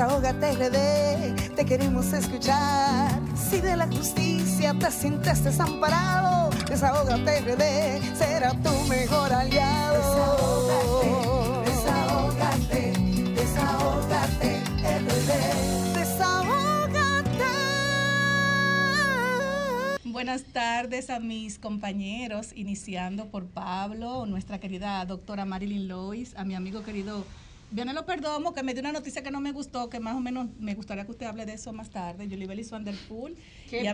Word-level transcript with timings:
desahógate 0.00 0.52
RD, 0.52 1.54
te 1.56 1.66
queremos 1.66 2.10
escuchar. 2.14 3.20
Si 3.36 3.60
de 3.60 3.76
la 3.76 3.86
justicia 3.86 4.72
te 4.78 4.90
sientes 4.90 5.44
desamparado, 5.44 6.48
desahógate 6.66 7.42
RD, 7.42 8.16
será 8.16 8.52
tu 8.62 8.70
mejor 8.88 9.30
aliado. 9.30 10.00
Desahógate, 11.66 12.92
desahógate, 13.34 13.34
desahógate 13.34 14.62
RD. 15.02 15.98
Desahógate. 15.98 17.44
Buenas 20.04 20.44
tardes 20.44 21.10
a 21.10 21.20
mis 21.20 21.58
compañeros, 21.58 22.52
iniciando 22.54 23.26
por 23.26 23.44
Pablo, 23.48 24.24
nuestra 24.24 24.60
querida 24.60 25.04
doctora 25.04 25.44
Marilyn 25.44 25.88
Lois, 25.88 26.34
a 26.38 26.44
mi 26.44 26.54
amigo 26.54 26.82
querido 26.84 27.22
Vianelo 27.72 28.04
Perdomo, 28.04 28.52
que 28.52 28.62
me 28.64 28.72
dio 28.74 28.80
una 28.80 28.90
noticia 28.92 29.22
que 29.22 29.30
no 29.30 29.40
me 29.40 29.52
gustó, 29.52 29.88
que 29.88 30.00
más 30.00 30.16
o 30.16 30.20
menos 30.20 30.48
me 30.58 30.74
gustaría 30.74 31.04
que 31.04 31.12
usted 31.12 31.26
hable 31.26 31.46
de 31.46 31.52
eso 31.54 31.72
más 31.72 31.88
tarde. 31.90 32.26
Que 33.70 33.84
y 33.84 33.86
a, 33.86 33.92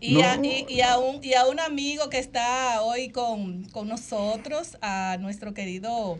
y, 0.00 0.12
y 0.12 0.20
a, 0.22 0.36
y- 0.44 0.66
y 0.68 0.80
a 0.82 0.98
un, 0.98 1.24
y 1.24 1.34
a 1.34 1.46
un 1.46 1.60
amigo 1.60 2.10
que 2.10 2.18
está 2.18 2.82
hoy 2.82 3.08
con, 3.08 3.64
con 3.70 3.88
nosotros, 3.88 4.76
a 4.82 5.16
nuestro 5.18 5.54
querido 5.54 6.18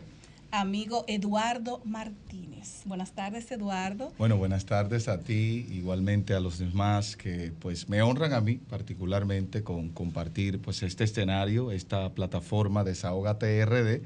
amigo 0.49 1.05
Eduardo 1.07 1.81
Martínez. 1.85 2.81
Buenas 2.85 3.11
tardes, 3.11 3.49
Eduardo. 3.51 4.11
Bueno, 4.17 4.37
buenas 4.37 4.65
tardes 4.65 5.07
a 5.07 5.19
ti, 5.19 5.67
igualmente 5.71 6.33
a 6.33 6.39
los 6.39 6.57
demás 6.57 7.15
que 7.15 7.53
pues 7.59 7.89
me 7.89 8.01
honran 8.01 8.33
a 8.33 8.41
mí 8.41 8.55
particularmente 8.55 9.63
con 9.63 9.89
compartir 9.89 10.59
pues 10.59 10.81
este 10.83 11.03
escenario, 11.03 11.71
esta 11.71 12.09
plataforma 12.13 12.83
Desahógate 12.83 13.61
RD, 13.65 14.01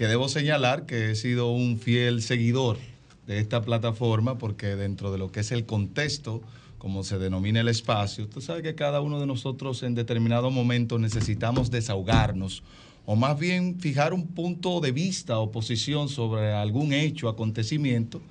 que 0.00 0.08
debo 0.08 0.30
señalar 0.30 0.86
que 0.86 1.10
he 1.10 1.14
sido 1.14 1.52
un 1.52 1.78
fiel 1.78 2.22
seguidor 2.22 2.78
de 3.26 3.38
esta 3.38 3.60
plataforma 3.60 4.38
porque 4.38 4.74
dentro 4.74 5.12
de 5.12 5.18
lo 5.18 5.30
que 5.30 5.40
es 5.40 5.52
el 5.52 5.66
contexto, 5.66 6.40
como 6.78 7.04
se 7.04 7.18
denomina 7.18 7.60
el 7.60 7.68
espacio, 7.68 8.26
tú 8.26 8.40
sabes 8.40 8.62
que 8.62 8.74
cada 8.74 9.02
uno 9.02 9.20
de 9.20 9.26
nosotros 9.26 9.82
en 9.82 9.94
determinado 9.94 10.50
momento 10.50 10.98
necesitamos 10.98 11.70
desahogarnos 11.70 12.62
o 13.04 13.14
más 13.14 13.38
bien 13.38 13.78
fijar 13.78 14.14
un 14.14 14.28
punto 14.28 14.80
de 14.80 14.92
vista 14.92 15.38
o 15.38 15.52
posición 15.52 16.08
sobre 16.08 16.50
algún 16.54 16.94
hecho, 16.94 17.28
acontecimiento 17.28 18.22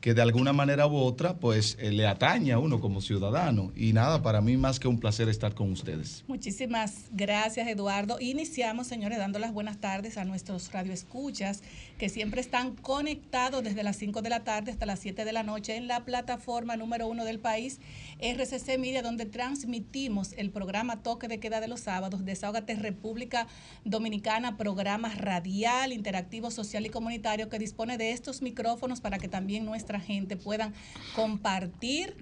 que 0.00 0.14
de 0.14 0.22
alguna 0.22 0.52
manera 0.52 0.86
u 0.86 0.96
otra 0.96 1.38
pues 1.38 1.76
eh, 1.80 1.90
le 1.90 2.06
atañe 2.06 2.52
a 2.52 2.58
uno 2.58 2.80
como 2.80 3.00
ciudadano. 3.00 3.72
Y 3.74 3.92
nada, 3.92 4.22
para 4.22 4.40
mí 4.40 4.56
más 4.56 4.78
que 4.78 4.88
un 4.88 5.00
placer 5.00 5.28
estar 5.28 5.54
con 5.54 5.72
ustedes. 5.72 6.24
Muchísimas 6.28 7.06
gracias, 7.10 7.66
Eduardo. 7.68 8.18
Iniciamos, 8.20 8.86
señores, 8.86 9.18
dando 9.18 9.38
las 9.38 9.52
buenas 9.52 9.78
tardes 9.78 10.16
a 10.18 10.24
nuestros 10.24 10.72
radioescuchas 10.72 11.62
que 11.98 12.08
siempre 12.08 12.40
están 12.40 12.76
conectados 12.76 13.64
desde 13.64 13.82
las 13.82 13.96
5 13.96 14.22
de 14.22 14.30
la 14.30 14.44
tarde 14.44 14.70
hasta 14.70 14.86
las 14.86 15.00
7 15.00 15.24
de 15.24 15.32
la 15.32 15.42
noche 15.42 15.76
en 15.76 15.88
la 15.88 16.04
plataforma 16.04 16.76
número 16.76 17.08
uno 17.08 17.24
del 17.24 17.38
país, 17.38 17.80
RCC 18.20 18.78
Media, 18.78 19.02
donde 19.02 19.26
transmitimos 19.26 20.34
el 20.36 20.50
programa 20.50 21.02
Toque 21.02 21.28
de 21.28 21.40
Queda 21.40 21.60
de 21.60 21.68
los 21.68 21.80
sábados, 21.80 22.24
Desahógate 22.24 22.74
República 22.74 23.46
Dominicana, 23.84 24.56
programa 24.56 25.08
radial, 25.14 25.92
interactivo, 25.92 26.50
social 26.50 26.86
y 26.86 26.90
comunitario 26.90 27.48
que 27.48 27.58
dispone 27.58 27.98
de 27.98 28.12
estos 28.12 28.42
micrófonos 28.42 29.00
para 29.00 29.18
que 29.18 29.28
también 29.28 29.64
nuestra 29.64 29.85
gente 30.00 30.36
puedan 30.36 30.74
compartir 31.14 32.16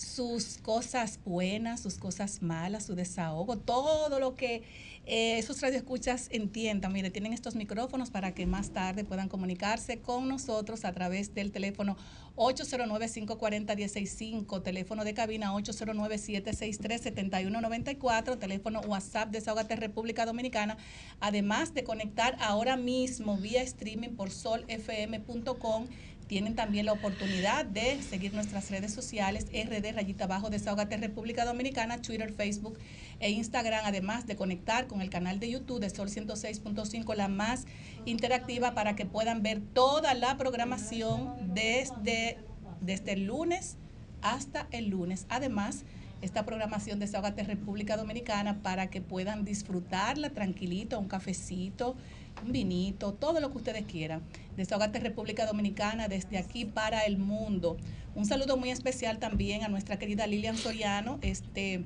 sus 0.00 0.58
cosas 0.58 1.20
buenas, 1.26 1.80
sus 1.80 1.98
cosas 1.98 2.40
malas, 2.40 2.86
su 2.86 2.94
desahogo, 2.94 3.58
todo 3.58 4.18
lo 4.18 4.34
que 4.34 4.62
eh, 5.06 5.38
esos 5.38 5.60
radioescuchas 5.60 6.28
entiendan. 6.30 6.92
Mire, 6.92 7.10
tienen 7.10 7.32
estos 7.32 7.54
micrófonos 7.54 8.10
para 8.10 8.32
que 8.32 8.46
más 8.46 8.70
tarde 8.70 9.04
puedan 9.04 9.28
comunicarse 9.28 9.98
con 9.98 10.26
nosotros 10.28 10.84
a 10.84 10.92
través 10.92 11.34
del 11.34 11.52
teléfono 11.52 11.96
809-540-165, 12.36 14.62
teléfono 14.62 15.04
de 15.04 15.12
cabina 15.12 15.52
809-763-7194, 15.52 18.38
teléfono 18.38 18.80
WhatsApp 18.82 19.30
Desahogate 19.30 19.74
República 19.76 20.24
Dominicana, 20.24 20.78
además 21.20 21.74
de 21.74 21.84
conectar 21.84 22.36
ahora 22.40 22.76
mismo 22.76 23.36
vía 23.36 23.62
streaming 23.62 24.10
por 24.10 24.30
solfm.com 24.30 25.86
tienen 26.30 26.54
también 26.54 26.86
la 26.86 26.92
oportunidad 26.92 27.64
de 27.64 28.00
seguir 28.02 28.32
nuestras 28.34 28.70
redes 28.70 28.94
sociales, 28.94 29.46
RD 29.46 29.92
Rayita 29.92 30.26
Abajo, 30.26 30.48
Desahogate 30.48 30.96
República 30.96 31.44
Dominicana, 31.44 32.00
Twitter, 32.00 32.32
Facebook 32.32 32.78
e 33.18 33.30
Instagram, 33.32 33.80
además 33.84 34.28
de 34.28 34.36
conectar 34.36 34.86
con 34.86 35.00
el 35.00 35.10
canal 35.10 35.40
de 35.40 35.50
YouTube 35.50 35.80
de 35.80 35.90
Sol 35.90 36.08
106.5, 36.08 37.16
la 37.16 37.26
más 37.26 37.66
interactiva, 38.04 38.74
para 38.74 38.94
que 38.94 39.06
puedan 39.06 39.42
ver 39.42 39.60
toda 39.74 40.14
la 40.14 40.36
programación 40.36 41.52
desde, 41.52 42.38
desde 42.80 43.14
el 43.14 43.24
lunes 43.24 43.76
hasta 44.22 44.68
el 44.70 44.86
lunes. 44.86 45.26
Además, 45.30 45.82
esta 46.22 46.44
programación 46.44 46.98
de 46.98 47.06
Desahogate 47.06 47.42
República 47.44 47.96
Dominicana 47.96 48.62
para 48.62 48.90
que 48.90 49.00
puedan 49.00 49.44
disfrutarla 49.44 50.30
tranquilito, 50.30 50.98
un 50.98 51.08
cafecito, 51.08 51.96
un 52.44 52.52
vinito, 52.52 53.12
todo 53.14 53.40
lo 53.40 53.50
que 53.50 53.58
ustedes 53.58 53.84
quieran. 53.84 54.22
Desahogate 54.56 55.00
República 55.00 55.46
Dominicana 55.46 56.08
desde 56.08 56.38
aquí 56.38 56.64
para 56.64 57.04
el 57.06 57.18
mundo. 57.18 57.76
Un 58.14 58.26
saludo 58.26 58.56
muy 58.56 58.70
especial 58.70 59.18
también 59.18 59.64
a 59.64 59.68
nuestra 59.68 59.98
querida 59.98 60.26
Lilian 60.26 60.56
Soriano, 60.56 61.18
este, 61.22 61.84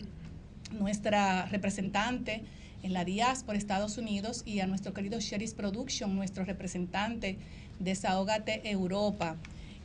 nuestra 0.72 1.46
representante 1.46 2.42
en 2.82 2.92
la 2.92 3.04
diáspora 3.04 3.56
Estados 3.56 3.98
Unidos 3.98 4.42
y 4.44 4.60
a 4.60 4.66
nuestro 4.66 4.92
querido 4.92 5.20
Sheris 5.20 5.54
Production, 5.54 6.14
nuestro 6.14 6.44
representante 6.44 7.38
Desahógate 7.78 8.68
Europa. 8.70 9.36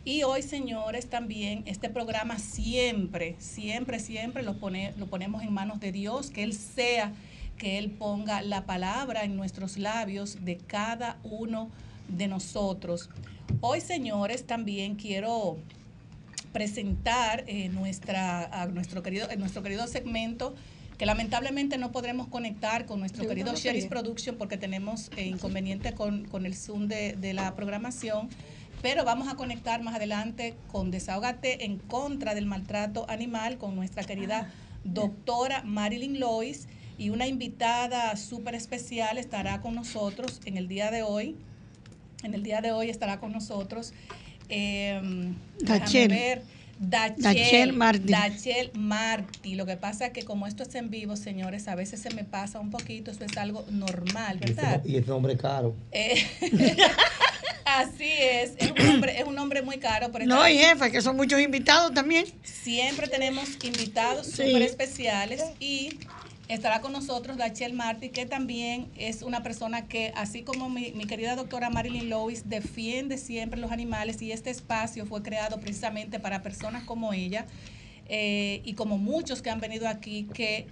Y 0.09 0.23
hoy, 0.23 0.41
señores, 0.41 1.07
también 1.07 1.61
este 1.67 1.87
programa 1.87 2.39
siempre, 2.39 3.35
siempre, 3.37 3.99
siempre 3.99 4.41
lo, 4.41 4.55
pone, 4.57 4.91
lo 4.97 5.05
ponemos 5.05 5.43
en 5.43 5.53
manos 5.53 5.79
de 5.79 5.91
Dios, 5.91 6.31
que 6.31 6.41
Él 6.41 6.53
sea, 6.53 7.13
que 7.59 7.77
Él 7.77 7.91
ponga 7.91 8.41
la 8.41 8.65
palabra 8.65 9.23
en 9.23 9.37
nuestros 9.37 9.77
labios 9.77 10.43
de 10.43 10.57
cada 10.57 11.19
uno 11.21 11.69
de 12.07 12.27
nosotros. 12.27 13.11
Hoy, 13.61 13.81
señores, 13.81 14.47
también 14.47 14.95
quiero 14.95 15.57
presentar 16.53 17.43
eh, 17.45 17.69
nuestra, 17.69 18.45
a 18.45 18.65
nuestro, 18.65 19.03
querido, 19.03 19.29
en 19.29 19.39
nuestro 19.39 19.61
querido 19.61 19.85
segmento 19.85 20.55
que 20.97 21.05
lamentablemente 21.05 21.77
no 21.77 21.91
podremos 21.91 22.27
conectar 22.27 22.87
con 22.87 22.99
nuestro 22.99 23.23
Yo 23.23 23.29
querido 23.29 23.53
no 23.53 23.59
quería. 23.59 23.87
Production 23.87 24.37
porque 24.37 24.57
tenemos 24.57 25.11
eh, 25.15 25.27
inconveniente 25.27 25.93
con, 25.93 26.25
con 26.25 26.47
el 26.47 26.55
Zoom 26.55 26.87
de, 26.87 27.13
de 27.13 27.33
la 27.33 27.55
programación, 27.55 28.27
pero 28.81 29.03
vamos 29.03 29.27
a 29.27 29.35
conectar 29.35 29.81
más 29.81 29.95
adelante 29.95 30.55
con 30.71 30.91
Desahógate 30.91 31.65
en 31.65 31.77
contra 31.77 32.33
del 32.33 32.45
maltrato 32.45 33.05
animal 33.09 33.57
con 33.57 33.75
nuestra 33.75 34.03
querida 34.03 34.51
doctora 34.83 35.63
Marilyn 35.63 36.19
Lois 36.19 36.67
y 36.97 37.09
una 37.09 37.27
invitada 37.27 38.15
súper 38.17 38.55
especial 38.55 39.17
estará 39.17 39.61
con 39.61 39.75
nosotros 39.75 40.41
en 40.45 40.57
el 40.57 40.67
día 40.67 40.91
de 40.91 41.03
hoy. 41.03 41.35
En 42.23 42.33
el 42.33 42.43
día 42.43 42.61
de 42.61 42.71
hoy 42.71 42.89
estará 42.89 43.19
con 43.19 43.31
nosotros. 43.31 43.93
eh, 44.49 44.99
déjame 45.59 45.79
Dachel. 45.79 46.07
ver, 46.09 46.43
Dachel, 46.79 47.21
Dachel 47.23 47.73
Martí. 47.73 48.11
Dachel 48.11 48.71
Martí. 48.73 49.55
Lo 49.55 49.65
que 49.65 49.75
pasa 49.77 50.07
es 50.07 50.13
que 50.13 50.23
como 50.23 50.47
esto 50.47 50.63
es 50.63 50.73
en 50.75 50.89
vivo, 50.89 51.15
señores, 51.17 51.67
a 51.67 51.75
veces 51.75 52.01
se 52.01 52.13
me 52.13 52.23
pasa 52.23 52.59
un 52.59 52.69
poquito, 52.71 53.11
eso 53.11 53.23
es 53.25 53.37
algo 53.37 53.65
normal, 53.69 54.37
Y 54.41 54.53
¿verdad? 54.53 54.75
este, 54.77 54.89
y 54.89 54.95
este 54.97 55.11
hombre 55.11 55.35
caro. 55.37 55.75
Eh, 55.91 56.25
así 57.65 58.05
es, 58.19 58.53
es 58.57 58.71
un 58.71 58.87
hombre, 58.89 59.19
es 59.19 59.25
un 59.27 59.37
hombre 59.37 59.61
muy 59.61 59.77
caro, 59.77 60.09
pero 60.11 60.25
No, 60.25 60.47
y 60.47 60.57
jefa, 60.57 60.89
que 60.89 61.01
son 61.01 61.15
muchos 61.15 61.39
invitados 61.39 61.93
también. 61.93 62.25
Siempre 62.43 63.07
tenemos 63.07 63.49
invitados 63.63 64.27
Sí. 64.27 64.47
súper 64.47 64.61
especiales 64.63 65.43
y 65.59 65.99
estará 66.49 66.81
con 66.81 66.91
nosotros 66.91 67.37
Dachel 67.37 67.73
Martí, 67.73 68.09
que 68.09 68.25
también 68.25 68.89
es 68.97 69.21
una 69.21 69.43
persona 69.43 69.87
que, 69.87 70.11
así 70.15 70.41
como 70.41 70.69
mi, 70.69 70.91
mi 70.91 71.05
querida 71.05 71.35
doctora 71.35 71.69
Marilyn 71.69 72.09
Lois, 72.09 72.49
defiende 72.49 73.17
siempre 73.17 73.59
los 73.59 73.71
animales 73.71 74.21
y 74.21 74.31
este 74.31 74.49
espacio 74.49 75.05
fue 75.05 75.21
creado 75.21 75.59
precisamente 75.59 76.19
para 76.19 76.41
personas 76.41 76.83
como 76.83 77.13
ella 77.13 77.45
eh, 78.07 78.61
y 78.65 78.73
como 78.73 78.97
muchos 78.97 79.43
que 79.43 79.51
han 79.51 79.59
venido 79.59 79.87
aquí 79.87 80.27
que 80.33 80.65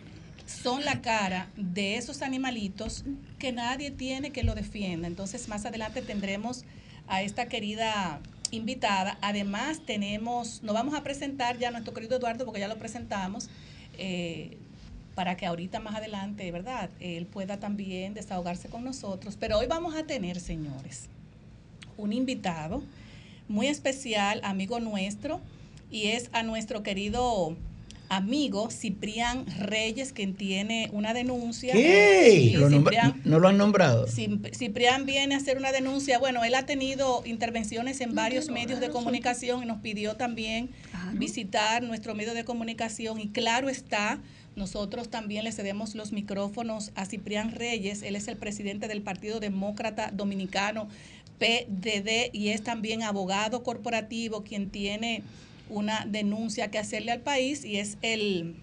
son 0.47 0.83
la 0.83 1.01
cara 1.01 1.51
de 1.55 1.97
esos 1.97 2.23
animalitos 2.23 3.05
que 3.37 3.51
nadie 3.51 3.91
tiene 3.91 4.31
que 4.31 4.43
lo 4.43 4.55
defienda. 4.55 5.07
Entonces, 5.07 5.47
más 5.47 5.65
adelante 5.65 6.01
tendremos 6.01 6.65
a 7.07 7.21
esta 7.21 7.47
querida 7.47 8.19
invitada. 8.49 9.19
Además, 9.21 9.81
tenemos, 9.85 10.63
nos 10.63 10.73
vamos 10.73 10.95
a 10.95 11.03
presentar 11.03 11.59
ya 11.59 11.67
a 11.67 11.71
nuestro 11.71 11.93
querido 11.93 12.17
Eduardo, 12.17 12.45
porque 12.45 12.59
ya 12.61 12.67
lo 12.67 12.77
presentamos, 12.77 13.49
eh, 13.99 14.57
para 15.17 15.35
que 15.35 15.47
ahorita 15.47 15.79
más 15.79 15.95
adelante, 15.95 16.51
¿verdad? 16.51 16.91
Él 16.99 17.25
pueda 17.25 17.57
también 17.59 18.13
desahogarse 18.13 18.69
con 18.69 18.83
nosotros. 18.83 19.35
Pero 19.39 19.57
hoy 19.57 19.65
vamos 19.65 19.95
a 19.95 20.03
tener, 20.03 20.39
señores, 20.39 21.07
un 21.97 22.13
invitado 22.13 22.83
muy 23.47 23.65
especial, 23.65 24.39
amigo 24.43 24.79
nuestro, 24.79 25.41
y 25.89 26.09
es 26.09 26.29
a 26.33 26.43
nuestro 26.43 26.83
querido 26.83 27.57
amigo 28.09 28.69
Ciprián 28.69 29.45
Reyes, 29.57 30.13
quien 30.13 30.35
tiene 30.35 30.89
una 30.93 31.15
denuncia. 31.15 31.73
¿Qué? 31.73 32.29
Sí, 32.31 32.49
Lo 32.51 32.69
nombra- 32.69 32.91
Ciprián- 32.91 33.21
no 33.25 33.39
lo 33.39 33.47
han 33.47 33.57
nombrado. 33.57 34.05
Cip- 34.05 34.55
Ciprián 34.55 35.07
viene 35.07 35.33
a 35.33 35.39
hacer 35.39 35.57
una 35.57 35.71
denuncia. 35.71 36.19
Bueno, 36.19 36.43
él 36.43 36.53
ha 36.53 36.67
tenido 36.67 37.23
intervenciones 37.25 38.01
en 38.01 38.13
varios 38.13 38.49
medios 38.49 38.79
de 38.79 38.89
comunicación 38.91 39.63
y 39.63 39.65
nos 39.65 39.79
pidió 39.79 40.15
también 40.15 40.69
visitar 41.13 41.81
nuestro 41.81 42.13
medio 42.13 42.35
de 42.35 42.45
comunicación. 42.45 43.19
Y 43.19 43.29
claro 43.29 43.67
está, 43.67 44.19
nosotros 44.57 45.09
también 45.09 45.43
le 45.43 45.51
cedemos 45.51 45.95
los 45.95 46.11
micrófonos 46.11 46.91
a 46.95 47.05
Ciprián 47.05 47.51
Reyes. 47.51 48.01
Él 48.01 48.15
es 48.15 48.27
el 48.27 48.35
presidente 48.35 48.87
del 48.87 49.01
Partido 49.01 49.39
Demócrata 49.39 50.11
Dominicano, 50.11 50.89
PDD, 51.39 52.31
y 52.33 52.49
es 52.49 52.63
también 52.63 53.03
abogado 53.03 53.63
corporativo, 53.63 54.43
quien 54.43 54.69
tiene 54.69 55.21
una 55.69 56.05
denuncia 56.05 56.71
que 56.71 56.79
hacerle 56.79 57.11
al 57.11 57.21
país 57.21 57.63
y 57.63 57.77
es 57.77 57.97
el 58.01 58.55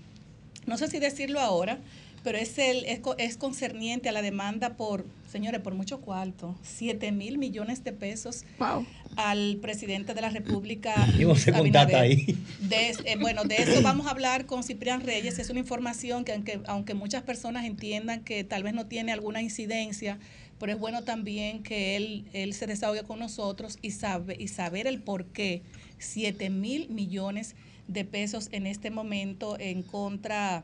no 0.67 0.79
sé 0.79 0.89
si 0.89 0.99
decirlo 0.99 1.41
ahora, 1.41 1.79
pero 2.23 2.39
es 2.39 2.59
el 2.59 2.85
es, 2.87 3.01
es 3.19 3.37
concerniente 3.37 4.09
a 4.09 4.13
la 4.13 4.23
demanda 4.23 4.77
por, 4.77 5.05
señores, 5.35 5.61
por 5.63 5.75
mucho 5.75 6.01
cuarto, 6.01 6.55
7 6.63 7.11
mil 7.11 7.39
millones 7.39 7.83
de 7.83 7.93
pesos 7.93 8.45
Wow. 8.61 8.87
al 9.17 9.57
presidente 9.61 10.15
de 10.15 10.21
la 10.21 10.31
República. 10.31 10.95
Y 11.19 11.25
vos 11.25 11.41
se 11.41 11.51
Abinader. 11.53 11.97
ahí. 11.97 12.39
De 12.61 12.91
eh, 13.05 13.17
bueno, 13.21 13.43
de 13.43 13.57
eso 13.57 13.83
vamos 13.83 14.07
a 14.07 14.11
hablar 14.11 14.47
con 14.47 14.63
Ciprián 14.63 15.01
Reyes. 15.01 15.41
Es 15.41 15.51
una 15.51 15.59
información 15.59 16.25
que 16.25 16.33
aunque, 16.35 16.61
aunque 16.67 16.95
muchas 16.95 17.25
personas 17.25 17.65
entiendan 17.65 18.23
que 18.23 18.45
tal 18.45 18.63
vez 18.63 18.75
no 18.75 18.87
tiene 18.87 19.11
alguna 19.11 19.43
incidencia, 19.43 20.21
pero 20.61 20.71
es 20.71 20.79
bueno 20.79 21.03
también 21.03 21.65
que 21.65 21.97
él, 21.97 22.27
él 22.33 22.55
se 22.55 22.69
desahogue 22.69 23.03
con 23.03 23.19
nosotros 23.19 23.79
y, 23.83 23.91
sabe, 23.91 24.37
y 24.39 24.47
saber 24.47 24.87
el 24.87 25.03
por 25.03 25.25
qué 25.27 25.63
7 25.99 26.49
mil 26.49 26.89
millones 26.91 27.57
de 27.89 28.05
pesos 28.05 28.51
en 28.53 28.69
este 28.69 28.91
momento 28.93 29.59
en 29.59 29.83
contra 29.83 30.63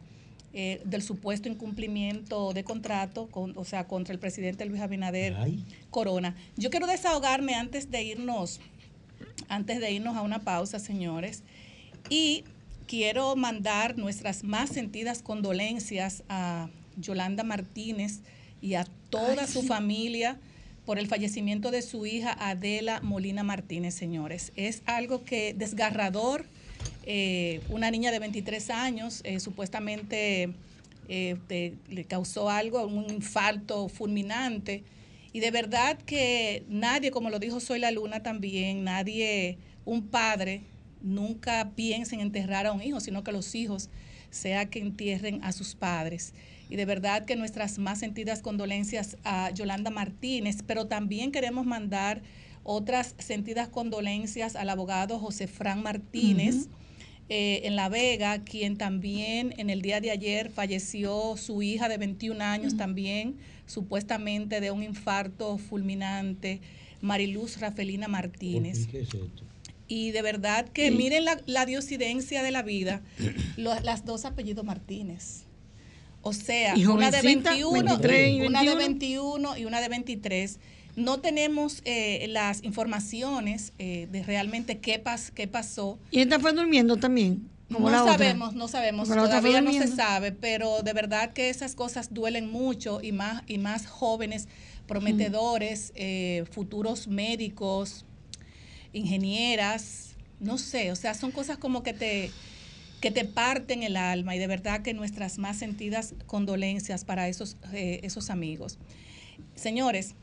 eh, 0.52 0.80
del 0.84 1.02
supuesto 1.02 1.48
incumplimiento 1.48 2.52
de 2.52 2.64
contrato, 2.64 3.28
con, 3.28 3.56
o 3.56 3.64
sea, 3.64 3.86
contra 3.86 4.12
el 4.12 4.18
presidente 4.18 4.64
Luis 4.64 4.80
Abinader 4.80 5.36
Ay. 5.38 5.64
Corona. 5.90 6.34
Yo 6.56 6.70
quiero 6.70 6.86
desahogarme 6.86 7.54
antes 7.54 7.90
de 7.90 8.02
irnos, 8.02 8.60
antes 9.48 9.80
de 9.80 9.92
irnos 9.92 10.16
a 10.16 10.22
una 10.22 10.40
pausa, 10.40 10.78
señores, 10.78 11.44
y 12.08 12.44
quiero 12.86 13.36
mandar 13.36 13.96
nuestras 13.96 14.42
más 14.42 14.70
sentidas 14.70 15.22
condolencias 15.22 16.24
a 16.28 16.68
Yolanda 16.96 17.44
Martínez 17.44 18.20
y 18.60 18.74
a 18.74 18.84
toda 19.10 19.46
su 19.46 19.62
familia 19.62 20.38
por 20.84 20.98
el 20.98 21.06
fallecimiento 21.06 21.70
de 21.70 21.82
su 21.82 22.06
hija 22.06 22.36
Adela 22.40 23.00
Molina 23.02 23.44
Martínez, 23.44 23.94
señores. 23.94 24.52
Es 24.56 24.82
algo 24.86 25.22
que 25.24 25.54
desgarrador. 25.54 26.46
Eh, 27.04 27.60
una 27.70 27.90
niña 27.90 28.10
de 28.10 28.18
23 28.18 28.70
años 28.70 29.20
eh, 29.24 29.40
supuestamente 29.40 30.52
eh, 31.08 31.74
le 31.88 32.04
causó 32.04 32.50
algo, 32.50 32.86
un 32.86 33.10
infarto 33.10 33.88
fulminante. 33.88 34.84
Y 35.32 35.40
de 35.40 35.50
verdad 35.50 35.98
que 35.98 36.64
nadie, 36.68 37.10
como 37.10 37.30
lo 37.30 37.38
dijo 37.38 37.60
Soy 37.60 37.78
la 37.78 37.90
Luna 37.90 38.22
también, 38.22 38.84
nadie, 38.84 39.58
un 39.84 40.08
padre, 40.08 40.62
nunca 41.02 41.70
piensa 41.74 42.14
en 42.14 42.20
enterrar 42.20 42.66
a 42.66 42.72
un 42.72 42.82
hijo, 42.82 43.00
sino 43.00 43.24
que 43.24 43.32
los 43.32 43.54
hijos 43.54 43.88
sea 44.30 44.66
que 44.66 44.80
entierren 44.80 45.42
a 45.42 45.52
sus 45.52 45.74
padres. 45.74 46.34
Y 46.68 46.76
de 46.76 46.84
verdad 46.84 47.24
que 47.24 47.34
nuestras 47.34 47.78
más 47.78 47.98
sentidas 47.98 48.42
condolencias 48.42 49.16
a 49.24 49.50
Yolanda 49.50 49.90
Martínez, 49.90 50.58
pero 50.66 50.86
también 50.86 51.32
queremos 51.32 51.66
mandar 51.66 52.22
otras 52.62 53.14
sentidas 53.18 53.68
condolencias 53.68 54.54
al 54.54 54.68
abogado 54.68 55.18
José 55.18 55.48
Fran 55.48 55.82
Martínez 55.82 56.68
eh, 57.30 57.60
en 57.64 57.76
La 57.76 57.88
Vega, 57.88 58.42
quien 58.42 58.76
también 58.76 59.54
en 59.56 59.70
el 59.70 59.80
día 59.82 60.00
de 60.00 60.10
ayer 60.10 60.50
falleció 60.50 61.36
su 61.36 61.62
hija 61.62 61.88
de 61.88 61.96
21 61.96 62.42
años 62.44 62.76
también, 62.76 63.36
supuestamente 63.66 64.60
de 64.60 64.70
un 64.70 64.82
infarto 64.82 65.56
fulminante, 65.56 66.60
Mariluz 67.00 67.58
Rafelina 67.60 68.08
Martínez. 68.08 68.86
¿Qué 68.88 69.00
es 69.00 69.14
esto? 69.14 69.44
Y 69.88 70.10
de 70.10 70.22
verdad 70.22 70.68
que 70.68 70.90
miren 70.90 71.24
la, 71.24 71.40
la 71.46 71.66
diosidencia 71.66 72.42
de 72.42 72.50
la 72.50 72.62
vida, 72.62 73.00
lo- 73.56 73.78
las 73.80 74.04
dos 74.04 74.24
apellidos 74.24 74.64
Martínez. 74.64 75.44
O 76.22 76.32
sea, 76.34 76.74
una 76.86 77.10
de 77.10 77.18
jovencita, 77.18 77.50
21, 77.52 77.72
23 77.98 78.30
y 78.32 78.40
una 78.46 78.60
de 78.62 78.74
21. 78.74 78.76
21 78.76 79.56
y 79.58 79.64
una 79.64 79.80
de 79.80 79.88
23. 79.88 80.58
No 80.96 81.20
tenemos 81.20 81.82
eh, 81.84 82.26
las 82.28 82.62
informaciones 82.64 83.72
eh, 83.78 84.08
de 84.10 84.22
realmente 84.22 84.78
qué, 84.78 84.98
pas, 84.98 85.30
qué 85.30 85.46
pasó. 85.46 85.98
Y 86.10 86.20
esta 86.20 86.38
fue 86.38 86.52
durmiendo 86.52 86.96
también. 86.96 87.48
Como 87.72 87.88
no 87.88 88.02
otra. 88.02 88.14
sabemos, 88.14 88.54
no 88.54 88.66
sabemos, 88.66 89.08
Como 89.08 89.22
todavía 89.22 89.60
no 89.60 89.72
se 89.72 89.86
sabe, 89.86 90.32
pero 90.32 90.82
de 90.82 90.92
verdad 90.92 91.32
que 91.32 91.50
esas 91.50 91.76
cosas 91.76 92.12
duelen 92.12 92.50
mucho 92.50 93.00
y 93.00 93.12
más, 93.12 93.44
y 93.46 93.58
más 93.58 93.86
jóvenes, 93.86 94.48
prometedores, 94.88 95.92
eh, 95.94 96.44
futuros 96.50 97.06
médicos, 97.06 98.04
ingenieras, 98.92 100.16
no 100.40 100.58
sé, 100.58 100.90
o 100.90 100.96
sea, 100.96 101.14
son 101.14 101.30
cosas 101.30 101.58
como 101.58 101.84
que 101.84 101.92
te, 101.92 102.32
que 103.00 103.12
te 103.12 103.24
parten 103.24 103.84
el 103.84 103.96
alma 103.96 104.34
y 104.34 104.40
de 104.40 104.48
verdad 104.48 104.82
que 104.82 104.92
nuestras 104.92 105.38
más 105.38 105.56
sentidas 105.56 106.14
condolencias 106.26 107.04
para 107.04 107.28
esos, 107.28 107.56
eh, 107.72 108.00
esos 108.02 108.30
amigos. 108.30 108.78
Señores, 109.54 110.16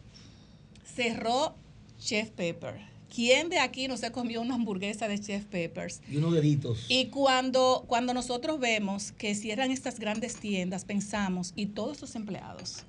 cerró 0.95 1.56
Chef 2.00 2.30
Pepper. 2.30 2.75
¿Quién 3.13 3.50
de 3.50 3.60
aquí 3.60 3.88
no 3.88 3.95
se 3.98 4.12
comió 4.12 4.42
una 4.42 4.56
hamburguesa 4.56 5.07
de 5.07 5.18
Chef 5.19 5.45
Peppers? 5.45 6.01
Y 6.12 6.18
unos 6.18 6.34
deditos. 6.34 6.86
Y 6.89 7.06
cuando, 7.07 7.86
cuando 7.88 8.13
nosotros 8.13 8.60
vemos 8.60 9.13
que 9.13 9.34
cierran 9.34 9.72
estas 9.72 10.00
grandes 10.00 10.36
tiendas, 10.36 10.84
pensamos, 10.86 11.54
¿y 11.56 11.68
todos 11.68 11.94
estos 11.94 12.16
empleados? 12.16 12.84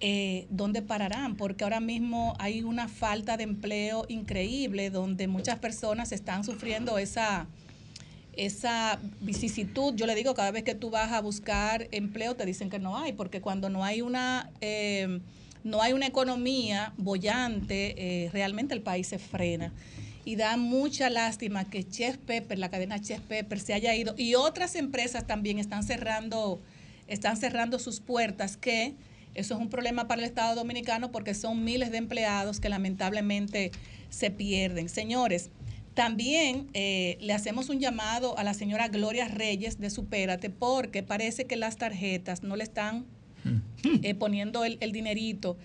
eh, 0.00 0.46
¿Dónde 0.50 0.82
pararán? 0.82 1.36
Porque 1.36 1.64
ahora 1.64 1.80
mismo 1.80 2.34
hay 2.38 2.62
una 2.62 2.88
falta 2.88 3.36
de 3.36 3.44
empleo 3.44 4.04
increíble 4.08 4.90
donde 4.90 5.26
muchas 5.28 5.58
personas 5.58 6.12
están 6.12 6.44
sufriendo 6.44 6.98
esa, 6.98 7.46
esa 8.34 8.98
vicisitud. 9.20 9.94
Yo 9.94 10.06
le 10.06 10.14
digo, 10.14 10.34
cada 10.34 10.50
vez 10.50 10.64
que 10.64 10.74
tú 10.74 10.90
vas 10.90 11.12
a 11.12 11.20
buscar 11.20 11.88
empleo, 11.92 12.34
te 12.34 12.44
dicen 12.44 12.68
que 12.68 12.78
no 12.78 12.98
hay, 12.98 13.12
porque 13.12 13.40
cuando 13.40 13.70
no 13.70 13.84
hay 13.84 14.02
una... 14.02 14.50
eh, 14.60 15.20
no 15.66 15.82
hay 15.82 15.92
una 15.92 16.06
economía 16.06 16.92
bollante, 16.96 17.94
eh, 17.98 18.30
realmente 18.32 18.72
el 18.72 18.82
país 18.82 19.08
se 19.08 19.18
frena. 19.18 19.72
Y 20.24 20.36
da 20.36 20.56
mucha 20.56 21.10
lástima 21.10 21.68
que 21.68 21.82
Chef 21.82 22.18
Pepper, 22.18 22.56
la 22.58 22.70
cadena 22.70 23.00
Chef 23.00 23.20
Pepper, 23.20 23.58
se 23.58 23.74
haya 23.74 23.92
ido. 23.94 24.14
Y 24.16 24.36
otras 24.36 24.76
empresas 24.76 25.26
también 25.26 25.58
están 25.58 25.82
cerrando, 25.82 26.62
están 27.08 27.36
cerrando 27.36 27.80
sus 27.80 27.98
puertas, 27.98 28.56
que 28.56 28.94
eso 29.34 29.54
es 29.54 29.60
un 29.60 29.68
problema 29.68 30.06
para 30.06 30.22
el 30.22 30.28
Estado 30.28 30.54
Dominicano 30.54 31.10
porque 31.10 31.34
son 31.34 31.64
miles 31.64 31.90
de 31.90 31.98
empleados 31.98 32.60
que 32.60 32.68
lamentablemente 32.68 33.72
se 34.08 34.30
pierden. 34.30 34.88
Señores, 34.88 35.50
también 35.94 36.68
eh, 36.74 37.18
le 37.20 37.32
hacemos 37.32 37.70
un 37.70 37.80
llamado 37.80 38.38
a 38.38 38.44
la 38.44 38.54
señora 38.54 38.86
Gloria 38.86 39.26
Reyes 39.26 39.80
de 39.80 39.90
Supérate 39.90 40.48
porque 40.48 41.02
parece 41.02 41.46
que 41.46 41.56
las 41.56 41.76
tarjetas 41.76 42.44
no 42.44 42.54
le 42.54 42.62
están 42.62 43.04
eh, 44.02 44.14
poniendo 44.14 44.64
el, 44.64 44.92
dinerito. 44.92 45.56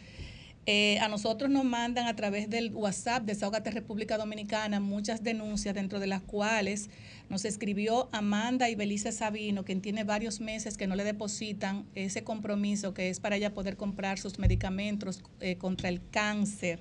Eh, 0.68 1.00
a 1.00 1.08
nosotros 1.08 1.50
nos 1.50 1.66
mandan 1.66 2.08
a 2.08 2.16
través 2.16 2.48
del 2.48 2.72
WhatsApp 2.74 3.24
de 3.24 3.34
Desahogate 3.34 3.72
República 3.72 4.18
Dominicana 4.18 4.80
muchas 4.80 5.24
denuncias, 5.24 5.74
dentro 5.74 6.00
de 6.00 6.06
las 6.06 6.22
cuales 6.22 6.90
nos 7.30 7.46
escribió 7.46 8.10
Amanda 8.12 8.70
y 8.70 8.76
Belice 8.76 9.12
Sabino, 9.12 9.66
quien 9.66 9.82
tiene 9.82 10.04
varios 10.04 10.40
meses 10.40 10.78
que 10.78 10.86
no 10.86 10.96
le 10.96 11.04
depositan 11.04 11.86
ese 11.96 12.24
compromiso 12.24 12.94
que 12.94 13.10
es 13.10 13.20
para 13.20 13.38
ella 13.38 13.56
poder 13.56 13.76
comprar 13.76 14.20
sus 14.20 14.38
medicamentos 14.38 15.24
eh, 15.40 15.56
contra 15.56 15.90
el 15.90 16.00
cáncer. 16.12 16.80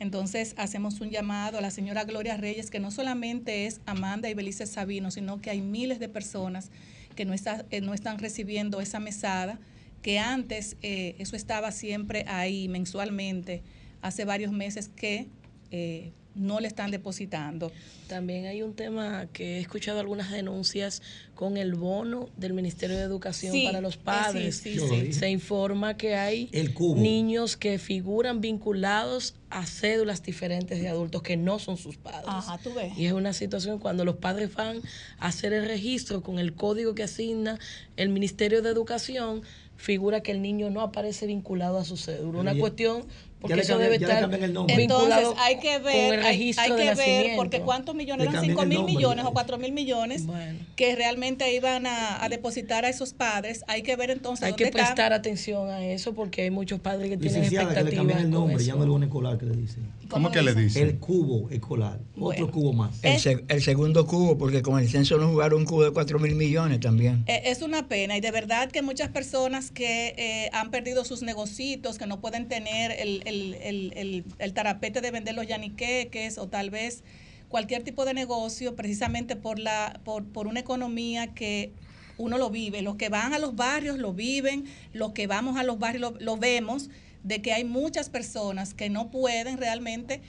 Entonces 0.00 0.54
hacemos 0.56 1.00
un 1.00 1.10
llamado 1.10 1.58
a 1.58 1.60
la 1.60 1.70
señora 1.70 2.02
Gloria 2.02 2.36
Reyes, 2.36 2.68
que 2.68 2.80
no 2.80 2.90
solamente 2.90 3.66
es 3.66 3.80
Amanda 3.86 4.28
y 4.28 4.34
Belice 4.34 4.66
Sabino, 4.66 5.12
sino 5.12 5.40
que 5.40 5.50
hay 5.50 5.60
miles 5.60 6.00
de 6.00 6.08
personas 6.08 6.70
que 7.14 7.24
no 7.24 7.94
están 7.94 8.18
recibiendo 8.18 8.80
esa 8.80 8.98
mesada, 8.98 9.60
que 10.04 10.18
antes 10.18 10.76
eh, 10.82 11.16
eso 11.18 11.34
estaba 11.34 11.72
siempre 11.72 12.26
ahí 12.28 12.68
mensualmente, 12.68 13.62
hace 14.02 14.26
varios 14.26 14.52
meses 14.52 14.90
que 14.94 15.28
eh, 15.70 16.12
no 16.34 16.60
le 16.60 16.68
están 16.68 16.90
depositando. 16.90 17.72
También 18.06 18.44
hay 18.44 18.62
un 18.62 18.74
tema 18.74 19.28
que 19.32 19.56
he 19.56 19.60
escuchado 19.60 20.00
algunas 20.00 20.30
denuncias 20.30 21.00
con 21.34 21.56
el 21.56 21.74
bono 21.74 22.28
del 22.36 22.52
Ministerio 22.52 22.96
de 22.96 23.02
Educación 23.02 23.52
Sí, 23.52 23.64
para 23.64 23.80
los 23.80 23.94
eh, 23.94 24.00
padres. 24.04 24.56
sí, 24.58 24.78
sí. 24.78 25.12
Se 25.12 25.30
informa 25.30 25.96
que 25.96 26.16
hay 26.16 26.50
El 26.52 26.74
niños 26.96 27.56
que 27.56 27.78
figuran 27.78 28.40
vinculados 28.42 29.36
a 29.48 29.64
cédulas 29.64 30.22
diferentes 30.22 30.80
de 30.80 30.88
adultos 30.88 31.22
que 31.22 31.36
no 31.36 31.58
son 31.58 31.76
sus 31.76 31.96
padres. 31.96 32.24
Ajá, 32.26 32.58
tú 32.58 32.74
ves. 32.74 32.92
Y 32.98 33.06
es 33.06 33.12
una 33.12 33.32
situación 33.32 33.78
cuando 33.78 34.04
los 34.04 34.16
padres 34.16 34.52
van 34.54 34.80
a 35.18 35.28
hacer 35.28 35.52
el 35.52 35.64
registro 35.66 36.22
con 36.22 36.38
el 36.38 36.54
código 36.54 36.94
que 36.94 37.04
asigna 37.04 37.58
el 37.96 38.08
Ministerio 38.08 38.60
de 38.60 38.70
Educación, 38.70 39.42
figura 39.76 40.22
que 40.22 40.32
el 40.32 40.42
niño 40.42 40.70
no 40.70 40.80
aparece 40.80 41.26
vinculado 41.26 41.78
a 41.78 41.84
su 41.84 41.96
cédula. 41.96 42.40
Una 42.40 42.56
cuestión 42.56 43.04
Porque 43.46 43.60
eso 43.60 43.78
debe 43.78 43.96
estar 43.96 44.20
cambian 44.20 44.42
el 44.42 44.52
nombre. 44.52 44.82
Entonces 44.82 45.28
hay 45.38 45.58
que 45.58 45.78
ver, 45.78 46.20
hay, 46.20 46.52
que 46.54 46.94
ver, 46.94 47.36
porque 47.36 47.60
cuántos 47.60 47.94
millones 47.94 48.22
eran 48.28 48.34
cambian 48.36 48.52
5 48.56 48.62
el 48.62 48.68
mil 48.68 48.84
millones 48.84 49.24
o 49.26 49.32
4 49.32 49.58
mil 49.58 49.72
millones 49.72 50.26
Bueno. 50.26 50.58
que 50.76 50.94
realmente 50.96 51.54
iban 51.54 51.86
a, 51.86 52.24
a 52.24 52.28
depositar 52.28 52.84
a 52.84 52.88
esos 52.88 53.12
padres. 53.12 53.64
Hay 53.68 53.82
que 53.82 53.96
ver 53.96 54.10
entonces 54.10 54.44
Hay 54.44 54.52
dónde 54.52 54.64
que 54.64 54.70
está. 54.70 54.78
prestar 54.84 55.12
atención 55.12 55.68
a 55.70 55.84
eso 55.84 56.14
porque 56.14 56.42
hay 56.42 56.50
muchos 56.50 56.80
padres 56.80 57.10
que 57.10 57.16
tienen 57.18 57.42
Licenciada, 57.42 57.68
que 57.68 57.74
le 57.74 57.80
expectativas 57.80 58.00
cambian 58.00 58.18
el 58.20 58.30
nombre, 58.30 58.86
bono 58.86 59.04
escolar 59.04 59.38
que 59.38 59.46
le 59.46 59.56
dicen. 59.56 59.84
¿Cómo 60.08 60.30
que 60.30 60.42
le 60.42 60.54
dice? 60.54 60.82
El 60.82 60.98
cubo 60.98 61.48
escolar, 61.50 61.98
Bueno. 62.14 62.44
otro 62.44 62.54
cubo 62.54 62.72
más. 62.72 62.98
El, 63.02 63.18
se- 63.18 63.44
el 63.48 63.62
segundo 63.62 64.06
cubo, 64.06 64.36
porque 64.38 64.62
con 64.62 64.78
el 64.78 64.88
censo 64.88 65.16
no 65.18 65.28
jugaron 65.28 65.60
un 65.60 65.64
cubo 65.66 65.82
de 65.84 65.90
4 65.92 66.18
mil 66.18 66.34
millones 66.34 66.80
también. 66.80 67.24
Eh, 67.26 67.42
Es 67.46 67.62
una 67.62 67.88
pena 67.88 68.16
y 68.16 68.20
de 68.20 68.30
verdad 68.30 68.70
que 68.70 68.82
muchas 68.82 69.08
personas 69.08 69.70
que 69.70 70.14
eh, 70.16 70.50
han 70.52 70.70
perdido 70.70 71.04
sus 71.04 71.22
negocios, 71.22 71.98
que 71.98 72.06
no 72.06 72.20
pueden 72.20 72.48
tener 72.48 72.92
el, 72.92 73.22
el, 73.26 73.33
el, 73.62 73.92
el, 73.96 74.24
el 74.38 74.52
tarapete 74.52 75.00
de 75.00 75.10
vender 75.10 75.34
los 75.34 75.46
yaniqueques 75.46 76.38
o 76.38 76.48
tal 76.48 76.70
vez 76.70 77.02
cualquier 77.48 77.84
tipo 77.84 78.04
de 78.04 78.14
negocio, 78.14 78.74
precisamente 78.74 79.36
por, 79.36 79.58
la, 79.58 80.00
por, 80.04 80.24
por 80.24 80.46
una 80.46 80.60
economía 80.60 81.34
que 81.34 81.72
uno 82.18 82.38
lo 82.38 82.50
vive. 82.50 82.82
Los 82.82 82.96
que 82.96 83.08
van 83.08 83.32
a 83.32 83.38
los 83.38 83.54
barrios 83.54 83.98
lo 83.98 84.12
viven, 84.12 84.64
los 84.92 85.12
que 85.12 85.26
vamos 85.26 85.56
a 85.56 85.62
los 85.62 85.78
barrios 85.78 86.00
lo, 86.00 86.18
lo 86.18 86.36
vemos, 86.36 86.90
de 87.22 87.42
que 87.42 87.52
hay 87.52 87.64
muchas 87.64 88.08
personas 88.08 88.74
que 88.74 88.90
no 88.90 89.10
pueden 89.10 89.58
realmente 89.58 90.20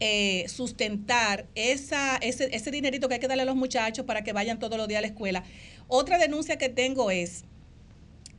eh, 0.00 0.44
sustentar 0.48 1.46
esa, 1.54 2.16
ese, 2.16 2.54
ese 2.54 2.70
dinerito 2.70 3.08
que 3.08 3.14
hay 3.14 3.20
que 3.20 3.28
darle 3.28 3.44
a 3.44 3.46
los 3.46 3.56
muchachos 3.56 4.04
para 4.04 4.22
que 4.22 4.32
vayan 4.32 4.58
todos 4.58 4.76
los 4.76 4.88
días 4.88 4.98
a 4.98 5.02
la 5.02 5.06
escuela. 5.06 5.44
Otra 5.88 6.18
denuncia 6.18 6.58
que 6.58 6.68
tengo 6.68 7.10
es 7.10 7.44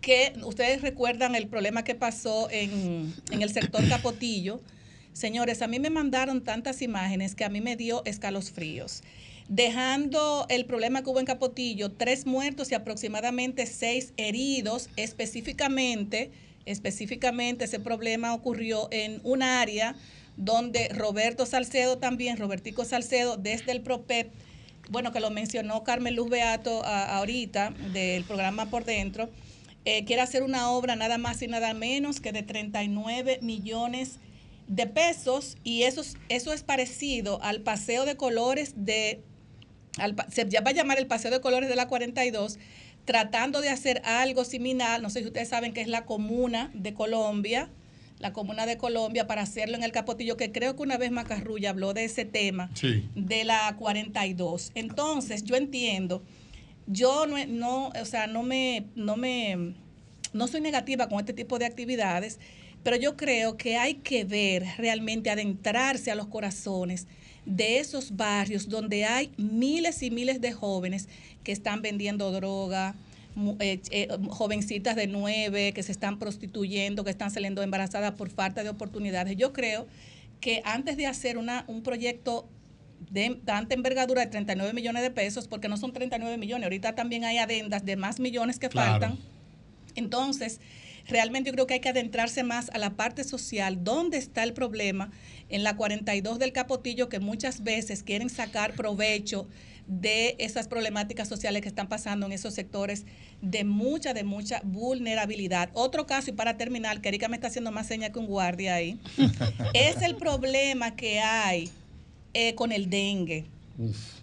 que 0.05 0.33
ustedes 0.43 0.83
recuerdan 0.83 1.33
el 1.33 1.47
problema 1.47 1.83
que 1.83 1.95
pasó 1.95 2.47
en, 2.51 3.11
en 3.31 3.41
el 3.41 3.49
sector 3.51 3.81
Capotillo. 3.89 4.61
Señores, 5.13 5.63
a 5.63 5.67
mí 5.67 5.79
me 5.79 5.89
mandaron 5.89 6.43
tantas 6.43 6.83
imágenes 6.83 7.33
que 7.33 7.43
a 7.43 7.49
mí 7.49 7.59
me 7.59 7.75
dio 7.75 8.05
escalofríos. 8.05 9.01
Dejando 9.49 10.45
el 10.49 10.65
problema 10.65 11.01
que 11.01 11.09
hubo 11.09 11.19
en 11.19 11.25
Capotillo, 11.25 11.91
tres 11.91 12.27
muertos 12.27 12.71
y 12.71 12.75
aproximadamente 12.75 13.65
seis 13.65 14.13
heridos, 14.17 14.89
específicamente, 14.95 16.29
específicamente 16.67 17.65
ese 17.65 17.79
problema 17.79 18.35
ocurrió 18.35 18.87
en 18.91 19.21
un 19.23 19.41
área 19.41 19.95
donde 20.37 20.89
Roberto 20.89 21.47
Salcedo 21.47 21.97
también, 21.97 22.37
Robertico 22.37 22.85
Salcedo, 22.85 23.37
desde 23.37 23.71
el 23.71 23.81
PROPEP, 23.81 24.31
bueno, 24.89 25.11
que 25.11 25.19
lo 25.19 25.31
mencionó 25.31 25.83
Carmen 25.83 26.15
Luz 26.15 26.29
Beato 26.29 26.85
a- 26.85 27.17
ahorita 27.17 27.71
del 27.91 28.23
programa 28.23 28.69
Por 28.69 28.85
Dentro, 28.85 29.29
eh, 29.85 30.03
quiere 30.05 30.21
hacer 30.21 30.43
una 30.43 30.71
obra 30.71 30.95
nada 30.95 31.17
más 31.17 31.41
y 31.41 31.47
nada 31.47 31.73
menos 31.73 32.19
que 32.19 32.31
de 32.31 32.43
39 32.43 33.39
millones 33.41 34.19
de 34.67 34.87
pesos 34.87 35.57
y 35.63 35.83
eso, 35.83 36.01
es- 36.01 36.17
eso 36.29 36.51
es 36.53 36.63
parecido 36.63 37.41
al 37.43 37.61
paseo 37.61 38.05
de 38.05 38.15
colores 38.17 38.73
de, 38.75 39.21
al 39.97 40.15
se 40.31 40.43
va 40.45 40.71
a 40.71 40.73
llamar 40.73 40.97
el 40.97 41.07
paseo 41.07 41.29
de 41.31 41.39
colores 41.39 41.69
de 41.69 41.75
la 41.75 41.87
42, 41.87 42.57
tratando 43.05 43.61
de 43.61 43.69
hacer 43.69 44.01
algo 44.05 44.43
similar, 44.43 45.01
no 45.01 45.09
sé 45.11 45.19
si 45.21 45.27
ustedes 45.27 45.49
saben 45.49 45.71
que 45.73 45.81
es 45.81 45.87
la 45.87 46.05
comuna 46.05 46.71
de 46.73 46.93
Colombia, 46.95 47.69
la 48.17 48.33
comuna 48.33 48.65
de 48.65 48.77
Colombia, 48.77 49.27
para 49.27 49.43
hacerlo 49.43 49.75
en 49.75 49.83
el 49.83 49.91
Capotillo, 49.91 50.37
que 50.37 50.51
creo 50.51 50.75
que 50.75 50.81
una 50.81 50.97
vez 50.97 51.11
Macarrulla 51.11 51.69
habló 51.69 51.93
de 51.93 52.05
ese 52.05 52.25
tema 52.25 52.71
Sí. 52.73 53.07
de 53.13 53.43
la 53.43 53.75
42. 53.77 54.71
Entonces, 54.73 55.43
yo 55.43 55.55
entiendo, 55.55 56.23
yo 56.87 57.25
no, 57.27 57.43
no, 57.47 57.87
o 57.89 58.05
sea, 58.05 58.27
no 58.27 58.43
me, 58.43 58.85
no 58.95 59.17
me, 59.17 59.75
no 60.33 60.47
soy 60.47 60.61
negativa 60.61 61.09
con 61.09 61.19
este 61.19 61.33
tipo 61.33 61.59
de 61.59 61.65
actividades, 61.65 62.39
pero 62.83 62.97
yo 62.97 63.17
creo 63.17 63.57
que 63.57 63.77
hay 63.77 63.95
que 63.95 64.25
ver 64.25 64.63
realmente, 64.77 65.29
adentrarse 65.29 66.11
a 66.11 66.15
los 66.15 66.27
corazones 66.27 67.07
de 67.45 67.79
esos 67.79 68.15
barrios 68.15 68.69
donde 68.69 69.05
hay 69.05 69.31
miles 69.37 70.03
y 70.03 70.11
miles 70.11 70.41
de 70.41 70.51
jóvenes 70.51 71.09
que 71.43 71.51
están 71.51 71.81
vendiendo 71.81 72.31
droga, 72.31 72.95
eh, 73.59 73.81
eh, 73.91 74.07
jovencitas 74.29 74.95
de 74.95 75.07
nueve 75.07 75.73
que 75.73 75.83
se 75.83 75.91
están 75.91 76.19
prostituyendo, 76.19 77.03
que 77.03 77.09
están 77.09 77.31
saliendo 77.31 77.61
embarazadas 77.61 78.13
por 78.13 78.29
falta 78.29 78.63
de 78.63 78.69
oportunidades. 78.69 79.35
Yo 79.35 79.51
creo 79.51 79.87
que 80.39 80.61
antes 80.63 80.95
de 80.95 81.07
hacer 81.07 81.37
una, 81.37 81.65
un 81.67 81.81
proyecto 81.81 82.47
de 83.11 83.39
tanta 83.45 83.75
envergadura 83.75 84.21
de 84.21 84.27
39 84.27 84.73
millones 84.73 85.03
de 85.03 85.11
pesos, 85.11 85.47
porque 85.47 85.67
no 85.67 85.77
son 85.77 85.93
39 85.93 86.37
millones, 86.37 86.63
ahorita 86.65 86.95
también 86.95 87.23
hay 87.23 87.37
adendas 87.37 87.85
de 87.85 87.95
más 87.95 88.19
millones 88.19 88.59
que 88.59 88.69
Claro. 88.69 88.91
faltan. 88.91 89.17
Entonces, 89.95 90.59
realmente 91.07 91.49
yo 91.49 91.53
creo 91.53 91.67
que 91.67 91.75
hay 91.75 91.79
que 91.79 91.89
adentrarse 91.89 92.43
más 92.43 92.69
a 92.71 92.77
la 92.77 92.91
parte 92.91 93.23
social, 93.23 93.83
dónde 93.83 94.17
está 94.17 94.43
el 94.43 94.53
problema 94.53 95.11
en 95.49 95.63
la 95.63 95.75
42 95.75 96.39
del 96.39 96.51
Capotillo, 96.51 97.07
que 97.09 97.19
muchas 97.19 97.63
veces 97.63 98.03
quieren 98.03 98.29
sacar 98.29 98.73
provecho 98.73 99.47
de 99.87 100.35
esas 100.39 100.67
problemáticas 100.67 101.27
sociales 101.27 101.61
que 101.61 101.67
están 101.67 101.87
pasando 101.87 102.25
en 102.25 102.31
esos 102.31 102.55
sectores 102.55 103.05
de 103.41 103.63
mucha, 103.63 104.15
de 104.15 104.23
mucha 104.23 104.59
vulnerabilidad. 104.63 105.69
Otro 105.73 106.07
caso, 106.07 106.31
y 106.31 106.33
para 106.33 106.57
terminar, 106.57 107.01
que 107.01 107.09
Erika 107.09 107.27
me 107.27 107.35
está 107.35 107.47
haciendo 107.47 107.71
más 107.71 107.85
seña 107.85 108.09
que 108.11 108.17
un 108.17 108.25
guardia 108.25 108.73
ahí, 108.75 108.99
es 109.73 110.01
el 110.01 110.15
problema 110.15 110.95
que 110.95 111.19
hay 111.19 111.69
eh, 112.35 112.53
con 112.53 112.71
el 112.71 112.89
dengue. 112.89 113.45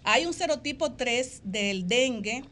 Hay 0.03 0.25
un 0.25 0.33
serotipo 0.33 0.93
3 0.93 1.41
del 1.43 1.87
dengue 1.87 2.43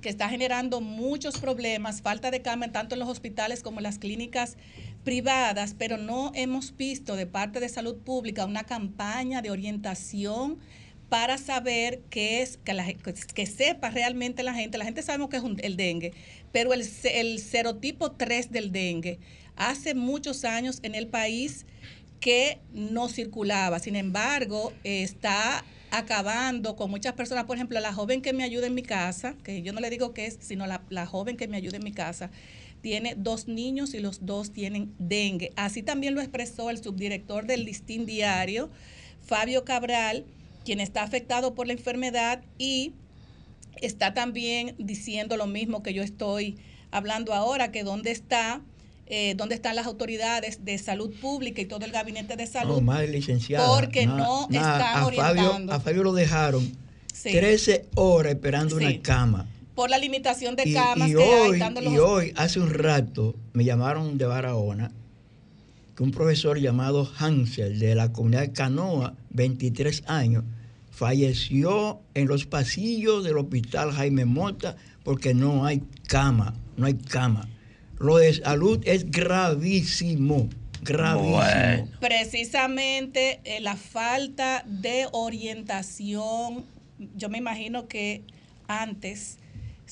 que 0.00 0.08
está 0.08 0.28
generando 0.28 0.80
muchos 0.80 1.38
problemas, 1.38 2.02
falta 2.02 2.30
de 2.30 2.42
cama 2.42 2.70
tanto 2.72 2.94
en 2.94 2.98
los 3.00 3.08
hospitales 3.08 3.62
como 3.62 3.78
en 3.78 3.84
las 3.84 3.98
clínicas 3.98 4.56
privadas, 5.04 5.74
pero 5.78 5.96
no 5.96 6.32
hemos 6.34 6.76
visto 6.76 7.16
de 7.16 7.26
parte 7.26 7.60
de 7.60 7.68
salud 7.68 7.96
pública 7.98 8.44
una 8.46 8.64
campaña 8.64 9.42
de 9.42 9.50
orientación 9.50 10.58
para 11.08 11.36
saber 11.38 12.00
qué 12.08 12.40
es, 12.42 12.56
que, 12.64 12.72
la, 12.72 12.84
gen- 12.84 12.98
que 13.34 13.46
sepa 13.46 13.90
realmente 13.90 14.42
la 14.42 14.54
gente. 14.54 14.78
La 14.78 14.84
gente 14.84 15.02
sabemos 15.02 15.28
que 15.28 15.36
es 15.36 15.42
un- 15.42 15.60
el 15.62 15.76
dengue, 15.76 16.12
pero 16.52 16.72
el, 16.72 16.82
el 17.04 17.38
serotipo 17.38 18.12
3 18.12 18.50
del 18.50 18.72
dengue 18.72 19.18
hace 19.56 19.94
muchos 19.94 20.44
años 20.44 20.78
en 20.82 20.94
el 20.94 21.06
país 21.08 21.66
que 22.22 22.60
no 22.72 23.08
circulaba. 23.08 23.80
Sin 23.80 23.96
embargo, 23.96 24.72
está 24.84 25.64
acabando 25.90 26.76
con 26.76 26.88
muchas 26.88 27.14
personas. 27.14 27.44
Por 27.44 27.56
ejemplo, 27.56 27.80
la 27.80 27.92
joven 27.92 28.22
que 28.22 28.32
me 28.32 28.44
ayuda 28.44 28.68
en 28.68 28.74
mi 28.74 28.84
casa, 28.84 29.34
que 29.42 29.60
yo 29.60 29.72
no 29.72 29.80
le 29.80 29.90
digo 29.90 30.14
que 30.14 30.26
es, 30.26 30.38
sino 30.40 30.66
la, 30.68 30.82
la 30.88 31.04
joven 31.04 31.36
que 31.36 31.48
me 31.48 31.56
ayuda 31.56 31.78
en 31.78 31.84
mi 31.84 31.92
casa, 31.92 32.30
tiene 32.80 33.14
dos 33.16 33.48
niños 33.48 33.92
y 33.92 33.98
los 33.98 34.24
dos 34.24 34.52
tienen 34.52 34.94
dengue. 35.00 35.52
Así 35.56 35.82
también 35.82 36.14
lo 36.14 36.20
expresó 36.20 36.70
el 36.70 36.82
subdirector 36.82 37.44
del 37.46 37.64
Listín 37.64 38.06
Diario, 38.06 38.70
Fabio 39.20 39.64
Cabral, 39.64 40.24
quien 40.64 40.78
está 40.78 41.02
afectado 41.02 41.56
por 41.56 41.66
la 41.66 41.72
enfermedad 41.72 42.44
y 42.56 42.92
está 43.80 44.14
también 44.14 44.76
diciendo 44.78 45.36
lo 45.36 45.48
mismo 45.48 45.82
que 45.82 45.92
yo 45.92 46.04
estoy 46.04 46.56
hablando 46.92 47.34
ahora, 47.34 47.72
que 47.72 47.82
dónde 47.82 48.12
está, 48.12 48.62
eh, 49.14 49.34
dónde 49.36 49.54
están 49.54 49.76
las 49.76 49.84
autoridades 49.86 50.64
de 50.64 50.78
salud 50.78 51.10
pública 51.20 51.60
y 51.60 51.66
todo 51.66 51.84
el 51.84 51.92
gabinete 51.92 52.34
de 52.34 52.46
salud. 52.46 52.76
No, 52.76 52.80
más 52.80 53.06
licenciada. 53.06 53.66
Porque 53.68 54.06
Na- 54.06 54.16
no 54.16 54.46
na- 54.48 54.56
están 54.58 54.80
a 54.80 54.92
Fabio, 55.04 55.06
orientando. 55.06 55.72
a 55.74 55.80
Fabio 55.80 56.02
lo 56.02 56.12
dejaron 56.14 56.72
Sí. 57.12 57.30
13 57.30 57.84
horas 57.94 58.32
esperando 58.32 58.78
Sí. 58.78 58.84
una 58.86 59.02
cama. 59.02 59.46
por 59.74 59.88
la 59.90 59.96
limitación 59.98 60.54
de 60.54 60.68
Y, 60.68 60.74
camas 60.74 61.08
y 61.08 61.14
que 61.14 61.22
hay, 61.24 61.50
hoy, 61.50 61.58
dando 61.58 61.80
y 61.80 61.84
los- 61.84 61.98
hoy, 61.98 62.32
hace 62.36 62.60
un 62.60 62.70
rato, 62.74 63.34
me 63.54 63.64
llamaron 63.64 64.16
de 64.18 64.26
Barahona 64.26 64.92
que 65.96 66.02
un 66.02 66.10
profesor 66.10 66.58
llamado 66.58 67.10
Hansel 67.18 67.78
de 67.78 67.94
la 67.94 68.12
comunidad 68.12 68.42
de 68.42 68.52
Canoa, 68.52 69.14
23 69.30 70.02
años, 70.06 70.44
falleció 70.90 72.00
en 72.14 72.28
los 72.28 72.44
pasillos 72.46 73.24
del 73.24 73.36
hospital 73.38 73.92
Jaime 73.92 74.24
Mota 74.26 74.76
porque 75.04 75.32
no 75.34 75.64
hay 75.66 75.82
cama, 76.06 76.54
no 76.76 76.86
hay 76.86 76.94
cama. 76.94 77.48
Lo 78.02 78.16
de 78.16 78.34
salud 78.34 78.80
es 78.84 79.08
gravísimo, 79.10 80.48
gravísimo. 80.82 81.88
precisamente 82.00 83.40
eh, 83.44 83.60
la 83.60 83.76
falta 83.76 84.64
de 84.66 85.06
orientación. 85.12 86.64
Yo 87.16 87.28
me 87.28 87.38
imagino 87.38 87.86
que 87.86 88.22
antes 88.66 89.38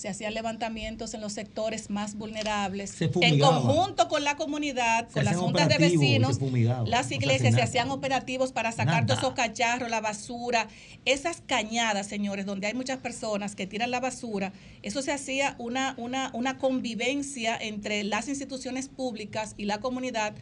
se 0.01 0.09
hacían 0.09 0.33
levantamientos 0.33 1.13
en 1.13 1.21
los 1.21 1.35
sectores 1.35 1.91
más 1.91 2.15
vulnerables, 2.15 2.89
Se 2.89 3.11
en 3.21 3.39
conjunto 3.39 4.09
con 4.09 4.25
la 4.25 4.35
comunidad, 4.35 5.07
Se 5.09 5.13
con 5.13 5.27
las 5.27 5.37
juntas 5.37 5.69
de 5.69 5.77
vecinos, 5.77 6.41
las 6.87 7.03
No 7.03 7.09
se 7.09 7.15
iglesias, 7.17 7.55
se 7.55 7.61
hacían 7.61 7.91
operativos 7.91 8.51
para 8.51 8.73
sacar 8.73 8.87
Nada. 8.87 9.07
todos 9.07 9.19
esos 9.19 9.35
cacharros, 9.35 9.91
la 9.91 10.01
basura, 10.01 10.69
esas 11.05 11.43
cañadas, 11.47 12.07
señores, 12.07 12.47
donde 12.47 12.67
hay 12.69 12.73
muchas 12.73 12.97
personas 12.97 13.55
que 13.55 13.67
tiran 13.67 13.91
la 13.91 14.01
basura, 14.01 14.55
eso 14.81 15.03
se 15.03 15.13
hacía 15.13 15.55
una, 15.59 15.93
una, 15.99 16.31
una 16.33 16.57
convivencia 16.57 17.59
entre 17.61 18.03
las 18.03 18.29
instituciones 18.29 18.89
públicas 18.89 19.55
y 19.59 19.67
la 19.67 19.81
comunidad 19.81 20.33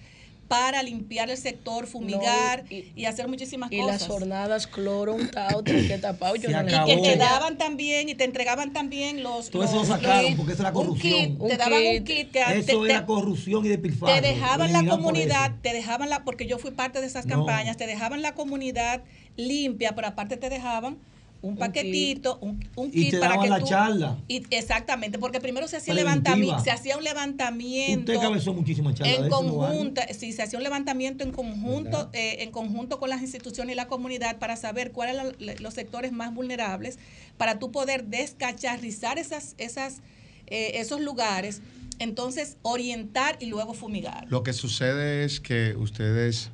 para 0.49 0.83
limpiar 0.83 1.28
el 1.28 1.37
sector, 1.37 1.87
fumigar 1.87 2.64
No, 2.64 2.71
y- 2.76 2.90
y, 2.97 3.05
hacer 3.05 3.28
muchísimas 3.28 3.71
Y 3.71 3.78
cosas. 3.81 4.00
las 4.00 4.09
jornadas 4.09 4.67
cloro 4.67 5.14
untado, 5.14 5.62
que 5.62 5.99
tapado. 5.99 6.37
Yo 6.37 6.49
no 6.49 6.57
y 6.62 6.69
acabó. 6.69 6.87
que 6.87 6.97
te 6.97 7.02
ya. 7.11 7.17
daban 7.17 7.59
también 7.59 8.09
y 8.09 8.14
te 8.14 8.25
entregaban 8.25 8.73
también 8.73 9.23
los 9.23 9.50
Todo 9.50 9.64
eso 9.64 9.76
lo 9.76 9.85
sacaron 9.85 10.37
porque 10.37 10.55
eso 10.55 10.62
era 10.62 10.71
un 10.71 10.75
corrupción. 10.75 11.12
kit, 11.33 11.37
Un 11.40 11.49
te 11.49 11.57
daban 11.59 11.87
un 11.87 12.05
kit. 12.05 12.31
que 12.31 12.40
Eso 12.40 12.81
te- 12.81 12.90
era 12.90 13.00
te- 13.00 13.07
corrupción 13.07 13.67
y 13.67 13.69
despilfarro. 13.69 14.14
te 14.14 14.21
dejaban 14.23 14.73
la 14.73 14.85
comunidad, 14.87 15.52
te 15.62 15.73
dejaban 15.75 16.09
la, 16.09 16.25
porque 16.25 16.47
yo 16.47 16.59
fui 16.59 16.71
parte 16.71 17.00
de 17.02 17.07
esas 17.07 17.26
No. 17.26 17.37
campañas, 17.37 17.76
te 17.76 17.87
dejaban 17.87 18.23
la 18.23 18.33
comunidad 18.35 19.02
limpia, 19.37 19.95
pero 19.95 20.09
aparte 20.09 20.37
te 20.38 20.49
dejaban 20.49 20.97
un 21.40 21.57
paquetito, 21.57 22.38
un, 22.40 22.64
un 22.75 22.88
Y 22.88 22.90
kit 22.90 23.11
te 23.12 23.18
para 23.18 23.35
daban 23.35 23.45
que 23.45 23.50
la 23.50 23.59
tú- 23.61 23.66
charla. 23.66 24.18
Y, 24.26 24.42
exactamente, 24.54 25.18
porque 25.21 25.40
primero 25.40 25.68
se 25.68 25.76
hacía 25.76 25.95
levantamiento, 25.95 26.62
se 26.64 26.71
hacía 26.73 26.97
un 26.97 27.04
levantamiento 27.04 28.11
Usted 28.12 28.21
cabezó 28.26 28.52
muchísimas 28.54 28.95
charlas 28.95 29.18
en 29.18 29.26
eso, 29.26 29.42
¿no, 29.42 29.54
conjunto, 29.57 30.00
sí, 30.18 30.33
se 30.33 30.42
hacía 30.42 30.59
un 30.59 30.64
levantamiento 30.64 31.23
en 31.23 31.30
conjunto, 31.33 32.11
eh, 32.12 32.38
en 32.40 32.50
conjunto 32.50 32.99
con 32.99 33.09
las 33.09 33.21
instituciones 33.23 33.75
y 33.75 33.76
la 33.76 33.87
comunidad 33.87 34.38
para 34.38 34.57
saber 34.57 34.90
cuáles 34.90 35.14
eran 35.14 35.33
los 35.61 35.75
sectores 35.75 36.11
más 36.12 36.35
vulnerables, 36.35 36.99
para 37.37 37.59
tú 37.61 37.71
poder 37.71 38.04
descacharrizar 38.07 39.18
esas, 39.18 39.54
esas, 39.59 39.99
eh, 40.49 40.73
esos 40.75 41.00
lugares, 41.00 41.61
entonces 42.00 42.57
orientar 42.62 43.37
y 43.40 43.47
luego 43.47 43.75
fumigar. 43.75 44.26
Lo 44.28 44.42
que 44.42 44.52
sucede 44.52 45.25
es 45.25 45.40
que 45.40 45.75
ustedes, 45.76 46.50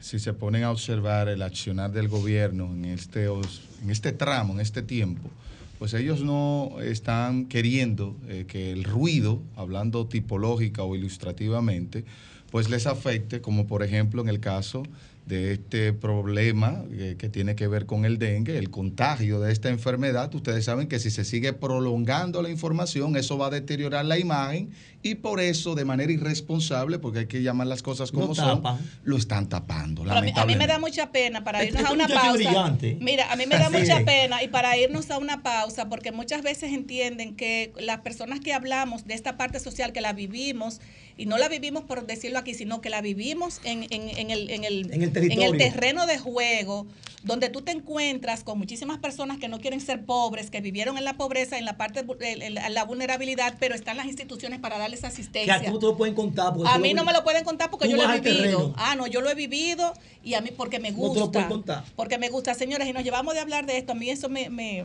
si 0.00 0.18
se 0.18 0.32
ponen 0.32 0.64
a 0.64 0.70
observar 0.70 1.28
el 1.28 1.42
accionar 1.42 1.92
del 1.92 2.08
gobierno 2.08 2.72
en 2.74 2.84
este, 2.84 3.24
en 3.24 3.90
este 3.90 4.12
tramo, 4.12 4.54
en 4.54 4.60
este 4.60 4.82
tiempo, 4.82 5.30
pues 5.78 5.94
ellos 5.94 6.22
no 6.22 6.76
están 6.80 7.46
queriendo 7.46 8.16
eh, 8.28 8.44
que 8.48 8.72
el 8.72 8.84
ruido, 8.84 9.40
hablando 9.56 10.06
tipológica 10.06 10.82
o 10.82 10.96
ilustrativamente, 10.96 12.04
pues 12.50 12.68
les 12.68 12.86
afecte, 12.86 13.40
como 13.40 13.66
por 13.66 13.82
ejemplo 13.82 14.22
en 14.22 14.28
el 14.28 14.40
caso 14.40 14.82
de 15.26 15.52
este 15.52 15.92
problema 15.92 16.82
eh, 16.90 17.16
que 17.18 17.28
tiene 17.28 17.54
que 17.54 17.68
ver 17.68 17.84
con 17.84 18.06
el 18.06 18.18
dengue, 18.18 18.56
el 18.56 18.70
contagio 18.70 19.40
de 19.40 19.52
esta 19.52 19.68
enfermedad. 19.68 20.34
Ustedes 20.34 20.64
saben 20.64 20.88
que 20.88 20.98
si 20.98 21.10
se 21.10 21.24
sigue 21.24 21.52
prolongando 21.52 22.40
la 22.40 22.48
información, 22.48 23.14
eso 23.16 23.36
va 23.36 23.48
a 23.48 23.50
deteriorar 23.50 24.06
la 24.06 24.18
imagen 24.18 24.70
y 25.02 25.14
por 25.14 25.40
eso, 25.40 25.74
de 25.76 25.84
manera 25.84 26.10
irresponsable, 26.12 26.98
porque 26.98 27.20
hay 27.20 27.26
que 27.26 27.40
llamar 27.42 27.68
las 27.68 27.82
cosas 27.82 28.10
como 28.10 28.34
son, 28.34 28.62
lo 29.04 29.16
están 29.16 29.48
tapando. 29.48 30.02
A, 30.10 30.20
mí, 30.20 30.32
a 30.34 30.44
mí 30.44 30.56
me 30.56 30.66
da 30.66 30.78
mucha 30.80 31.12
pena 31.12 31.44
para 31.44 31.64
irnos 31.64 31.84
a 31.84 31.92
una 31.92 32.08
pausa. 32.08 32.32
brillante. 32.32 32.96
Mira, 33.00 33.30
a 33.32 33.36
mí 33.36 33.46
me 33.46 33.56
da 33.58 33.70
Sí. 33.70 33.76
mucha 33.78 34.04
pena 34.04 34.42
y 34.42 34.48
para 34.48 34.76
irnos 34.76 35.10
a 35.10 35.18
una 35.18 35.42
pausa, 35.42 35.88
porque 35.88 36.10
muchas 36.10 36.42
veces 36.42 36.72
entienden 36.72 37.36
que 37.36 37.72
las 37.78 38.00
personas 38.00 38.40
que 38.40 38.52
hablamos 38.52 39.06
de 39.06 39.14
esta 39.14 39.36
parte 39.36 39.60
social, 39.60 39.92
que 39.92 40.00
la 40.00 40.12
vivimos, 40.12 40.80
y 41.16 41.26
no 41.26 41.36
la 41.38 41.48
vivimos 41.48 41.84
por 41.84 42.06
decirlo 42.06 42.38
aquí, 42.38 42.54
sino 42.54 42.80
que 42.80 42.90
la 42.90 43.00
vivimos 43.00 43.60
en, 43.64 43.84
en- 43.90 44.08
en 44.16 44.30
el, 44.30 44.50
en, 44.50 44.64
el, 44.64 44.92
En 44.92 45.42
el 45.42 45.56
terreno 45.58 46.06
de 46.06 46.18
juego, 46.18 46.86
donde 47.24 47.48
tú 47.48 47.62
te 47.62 47.72
encuentras 47.72 48.44
con 48.44 48.56
muchísimas 48.58 48.98
personas 48.98 49.38
que 49.38 49.48
no 49.48 49.58
quieren 49.60 49.80
ser 49.80 50.04
pobres, 50.04 50.50
que 50.50 50.60
vivieron 50.60 50.96
en 50.96 51.04
la 51.04 51.14
pobreza, 51.14 51.58
en 51.58 51.64
la 51.64 51.76
parte, 51.76 52.04
en 52.20 52.54
la, 52.54 52.84
vulnerabilidad, 52.84 53.56
pero 53.58 53.74
están 53.74 53.96
las 53.96 54.06
instituciones 54.06 54.60
para 54.60 54.78
darles 54.88 55.00
Que 55.00 55.06
asistencia. 55.06 55.54
a 55.54 55.60
ti 55.60 55.66
no 55.68 55.78
te 55.78 55.86
lo 55.86 55.96
pueden 55.96 56.14
contar. 56.14 56.52
porque 56.54 56.70
A 56.70 56.74
tú 56.74 56.80
mí 56.80 56.90
lo- 56.90 56.96
no 56.96 57.04
me 57.04 57.12
lo 57.12 57.22
pueden 57.24 57.44
contar 57.44 57.70
porque 57.70 57.86
tú 57.86 57.92
yo 57.92 57.96
lo 57.96 58.12
he 58.12 58.20
vivido. 58.20 58.74
Ah, 58.76 58.94
no, 58.96 59.06
yo 59.06 59.20
lo 59.20 59.30
he 59.30 59.34
vivido 59.34 59.92
y 60.24 60.34
a 60.34 60.40
mí 60.40 60.50
porque 60.56 60.78
me 60.80 60.90
No 60.90 60.96
te 60.96 61.02
lo 61.02 61.08
gusta. 61.08 61.30
pueden 61.32 61.48
contar. 61.48 61.84
Porque 61.96 62.18
me 62.18 62.28
gusta, 62.30 62.54
señores, 62.54 62.88
y 62.88 62.92
nos 62.92 63.04
llevamos 63.04 63.34
de 63.34 63.40
hablar 63.40 63.66
de 63.66 63.78
esto. 63.78 63.92
A 63.92 63.94
mí 63.94 64.10
eso 64.10 64.28
me... 64.28 64.50
me... 64.50 64.84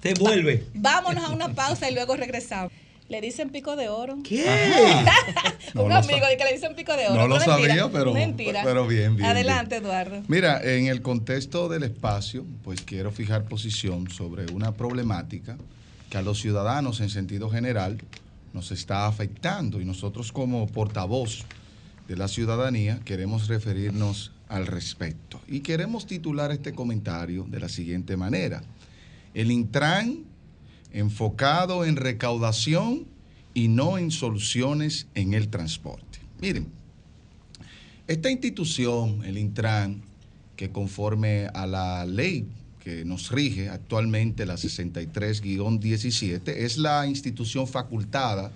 Te 0.00 0.14
vuelve. 0.14 0.64
Vámonos 0.74 1.24
a 1.24 1.30
una 1.30 1.54
pausa 1.54 1.90
y 1.90 1.94
luego 1.94 2.14
regresamos. 2.16 2.72
Le 3.08 3.20
dicen 3.22 3.48
pico 3.50 3.74
de 3.74 3.88
oro. 3.88 4.18
¿Qué? 4.22 4.44
No 5.74 5.82
Un 5.84 5.92
amigo 5.92 6.26
que 6.38 6.44
le 6.44 6.52
dicen 6.52 6.74
pico 6.74 6.94
de 6.96 7.06
oro. 7.08 7.14
No 7.14 7.26
lo 7.28 7.36
Mentira, 7.36 7.56
sabía, 7.56 7.88
pero- 7.92 8.12
Mentira. 8.14 8.60
pero 8.64 8.86
bien, 8.86 9.16
bien, 9.16 9.28
Adelante, 9.28 9.76
Eduardo. 9.76 10.22
Mira, 10.28 10.60
en 10.62 10.86
el 10.86 11.02
contexto 11.02 11.68
del 11.68 11.82
espacio, 11.84 12.44
pues 12.64 12.80
quiero 12.82 13.10
fijar 13.10 13.44
posición 13.44 14.10
sobre 14.10 14.46
una 14.52 14.72
problemática 14.72 15.56
que 16.10 16.16
a 16.18 16.22
los 16.22 16.38
ciudadanos 16.40 17.00
en 17.00 17.10
sentido 17.10 17.50
general 17.50 17.98
nos 18.52 18.70
está 18.72 19.06
afectando 19.06 19.80
y 19.80 19.84
nosotros 19.84 20.32
como 20.32 20.66
portavoz 20.66 21.44
de 22.06 22.16
la 22.16 22.28
ciudadanía 22.28 23.00
queremos 23.04 23.48
referirnos 23.48 24.32
al 24.48 24.66
respecto. 24.66 25.40
Y 25.46 25.60
queremos 25.60 26.06
titular 26.06 26.50
este 26.50 26.72
comentario 26.72 27.44
de 27.48 27.60
la 27.60 27.68
siguiente 27.68 28.16
manera. 28.16 28.62
El 29.34 29.50
Intran 29.50 30.24
enfocado 30.92 31.84
en 31.84 31.96
recaudación 31.96 33.06
y 33.54 33.68
no 33.68 33.98
en 33.98 34.10
soluciones 34.10 35.06
en 35.14 35.34
el 35.34 35.48
transporte. 35.48 36.20
Miren, 36.40 36.68
esta 38.06 38.30
institución, 38.30 39.22
el 39.24 39.36
Intran, 39.36 40.02
que 40.56 40.70
conforme 40.70 41.48
a 41.54 41.66
la 41.66 42.06
ley 42.06 42.46
que 42.88 43.04
nos 43.04 43.30
rige 43.30 43.68
actualmente, 43.68 44.46
la 44.46 44.54
63-17, 44.54 46.48
es 46.48 46.78
la 46.78 47.06
institución 47.06 47.66
facultada 47.66 48.50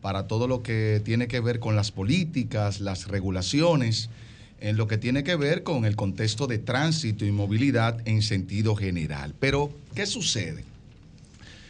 para 0.00 0.26
todo 0.26 0.48
lo 0.48 0.64
que 0.64 1.00
tiene 1.04 1.28
que 1.28 1.38
ver 1.38 1.60
con 1.60 1.76
las 1.76 1.92
políticas, 1.92 2.80
las 2.80 3.06
regulaciones, 3.06 4.10
en 4.58 4.76
lo 4.76 4.88
que 4.88 4.98
tiene 4.98 5.22
que 5.22 5.36
ver 5.36 5.62
con 5.62 5.84
el 5.84 5.94
contexto 5.94 6.48
de 6.48 6.58
tránsito 6.58 7.24
y 7.24 7.30
movilidad 7.30 8.00
en 8.08 8.22
sentido 8.22 8.74
general. 8.74 9.36
Pero, 9.38 9.72
¿qué 9.94 10.04
sucede? 10.04 10.64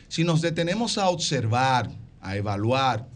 Si 0.09 0.25
nos 0.25 0.41
detenemos 0.41 0.97
a 0.97 1.11
observar, 1.11 1.91
a 2.23 2.35
evaluar 2.35 3.09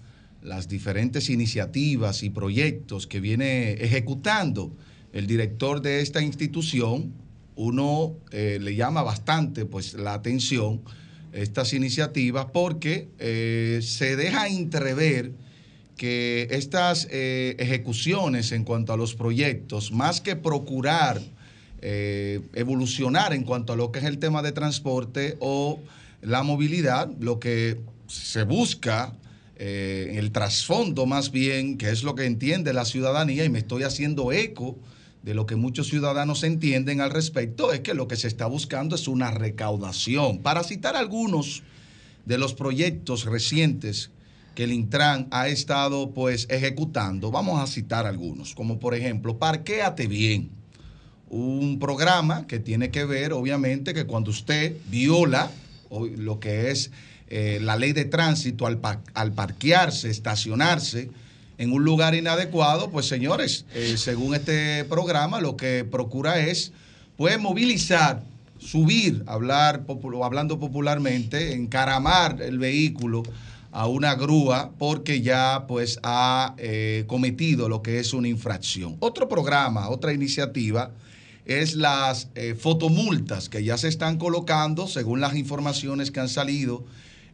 las 0.43 0.69
diferentes 0.69 1.31
iniciativas 1.31 2.23
y 2.23 2.29
proyectos 2.29 3.07
que 3.07 3.21
viene 3.21 3.73
ejecutando 3.83 4.77
el 5.15 5.27
director 5.27 5.81
de 5.81 6.03
esta 6.03 6.21
institución, 6.21 7.24
uno 7.57 8.15
eh, 8.31 8.59
le 8.61 8.75
llama 8.75 9.03
bastante 9.03 9.65
pues, 9.65 9.95
la 9.95 10.15
atención 10.15 10.83
estas 11.33 11.73
iniciativas 11.73 12.47
porque 12.53 13.09
eh, 13.19 13.81
se 13.83 14.17
deja 14.17 14.49
entrever 14.49 15.33
que 15.97 16.49
estas 16.51 17.09
eh, 17.11 17.57
ejecuciones 17.59 18.53
en 18.53 18.65
cuanto 18.65 18.93
a 18.93 18.97
los 18.97 19.15
proyectos, 19.15 19.93
más 19.93 20.21
que 20.21 20.37
procurar 20.37 21.21
evolucionar 21.87 23.35
en 23.35 23.43
cuanto 23.43 23.75
a 23.75 23.77
lo 23.77 23.93
que 23.93 23.99
es 23.99 24.07
el 24.07 24.19
tema 24.19 24.41
de 24.41 24.53
transporte 24.53 25.37
o 25.41 25.79
la 26.23 26.43
movilidad, 26.43 27.11
lo 27.21 27.39
que 27.39 27.79
se 28.07 28.45
busca, 28.45 29.13
eh, 29.57 30.17
el 30.19 30.33
trasfondo 30.33 31.07
más 31.07 31.31
bien, 31.31 31.79
que 31.79 31.91
es 31.91 32.03
lo 32.03 32.15
que 32.15 32.25
entiende 32.25 32.73
la 32.73 32.85
ciudadanía, 32.85 33.45
y 33.45 33.49
me 33.49 33.61
estoy 33.61 33.85
haciendo 33.85 34.33
eco 34.33 34.77
de 35.25 35.35
lo 35.35 35.47
que 35.47 35.57
muchos 35.57 35.89
ciudadanos 35.89 36.45
entienden 36.45 37.01
al 37.01 37.11
respecto, 37.11 37.73
es 37.73 37.81
que 37.81 37.95
lo 37.95 38.07
que 38.07 38.17
se 38.17 38.29
está 38.29 38.47
buscando 38.47 38.95
es 38.95 39.09
una 39.09 39.31
recaudación. 39.31 40.39
Para 40.41 40.63
citar 40.63 40.97
algunos 40.97 41.63
de 42.27 42.37
los 42.37 42.53
proyectos 42.53 43.25
recientes 43.25 44.11
que 44.55 44.65
el 44.65 44.73
Intran 44.73 45.27
ha 45.31 45.49
estado 45.49 46.11
pues 46.13 46.47
ejecutando, 46.51 47.31
vamos 47.31 47.61
a 47.61 47.67
citar 47.67 48.07
algunos, 48.07 48.55
como 48.55 48.79
por 48.79 48.95
ejemplo, 48.95 49.39
Parquéate 49.39 50.07
Bien, 50.07 50.51
un 51.31 51.79
programa 51.79 52.47
que 52.47 52.59
tiene 52.61 52.91
que 52.91 53.05
ver, 53.07 53.33
obviamente, 53.33 53.95
que 53.95 54.05
cuando 54.05 54.31
usted 54.31 54.77
viola 54.91 55.51
lo 56.17 56.39
que 56.39 56.71
es 56.71 56.91
eh, 57.29 57.59
la 57.63 57.77
ley 57.77 57.93
de 57.93 58.05
tránsito 58.05 58.67
al, 58.67 58.79
par- 58.79 59.03
al 59.15 59.33
parquearse, 59.33 60.11
estacionarse 60.11 61.09
en 61.59 61.73
un 61.73 61.85
lugar 61.85 62.15
inadecuado, 62.15 62.91
pues 62.91 63.07
señores, 63.07 63.65
eh, 63.75 63.97
según 63.97 64.35
este 64.35 64.85
programa, 64.85 65.41
lo 65.41 65.57
que 65.57 65.85
procura 65.85 66.41
es, 66.41 66.73
pues, 67.17 67.39
movilizar, 67.39 68.23
subir, 68.59 69.23
hablar, 69.27 69.85
hablando 70.23 70.59
popularmente, 70.59 71.53
encaramar 71.53 72.41
el 72.43 72.59
vehículo 72.59 73.23
a 73.75 73.89
una 73.89 74.15
grúa 74.15 74.71
porque 74.79 75.21
ya 75.21 75.65
pues 75.67 75.99
ha 76.05 76.55
eh, 76.59 77.05
cometido 77.09 77.69
lo 77.69 77.83
que 77.83 77.99
es 77.99 78.15
una 78.15 78.29
infracción. 78.29 78.97
Otro 79.01 79.29
programa, 79.29 79.89
otra 79.89 80.13
iniciativa 80.13 80.93
es 81.45 81.75
las 81.75 82.29
eh, 82.37 82.55
fotomultas 82.55 83.49
que 83.49 83.65
ya 83.65 83.77
se 83.77 83.89
están 83.89 84.17
colocando 84.17 84.87
según 84.87 85.21
las 85.21 85.35
informaciones 85.35 86.13
que 86.13 86.21
han 86.21 86.29
salido 86.29 86.85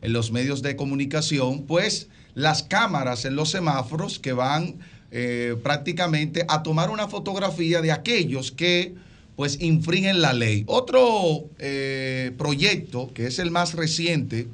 en 0.00 0.14
los 0.14 0.32
medios 0.32 0.62
de 0.62 0.76
comunicación, 0.76 1.66
pues 1.66 2.08
las 2.34 2.62
cámaras 2.62 3.24
en 3.24 3.36
los 3.36 3.50
semáforos 3.50 4.18
que 4.18 4.32
van 4.32 4.76
eh, 5.10 5.56
prácticamente 5.62 6.44
a 6.48 6.62
tomar 6.62 6.90
una 6.90 7.08
fotografía 7.08 7.82
de 7.82 7.92
aquellos 7.92 8.52
que 8.52 8.94
pues 9.36 9.60
infringen 9.60 10.20
la 10.20 10.32
ley. 10.32 10.64
Otro 10.66 11.46
eh, 11.58 12.32
proyecto 12.36 13.10
que 13.14 13.26
es 13.26 13.38
el 13.38 13.50
más 13.50 13.74
reciente 13.74 14.48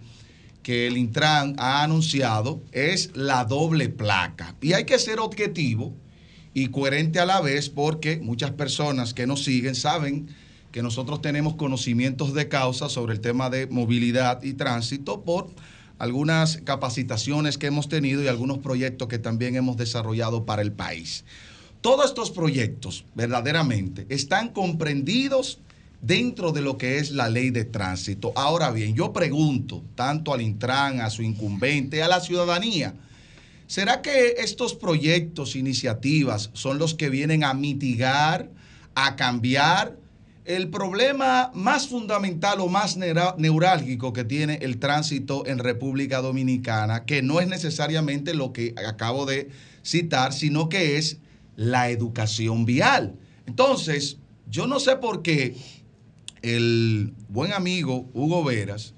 que 0.63 0.87
el 0.87 0.97
Intran 0.97 1.55
ha 1.59 1.83
anunciado 1.83 2.61
es 2.73 3.11
la 3.15 3.45
doble 3.45 3.89
placa. 3.89 4.55
Y 4.61 4.73
hay 4.73 4.85
que 4.85 4.99
ser 4.99 5.21
objetivo 5.21 5.93
y 6.55 6.69
coherente 6.69 7.21
a 7.21 7.27
la 7.27 7.41
vez 7.41 7.69
porque 7.69 8.19
muchas 8.19 8.53
personas 8.53 9.13
que 9.13 9.27
nos 9.27 9.45
siguen 9.45 9.75
saben 9.75 10.29
que 10.73 10.83
nosotros 10.83 11.21
tenemos 11.21 11.55
conocimientos 11.55 12.33
de 12.33 12.49
causa 12.49 12.89
sobre 12.89 13.15
el 13.15 13.21
tema 13.21 13.51
de 13.51 13.67
movilidad 13.67 14.43
y 14.43 14.55
tránsito 14.55 15.23
por 15.23 15.51
algunas 15.99 16.59
capacitaciones 16.59 17.59
que 17.59 17.67
hemos 17.67 17.89
tenido 17.89 18.23
y 18.23 18.29
algunos 18.29 18.59
proyectos 18.59 19.09
que 19.09 19.19
también 19.19 19.57
hemos 19.57 19.77
desarrollado 19.77 20.45
para 20.45 20.63
el 20.63 20.73
país. 20.73 21.25
todos 21.81 22.07
estos 22.07 22.31
proyectos 22.31 23.05
verdaderamente 23.15 24.07
están 24.09 24.49
comprendidos 24.49 25.61
dentro 26.03 26.53
de 26.53 26.61
lo 26.61 26.79
que 26.79 26.99
es 26.99 27.11
la 27.11 27.29
ley 27.29 27.51
de 27.51 27.65
tránsito. 27.65 28.33
Ahora 28.35 28.71
bien, 28.71 28.95
yo 28.95 29.13
pregunto 29.13 29.83
tanto 29.95 30.33
al 30.35 30.43
Intran, 30.43 31.01
a 31.01 31.11
su 31.11 31.23
incumbente, 31.23 32.03
a 32.03 32.09
la 32.09 32.21
ciudadanía, 32.21 32.95
¿será 33.67 34.03
que 34.03 34.37
estos 34.39 34.75
proyectos, 34.75 35.57
iniciativas, 35.57 36.51
son 36.53 36.79
los 36.79 36.95
que 36.95 37.09
vienen 37.09 37.45
a 37.45 37.55
mitigar, 37.55 38.51
a 38.95 39.17
cambiar 39.17 39.97
el 40.47 40.69
problema 40.71 41.51
más 41.55 41.89
fundamental 41.89 42.61
o 42.61 42.69
más 42.69 42.97
neurálgico 42.97 44.13
que 44.13 44.25
tiene 44.25 44.61
el 44.63 44.79
tránsito 44.79 45.45
en 45.47 45.59
República 45.59 46.23
Dominicana, 46.23 47.05
que 47.05 47.21
no 47.21 47.41
es 47.41 47.49
necesariamente 47.49 48.33
lo 48.33 48.53
que 48.53 48.75
acabo 48.87 49.27
de 49.27 49.51
citar, 49.83 50.33
sino 50.33 50.69
que 50.69 50.99
es 50.99 51.19
la 51.57 51.91
educación 51.91 52.65
vial. 52.65 53.17
Entonces, 53.47 54.19
yo 54.49 54.69
no 54.69 54.79
sé 54.79 54.97
por 54.97 55.23
qué 55.23 55.57
el 56.43 57.13
buen 57.29 57.53
amigo 57.53 58.09
Hugo 58.15 58.45
Veras 58.45 58.95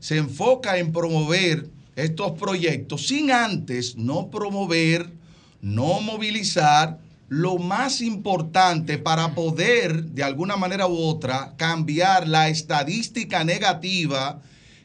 se 0.00 0.16
enfoca 0.16 0.78
en 0.78 0.92
promover 0.92 1.70
estos 1.94 2.32
proyectos 2.32 3.06
sin 3.06 3.30
antes 3.30 3.96
no 3.96 4.30
promover, 4.30 5.12
no 5.60 6.00
movilizar 6.00 6.98
lo 7.28 7.58
más 7.58 8.00
importante 8.00 8.96
para 8.96 9.34
poder 9.34 10.04
de 10.04 10.22
alguna 10.22 10.56
manera 10.56 10.86
u 10.86 10.96
otra 10.96 11.54
cambiar 11.56 12.26
la 12.26 12.48
estadística 12.48 13.44
negativa 13.44 14.40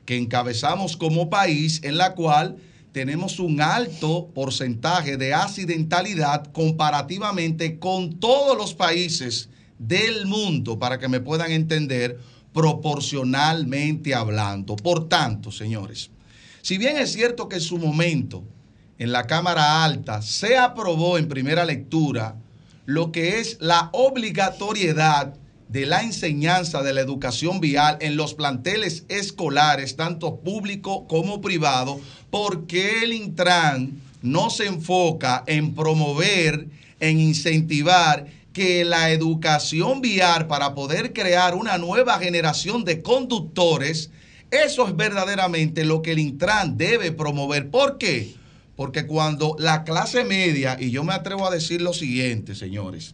que 0.06 0.18
encabezamos 0.18 0.98
como 0.98 1.30
país 1.30 1.80
en 1.84 1.98
la 1.98 2.14
cual 2.16 2.58
tenemos 2.92 3.40
un 3.40 3.62
alto 3.62 4.30
porcentaje 4.36 5.18
de 5.18 5.34
accidentalidad 5.34 6.52
comparativamente 6.52 7.80
con 7.80 8.20
todos 8.20 8.58
los 8.58 8.74
países 8.74 9.50
del 9.80 10.26
mundo, 10.26 10.78
para 10.78 11.00
que 11.00 11.08
me 11.08 11.20
puedan 11.20 11.52
entender, 11.52 12.20
proporcionalmente 12.54 14.14
hablando. 14.14 14.76
Por 14.76 15.10
tanto, 15.10 15.52
señores, 15.52 16.12
si 16.62 16.78
bien 16.78 16.98
es 16.98 17.12
cierto 17.12 17.50
que 17.50 17.56
en 17.56 17.62
su 17.62 17.80
momento 17.80 18.44
en 19.00 19.12
la 19.12 19.28
Cámara 19.28 19.84
Alta 19.84 20.22
se 20.22 20.58
aprobó 20.58 21.18
en 21.18 21.28
primera 21.28 21.66
lectura 21.66 22.36
lo 22.86 23.12
que 23.12 23.40
es 23.40 23.58
la 23.60 23.90
obligatoriedad 23.94 25.36
de 25.70 25.86
la 25.86 26.04
enseñanza 26.04 26.84
de 26.84 26.94
la 26.94 27.02
educación 27.02 27.60
vial 27.60 27.98
en 28.02 28.16
los 28.16 28.36
planteles 28.36 29.06
escolares, 29.08 29.96
tanto 29.96 30.38
público 30.38 31.08
como 31.08 31.42
privado, 31.42 32.00
porque 32.30 33.04
el 33.04 33.14
Intran 33.14 34.00
no 34.22 34.50
se 34.50 34.68
enfoca 34.68 35.44
en 35.48 35.74
promover, 35.74 36.68
en 37.00 37.20
incentivar 37.20 38.28
que 38.54 38.86
la 38.86 39.10
educación 39.10 40.02
vial 40.02 40.46
para 40.46 40.76
poder 40.76 41.12
crear 41.12 41.56
una 41.56 41.80
nueva 41.80 42.20
generación 42.20 42.84
de 42.84 43.02
conductores, 43.02 44.12
eso 44.52 44.88
es 44.88 44.96
verdaderamente 44.96 45.86
lo 45.86 46.04
que 46.04 46.12
el 46.12 46.20
Intran 46.20 46.78
debe 46.78 47.12
promover. 47.12 47.72
¿Por 47.72 47.98
qué? 47.98 48.36
Porque 48.76 49.06
cuando 49.06 49.56
la 49.60 49.84
clase 49.84 50.24
media, 50.24 50.78
y 50.80 50.90
yo 50.90 51.04
me 51.04 51.14
atrevo 51.14 51.48
a 51.48 51.52
decir 51.52 51.82
lo 51.82 51.94
siguiente, 51.94 52.56
señores, 52.56 53.14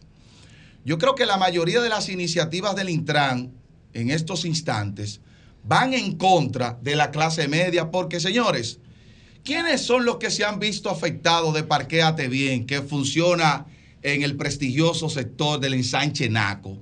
yo 0.84 0.98
creo 0.98 1.14
que 1.14 1.26
la 1.26 1.36
mayoría 1.36 1.80
de 1.82 1.90
las 1.90 2.08
iniciativas 2.08 2.74
del 2.74 2.88
Intran 2.88 3.52
en 3.92 4.10
estos 4.10 4.44
instantes 4.44 5.20
van 5.62 5.92
en 5.92 6.16
contra 6.16 6.78
de 6.80 6.96
la 6.96 7.10
clase 7.10 7.48
media, 7.48 7.90
porque 7.90 8.20
señores, 8.20 8.78
¿quiénes 9.44 9.82
son 9.82 10.06
los 10.06 10.16
que 10.16 10.30
se 10.30 10.44
han 10.44 10.58
visto 10.58 10.88
afectados 10.88 11.52
de 11.52 11.64
Parquéate 11.64 12.28
Bien, 12.28 12.66
que 12.66 12.80
funciona 12.80 13.66
en 14.02 14.22
el 14.22 14.36
prestigioso 14.36 15.10
sector 15.10 15.60
del 15.60 15.74
ensanche 15.74 16.30
Naco? 16.30 16.78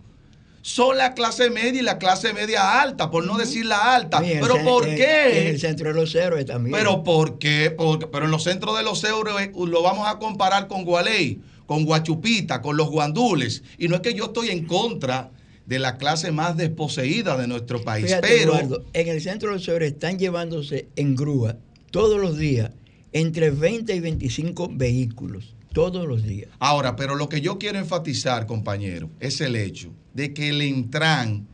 Son 0.69 0.99
la 0.99 1.15
clase 1.15 1.49
media 1.49 1.81
y 1.81 1.83
la 1.83 1.97
clase 1.97 2.35
media 2.35 2.83
alta, 2.83 3.11
por 3.11 3.25
no 3.25 3.39
decir 3.39 3.65
la 3.65 3.95
alta. 3.95 4.21
Pero 4.21 4.63
¿por 4.65 4.85
qué? 4.85 5.41
En 5.41 5.47
el 5.47 5.59
centro 5.59 5.89
de 5.89 5.95
los 5.95 6.15
héroes 6.15 6.45
también. 6.45 6.77
Pero 6.77 7.03
¿por 7.03 7.39
qué? 7.39 7.71
Porque- 7.71 8.07
pero 8.07 8.27
en 8.27 8.31
los 8.31 8.43
centros 8.45 8.77
de 8.77 8.85
los 8.85 9.03
euros 9.05 9.41
eh, 9.41 9.51
lo 9.67 9.83
vamos 9.83 10.07
a 10.07 10.19
comparar 10.19 10.69
con 10.69 10.85
Gualey, 10.85 11.41
con 11.65 11.87
Guachupita, 11.87 12.61
con 12.61 12.77
los 12.77 12.91
guandules. 12.91 13.63
Y 13.79 13.89
no 13.89 13.95
es 13.95 14.03
que 14.03 14.13
yo 14.13 14.27
estoy 14.27 14.51
en 14.51 14.67
contra 14.67 15.31
de 15.65 15.79
la 15.79 15.97
clase 15.97 16.33
más 16.33 16.55
desposeída 16.59 17.39
de 17.39 17.47
nuestro 17.49 17.83
país. 17.83 18.05
Fíjate, 18.05 18.29
pero 18.29 18.53
Eduardo, 18.55 18.85
en 18.93 19.09
el 19.09 19.23
centro 19.23 19.49
de 19.49 19.55
los 19.57 19.67
héroes 19.69 19.93
están 19.93 20.19
llevándose 20.19 20.89
en 20.97 21.17
grúa 21.17 21.57
todos 21.91 22.21
los 22.21 22.37
días 22.37 22.73
entre 23.15 23.49
20 23.51 23.95
y 23.95 24.01
25 24.01 24.69
vehículos. 24.71 25.55
Todos 25.79 26.09
los 26.09 26.25
días. 26.25 26.51
ahora, 26.59 26.97
pero 26.97 27.15
lo 27.15 27.29
que 27.29 27.41
yo 27.41 27.57
quiero 27.57 27.79
enfatizar, 27.79 28.47
compañero, 28.47 29.11
es 29.21 29.41
el 29.41 29.55
hecho 29.55 29.93
de 30.13 30.35
que 30.35 30.49
el 30.49 30.61
Intran 30.61 31.47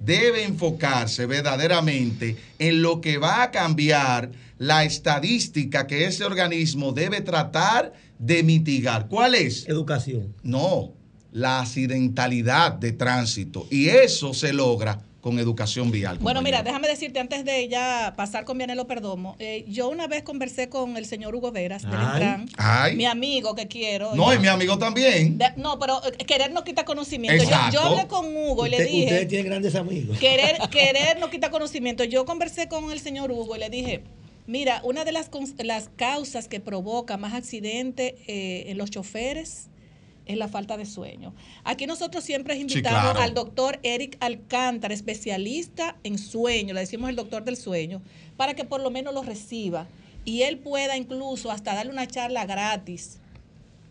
debe 0.00 0.44
enfocarse 0.44 1.26
verdaderamente 1.26 2.38
en 2.58 2.80
lo 2.80 3.02
que 3.02 3.18
va 3.18 3.42
a 3.42 3.50
cambiar 3.50 4.30
la 4.56 4.84
estadística 4.84 5.86
que 5.86 6.06
ese 6.06 6.24
organismo 6.24 6.92
debe 6.92 7.20
tratar 7.20 7.92
de 8.18 8.42
mitigar. 8.42 9.08
¿Cuál 9.08 9.34
es? 9.34 9.68
Educación. 9.68 10.34
No, 10.42 10.94
la 11.30 11.60
accidentalidad 11.60 12.72
de 12.72 12.92
tránsito. 12.92 13.66
Y 13.70 13.88
eso 13.88 14.32
se 14.32 14.54
logra 14.54 15.04
con 15.26 15.40
educación 15.40 15.90
vial. 15.90 16.18
Bueno, 16.20 16.40
mira, 16.40 16.62
déjame 16.62 16.86
decirte 16.86 17.18
antes 17.18 17.44
de 17.44 17.66
ya 17.66 18.14
pasar 18.16 18.44
con 18.44 18.58
Vianelo 18.58 18.86
Perdomo. 18.86 19.34
eh, 19.40 19.64
yo 19.66 19.88
una 19.88 20.06
vez 20.06 20.22
conversé 20.22 20.68
con 20.68 20.96
el 20.96 21.04
señor 21.04 21.34
Hugo 21.34 21.50
Veras 21.50 21.82
del 21.82 21.96
Ay. 21.96 22.06
Intran, 22.12 22.48
Ay. 22.56 22.94
mi 22.96 23.06
amigo 23.06 23.56
que 23.56 23.66
quiero. 23.66 24.14
No, 24.14 24.32
y 24.32 24.38
mi 24.38 24.46
amigo 24.46 24.78
también. 24.78 25.36
de- 25.36 25.50
no, 25.56 25.80
pero 25.80 26.00
eh, 26.06 26.24
querer 26.24 26.52
no 26.52 26.62
quita 26.62 26.84
conocimiento. 26.84 27.42
Yo, 27.42 27.50
Exacto. 27.50 27.72
yo 27.72 27.80
hablé 27.80 28.06
con 28.06 28.24
Hugo 28.36 28.68
y 28.68 28.70
le 28.70 28.84
dije. 28.84 29.02
Ustedes 29.06 29.26
tienen 29.26 29.46
grandes 29.46 29.74
amigos. 29.74 30.16
Querer, 30.20 30.58
querer 30.70 31.18
no 31.18 31.28
quita 31.28 31.50
conocimiento. 31.50 32.04
Yo 32.04 32.24
conversé 32.24 32.68
con 32.68 32.92
el 32.92 33.00
señor 33.00 33.32
Hugo 33.32 33.56
y 33.56 33.58
le 33.58 33.68
dije, 33.68 34.04
mira, 34.46 34.80
una 34.84 35.04
de 35.04 35.10
las, 35.10 35.28
las 35.58 35.88
causas 35.96 36.46
que 36.46 36.60
provoca 36.60 37.16
más 37.16 37.34
accidentes 37.34 38.14
eh, 38.28 38.66
en 38.68 38.78
los 38.78 38.92
choferes 38.92 39.66
es 40.26 40.36
la 40.36 40.48
falta 40.48 40.76
de 40.76 40.84
sueño. 40.84 41.32
Aquí 41.64 41.86
nosotros 41.86 42.24
siempre 42.24 42.56
invitamos 42.56 43.00
claro. 43.00 43.20
al 43.20 43.34
doctor 43.34 43.78
Eric 43.82 44.16
Alcántara, 44.20 44.92
especialista 44.92 45.96
en 46.04 46.18
sueño, 46.18 46.74
le 46.74 46.80
decimos 46.80 47.08
el 47.08 47.16
doctor 47.16 47.44
del 47.44 47.56
sueño, 47.56 48.02
para 48.36 48.54
que 48.54 48.64
por 48.64 48.80
lo 48.80 48.90
menos 48.90 49.14
lo 49.14 49.22
reciba 49.22 49.86
y 50.24 50.42
él 50.42 50.58
pueda 50.58 50.96
incluso 50.96 51.50
hasta 51.50 51.74
darle 51.74 51.92
una 51.92 52.06
charla 52.06 52.44
gratis. 52.44 53.20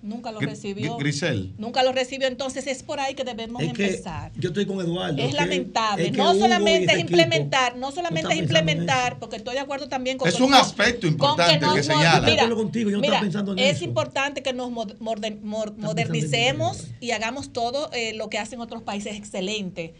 Nunca 0.05 0.31
lo 0.31 0.39
recibió. 0.39 0.95
Gr- 0.95 0.99
Grisel. 0.99 1.53
Nunca 1.57 1.81
lo 1.83 1.91
recibió, 1.91 2.27
entonces 2.27 2.67
es 2.67 2.83
por 2.83 2.99
ahí 2.99 3.15
que 3.15 3.23
debemos 3.23 3.61
Es 3.63 3.73
que 3.73 3.85
empezar. 3.87 4.31
yo 4.37 4.49
estoy 4.49 4.65
con 4.67 4.79
Eduardo. 4.79 5.17
Es 5.21 5.31
que- 5.31 5.41
lamentable. 5.41 6.05
es 6.05 6.11
que 6.11 6.17
no 6.17 6.33
solamente 6.35 6.93
es 6.93 6.99
implementar, 6.99 7.75
no 7.75 7.91
solamente 7.91 8.33
es 8.33 8.39
implementar, 8.39 9.17
porque 9.19 9.37
estoy 9.37 9.55
de 9.55 9.61
acuerdo 9.61 9.89
también 9.89 10.17
con 10.19 10.27
Es 10.29 10.39
un 10.39 10.53
aspecto 10.53 11.07
importante 11.07 11.59
nos 11.65 11.73
que 11.75 11.81
mo- 11.81 11.97
señala. 11.97 12.27
Mira, 12.27 12.49
contigo, 12.55 12.89
yo 12.91 12.97
no 12.97 13.01
mira, 13.01 13.19
pensando 13.19 13.53
en 13.53 13.59
es 13.59 13.77
eso. 13.77 13.85
importante 13.85 14.43
que 14.43 14.53
nos 14.53 14.69
mod- 14.71 14.95
morden- 14.99 15.39
mor- 15.43 15.73
pensando 15.73 16.01
en 16.01 16.07
modernicemos 16.07 16.87
y 16.99 17.11
hagamos 17.11 17.51
todo 17.51 17.89
eh, 17.91 18.13
lo 18.13 18.29
que 18.29 18.37
hacen 18.37 18.59
otros 18.61 18.83
países 18.83 19.15
excelente. 19.15 19.93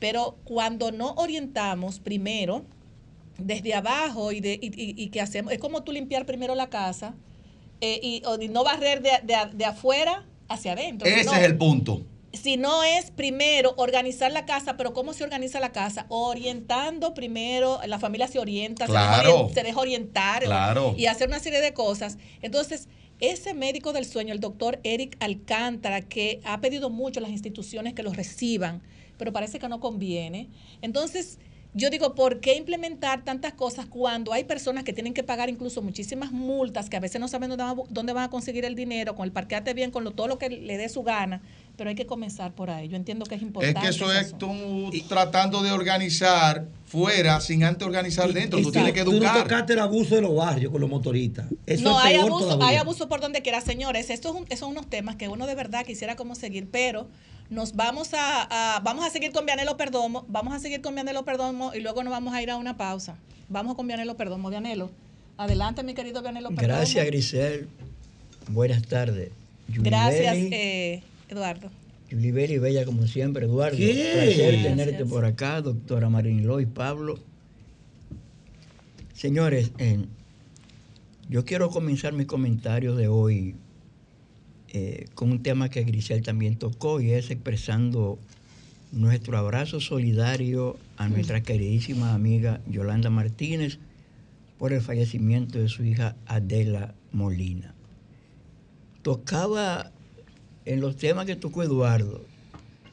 Pero 0.00 0.36
cuando 0.44 0.90
no 0.90 1.12
orientamos 1.16 2.00
primero 2.00 2.64
desde 3.38 3.74
abajo 3.74 4.32
y, 4.32 4.40
de, 4.40 4.58
y, 4.60 4.66
y- 4.66 4.94
y 5.00 5.08
que 5.10 5.20
hacemos, 5.20 5.52
es 5.52 5.58
como 5.60 5.82
tú 5.84 5.92
limpiar 5.92 6.26
primero 6.26 6.54
la 6.56 6.68
casa 6.68 7.14
eh, 7.84 8.00
y, 8.02 8.22
o 8.26 8.38
de 8.38 8.48
no 8.48 8.64
barrer 8.64 9.02
de, 9.02 9.10
de- 9.22 9.50
de 9.52 9.64
afuera 9.64 10.24
hacia 10.48 10.72
adentro. 10.72 11.06
Ese 11.08 11.20
sino- 11.20 11.34
es 11.34 11.42
el 11.42 11.56
punto. 11.58 12.02
si 12.32 12.56
no 12.56 12.82
es 12.82 13.10
primero 13.10 13.74
organizar 13.76 14.30
la 14.32 14.44
casa, 14.44 14.76
pero 14.76 14.92
¿cómo 14.92 15.12
se 15.12 15.22
organiza 15.24 15.60
la 15.60 15.70
casa? 15.72 16.06
Orientando 16.08 17.14
primero, 17.14 17.78
la 17.86 17.98
familia 17.98 18.26
se 18.28 18.38
orienta, 18.38 18.86
se 18.86 18.92
deja 18.92 19.20
Claro. 19.22 19.50
se 19.54 19.62
deja 19.62 19.80
orientar 19.80 20.42
Claro. 20.44 20.94
y 20.96 21.06
hacer 21.06 21.28
una 21.28 21.38
serie 21.40 21.60
de 21.60 21.72
cosas. 21.72 22.18
Entonces, 22.42 22.88
ese 23.20 23.54
médico 23.54 23.92
del 23.92 24.04
sueño, 24.04 24.32
el 24.34 24.40
doctor 24.40 24.80
Eric 24.82 25.16
Alcántara, 25.20 26.02
que 26.02 26.40
ha 26.44 26.60
pedido 26.60 26.90
mucho 26.90 27.20
a 27.20 27.22
las 27.22 27.30
instituciones 27.30 27.94
que 27.94 28.02
los 28.02 28.16
reciban, 28.16 28.82
pero 29.18 29.32
parece 29.32 29.58
que 29.60 29.68
no 29.68 29.78
conviene. 29.78 30.48
Entonces, 30.82 31.38
yo 31.76 31.90
digo, 31.90 32.14
¿por 32.14 32.40
qué 32.40 32.54
implementar 32.56 33.24
tantas 33.24 33.52
cosas 33.54 33.86
cuando 33.86 34.32
hay 34.32 34.44
personas 34.44 34.84
que 34.84 34.92
tienen 34.92 35.12
que 35.12 35.22
pagar 35.24 35.48
incluso 35.50 35.82
muchísimas 35.82 36.30
multas, 36.30 36.88
que 36.88 36.96
a 36.96 37.00
veces 37.00 37.20
no 37.20 37.26
saben 37.28 37.48
dónde 37.50 37.64
van, 37.64 37.78
a- 37.78 37.82
dónde 37.90 38.12
van 38.12 38.24
a 38.24 38.30
conseguir 38.30 38.64
el 38.64 38.74
dinero, 38.76 39.14
con 39.16 39.24
el 39.24 39.32
parqueate 39.32 39.74
bien, 39.74 39.90
con 39.90 40.04
lo, 40.04 40.12
todo 40.12 40.28
lo 40.28 40.38
que 40.38 40.48
le 40.48 40.76
dé 40.78 40.88
su 40.88 41.02
gana? 41.02 41.42
Pero 41.76 41.90
hay 41.90 41.96
que 41.96 42.06
comenzar 42.06 42.52
por 42.52 42.70
ahí. 42.70 42.86
Yo 42.88 42.96
entiendo 42.96 43.26
que 43.26 43.34
es 43.34 43.40
Es 43.40 43.46
importante. 43.46 43.80
que 43.80 43.88
eso 43.88 44.12
es 44.12 44.38
tú 44.38 44.52
tratando 45.08 45.62
de 45.64 45.72
organizar 45.72 46.66
fuera 46.86 47.40
sin 47.40 47.64
antes 47.64 47.84
organizar 47.84 48.32
dentro. 48.32 48.62
Tú 48.62 48.70
tienes 48.70 48.92
que 48.92 49.02
Tú 49.02 49.10
no 49.10 49.16
educar. 49.18 49.42
tocaste 49.42 49.72
el 49.72 49.80
abuso 49.80 50.14
de 50.14 50.20
los 50.22 50.36
barrios 50.36 50.70
con 50.70 50.80
los 50.80 50.88
motoristas. 50.88 51.46
Eso 51.66 51.82
no, 51.82 51.98
es 51.98 52.04
hay 52.06 52.14
peor 52.14 52.28
abuso, 52.28 52.44
todavía. 52.44 52.68
hay 52.68 52.76
abuso 52.76 53.08
por 53.08 53.20
donde 53.20 53.42
quiera, 53.42 53.60
señores. 53.60 54.10
Estos 54.10 54.32
son, 54.32 54.44
esos 54.44 54.60
son 54.60 54.70
unos 54.70 54.88
temas 54.88 55.16
que 55.16 55.28
uno 55.28 55.48
de 55.48 55.56
verdad 55.56 55.84
quisiera 55.84 56.14
como 56.14 56.36
seguir, 56.36 56.68
pero 56.70 57.08
nos 57.50 57.74
vamos 57.76 58.14
a, 58.14 58.76
a- 58.76 58.80
vamos 58.80 59.04
a 59.04 59.10
seguir 59.10 59.32
con 59.32 59.46
Vianelo 59.46 59.76
Perdomo, 59.76 60.24
vamos 60.28 60.54
a 60.54 60.58
seguir 60.58 60.80
con 60.80 60.94
Vianelo 60.94 61.24
Perdomo 61.24 61.72
y 61.74 61.80
luego 61.80 62.02
nos 62.02 62.10
vamos 62.10 62.34
a 62.34 62.42
ir 62.42 62.50
a 62.50 62.56
una 62.56 62.76
pausa. 62.76 63.16
Vamos 63.48 63.74
con 63.76 63.86
Vianelo 63.86 64.16
Perdomo, 64.16 64.48
Vianelo. 64.50 64.90
Adelante, 65.36 65.82
mi 65.82 65.94
querido 65.94 66.22
Vianelo 66.22 66.48
Perdomo. 66.50 66.66
Gracias, 66.66 67.04
Grisel. 67.06 67.68
Buenas 68.48 68.82
tardes. 68.82 69.30
Gracias, 69.68 70.36
eh, 70.36 71.02
Eduardo. 71.28 71.70
Yulibeli 72.10 72.58
Bella, 72.58 72.84
como 72.84 73.06
siempre, 73.06 73.46
Eduardo. 73.46 73.76
¿Qué? 73.76 74.10
Placer 74.14 74.36
Gracias. 74.52 74.62
tenerte 74.62 75.04
por 75.06 75.24
acá, 75.24 75.60
doctora 75.60 76.08
Marinlo 76.10 76.60
y 76.60 76.66
Pablo. 76.66 77.18
Señores, 79.14 79.70
eh, 79.78 80.04
yo 81.28 81.44
quiero 81.44 81.70
comenzar 81.70 82.12
mi 82.12 82.26
comentario 82.26 82.94
de 82.94 83.08
hoy 83.08 83.54
eh, 84.76 85.06
con 85.14 85.30
un 85.30 85.40
tema 85.40 85.68
que 85.68 85.84
Grisel 85.84 86.24
también 86.24 86.56
tocó 86.56 87.00
y 87.00 87.12
es 87.12 87.30
expresando 87.30 88.18
nuestro 88.90 89.38
abrazo 89.38 89.78
solidario 89.78 90.76
a 90.96 91.08
nuestra 91.08 91.44
queridísima 91.44 92.12
amiga 92.12 92.60
Yolanda 92.68 93.08
Martínez 93.08 93.78
por 94.58 94.72
el 94.72 94.80
fallecimiento 94.80 95.60
de 95.60 95.68
su 95.68 95.84
hija 95.84 96.16
Adela 96.26 96.92
Molina. 97.12 97.72
Tocaba 99.02 99.92
en 100.64 100.80
los 100.80 100.96
temas 100.96 101.26
que 101.26 101.36
tocó 101.36 101.62
Eduardo, 101.62 102.26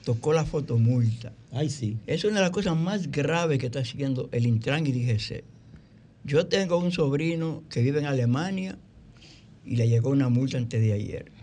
tocó 0.05 0.33
la 0.33 0.45
fotomulta. 0.45 1.33
Ay, 1.51 1.71
sí. 1.71 1.97
Es 2.05 2.23
una 2.25 2.35
de 2.35 2.41
las 2.41 2.51
cosas 2.51 2.77
más 2.77 3.09
graves 3.09 3.57
que 3.57 3.65
está 3.65 3.79
haciendo 3.79 4.29
el 4.31 4.45
Intran 4.45 4.85
y 4.85 4.91
DGC. 4.91 5.43
Yo 6.25 6.45
tengo 6.45 6.77
un 6.77 6.91
sobrino 6.91 7.63
que 7.71 7.81
vive 7.81 7.97
en 7.97 8.05
Alemania 8.05 8.77
y 9.65 9.77
le 9.77 9.89
llegó 9.89 10.11
una 10.11 10.29
multa 10.29 10.59
antes 10.59 10.79
de 10.79 10.93
ayer. 10.93 11.40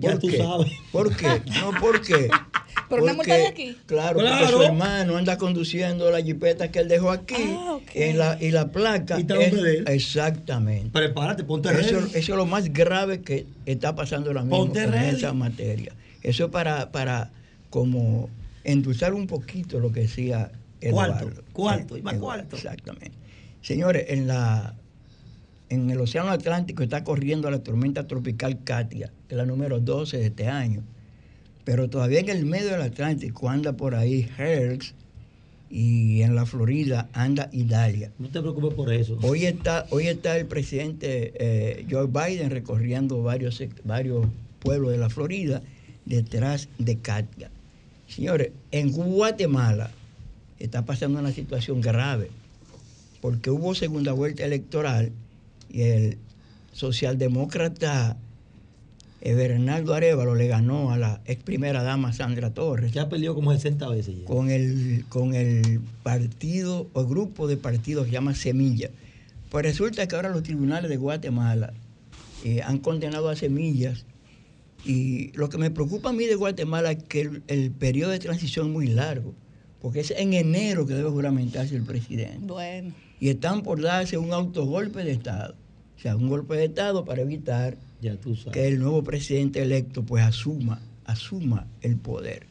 Ya 0.00 0.12
¿Por 0.12 0.20
tú 0.20 0.28
qué? 0.28 0.36
sabes. 0.38 0.72
¿Por 0.92 1.16
qué? 1.16 1.42
No, 1.60 1.80
¿por 1.80 2.00
qué? 2.02 2.28
¿Por 2.88 3.02
una 3.02 3.12
multa 3.14 3.34
de 3.34 3.46
aquí? 3.48 3.76
Claro, 3.86 4.20
porque 4.20 4.46
su 4.52 4.62
hermano 4.62 5.16
anda 5.16 5.36
conduciendo 5.36 6.10
la 6.10 6.22
jipeta 6.22 6.70
que 6.70 6.78
él 6.78 6.88
dejó 6.88 7.10
aquí 7.10 7.34
Ah, 7.36 7.78
en 7.94 8.16
la, 8.18 8.38
y 8.40 8.50
la 8.52 8.68
placa. 8.70 9.18
Y 9.18 9.22
es- 9.22 9.26
nombre 9.28 9.62
de 9.62 9.78
él. 9.78 9.84
exactamente. 9.88 10.90
Prepárate, 10.90 11.44
ponte 11.44 11.68
Eso, 11.70 12.00
ready. 12.00 12.10
eso 12.14 12.16
es 12.18 12.28
lo 12.28 12.46
más 12.46 12.72
grave 12.72 13.20
que 13.22 13.46
está 13.66 13.94
pasando 13.96 14.30
ahora 14.30 14.42
mismo 14.42 14.58
Ponte 14.58 14.86
ready. 14.86 15.16
esa 15.16 15.32
materia. 15.32 15.92
Eso 16.22 16.44
es 16.46 16.50
para, 16.50 16.92
para 16.92 17.30
como 17.70 18.30
endulzar 18.64 19.14
un 19.14 19.26
poquito 19.26 19.80
lo 19.80 19.92
que 19.92 20.00
decía 20.02 20.52
Cuarto, 20.90 21.24
Eduardo. 21.24 21.42
cuarto, 21.52 21.96
Eh, 21.96 21.98
y 21.98 22.02
más 22.02 22.14
Eduardo, 22.14 22.44
cuarto. 22.48 22.56
Exactamente. 22.56 23.12
Señores, 23.62 24.04
en 24.08 24.28
la 24.28 24.74
en 25.68 25.90
el 25.90 26.00
Océano 26.00 26.30
Atlántico 26.30 26.82
está 26.82 27.04
corriendo 27.04 27.50
la 27.50 27.62
tormenta 27.62 28.06
tropical 28.06 28.62
Katia, 28.64 29.12
que 29.28 29.34
es 29.34 29.36
la 29.36 29.46
número 29.46 29.80
12 29.80 30.18
de 30.18 30.26
este 30.26 30.48
año. 30.48 30.82
Pero 31.64 31.90
todavía 31.90 32.20
en 32.20 32.30
el 32.30 32.46
medio 32.46 32.70
del 32.70 32.82
Atlántico 32.82 33.48
anda 33.48 33.74
por 33.74 33.94
ahí 33.94 34.28
Hertz 34.38 34.94
y 35.70 36.22
en 36.22 36.34
la 36.34 36.46
Florida 36.46 37.08
anda 37.12 37.50
Idalia. 37.52 38.10
No 38.18 38.28
te 38.28 38.40
preocupes 38.40 38.72
por 38.74 38.92
eso. 38.92 39.18
Hoy 39.22 39.44
está, 39.44 39.86
hoy 39.90 40.06
está 40.06 40.38
el 40.38 40.46
presidente 40.46 41.34
eh, 41.38 41.86
Joe 41.90 42.06
Biden 42.06 42.50
recorriendo 42.50 43.22
varios, 43.22 43.62
varios 43.84 44.26
pueblos 44.60 44.92
de 44.92 44.98
la 44.98 45.10
Florida 45.10 45.60
detrás 46.06 46.68
de 46.78 46.96
Katia. 46.96 47.50
Señores, 48.06 48.52
en 48.70 48.90
Guatemala 48.90 49.90
está 50.58 50.86
pasando 50.86 51.18
una 51.18 51.32
situación 51.32 51.82
grave 51.82 52.30
porque 53.20 53.50
hubo 53.50 53.74
segunda 53.74 54.12
vuelta 54.12 54.44
electoral 54.44 55.12
y 55.70 55.82
el 55.82 56.18
socialdemócrata 56.72 58.16
Bernardo 59.20 59.94
Arevalo 59.94 60.34
le 60.34 60.46
ganó 60.46 60.92
a 60.92 60.96
la 60.96 61.20
ex 61.26 61.42
primera 61.42 61.82
dama 61.82 62.12
Sandra 62.12 62.50
Torres 62.54 62.92
Ya 62.92 63.08
peleó 63.08 63.34
como 63.34 63.52
60 63.52 63.88
veces 63.88 64.14
ya. 64.20 64.24
con 64.24 64.50
el, 64.50 65.04
con 65.08 65.34
el 65.34 65.80
partido 66.02 66.88
o 66.92 67.04
grupo 67.04 67.46
de 67.46 67.56
partidos 67.56 68.04
que 68.04 68.10
se 68.10 68.14
llama 68.14 68.34
Semilla. 68.34 68.90
Pues 69.50 69.64
resulta 69.64 70.06
que 70.06 70.14
ahora 70.16 70.28
los 70.28 70.42
tribunales 70.42 70.88
de 70.88 70.96
Guatemala 70.96 71.72
eh, 72.44 72.62
han 72.62 72.78
condenado 72.78 73.28
a 73.28 73.36
Semillas 73.36 74.04
y 74.84 75.32
lo 75.36 75.48
que 75.48 75.58
me 75.58 75.70
preocupa 75.70 76.10
a 76.10 76.12
mí 76.12 76.26
de 76.26 76.36
Guatemala 76.36 76.92
es 76.92 77.02
que 77.04 77.22
el, 77.22 77.42
el 77.48 77.70
periodo 77.72 78.12
de 78.12 78.20
transición 78.20 78.68
es 78.68 78.72
muy 78.72 78.86
largo, 78.86 79.34
porque 79.82 80.00
es 80.00 80.12
en 80.12 80.32
enero 80.34 80.86
que 80.86 80.94
debe 80.94 81.10
juramentarse 81.10 81.74
el 81.74 81.82
presidente. 81.82 82.38
Bueno, 82.46 82.94
Y 83.20 83.28
están 83.30 83.62
por 83.62 83.80
darse 83.80 84.16
un 84.16 84.32
autogolpe 84.32 85.02
de 85.04 85.12
Estado, 85.12 85.54
o 85.96 86.00
sea, 86.00 86.16
un 86.16 86.28
golpe 86.28 86.54
de 86.54 86.66
Estado 86.66 87.04
para 87.04 87.22
evitar 87.22 87.76
Ya 88.00 88.16
tú 88.16 88.36
sabes. 88.36 88.52
que 88.52 88.68
el 88.68 88.78
nuevo 88.78 89.02
presidente 89.02 89.60
electo 89.62 90.04
pues 90.04 90.22
asuma, 90.24 90.80
asuma 91.04 91.66
el 91.80 91.96
poder. 91.96 92.46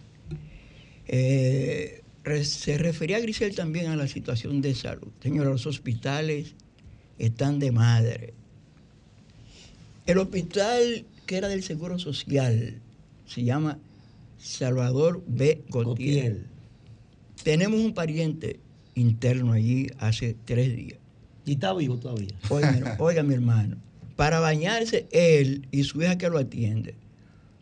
Eh, 1.07 2.01
se 2.43 2.77
refería 2.77 3.19
Grisel 3.21 3.55
también 3.55 3.87
a 3.87 3.95
la 3.95 4.07
situación 4.07 4.61
de 4.61 4.75
salud. 4.75 5.07
Señora, 5.23 5.49
los 5.49 5.65
hospitales 5.65 6.53
están 7.17 7.59
de 7.59 7.71
madre. 7.71 8.33
El 10.05 10.17
hospital 10.17 11.05
que 11.25 11.37
era 11.37 11.47
del 11.47 11.63
Seguro 11.63 11.99
Social 11.99 12.81
se 13.25 13.43
llama 13.43 13.79
Salvador 14.37 15.23
B. 15.27 15.63
Gautier. 15.69 16.45
Tenemos 17.43 17.79
un 17.79 17.93
pariente 17.93 18.59
interno 19.01 19.53
allí 19.53 19.87
hace 19.99 20.35
tres 20.45 20.75
días. 20.75 20.99
Y 21.45 21.53
está 21.53 21.73
vivo 21.73 21.97
todavía. 21.97 22.29
Oiga, 22.49 22.71
mi- 22.71 22.81
oiga, 22.99 23.23
mi 23.23 23.33
hermano, 23.33 23.77
para 24.15 24.39
bañarse 24.39 25.07
él 25.11 25.67
y 25.71 25.83
su 25.83 26.01
hija 26.01 26.17
que 26.17 26.29
lo 26.29 26.37
atiende, 26.39 26.95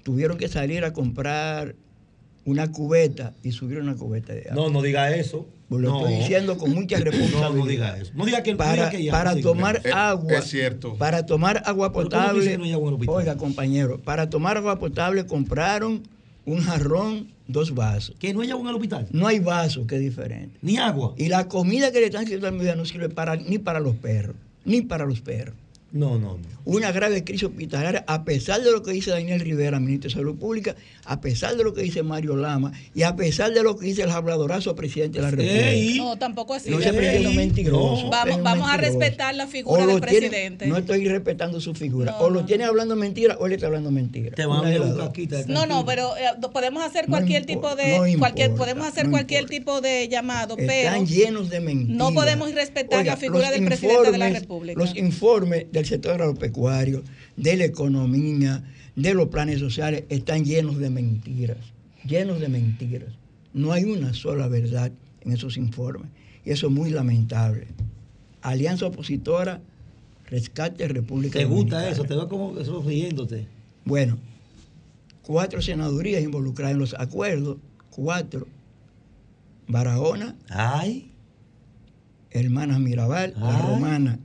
tuvieron 0.03 0.37
que 0.37 0.47
salir 0.47 0.83
a 0.85 0.93
comprar 0.93 1.75
una 2.45 2.71
cubeta 2.71 3.33
y 3.43 3.51
subir 3.51 3.79
una 3.79 3.95
cubeta 3.95 4.33
de 4.33 4.41
agua. 4.49 4.55
No, 4.55 4.69
no 4.69 4.81
diga 4.81 5.15
eso. 5.15 5.47
Pues 5.67 5.81
lo 5.81 5.89
no. 5.89 5.99
estoy 6.01 6.19
diciendo 6.19 6.57
con 6.59 6.73
mucha 6.73 6.97
responsabilidad. 6.99 7.49
No, 7.55 7.55
no 7.57 7.65
diga 7.65 7.97
eso. 7.97 8.11
No 8.15 8.25
diga 8.25 8.43
que, 8.43 8.51
no 8.51 8.57
Para, 8.57 8.73
diga 8.73 8.89
que 8.91 9.03
ya. 9.03 9.11
para 9.11 9.33
no 9.35 9.41
tomar 9.41 9.81
agua. 9.93 10.33
es 10.33 10.45
cierto. 10.45 10.95
Para 10.95 11.25
tomar 11.25 11.63
agua 11.65 11.91
Pero 11.91 12.07
¿cómo 12.09 12.09
que 12.09 12.15
potable. 12.17 12.57
no 12.59 12.73
agua 12.75 12.91
el? 13.01 13.09
Oiga, 13.09 13.35
compañero, 13.35 13.99
para 13.99 14.29
tomar 14.29 14.57
agua 14.57 14.77
potable 14.77 15.25
compraron 15.25 16.03
un 16.45 16.61
jarrón, 16.61 17.27
dos 17.47 17.73
vasos. 17.73 18.15
Que 18.19 18.33
no 18.33 18.41
hay 18.41 18.51
agua 18.51 18.63
en 18.63 18.69
el 18.69 18.75
hospital. 18.75 19.07
No 19.11 19.27
hay 19.27 19.39
vasos, 19.39 19.87
que 19.87 19.95
es 19.95 20.01
diferente. 20.01 20.57
Ni 20.61 20.77
agua. 20.77 21.13
Y 21.17 21.27
la 21.27 21.47
comida 21.47 21.91
que 21.91 21.99
le 21.99 22.05
están 22.05 22.23
sirviendo 22.23 22.47
al 22.47 22.53
mediodía 22.53 22.75
no 22.75 22.85
sirve 22.85 23.09
para, 23.09 23.35
ni 23.35 23.57
para 23.57 23.79
los 23.79 23.95
perros, 23.95 24.35
ni 24.63 24.81
para 24.81 25.05
los 25.05 25.21
perros. 25.21 25.55
No, 25.95 26.19
no, 26.19 26.37
no. 26.37 26.55
Una 26.65 26.91
grave 26.91 27.23
crisis 27.23 27.43
hospitalaria, 27.43 28.03
a 28.07 28.25
pesar 28.25 28.61
de 28.61 28.71
lo 28.71 28.83
que 28.83 28.91
dice 28.91 29.11
Daniel 29.11 29.39
Rivera, 29.39 29.79
ministro 29.79 30.09
de 30.09 30.13
Salud 30.15 30.35
Pública, 30.37 30.75
a 31.05 31.21
pesar 31.21 31.55
de 31.55 31.63
lo 31.63 31.73
que 31.73 31.83
dice 31.83 32.03
Mario 32.03 32.35
Lama 32.35 32.73
y 32.93 33.03
a 33.03 33.15
pesar 33.15 33.53
de 33.53 33.63
lo 33.63 33.77
que 33.77 33.85
dice 33.85 34.01
el 34.01 34.09
habladorazo 34.09 34.75
presidente 34.75 35.19
de 35.19 35.23
la 35.23 35.31
República. 35.31 35.69
Ey. 35.69 35.97
no, 35.99 36.17
tampoco 36.17 36.53
así. 36.53 36.69
No 36.69 36.79
se 36.81 36.91
mentiroso. 36.91 38.03
No. 38.03 38.09
Vamos, 38.09 38.37
es 38.37 38.43
vamos 38.43 38.69
a 38.69 38.77
respetar 38.77 39.35
la 39.35 39.47
figura 39.47 39.85
del 39.85 40.01
tiene- 40.01 40.27
presidente. 40.29 40.67
no 40.67 40.77
estoy 40.77 41.07
respetando 41.07 41.61
su 41.61 41.73
figura. 41.73 42.11
No, 42.11 42.17
o 42.19 42.29
lo 42.29 42.41
no, 42.41 42.45
tiene 42.45 42.65
hablando 42.65 42.95
mentira 42.95 43.37
o 43.39 43.45
él 43.45 43.53
está 43.53 43.67
hablando 43.67 43.91
mentira. 43.91 44.35
Te 44.35 44.45
van 44.45 44.65
a 44.65 44.77
dos. 44.77 44.97
caquita. 45.07 45.43
No, 45.47 45.65
no, 45.65 45.85
pero 45.85 46.17
eh, 46.17 46.23
podemos 46.51 46.83
hacer 46.83 47.07
No 47.07 47.11
cualquier 47.17 47.49
importa, 47.49 47.75
tipo 47.77 47.89
de 47.89 47.97
no 48.13 48.19
cualquier 48.19 48.49
importa, 48.51 48.63
podemos 48.73 48.87
hacer 48.87 49.05
no 49.05 49.11
cualquier 49.11 49.41
importa. 49.43 49.55
tipo 49.57 49.81
de 49.81 50.07
llamado, 50.09 50.57
Están 50.57 50.67
pero 50.67 51.05
llenos 51.05 51.49
de 51.49 51.59
mentiras. 51.59 51.95
no 51.97 52.13
podemos 52.13 52.49
irrespetar 52.49 53.05
la 53.05 53.17
figura 53.17 53.51
del 53.51 53.65
presidente 53.65 54.11
de 54.11 54.17
la 54.17 54.29
República. 54.29 54.79
Los 54.79 54.95
informes 54.95 55.67
del 55.71 55.84
sector 55.85 56.21
agropecuario, 56.21 57.03
de 57.37 57.57
la 57.57 57.65
economía, 57.65 58.63
de 58.95 59.13
los 59.13 59.27
planes 59.29 59.59
sociales, 59.59 60.03
están 60.09 60.45
llenos 60.45 60.77
de 60.77 60.89
mentiras. 60.89 61.57
Llenos 62.05 62.39
de 62.39 62.49
mentiras. 62.49 63.09
No 63.53 63.71
hay 63.71 63.85
una 63.85 64.13
sola 64.13 64.47
verdad 64.47 64.91
en 65.21 65.31
esos 65.31 65.57
informes. 65.57 66.09
Y 66.43 66.51
eso 66.51 66.67
es 66.67 66.73
muy 66.73 66.91
lamentable. 66.91 67.67
Alianza 68.41 68.85
Opositora, 68.85 69.61
Rescate 70.27 70.87
República 70.87 71.39
Te 71.39 71.45
gusta 71.45 71.77
Dominicana. 71.77 71.89
eso, 71.89 72.03
te 72.03 72.15
veo 72.15 72.27
como 72.27 72.59
eso 72.59 72.81
riéndote. 72.81 73.47
Bueno, 73.83 74.17
cuatro 75.21 75.61
senadurías 75.61 76.23
involucradas 76.23 76.73
en 76.73 76.79
los 76.79 76.93
acuerdos, 76.95 77.57
cuatro. 77.89 78.47
Barahona, 79.67 80.35
Ay, 80.49 81.11
Hermanas 82.29 82.79
Mirabal, 82.79 83.33
la 83.39 83.75
Ay. 83.75 84.19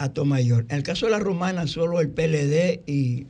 Romana, 0.00 0.04
Atomayor. 0.04 0.66
En 0.68 0.76
el 0.76 0.82
caso 0.82 1.06
de 1.06 1.12
la 1.12 1.18
Romana, 1.18 1.66
solo 1.66 2.00
el 2.00 2.10
PLD 2.10 2.82
y 2.86 3.26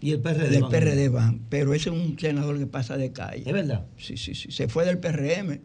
y 0.00 0.12
el 0.12 0.20
PRD. 0.20 0.56
el 0.56 0.62
van 0.62 0.64
a 0.64 0.68
PRD 0.68 1.08
van, 1.08 1.40
pero 1.50 1.74
ese 1.74 1.90
es 1.90 1.94
un 1.94 2.18
senador 2.18 2.58
que 2.58 2.66
pasa 2.66 2.96
de 2.96 3.12
calle. 3.12 3.42
Es 3.46 3.52
verdad. 3.52 3.86
Sí, 3.98 4.16
sí, 4.16 4.34
sí. 4.34 4.50
Se 4.50 4.66
fue 4.68 4.86
del 4.86 4.98
PRM, 4.98 5.60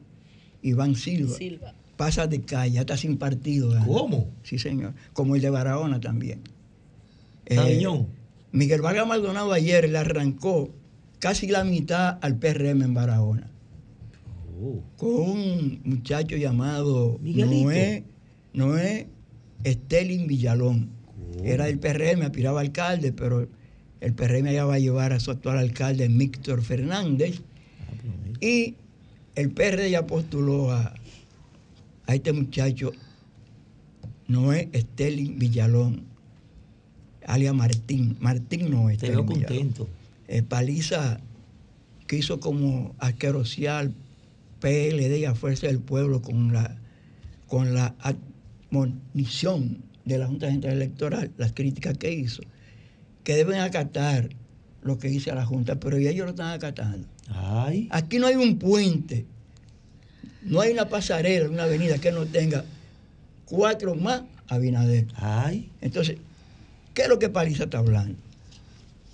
Iván 0.61 0.95
Silva, 0.95 1.35
Silva. 1.35 1.73
pasa 1.95 2.27
de 2.27 2.41
calle, 2.41 2.79
está 2.79 2.97
sin 2.97 3.17
partido. 3.17 3.69
¿verdad? 3.69 3.87
¿Cómo? 3.87 4.29
Sí, 4.43 4.59
señor. 4.59 4.93
Como 5.13 5.35
el 5.35 5.41
de 5.41 5.49
Barahona 5.49 5.99
también. 6.01 6.41
Eh. 7.45 7.81
Miguel 8.51 8.81
Vargas 8.81 9.07
Maldonado 9.07 9.51
ayer 9.51 9.89
le 9.89 9.97
arrancó 9.97 10.73
casi 11.19 11.47
la 11.47 11.63
mitad 11.63 12.17
al 12.21 12.37
PRM 12.37 12.83
en 12.83 12.93
Barahona. 12.93 13.51
Oh. 14.57 14.81
con 14.95 15.11
un 15.11 15.81
muchacho 15.83 16.37
llamado 16.37 17.19
Miguelito. 17.21 17.65
Noé, 17.65 18.05
Noé 18.53 19.09
Estelín 19.65 20.27
Villalón. 20.27 20.89
Oh. 21.39 21.43
Era 21.43 21.65
del 21.65 21.79
PRM, 21.79 22.21
aspiraba 22.21 22.59
a 22.59 22.63
alcalde, 22.63 23.11
pero 23.11 23.47
el 23.99 24.13
PRM 24.13 24.51
ya 24.51 24.65
va 24.65 24.75
a 24.75 24.79
llevar 24.79 25.11
a 25.11 25.19
su 25.19 25.31
actual 25.31 25.57
alcalde, 25.57 26.07
Víctor 26.07 26.61
Fernández. 26.61 27.41
Ah. 27.81 28.37
Y 28.39 28.75
el 29.35 29.51
PRD 29.51 29.89
ya 29.89 30.05
postuló 30.05 30.71
a, 30.71 30.93
a 32.05 32.15
este 32.15 32.31
muchacho, 32.31 32.91
Noé 34.27 34.69
Estelín 34.71 35.39
Villalón. 35.39 36.03
alias 37.25 37.53
Martín. 37.53 38.17
Martín 38.19 38.69
no 38.71 38.87
Te 38.97 39.09
veo 39.09 39.25
contento. 39.25 39.87
Eh, 40.27 40.41
Paliza 40.41 41.19
quiso 42.07 42.39
como 42.39 42.95
asquerosear 42.99 43.91
PLD 44.59 45.19
y 45.19 45.25
a 45.25 45.35
Fuerza 45.35 45.67
del 45.67 45.79
Pueblo 45.79 46.21
con 46.21 46.53
la, 46.53 46.77
con 47.47 47.73
la 47.73 47.95
admonición 48.69 49.77
de 50.05 50.17
la 50.17 50.27
Junta 50.27 50.49
Central 50.49 50.73
Electoral, 50.73 51.31
las 51.37 51.53
críticas 51.53 51.97
que 51.97 52.11
hizo, 52.13 52.43
que 53.23 53.35
deben 53.35 53.59
acatar 53.59 54.29
lo 54.81 54.97
que 54.99 55.07
dice 55.07 55.33
la 55.33 55.45
Junta, 55.45 55.75
pero 55.79 55.97
ya 55.97 56.11
ellos 56.11 56.25
lo 56.25 56.31
están 56.31 56.51
acatando. 56.51 57.07
Ay. 57.29 57.87
Aquí 57.91 58.19
no 58.19 58.27
hay 58.27 58.35
un 58.35 58.59
puente, 58.59 59.25
no 60.43 60.61
hay 60.61 60.71
una 60.73 60.87
pasarela, 60.89 61.49
una 61.49 61.63
avenida 61.63 61.97
que 61.97 62.11
no 62.11 62.25
tenga 62.25 62.63
cuatro 63.45 63.95
más 63.95 64.23
Abinader. 64.47 65.07
Ay. 65.15 65.71
Entonces, 65.81 66.17
¿qué 66.93 67.03
es 67.03 67.07
lo 67.09 67.17
que 67.17 67.29
Paliza 67.29 67.63
está 67.63 67.79
hablando? 67.79 68.15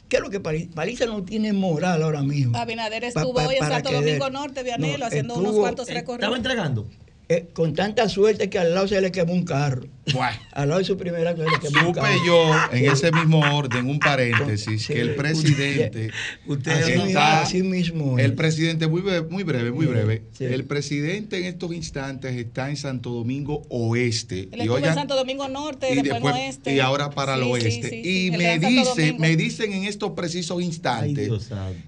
¿Qué 0.09 0.17
es 0.17 0.21
lo 0.21 0.29
que 0.29 0.41
Paliza? 0.41 0.69
Paliza 0.75 1.05
no 1.05 1.23
tiene 1.23 1.53
moral 1.53 2.03
ahora 2.03 2.21
mismo. 2.21 2.57
Abinader 2.57 3.05
estuvo 3.05 3.33
pa- 3.33 3.47
hoy 3.47 3.55
en 3.55 3.61
Santo 3.65 3.93
Domingo 3.93 4.29
Norte, 4.29 4.61
Vianelo, 4.61 4.97
No, 4.97 5.05
haciendo 5.05 5.35
unos 5.35 5.55
cuantos 5.55 5.87
recorridos. 5.87 6.19
Estaba 6.23 6.35
entregando. 6.35 6.85
Eh, 7.31 7.47
con 7.53 7.73
tanta 7.73 8.09
suerte 8.09 8.49
que 8.49 8.59
al 8.59 8.73
lado 8.73 8.87
se 8.89 8.99
le 8.99 9.11
quemó 9.11 9.31
un 9.33 9.45
carro. 9.45 9.83
Bueno. 10.13 10.35
Al 10.51 10.67
lado 10.67 10.79
de 10.79 10.85
su 10.85 10.97
primera 10.97 11.31
se 11.33 11.37
le 11.43 11.45
quemó 11.61 11.79
un 11.89 11.95
Supe 11.95 12.01
carro. 12.01 12.25
yo, 12.25 12.51
en 12.73 12.91
ese 12.91 13.11
mismo 13.11 13.39
orden, 13.55 13.87
un 13.87 13.99
paréntesis, 13.99 14.81
Sí, 14.85 14.93
que 14.93 14.99
el 14.99 15.15
presidente 15.15 16.09
usted 16.47 16.71
Así, 16.71 16.91
mismo- 16.91 17.05
está, 17.05 17.41
así 17.41 17.63
mismo. 17.63 18.19
el 18.19 18.31
es. 18.31 18.37
presidente, 18.37 18.87
muy 18.87 19.01
breve, 19.01 19.21
muy 19.29 19.43
breve, 19.43 19.71
muy 19.71 19.85
breve, 19.85 20.23
sí. 20.37 20.43
el 20.45 20.65
presidente 20.65 21.37
en 21.37 21.45
estos 21.45 21.71
instantes 21.73 22.35
está 22.35 22.69
en 22.69 22.75
Santo 22.77 23.11
Domingo 23.11 23.61
Oeste. 23.69 24.49
Él 24.51 24.61
estuvo 24.61 24.77
en 24.79 24.93
Santo 24.93 25.15
Domingo 25.15 25.47
Norte, 25.47 25.87
y 25.91 25.95
después, 25.95 26.13
después- 26.15 26.35
en 26.35 26.41
Oeste. 26.41 26.75
y 26.75 26.79
ahora 26.79 27.11
para 27.11 27.35
el 27.35 27.43
oeste. 27.43 27.71
sí, 27.71 27.83
sí. 28.03 28.27
Y 28.27 28.31
me 28.31 28.59
Domingo. 28.59 28.93
me 29.19 29.35
dicen 29.37 29.71
en 29.71 29.85
estos 29.85 30.11
precisos 30.11 30.61
instantes 30.61 31.29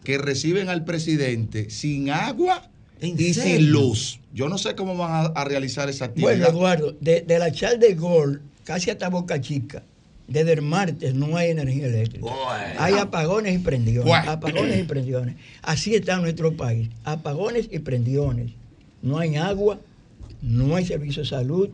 que 0.06 0.18
reciben 0.18 0.70
al 0.70 0.86
presidente 0.86 1.70
sin 1.70 2.12
agua 2.12 2.70
¿En 2.70 2.73
y 3.04 3.34
serio? 3.34 3.58
sin 3.58 3.72
luz. 3.72 4.20
Yo 4.34 4.50
no 4.50 4.58
sé 4.58 4.76
cómo 4.76 4.96
van 4.98 5.12
a, 5.12 5.20
a 5.40 5.46
realizar 5.46 5.90
esa 5.90 6.06
actividad. 6.06 6.32
Bueno, 6.32 6.48
Eduardo, 6.48 6.96
de, 7.00 7.22
de 7.22 7.40
la 7.40 7.52
Chal 7.52 7.80
de 7.80 7.94
Gol 7.96 8.42
casi 8.64 8.90
hasta 8.90 9.10
Boca 9.10 9.40
Chica, 9.42 9.84
desde 10.28 10.54
el 10.54 10.62
martes 10.62 11.14
no 11.14 11.36
hay 11.36 11.52
energía 11.52 11.88
eléctrica. 11.88 12.26
Bueno. 12.26 12.80
Hay 12.80 12.94
apagones 12.96 13.56
y 13.56 13.60
prendiones. 13.60 14.06
Bueno. 14.06 14.32
Apagones 14.32 14.80
y 14.80 14.84
prendiones. 14.84 15.36
Así 15.62 15.96
está 15.96 16.18
nuestro 16.18 16.56
país. 16.56 16.90
Apagones 17.04 17.68
y 17.72 17.80
prendiones. 17.80 18.52
No 19.02 19.20
hay 19.20 19.36
agua, 19.36 19.80
no 20.42 20.76
hay 20.76 20.86
servicio 20.86 21.24
de 21.24 21.30
salud, 21.30 21.70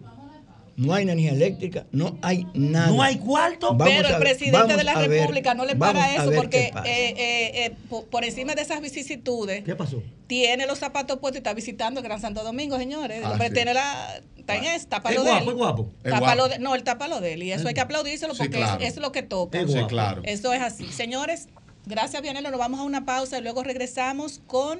no 0.79 0.93
hay 0.93 1.03
energía 1.03 1.31
eléctrica, 1.31 1.85
no 1.91 2.17
hay 2.21 2.47
nada. 2.53 2.87
No 2.87 3.01
hay 3.03 3.17
cuarto. 3.17 3.75
Vamos 3.75 3.93
Pero 3.93 4.07
a 4.07 4.11
el 4.11 4.19
ver, 4.19 4.23
presidente 4.23 4.75
de 4.77 4.83
la 4.83 4.97
ver, 4.97 5.09
República 5.09 5.53
no 5.53 5.65
le 5.65 5.73
vamos 5.75 6.01
para 6.01 6.05
a 6.05 6.15
eso 6.23 6.31
porque 6.35 6.67
eh, 6.67 6.73
eh, 6.85 7.65
eh, 7.65 7.75
po- 7.89 8.05
por, 8.05 8.23
encima 8.23 8.55
de 8.55 8.61
esas 8.61 8.79
vicisitudes 8.81 9.63
¿Qué 9.63 9.75
pasó? 9.75 10.01
tiene 10.27 10.65
los 10.67 10.79
zapatos 10.79 11.19
puestos 11.19 11.35
y 11.35 11.39
está 11.39 11.53
visitando 11.53 11.99
el 11.99 12.03
Gran 12.05 12.21
Santo 12.21 12.43
Domingo, 12.43 12.77
señores. 12.77 13.17
El 13.17 13.25
Ah, 13.25 13.37
sí. 13.39 13.53
tiene 13.53 13.73
la... 13.73 14.21
Está 14.37 14.55
en 14.55 14.63
eso, 14.63 14.87
tapa 14.87 15.09
Es 15.11 15.15
lo 15.17 15.23
de 15.23 15.29
guapo, 15.31 15.43
él. 15.43 15.49
es 15.49 15.55
guapo. 15.55 15.89
Es 16.03 16.11
Tapa 16.11 16.19
guapo. 16.19 16.35
lo 16.37 16.47
de- 16.49 16.59
no, 16.59 16.75
él 16.75 16.83
tapa 16.83 17.07
lo 17.07 17.21
de 17.21 17.33
él. 17.33 17.43
Y 17.43 17.51
eso 17.51 17.67
hay 17.67 17.73
que 17.75 17.81
aplaudírselo 17.81 18.33
porque 18.33 18.57
es- 18.57 18.63
claro. 18.65 18.83
es, 18.83 18.97
lo 18.97 19.11
que 19.11 19.21
toca. 19.21 19.59
Es 19.59 19.67
Sí, 19.67 19.73
guapo. 19.73 19.87
claro. 19.87 20.21
Eso 20.25 20.53
es 20.53 20.61
así. 20.61 20.87
Señores, 20.91 21.49
gracias, 21.85 22.21
Vianelo. 22.21 22.49
Nos 22.49 22.59
vamos 22.59 22.79
a 22.79 22.83
una 22.83 23.05
pausa 23.05 23.37
y 23.37 23.41
luego 23.41 23.61
regresamos 23.63 24.41
con 24.47 24.79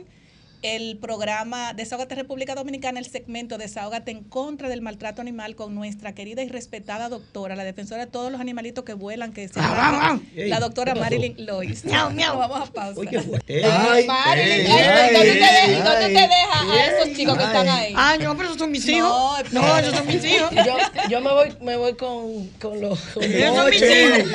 el 0.61 0.97
programa 0.97 1.73
Desahógate 1.73 2.15
República 2.15 2.53
Dominicana, 2.55 2.99
el 2.99 3.05
segmento 3.05 3.57
Desahógate 3.57 4.11
en 4.11 4.23
contra 4.23 4.67
del 4.69 4.81
maltrato 4.81 5.21
animal 5.21 5.55
con 5.55 5.73
nuestra 5.75 6.13
querida 6.13 6.43
y 6.43 6.49
respetada 6.49 7.07
doctora, 7.09 7.55
la 7.55 7.63
defensora 7.63 8.05
de 8.05 8.11
todos 8.11 8.31
los 8.31 8.41
animalitos 8.41 8.83
que 8.83 8.93
vuelan, 8.93 9.31
que 9.33 9.47
se 9.47 9.59
llama 9.59 10.21
Ey, 10.35 10.49
la 10.49 10.59
doctora. 10.59 10.95
Marilyn 10.95 11.35
Lois. 11.45 11.85
Miau, 11.85 12.11
miau. 12.11 12.37
Vamos 12.37 12.69
a 12.69 12.73
pausa. 12.73 12.99
Oye, 12.99 13.09
¿qué 13.45 13.63
Ay, 13.65 14.05
Marilyn, 14.05 14.65
ey, 14.65 14.71
ay, 14.71 15.13
¿dónde 15.13 15.33
te 15.33 15.43
ay, 15.45 15.69
de- 15.71 15.75
¿dónde 15.81 16.05
ay, 16.05 16.13
te 16.13 16.21
dejas 16.21 16.69
a 16.69 16.85
esos 16.85 17.05
ay, 17.07 17.15
chicos 17.15 17.37
que 17.37 17.43
están 17.43 17.69
ahí? 17.69 17.93
Ah, 17.95 18.17
no, 18.19 18.35
pero 18.35 18.49
esos 18.49 18.57
son 18.59 18.71
mis 18.71 18.87
hijos. 18.89 19.09
No, 19.51 19.61
No, 19.61 19.77
esos 19.77 19.95
son 19.95 20.07
mis 20.07 20.23
hijos. 20.25 20.49
Yo, 20.51 20.77
yo 21.09 21.21
me 21.21 21.31
voy, 21.31 21.55
me 21.61 21.77
voy 21.77 21.93
con, 21.95 22.47
con 22.59 22.81
los. 22.81 22.99
con 22.99 23.23
los- 23.23 23.55
son 23.55 23.69
mis 23.69 23.81
hijos. 23.81 24.29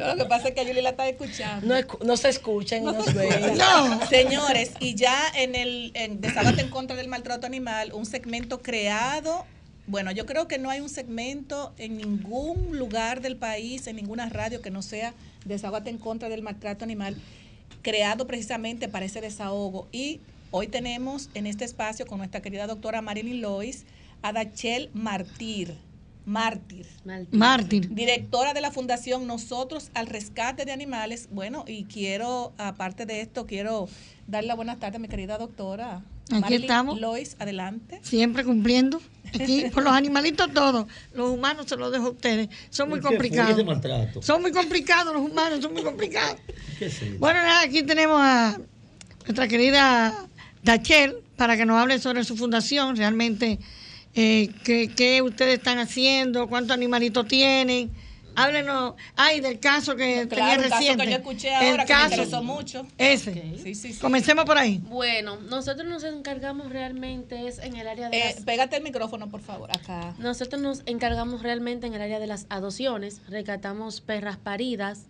No, 0.00 0.14
lo 0.14 0.24
que 0.24 0.28
pasa 0.28 0.48
es 0.48 0.54
que 0.54 0.66
Yuli 0.66 0.82
la 0.82 0.90
está 0.90 1.08
escuchando. 1.08 1.74
no, 2.04 2.16
se 2.16 2.28
escuchan 2.28 2.82
y 2.82 2.86
no 2.86 3.02
se 3.02 3.12
ven. 3.12 3.58
No. 3.58 4.06
Señores, 4.08 4.72
y 4.80 4.94
ya 4.94 5.16
en 5.36 5.54
el 5.54 5.92
en 5.94 6.20
en 6.22 6.70
contra 6.70 6.96
del 6.96 7.08
maltrato 7.08 7.46
animal, 7.46 7.92
un 7.92 8.06
segmento 8.06 8.60
creado. 8.60 9.46
Bueno, 9.86 10.12
yo 10.12 10.24
creo 10.24 10.46
que 10.46 10.58
no 10.58 10.70
hay 10.70 10.80
un 10.80 10.88
segmento 10.88 11.72
en 11.76 11.96
ningún 11.96 12.78
lugar 12.78 13.20
del 13.22 13.36
país, 13.36 13.86
en 13.86 13.96
ninguna 13.96 14.28
radio 14.28 14.62
que 14.62 14.70
no 14.70 14.82
sea 14.82 15.14
Desahógate 15.44 15.90
en 15.90 15.98
contra 15.98 16.28
del 16.28 16.42
maltrato 16.42 16.84
animal, 16.84 17.16
creado 17.82 18.26
precisamente 18.26 18.88
para 18.88 19.06
ese 19.06 19.20
desahogo. 19.20 19.88
Y 19.90 20.20
hoy 20.50 20.68
tenemos 20.68 21.30
en 21.34 21.46
este 21.46 21.64
espacio 21.64 22.06
con 22.06 22.18
nuestra 22.18 22.42
querida 22.42 22.66
doctora 22.66 23.00
Marilyn 23.00 23.40
Lois 23.40 23.84
a 24.22 24.32
Dachel 24.32 24.90
Martir. 24.92 25.76
Mártir 26.30 26.86
Mártir. 27.32 27.92
directora 27.92 28.54
de 28.54 28.60
la 28.60 28.70
Fundación 28.70 29.26
Nosotros 29.26 29.90
al 29.94 30.06
Rescate 30.06 30.64
de 30.64 30.70
Animales. 30.70 31.28
Bueno, 31.32 31.64
y 31.66 31.84
quiero, 31.84 32.52
aparte 32.56 33.04
de 33.04 33.20
esto, 33.20 33.46
quiero 33.46 33.88
darle 34.28 34.46
la 34.46 34.54
buenas 34.54 34.78
tardes 34.78 34.96
a 34.96 34.98
mi 35.00 35.08
querida 35.08 35.38
doctora. 35.38 36.04
Aquí 36.30 36.40
Marilyn 36.40 36.62
estamos. 36.62 37.00
Lois, 37.00 37.34
adelante. 37.40 37.98
Siempre 38.02 38.44
cumpliendo. 38.44 39.00
Aquí, 39.34 39.64
por 39.74 39.82
los 39.82 39.92
animalitos 39.92 40.52
todos. 40.52 40.86
Los 41.14 41.30
humanos 41.30 41.66
se 41.68 41.76
los 41.76 41.90
dejo 41.90 42.06
a 42.06 42.10
ustedes. 42.10 42.48
Son 42.70 42.88
muy 42.88 43.00
¿Qué 43.00 43.08
fue 43.08 43.10
complicados. 43.16 44.24
Son 44.24 44.40
muy 44.40 44.52
complicados 44.52 45.12
los 45.12 45.28
humanos, 45.28 45.60
son 45.60 45.72
muy 45.72 45.82
complicados. 45.82 46.40
Bueno, 47.18 47.40
nada, 47.40 47.62
aquí 47.62 47.82
tenemos 47.82 48.20
a 48.20 48.56
nuestra 49.24 49.48
querida 49.48 50.28
Dachel 50.62 51.16
para 51.36 51.56
que 51.56 51.66
nos 51.66 51.76
hable 51.76 51.98
sobre 51.98 52.22
su 52.22 52.36
fundación, 52.36 52.96
realmente 52.96 53.58
eh, 54.14 54.50
qué, 54.64 54.88
qué 54.94 55.22
ustedes 55.22 55.58
están 55.58 55.78
haciendo, 55.78 56.48
cuántos 56.48 56.74
animalitos 56.74 57.26
tienen. 57.26 57.90
Háblenos, 58.36 58.94
ay, 59.16 59.40
del 59.40 59.58
caso 59.58 59.96
que 59.96 60.26
Claro, 60.28 60.62
tenía 60.62 60.64
un 60.64 60.70
caso 60.70 60.96
que 60.96 61.10
yo 61.10 61.16
escuché 61.16 61.48
El 61.48 61.70
ahora 61.72 61.84
que 61.84 61.94
me 61.94 62.02
interesó 62.04 62.42
mucho. 62.44 62.86
Ese. 62.96 63.34
Sí, 63.34 63.74
sí, 63.74 63.92
sí. 63.92 63.98
Comencemos 64.00 64.44
por 64.44 64.56
ahí. 64.56 64.78
Bueno, 64.84 65.36
nosotros 65.48 65.86
nos 65.88 66.04
encargamos 66.04 66.70
realmente 66.70 67.48
es 67.48 67.58
en 67.58 67.74
el 67.76 67.88
área 67.88 68.08
de 68.08 68.16
Eh, 68.16 68.32
las... 68.36 68.44
pégate 68.44 68.76
el 68.76 68.84
micrófono, 68.84 69.28
por 69.28 69.42
favor, 69.42 69.70
acá. 69.72 70.14
Nosotros 70.18 70.62
nos 70.62 70.82
encargamos 70.86 71.42
realmente 71.42 71.88
en 71.88 71.94
el 71.94 72.00
área 72.00 72.20
de 72.20 72.28
las 72.28 72.46
adopciones, 72.50 73.20
rescatamos 73.28 74.00
perras 74.00 74.36
paridas, 74.36 75.06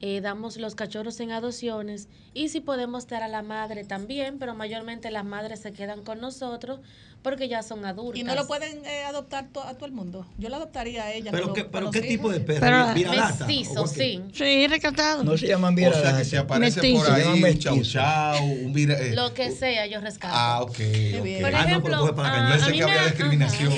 eh, 0.00 0.20
damos 0.22 0.56
los 0.56 0.74
cachorros 0.74 1.20
en 1.20 1.30
adopciones 1.32 2.08
y 2.32 2.48
si 2.48 2.60
podemos 2.60 3.06
dar 3.06 3.22
a 3.22 3.28
la 3.28 3.42
madre 3.42 3.84
también, 3.84 4.38
pero 4.38 4.54
mayormente 4.54 5.10
las 5.10 5.24
madres 5.24 5.60
se 5.60 5.72
quedan 5.72 6.02
con 6.04 6.20
nosotros 6.20 6.80
porque 7.22 7.48
ya 7.48 7.62
son 7.62 7.84
adultas. 7.84 8.18
Y 8.18 8.24
no 8.24 8.34
lo 8.34 8.46
pueden 8.46 8.82
eh, 8.86 9.02
adoptar 9.04 9.48
to- 9.52 9.62
a 9.62 9.74
todo 9.74 9.84
el 9.84 9.92
mundo. 9.92 10.26
Yo 10.38 10.48
la 10.48 10.56
adoptaría 10.56 11.04
a 11.04 11.12
ella. 11.12 11.30
¿Pero 11.32 11.52
pero 11.52 11.90
qué 11.90 11.98
hijos. 11.98 12.08
tipo 12.08 12.30
de 12.32 12.40
perro? 12.40 12.60
Pero- 12.60 12.94
¿Viralata? 12.94 13.44
Mestizo, 13.46 13.82
¿O 13.82 13.86
sí. 13.86 14.22
Sí, 14.32 14.66
rescatado. 14.68 15.22
No 15.22 15.36
se 15.36 15.48
llaman 15.48 15.74
O 15.74 15.76
bien 15.76 15.92
sea, 15.92 16.16
que 16.16 16.24
si 16.24 16.36
aparece 16.36 16.80
Mestizo. 16.80 17.04
por 17.04 17.14
Se 17.14 17.22
ahí 17.22 17.42
un 17.44 17.58
chau 17.58 17.82
chau, 17.82 18.44
un 18.46 18.72
vira, 18.72 18.98
eh, 18.98 19.14
Lo 19.14 19.34
que 19.34 19.50
sea, 19.50 19.86
yo 19.86 20.00
rescato. 20.00 20.32
Ah, 20.34 20.62
ok. 20.62 20.78
bien. 20.78 21.42
Por 21.42 21.50
ok. 21.50 21.56
Ah, 21.56 21.62
no, 21.62 21.68
ejemplo, 21.68 21.82
pero 21.90 22.00
coge 22.00 22.12
para 22.14 22.28
la 22.28 22.34
a- 22.34 22.36
caña. 22.38 22.48
a 22.48 22.56
Pensé 22.56 22.70
mí 22.70 22.78
que 22.78 22.84
había 22.84 23.00
me- 23.02 23.06
discriminación. 23.08 23.72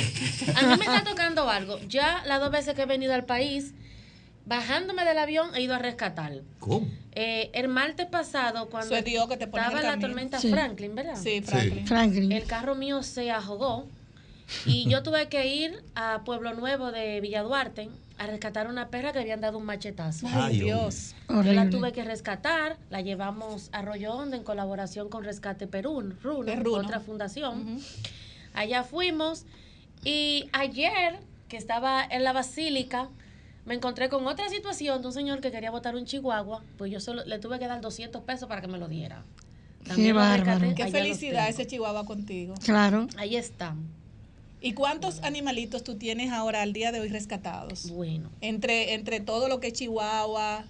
ajá. 0.54 0.60
A 0.60 0.62
mí 0.70 0.76
me 0.78 0.84
está 0.84 1.02
tocando 1.04 1.50
algo. 1.50 1.80
Ya 1.88 2.22
las 2.26 2.38
dos 2.38 2.52
veces 2.52 2.74
que 2.76 2.82
he 2.82 2.86
venido 2.86 3.12
al 3.12 3.24
país, 3.24 3.74
bajándome 4.46 5.04
del 5.04 5.18
avión, 5.18 5.50
he 5.54 5.62
ido 5.62 5.74
a 5.74 5.78
rescatar. 5.78 6.32
¿Cómo? 6.58 6.86
Eh, 7.12 7.50
el 7.54 7.68
martes 7.68 8.06
pasado, 8.06 8.68
cuando 8.70 8.86
Eso 8.94 8.96
es 8.96 9.04
Dios 9.04 9.28
que 9.28 9.36
te 9.36 9.46
pone 9.46 9.62
en 9.64 9.70
estaba 9.76 9.94
la 9.96 10.00
tormenta 10.00 10.38
Sí. 10.38 10.50
Franklin, 10.50 10.94
¿verdad? 10.94 11.16
Sí, 11.16 11.42
Franklin. 11.42 11.86
Franklin. 11.86 12.32
El 12.32 12.44
carro 12.44 12.74
mío 12.74 13.02
se 13.02 13.30
ahogó 13.30 13.86
y 14.66 14.88
yo 14.88 15.02
tuve 15.02 15.28
que 15.28 15.46
ir 15.46 15.82
a 15.94 16.22
Pueblo 16.24 16.54
Nuevo 16.54 16.90
de 16.92 17.20
Villa 17.20 17.42
Duarte 17.42 17.88
a 18.18 18.26
rescatar 18.26 18.66
una 18.66 18.88
perra 18.88 19.12
que 19.12 19.18
habían 19.20 19.40
dado 19.40 19.58
un 19.58 19.64
machetazo. 19.64 20.26
Ay, 20.28 20.34
Ay, 20.36 20.60
Dios. 20.60 21.14
Yo 21.28 21.42
la 21.42 21.68
tuve 21.70 21.92
que 21.92 22.04
rescatar, 22.04 22.76
la 22.90 23.00
llevamos 23.00 23.68
a 23.72 23.78
Arroyo 23.78 24.12
Hondo 24.14 24.36
en 24.36 24.44
colaboración 24.44 25.08
con 25.08 25.24
Rescate 25.24 25.66
Perú, 25.66 26.14
Runo, 26.22 26.52
Es 26.52 26.58
Runo. 26.62 26.78
otra 26.86 27.00
fundación. 27.00 27.80
Allá 28.54 28.84
fuimos 28.84 29.44
y 30.04 30.48
ayer 30.52 31.18
que 31.48 31.56
estaba 31.56 32.04
en 32.04 32.22
la 32.24 32.32
basílica 32.32 33.08
me 33.64 33.74
encontré 33.74 34.08
con 34.08 34.26
otra 34.26 34.48
situación 34.48 35.00
de 35.02 35.08
un 35.08 35.12
señor 35.12 35.40
que 35.40 35.50
quería 35.50 35.70
botar 35.70 35.94
un 35.94 36.04
chihuahua, 36.04 36.62
pues 36.78 36.90
yo 36.90 37.00
solo 37.00 37.24
le 37.24 37.38
tuve 37.38 37.58
que 37.58 37.66
dar 37.66 37.80
200 37.80 38.22
pesos 38.22 38.48
para 38.48 38.60
que 38.60 38.68
me 38.68 38.78
lo 38.78 38.88
diera. 38.88 39.24
Qué 39.94 40.10
lo 40.10 40.16
bárbaro. 40.16 40.74
Qué 40.74 40.88
felicidad 40.88 41.48
ese 41.48 41.66
chihuahua 41.66 42.04
contigo. 42.04 42.54
Claro. 42.64 43.06
Ahí 43.16 43.36
están. 43.36 43.78
¿Y 44.60 44.74
cuántos 44.74 45.22
animalitos 45.24 45.82
tú 45.82 45.96
tienes 45.96 46.30
ahora 46.30 46.62
al 46.62 46.72
día 46.72 46.92
de 46.92 47.00
hoy 47.00 47.08
rescatados? 47.08 47.90
Bueno, 47.90 48.30
Entre, 48.40 48.94
entre 48.94 49.18
todo 49.18 49.48
lo 49.48 49.58
que 49.58 49.68
es 49.68 49.72
chihuahua 49.72 50.64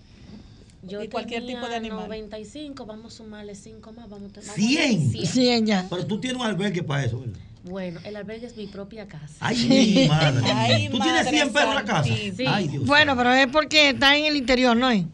yo 0.83 1.03
y 1.03 1.09
cualquier 1.09 1.43
tenía 1.43 1.57
tipo 1.57 1.69
de 1.69 1.77
animal. 1.77 2.01
95, 2.07 2.87
vamos 2.87 3.15
a 3.15 3.17
sumarle 3.19 3.55
5 3.55 3.93
más, 3.93 4.09
vamos 4.09 4.33
a 4.33 4.41
vamos 4.41 4.49
a 4.49 4.55
¿Cien? 4.55 5.09
hacer 5.09 5.11
100. 5.11 5.27
100 5.27 5.67
ya. 5.67 5.87
Pero 5.89 6.07
tú 6.07 6.19
tienes 6.19 6.41
un 6.41 6.47
albergue 6.47 6.83
para 6.83 7.05
eso, 7.05 7.21
¿verdad? 7.21 7.39
Bueno, 7.65 8.01
el 8.05 8.17
albergue 8.17 8.47
es 8.47 8.57
mi 8.57 8.67
propia 8.67 9.07
casa. 9.07 9.35
Ay, 9.41 9.57
mi 9.69 10.09
madre. 10.09 10.51
Ay, 10.53 10.89
¿Tú 10.89 10.99
tienes 10.99 11.25
madre 11.25 11.31
100 11.31 11.53
perros 11.53 11.69
en 11.71 11.75
la 11.77 11.85
casa? 11.85 12.05
santísima. 12.09 12.57
Ay, 12.57 12.69
Dios. 12.69 12.85
Bueno, 12.87 13.17
pero 13.17 13.33
es 13.33 13.47
porque 13.49 13.91
está 13.91 14.17
en 14.17 14.25
el 14.25 14.37
interior, 14.37 14.77
¿no 14.77 14.91
es? 14.91 15.05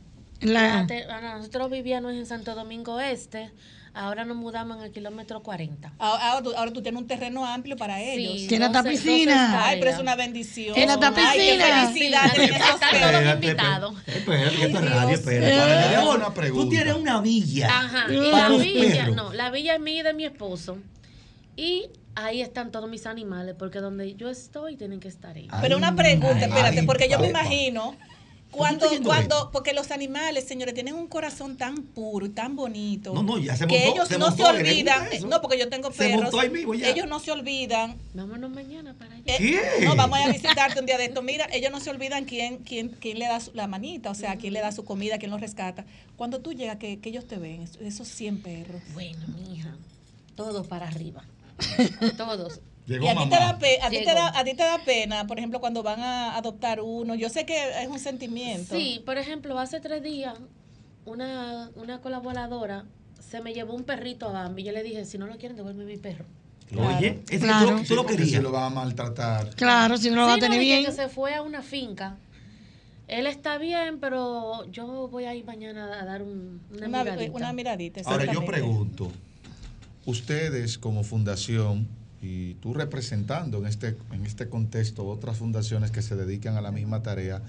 La- 0.40 0.86
ah, 1.10 1.34
Nosotros 1.38 1.70
vivíamos 1.70 2.12
en 2.14 2.24
Santo 2.24 2.54
Domingo 2.54 3.00
Este, 3.00 3.50
ahora 3.92 4.24
nos 4.24 4.36
mudamos 4.36 4.78
en 4.78 4.84
el 4.84 4.92
kilómetro 4.92 5.42
40. 5.42 5.92
Ahora, 5.98 6.30
ahora 6.30 6.42
tú, 6.44 6.54
ahora 6.56 6.72
tú 6.72 6.80
tienes 6.80 7.00
un 7.02 7.06
terreno 7.08 7.44
amplio 7.44 7.76
para 7.76 8.00
ellos. 8.00 8.34
Sí, 8.42 8.46
Tiene 8.46 8.66
hasta 8.66 8.82
12 8.82 8.94
piscina. 8.94 9.66
Ay, 9.66 9.78
pero 9.80 9.90
es 9.90 9.98
una 9.98 10.14
bendición. 10.14 10.74
Tiene 10.74 10.92
hasta 10.92 11.08
Ay, 11.08 11.38
qué 11.38 11.44
piscina. 11.44 11.82
felicidad 11.88 12.32
Sí, 12.34 12.42
están 12.42 12.78
todos 13.22 13.34
invitados. 13.34 13.94
Espérate, 14.06 14.56
que 14.56 14.78
radio, 14.78 15.14
espérate. 15.14 16.08
Una 16.16 16.32
pregunta. 16.32 16.64
Tú 16.64 16.70
tienes 16.70 16.94
una 16.94 17.20
villa. 17.20 17.68
Ajá, 17.68 18.06
y 18.10 18.16
la 18.16 18.48
villa, 18.48 18.94
perros. 19.04 19.16
no, 19.16 19.32
la 19.34 19.50
villa 19.50 19.74
es 19.74 19.80
mía 19.80 20.00
y 20.00 20.02
de 20.02 20.14
mi 20.14 20.24
esposo. 20.24 20.78
Y 21.56 21.86
ahí 22.24 22.40
están 22.42 22.70
todos 22.70 22.88
mis 22.88 23.06
animales, 23.06 23.54
porque 23.58 23.78
donde 23.80 24.14
yo 24.14 24.28
estoy 24.28 24.76
tienen 24.76 25.00
que 25.00 25.08
estar 25.08 25.36
ellos. 25.38 25.54
Pero 25.60 25.76
una 25.76 25.94
pregunta, 25.94 26.36
Ay, 26.36 26.42
espérate, 26.48 26.80
ay, 26.80 26.86
porque 26.86 27.08
yo 27.08 27.18
me 27.18 27.28
imagino 27.28 27.94
¿Por 28.50 28.58
cuando, 28.60 28.88
cuando, 29.04 29.50
porque 29.52 29.74
los 29.74 29.90
animales, 29.90 30.44
señores, 30.48 30.72
tienen 30.72 30.94
un 30.94 31.06
corazón 31.06 31.58
tan 31.58 31.82
puro 31.82 32.24
y 32.24 32.30
tan 32.30 32.56
bonito. 32.56 33.12
No, 33.12 33.22
no, 33.22 33.36
ya 33.38 33.54
se 33.54 33.66
que 33.66 33.78
montó, 33.78 33.92
ellos 33.94 34.08
se 34.08 34.18
no 34.18 34.28
montó, 34.28 34.46
se 34.46 34.52
¿le 34.54 34.70
olvidan. 34.70 35.06
No, 35.28 35.42
porque 35.42 35.58
yo 35.58 35.68
tengo 35.68 35.92
Se 35.92 35.98
perros. 35.98 36.22
montó 36.22 36.40
ahí 36.40 36.48
mismo 36.48 36.72
ya. 36.74 36.88
Ellos 36.88 37.06
no 37.06 37.20
se 37.20 37.30
olvidan. 37.30 37.98
Vámonos 38.14 38.50
mañana 38.50 38.94
para 38.94 39.16
allá. 39.16 39.22
eh, 39.26 39.36
¿Qué? 39.36 39.84
no, 39.84 39.94
vamos 39.96 40.18
a 40.18 40.28
visitarte 40.32 40.80
un 40.80 40.86
día 40.86 40.96
de 40.96 41.04
esto. 41.04 41.20
Mira, 41.20 41.46
ellos 41.52 41.70
no 41.70 41.78
se 41.78 41.90
olvidan 41.90 42.24
quién, 42.24 42.56
quién, 42.64 42.88
quién 42.88 43.18
le 43.18 43.26
da 43.26 43.38
su- 43.40 43.52
la 43.52 43.66
manita, 43.66 44.10
o 44.10 44.14
sea, 44.14 44.36
quién 44.36 44.54
le 44.54 44.60
da 44.60 44.72
su 44.72 44.82
comida, 44.82 45.18
quién 45.18 45.30
los 45.30 45.42
rescata. 45.42 45.84
Cuando 46.16 46.40
tú 46.40 46.54
llegas, 46.54 46.78
que, 46.78 47.00
que 47.00 47.10
ellos 47.10 47.26
te 47.26 47.36
ven, 47.36 47.60
esos- 47.60 47.82
esos 47.82 48.08
100 48.08 48.40
perros. 48.42 48.80
Bueno, 48.94 49.26
mija, 49.46 49.76
todos 50.36 50.66
para 50.66 50.88
arriba. 50.88 51.22
Todos. 52.16 52.60
Llegó 52.86 53.04
y 53.04 53.08
a 53.08 53.12
ti, 53.12 53.18
mamá. 53.18 53.30
te 53.30 53.36
da 53.44 53.58
pe- 53.58 53.78
a, 53.82 53.90
ti 53.90 53.96
te 53.96 54.04
Llegó. 54.06 54.14
da, 54.14 54.38
a 54.38 54.44
ti 54.44 54.54
te 54.54 54.62
da 54.62 54.78
pena, 54.84 55.26
por 55.26 55.38
ejemplo, 55.38 55.60
cuando 55.60 55.82
van 55.82 56.00
a 56.00 56.36
adoptar 56.36 56.80
uno. 56.80 57.14
Yo 57.14 57.28
sé 57.28 57.44
que 57.44 57.82
es 57.82 57.88
un 57.88 57.98
sentimiento. 57.98 58.74
Sí, 58.74 59.02
por 59.04 59.18
ejemplo, 59.18 59.58
hace 59.58 59.80
tres 59.80 60.02
días 60.02 60.34
una, 61.04 61.70
una 61.74 62.00
colaboradora 62.00 62.84
se 63.20 63.40
me 63.42 63.52
llevó 63.52 63.74
un 63.74 63.84
perrito 63.84 64.26
a 64.28 64.32
Bambi. 64.32 64.62
Yo 64.62 64.72
le 64.72 64.82
dije, 64.82 65.04
si 65.04 65.18
no 65.18 65.26
lo 65.26 65.36
quieren, 65.36 65.56
devuelve 65.56 65.84
mi 65.84 65.98
perro. 65.98 66.24
Oye, 66.76 67.20
ese 67.28 67.44
Claro. 67.46 67.66
tú, 67.68 67.72
lo- 67.76 67.82
tú 67.82 67.94
lo 67.94 68.02
Porque 68.02 68.16
querías. 68.18 68.36
si 68.36 68.42
lo 68.42 68.52
va 68.52 68.66
a 68.66 68.70
maltratar. 68.70 69.50
Claro, 69.54 69.96
si 69.98 70.08
no 70.10 70.16
lo 70.16 70.22
va 70.26 70.32
a 70.32 70.34
Sí, 70.36 70.40
no, 70.40 70.46
tener 70.46 70.60
bien. 70.60 70.84
que 70.84 70.92
se 70.92 71.08
fue 71.08 71.34
a 71.34 71.42
una 71.42 71.62
finca. 71.62 72.16
Él 73.06 73.26
está 73.26 73.56
bien, 73.58 74.00
pero 74.00 74.64
yo 74.70 75.08
voy 75.08 75.24
a 75.24 75.34
ir 75.34 75.44
mañana 75.46 75.98
a 76.00 76.04
dar 76.04 76.22
un, 76.22 76.60
una, 76.70 76.86
Una, 76.88 77.04
miradita. 77.04 77.32
una 77.36 77.52
miradita. 77.54 78.00
Ahora 78.04 78.30
yo 78.30 78.44
pregunto, 78.44 79.10
ustedes 80.08 80.78
como 80.78 81.04
fundación 81.04 81.86
y 82.22 82.54
tú 82.54 82.72
representando 82.72 83.58
en 83.58 83.66
este, 83.66 83.94
en 84.10 84.24
este 84.24 84.48
contexto 84.48 85.06
otras 85.06 85.36
fundaciones 85.36 85.90
que 85.90 86.00
se 86.00 86.16
dedican 86.16 86.56
a 86.56 86.62
la 86.62 86.72
misma 86.72 87.02
tarea, 87.02 87.42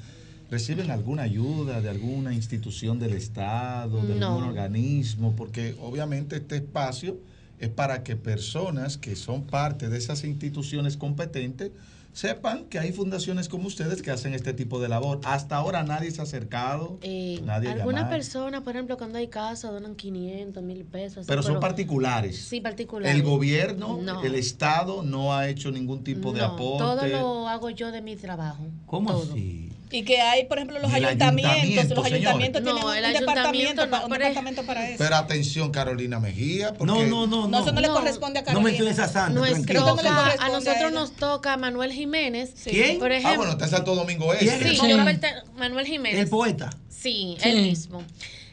¿reciben 0.51 0.91
alguna 0.91 1.22
ayuda 1.24 1.80
de 1.80 1.88
alguna 1.89 2.34
institución 2.34 2.99
del 2.99 3.14
Estado, 3.14 4.05
de 4.05 4.16
No. 4.16 4.28
algún 4.36 4.43
organismo? 4.49 5.36
Porque 5.38 5.78
obviamente 5.80 6.36
este 6.36 6.57
espacio 6.57 7.18
es 7.60 7.70
para 7.70 8.03
que 8.03 8.18
personas 8.18 8.97
que 8.97 9.16
son 9.16 9.43
parte 9.43 9.88
de 9.88 9.97
esas 9.97 10.26
instituciones 10.26 10.97
competentes 10.97 11.72
sepan 12.14 12.66
que 12.66 12.80
hay 12.80 12.91
fundaciones 12.91 13.47
como 13.49 13.68
ustedes 13.68 14.01
que 14.01 14.12
hacen 14.12 14.34
este 14.34 14.53
tipo 14.53 14.80
de 14.80 14.89
labor. 14.89 15.22
Hasta 15.24 15.55
ahora 15.55 15.84
nadie 15.84 16.12
se 16.12 16.20
ha 16.22 16.24
acercado, 16.24 16.97
Eh, 17.01 17.39
nadie 17.45 17.70
llamado. 17.76 18.10
personas, 18.10 18.62
por 18.62 18.74
ejemplo, 18.76 18.97
cuando 18.97 19.18
hay 19.20 19.28
casos, 19.28 19.72
donan 19.72 19.95
500, 19.95 20.64
1000 20.64 20.86
pesos. 20.86 21.18
así, 21.20 21.28
Pero 21.28 21.43
son 21.43 21.60
particulares. 21.60 22.38
Sí, 22.38 22.60
particulares. 22.62 23.16
El 23.16 23.24
gobierno, 23.24 23.99
No. 24.01 24.24
el 24.24 24.36
Estado 24.36 25.03
no 25.03 25.34
ha 25.34 25.47
hecho 25.47 25.72
ningún 25.72 26.03
tipo 26.03 26.34
de 26.34 26.41
aporte. 26.41 26.84
Todo 26.84 27.07
lo 27.07 27.47
hago 27.47 27.70
yo 27.70 27.91
de 27.91 28.01
mi 28.01 28.16
trabajo. 28.16 28.66
¿Cómo 28.86 29.12
todo. 29.12 29.32
así? 29.32 29.72
Y 29.91 30.03
que 30.03 30.21
hay, 30.21 30.45
por 30.45 30.59
ejemplo, 30.59 30.77
los 30.79 30.93
ayuntamientos. 30.93 31.51
ayuntamiento, 31.55 31.95
Los 31.95 32.05
ayuntamientos 32.05 32.61
No, 32.61 32.73
tienen 32.73 32.85
un, 32.85 32.95
el 32.95 33.05
un 33.05 33.13
departamento, 33.13 33.49
ayuntamiento 33.49 33.85
no, 33.87 33.91
pa- 33.91 34.05
un 34.05 34.11
departamento 34.11 34.63
para 34.63 34.87
eso. 34.89 34.97
Pero 34.99 35.15
atención, 35.15 35.71
Carolina 35.71 36.19
Mejía, 36.19 36.73
porque 36.75 36.85
No, 36.93 37.03
no, 37.07 37.25
no, 37.25 37.47
no, 37.47 37.59
eso 37.59 37.71
no, 37.71 37.81
le 37.81 37.87
No. 37.87 37.93
corresponde 37.95 38.37
a 38.39 38.41
No 38.43 38.45
Carolina. 38.45 38.69
menciones 38.69 38.99
a 38.99 39.07
Sandra, 39.07 39.41
no 39.41 39.45
a 39.45 40.49
nosotros 40.49 40.91
nos 40.91 41.13
toca 41.13 41.57
Manuel 41.57 41.91
Jiménez. 41.91 42.51
Sí. 42.55 42.69
¿Quién? 42.69 42.99
Por 42.99 43.11
Ah, 43.11 43.15
ejemplo, 43.17 43.37
bueno, 43.37 43.51
está 43.53 43.65
en 43.65 43.71
Santo 43.71 43.95
Domingo. 43.95 44.31
Este. 44.33 44.69
sí, 44.69 44.75
Sí. 44.77 44.89
yo 44.89 44.97
perten- 44.97 45.43
Manuel 45.55 45.87
Jiménez. 45.87 46.19
El 46.19 46.29
poeta. 46.29 46.69
Sí, 46.89 47.35
Sí. 47.41 47.49
él 47.49 47.61
mismo. 47.63 48.03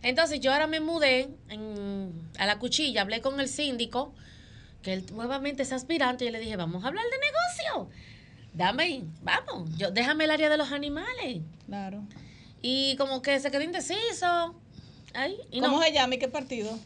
Entonces 0.03 0.41
yo 0.41 0.53
ahora 0.53 0.67
me 0.67 0.81
mudé 0.81 1.29
en- 1.51 2.13
a 2.39 2.47
la 2.47 2.59
cuchilla, 2.59 3.03
hablé 3.03 3.21
con 3.21 3.41
el 3.41 3.49
síndico, 3.49 4.15
que 4.83 4.93
él 4.95 5.05
nuevamente 5.13 5.65
es 5.65 5.73
aspirante, 5.73 6.25
y 6.25 6.29
yo 6.29 6.33
le 6.33 6.39
dije, 6.41 6.57
vamos 6.57 6.85
a 6.85 6.89
hablar 6.89 7.05
de 7.05 7.71
negocio. 7.75 7.91
Dame, 8.57 9.05
vamos, 9.23 9.69
yo, 9.77 9.91
déjame 9.91 10.25
el 10.25 10.31
área 10.31 10.49
de 10.49 10.57
los 10.57 10.73
animales. 10.73 11.43
Claro. 11.67 12.03
Y 12.63 12.97
como 12.97 13.21
que 13.21 13.39
se 13.39 13.51
quedó 13.51 13.63
indeciso. 13.63 14.55
Ay, 15.15 15.37
y 15.51 15.61
¿Cómo 15.61 15.77
no, 15.79 15.83
se 15.83 15.93
llama 15.93 16.15
y 16.15 16.19
qué 16.19 16.29
partido? 16.29 16.79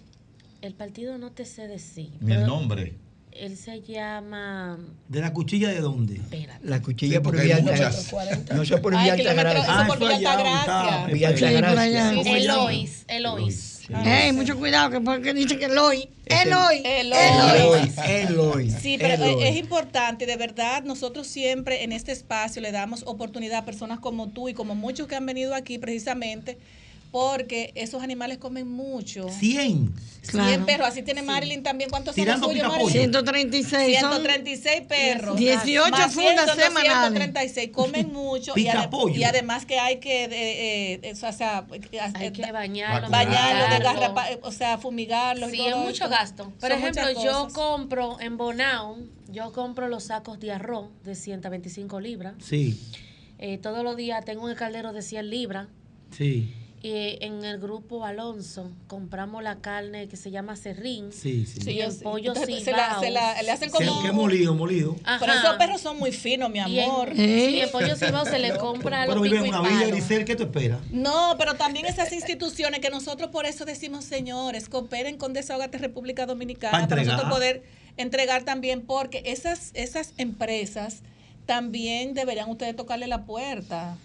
el 0.63 0.75
partido 0.75 1.17
no 1.17 1.33
te 1.33 1.45
sé 1.47 1.69
decir. 1.69 2.11
Ni 2.21 2.35
el 2.35 2.47
nombre. 2.47 2.95
Él 3.33 3.57
se 3.57 3.81
llama... 3.81 4.79
¿De 5.09 5.21
la 5.21 5.33
cuchilla 5.33 5.71
de 5.71 5.81
dónde? 5.81 6.17
Espérate. 6.17 6.67
La 6.67 6.83
cuchilla 6.83 7.15
Sí, 7.15 7.21
por 7.21 7.35
porque 7.35 7.45
Villa. 7.45 7.61
No 8.55 8.65
sé 8.65 8.77
por 8.79 8.91
Villa 8.91 9.13
Altagracia. 9.15 9.65
Ah, 9.69 9.85
por 9.87 9.99
Villa 10.01 10.17
Altagracia. 10.17 11.07
Villa 11.15 11.29
Sí, 11.37 11.45
por 11.45 11.65
Altagracia. 11.65 11.83
allá. 12.09 12.15
¿Cómo 12.17 12.25
se 12.25 12.43
llama? 12.43 12.63
Elois, 12.63 13.05
Ey, 14.05 14.33
mucho 14.33 14.57
cuidado, 14.59 14.91
que 14.91 15.01
porque 15.01 15.35
dice 15.35 15.59
que 15.59 15.67
Eloy. 15.67 16.09
Ese- 16.27 16.43
Eloy. 16.43 16.83
Eloy. 16.85 17.19
Eloy. 17.19 17.93
Eloy. 18.07 18.71
Sí, 18.71 18.97
pero 19.01 19.15
Eloy. 19.25 19.43
es 19.45 19.57
importante, 19.57 20.27
de 20.27 20.37
verdad, 20.37 20.83
nosotros 20.85 21.27
siempre 21.27 21.83
en 21.83 21.93
este 21.93 22.13
espacio 22.13 22.63
le 22.63 22.71
damos 22.73 23.03
oportunidad 23.07 23.59
a 23.59 23.65
personas 23.65 23.99
como 24.01 24.29
tú 24.29 24.49
y 24.49 24.55
como 24.55 24.75
muchos 24.75 25.07
que 25.09 25.17
han 25.17 25.27
venido 25.27 25.55
aquí 25.55 25.79
precisamente 25.79 26.59
porque 27.11 27.73
esos 27.75 28.03
animales 28.03 28.39
comen 28.39 28.69
mucho. 28.71 29.29
100. 29.29 29.93
100 30.23 30.31
Claro. 30.31 30.67
perros, 30.67 30.87
así 30.89 31.03
tiene 31.03 31.23
Marilyn 31.23 31.63
también. 31.63 31.89
¿Cuántos 31.91 32.15
son 32.15 32.25
los 32.27 32.37
Tirando 32.37 32.49
suyos. 32.49 32.69
Marilyn? 32.69 32.91
136 32.93 33.99
son 34.01 34.11
136 34.13 34.83
perros. 34.87 35.37
18 35.37 35.91
Más 35.91 36.13
fundas 36.15 36.35
100 36.35 36.47
son 36.47 36.57
semanales. 36.57 36.95
236. 37.11 37.71
Comen 37.73 38.09
mucho. 38.13 38.53
y, 38.57 38.67
ade- 38.67 39.17
y 39.17 39.25
además 39.25 39.65
que 39.67 39.79
hay 39.79 39.99
que, 39.99 40.25
eh, 40.25 41.01
eh, 41.03 41.13
o 41.13 41.33
sea, 41.33 41.67
Hay 42.15 42.31
que 42.33 42.53
bañarlo, 42.53 43.09
bañarlo, 43.11 43.75
desgarrapa- 43.77 44.39
o 44.43 44.53
sea, 44.53 44.79
fumigarlo. 44.79 45.49
y 45.49 45.53
Sí, 45.53 45.57
todo 45.57 45.69
es 45.69 45.77
mucho 45.77 45.91
esto. 46.05 46.09
gasto. 46.11 46.45
Por 46.61 46.71
Son 46.71 46.79
ejemplo, 46.79 47.25
yo 47.25 47.49
compro 47.53 48.21
en 48.21 48.37
Bonao, 48.37 48.99
yo 49.33 49.53
compro 49.53 49.89
los 49.89 50.05
sacos 50.05 50.39
de 50.39 50.53
arroz 50.53 50.89
de 51.05 51.15
125 51.15 51.99
libras. 52.01 52.35
Sí, 52.45 52.79
Eh, 53.39 53.57
todos 53.57 53.83
los 53.83 53.97
días 53.97 54.23
tengo 54.27 54.45
un 54.45 54.55
caldero 54.55 54.93
de 54.93 55.01
100 55.01 55.31
libras. 55.31 55.67
sí, 56.17 56.53
Y 56.83 57.19
en 57.23 57.45
el 57.45 57.59
grupo 57.59 58.07
Alonso 58.07 58.71
compramos 58.87 59.43
la 59.43 59.57
carne 59.57 60.09
que 60.09 60.17
se 60.17 60.31
llama 60.31 60.57
serrín. 60.57 61.13
sí, 61.13 61.45
sí. 61.45 61.61
Sí, 61.61 61.71
Y 61.73 61.81
el 61.83 61.91
es- 61.91 61.97
pollo 61.97 62.33
entonces 62.33 62.65
se 62.65 62.73
la- 62.73 62.99
se 63.01 63.11
la- 63.11 63.43
le 63.43 63.51
hacen 63.51 63.71
¿Qué, 63.71 63.85
como... 63.87 64.03
qué 64.03 64.13
molido, 64.13 64.55
molido? 64.55 64.97
Pero 64.97 65.33
Ajá. 65.33 65.41
esos 65.43 65.57
perros 65.57 65.83
son 65.83 65.99
muy 65.99 66.11
finos, 66.11 66.49
mi 66.49 66.59
Y 66.59 66.79
en- 66.79 66.89
amor. 66.91 67.11
¿Eh? 67.11 67.47
sí, 67.51 67.61
el 67.61 67.69
pollo 67.69 67.95
cibao 67.97 68.25
se 68.25 68.39
le 68.39 68.57
compra 68.57 69.03
a 69.03 69.07
los 69.07 69.15
Pero 69.15 69.21
vive 69.23 69.39
en 69.41 69.47
y 69.47 69.49
una 69.51 69.61
villa. 69.61 69.87
Grisel, 69.89 70.25
¿qué 70.25 70.37
tú 70.37 70.45
esperas? 70.45 70.81
No, 70.91 71.35
pero 71.39 71.53
también 71.55 71.85
esas 71.85 72.15
instituciones 72.15 72.81
que 72.81 72.89
nosotros 72.89 73.29
por 73.31 73.45
eso 73.45 73.67
decimos, 73.67 74.07
señores, 74.07 74.71
cooperen 74.71 75.19
con 75.19 75.35
Desahogate 75.35 75.77
República 75.77 76.25
Dominicana 76.25 76.71
Pa' 76.71 76.89
para 76.89 77.03
entregar. 77.03 77.07
nosotros 77.17 77.31
poder 77.31 77.63
entregar 77.99 78.45
también, 78.45 78.81
porque 78.81 79.23
esas, 79.27 79.71
esas 79.75 80.15
empresas 80.17 81.03
también 81.45 82.15
deberían 82.15 82.49
ustedes 82.49 82.75
tocarle 82.75 83.07
la 83.07 83.25
puerta. 83.27 83.99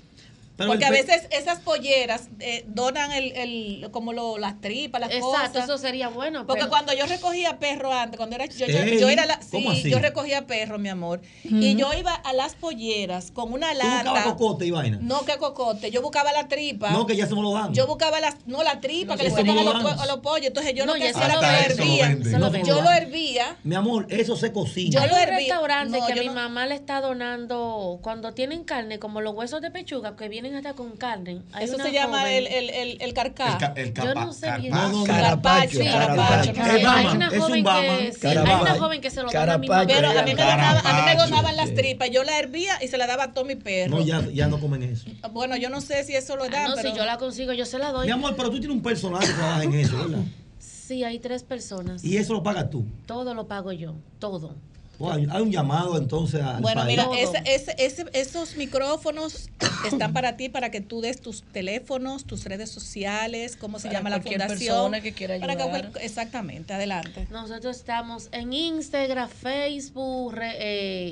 Pero 0.58 0.70
porque 0.70 0.86
el 0.86 0.90
a 0.90 0.92
veces 0.92 1.28
esas 1.32 1.60
polleras 1.60 2.30
eh, 2.40 2.64
donan 2.68 3.12
el, 3.12 3.32
el, 3.34 3.92
como 3.92 4.14
lo, 4.14 4.38
las 4.38 4.62
tripas, 4.62 5.02
las 5.02 5.12
Exacto, 5.12 5.30
cosas. 5.54 5.64
eso 5.66 5.78
sería 5.78 6.08
bueno. 6.10 6.46
Porque 6.48 6.62
pero- 6.62 6.70
cuando 6.70 6.94
yo 6.94 7.06
recogía 7.08 7.60
perro 7.60 7.92
antes, 7.94 8.18
cuando 8.18 8.36
era 8.36 8.46
yo, 8.46 8.66
yo, 8.66 8.80
Ey, 8.80 9.00
yo 9.00 9.10
era 9.10 9.26
la, 9.26 9.40
¿cómo 9.52 9.72
sí, 9.74 9.80
así? 9.80 9.90
yo 9.92 10.00
recogía 10.00 10.48
perro, 10.48 10.80
mi 10.80 10.90
amor, 10.90 11.22
y 11.44 11.76
yo 11.76 11.94
iba 11.94 12.14
a 12.14 12.34
las 12.34 12.56
polleras 12.56 13.32
con 13.32 13.52
una 13.54 13.72
¿Tú 13.74 13.78
lata. 13.80 14.24
cocote 14.24 14.66
y 14.66 14.72
vaina? 14.72 14.98
No, 15.02 15.26
que 15.26 15.38
cocote, 15.38 15.92
yo 15.92 16.02
buscaba 16.02 16.32
la 16.32 16.48
tripa. 16.48 16.92
No, 16.92 17.06
que 17.06 17.16
ya 17.16 17.28
se 17.28 17.36
me 17.36 17.42
lo 17.42 17.52
dan. 17.52 17.74
Yo 17.74 17.86
buscaba 17.88 18.20
las, 18.20 18.36
no 18.46 18.64
la 18.64 18.80
tripa 18.80 19.18
que 19.18 19.24
le 19.24 19.30
no 19.44 19.60
a 19.60 19.64
lo 19.64 19.74
los, 19.82 20.00
a 20.02 20.06
los 20.06 20.18
pollos. 20.20 20.48
Entonces 20.48 20.74
yo 20.74 20.86
No, 20.86 20.94
lo 20.94 21.00
que 21.00 21.10
hacía 21.10 21.26
era 21.26 21.36
lo 21.36 21.42
hervía. 21.44 22.10
Lo 22.40 22.52
venden. 22.52 22.66
Yo 22.66 22.82
lo 22.82 22.92
hervía. 22.92 23.58
Mi 23.64 23.76
amor, 23.76 24.08
eso 24.10 24.36
se 24.36 24.52
cocina. 24.52 25.02
Yo 25.02 25.08
lo 25.08 25.16
un 25.16 25.20
herví- 25.22 25.38
restaurante 25.38 26.00
No, 26.00 26.08
que 26.08 26.16
mi 26.16 26.28
no- 26.28 26.34
mamá 26.34 26.66
le 26.66 26.76
está 26.76 27.02
donando 27.02 28.00
cuando 28.02 28.34
tienen 28.34 28.64
carne, 28.64 29.00
como 29.00 29.22
los 29.22 29.34
huesos 29.36 29.62
de 29.62 29.72
pechuga 29.72 30.16
que 30.16 30.30
vienen 30.30 30.45
hasta 30.54 30.74
con 30.74 30.92
carne. 30.98 31.42
Hay 31.54 31.66
Eso 31.66 31.76
una 31.76 31.86
se 31.86 31.92
llama 31.94 32.20
joven- 32.22 32.46
el, 32.46 32.48
el, 32.48 32.70
el, 32.70 32.98
el 33.02 33.14
carcá. 33.14 33.54
El, 33.54 33.58
ca- 33.58 33.74
el 33.76 33.94
Yo 33.94 34.14
no 34.14 34.34
sé 34.34 34.52
bien. 34.60 34.74
Carapacho, 35.06 35.80
Sí, 35.80 35.86
carapacho. 35.86 36.54
carapacho. 36.54 36.54
Sí, 36.54 36.60
Es 36.60 36.86
hay 36.88 37.06
una 37.16 37.28
es 37.28 37.34
un 37.34 37.40
joven 37.40 37.64
Bama. 37.64 37.98
que 37.98 38.12
sí, 38.14 38.28
hay 38.28 38.38
una 38.38 38.76
joven 38.78 39.02
que 39.02 39.10
se 39.10 39.24
lo 39.24 39.32
da 39.32 39.54
a 39.54 39.58
mi 39.58 39.68
mamá. 39.68 39.86
Pero 39.88 40.08
a 40.10 40.24
mí 40.24 40.34
me, 40.36 40.42
donaban, 40.44 40.86
a 40.86 40.94
mí 40.94 41.02
me 41.06 41.16
donaban 41.16 41.56
las 41.56 41.74
tripas. 41.74 42.10
Yo 42.12 42.24
la 42.24 42.38
hervía 42.38 42.74
y 42.84 42.88
se 42.88 42.98
la 42.98 43.08
daba 43.08 43.24
a 43.24 43.34
todo 43.34 43.46
mi 43.46 43.56
perro. 43.56 43.98
No, 43.98 44.02
ya, 44.06 44.22
ya 44.34 44.48
no 44.48 44.60
comen 44.60 44.84
eso. 44.84 45.08
Bueno, 45.32 45.56
yo 45.58 45.70
no 45.70 45.82
sé 45.82 46.04
si 46.04 46.14
eso 46.16 46.36
lo 46.36 46.44
Ah, 46.44 46.50
dan, 46.50 46.70
no, 46.70 46.76
pero... 46.76 46.92
si 46.92 46.98
yo 46.98 47.06
la 47.06 47.18
consigo, 47.18 47.54
yo 47.54 47.66
se 47.66 47.80
la 47.80 47.92
doy. 47.92 48.06
Mi 48.06 48.12
amor, 48.12 48.36
pero 48.36 48.50
tú 48.50 48.60
tienes 48.60 48.76
un 48.76 48.84
personal 48.84 49.22
que 49.22 49.34
trabaja 49.34 49.64
en 49.64 49.74
eso, 49.74 49.98
¿verdad? 49.98 50.20
Sí, 50.60 51.04
hay 51.04 51.18
tres 51.20 51.44
personas. 51.44 52.04
Y 52.04 52.18
eso 52.18 52.34
lo 52.34 52.44
pagas 52.44 52.70
tú. 52.70 52.86
Todo 53.08 53.34
lo 53.34 53.48
pago 53.48 53.72
yo, 53.72 53.96
todo. 54.20 54.54
Oh, 54.98 55.12
hay, 55.12 55.28
hay 55.30 55.42
un 55.42 55.52
llamado 55.52 55.98
entonces 55.98 56.42
al 56.42 56.62
Bueno, 56.62 56.82
país. 56.84 56.98
mira, 56.98 57.10
ese- 57.20 57.42
ese- 57.46 57.76
ese- 57.78 58.06
esos 58.14 58.56
micrófonos 58.56 59.50
están 59.86 60.14
para 60.14 60.38
ti, 60.38 60.48
para 60.50 60.72
que 60.72 60.80
tú 60.82 61.02
des 61.02 61.20
tus 61.22 61.44
teléfonos, 61.44 62.26
tus 62.26 62.46
redes 62.46 62.70
sociales, 62.72 63.58
cómo 63.58 63.78
se 63.80 63.88
Para 63.90 64.00
llama 64.00 64.10
la 64.10 64.16
cualquier 64.22 64.42
fundación. 64.42 64.74
persona 64.76 65.02
que 65.02 65.12
quiera 65.14 65.38
para 65.40 65.56
que 65.58 65.64
ayudar. 65.64 65.92
exactamente, 66.02 66.74
adelante. 66.74 67.28
Nosotros 67.30 67.76
estamos 67.78 68.30
en 68.32 68.54
Instagram, 68.54 69.30
Facebook, 69.30 70.34
re- 70.34 70.56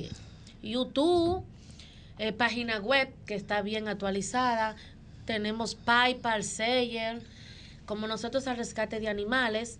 eh, 0.05 0.09
YouTube, 0.61 1.43
eh, 2.19 2.31
página 2.31 2.79
web 2.79 3.09
que 3.25 3.36
está 3.36 3.61
bien 3.61 3.88
actualizada. 3.88 4.75
Tenemos 5.25 5.75
PayPal, 5.75 6.43
Sayer, 6.43 7.21
como 7.86 8.07
nosotros 8.07 8.47
al 8.47 8.55
rescate 8.57 8.99
de 8.99 9.09
animales. 9.09 9.79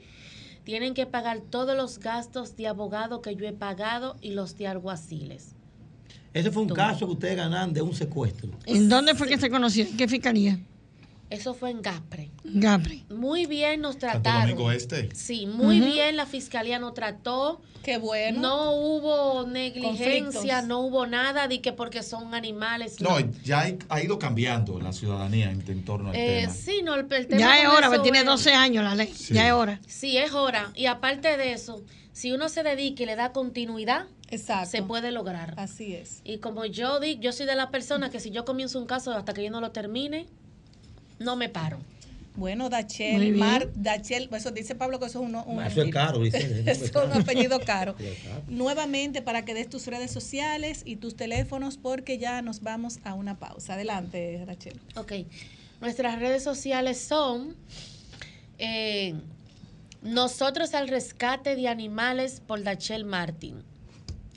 Tienen 0.65 0.93
que 0.93 1.07
pagar 1.07 1.41
todos 1.41 1.75
los 1.75 1.99
gastos 1.99 2.55
de 2.57 2.67
abogado 2.69 3.23
que 3.23 3.35
yo 3.37 3.47
he 3.47 3.55
pagado 3.55 4.17
y 4.21 4.33
los 4.33 4.59
de 4.59 4.67
alguaciles. 4.67 5.55
Ese 6.35 6.51
fue 6.51 6.61
un 6.63 6.69
Todo. 6.69 6.77
caso 6.77 7.07
que 7.07 7.13
ustedes 7.13 7.37
ganan 7.37 7.73
de 7.73 7.81
un 7.81 7.95
secuestro. 7.95 8.51
¿En 8.67 8.87
dónde 8.87 9.15
fue 9.15 9.29
que 9.29 9.39
se 9.39 9.49
conoció? 9.49 9.85
¿En 9.87 9.97
¿Qué 9.97 10.07
fiscalía? 10.09 10.59
Eso 11.33 11.55
fue 11.55 11.70
en 11.70 11.83
Gapre. 11.83 12.30
Gapre. 12.45 13.05
Muy 13.11 13.47
bien 13.47 13.80
nos 13.80 13.95
Santo 13.97 14.22
trataron. 14.22 14.43
Domingo 14.51 14.70
Este. 14.72 15.09
Sí, 15.14 15.47
muy 15.47 15.80
bien 15.80 16.16
la 16.16 16.26
fiscalía 16.26 16.78
nos 16.78 16.95
trató. 16.95 17.61
Qué 17.83 17.97
bueno. 17.99 18.41
No 18.41 18.72
hubo 18.76 19.45
negligencia, 19.47 20.22
Conflictos. 20.22 20.64
no 20.68 20.80
hubo 20.80 21.07
nada 21.07 21.49
de 21.49 21.61
que 21.61 21.72
porque 21.72 22.03
son 22.05 22.33
animales. 22.35 23.01
No, 23.01 23.18
ya 23.43 23.61
hay- 23.61 23.78
ha 23.89 24.01
ido 24.03 24.18
cambiando 24.20 24.78
la 24.80 24.93
ciudadanía 24.93 25.51
en, 25.51 25.64
en 25.68 25.85
torno 25.85 26.11
al 26.11 26.16
Eh, 26.16 26.43
tema. 26.43 26.53
sí, 26.55 26.80
no, 26.85 26.95
el, 26.95 27.07
el 27.12 27.26
tema 27.26 27.41
Ya 27.41 27.61
es 27.62 27.68
hora, 27.68 27.89
porque 27.89 28.03
tiene 28.05 28.20
es- 28.20 28.24
12 28.26 28.53
años 28.55 28.85
la 28.85 28.95
ley. 28.95 29.12
Sí. 29.12 29.35
Ya 29.35 29.47
es 29.49 29.53
hora. 29.53 29.80
Sí, 29.89 30.16
es 30.16 30.33
hora. 30.33 30.70
Y 30.76 30.87
aparte 30.87 31.37
de 31.37 31.53
eso, 31.55 31.83
si 32.12 32.30
uno 32.33 32.49
se 32.49 32.62
dedica 32.62 33.03
y 33.03 33.07
le 33.07 33.16
da 33.16 33.33
continuidad, 33.33 34.07
Exacto. 34.30 34.70
se 34.70 34.83
puede 34.83 35.11
lograr. 35.11 35.55
Así 35.57 35.95
es. 35.95 36.20
Y 36.24 36.39
como 36.39 36.64
yo 36.66 37.01
di, 37.01 37.18
yo 37.18 37.33
soy 37.33 37.47
de 37.47 37.57
las 37.57 37.66
personas 37.68 38.11
que 38.11 38.20
si 38.20 38.30
yo 38.30 38.45
comienzo 38.45 38.78
un 38.78 38.87
caso 38.87 39.12
hasta 39.12 39.35
que 39.35 39.43
yo 39.43 39.51
no 39.51 39.61
lo 39.61 39.72
termine, 39.72 40.26
no 41.23 41.37
me 41.37 41.49
paro. 41.49 41.79
Bueno, 42.35 42.70
Dachel. 42.70 43.35
Mar, 43.35 43.68
Dachel, 43.75 44.29
eso 44.33 44.51
dice 44.51 44.75
Pablo 44.75 44.99
que 44.99 45.07
eso 45.07 45.20
es 45.20 45.29
uno, 45.29 45.45
un, 45.45 45.62
Eso 45.66 45.83
es 45.83 45.91
caro, 45.91 46.18
dice. 46.23 46.64
es 46.66 46.91
un 46.95 47.12
apellido 47.12 47.61
caro. 47.61 47.95
Nuevamente 48.49 49.20
para 49.20 49.45
que 49.45 49.53
des 49.55 49.68
tus 49.68 49.87
redes 49.87 50.11
sociales 50.11 50.83
y 50.87 50.97
tus 50.97 51.14
teléfonos 51.14 51.77
porque 51.77 52.18
ya 52.18 52.41
nos 52.41 52.62
vamos 52.62 53.01
a 53.05 53.14
una 53.14 53.39
pausa. 53.39 53.75
Adelante, 53.75 54.43
Rachel. 54.47 54.81
Ok. 54.97 55.12
Nuestras 55.81 56.18
redes 56.20 56.43
sociales 56.43 56.99
son 56.99 57.57
eh, 58.59 59.14
Nosotros 60.01 60.73
al 60.75 60.89
rescate 60.89 61.55
de 61.55 61.68
animales 61.68 62.41
por 62.47 62.62
Dachel 62.62 63.05
Martin. 63.05 63.62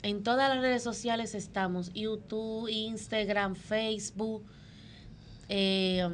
En 0.02 0.22
todas 0.22 0.48
las 0.54 0.60
redes 0.60 0.82
sociales 0.82 1.34
estamos, 1.34 1.92
YouTube, 1.94 2.68
Instagram, 2.68 3.54
Facebook. 3.56 4.44
eh, 5.48 6.06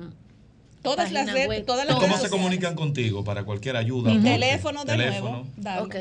Todas 0.83 1.13
las 1.13 1.33
redes, 1.33 1.49
web, 1.49 1.65
todas 1.65 1.87
las 1.87 1.95
¿Cómo 1.95 2.09
redes 2.09 2.23
se 2.23 2.29
comunican 2.31 2.75
contigo 2.75 3.23
para 3.25 3.45
cualquier 3.45 3.77
ayuda? 3.77 4.11
Teléfono 4.21 4.85
de 4.85 4.93
Teléfono. 4.93 5.31
nuevo. 5.31 5.47
dale. 5.57 5.81
Ok. 5.83 5.95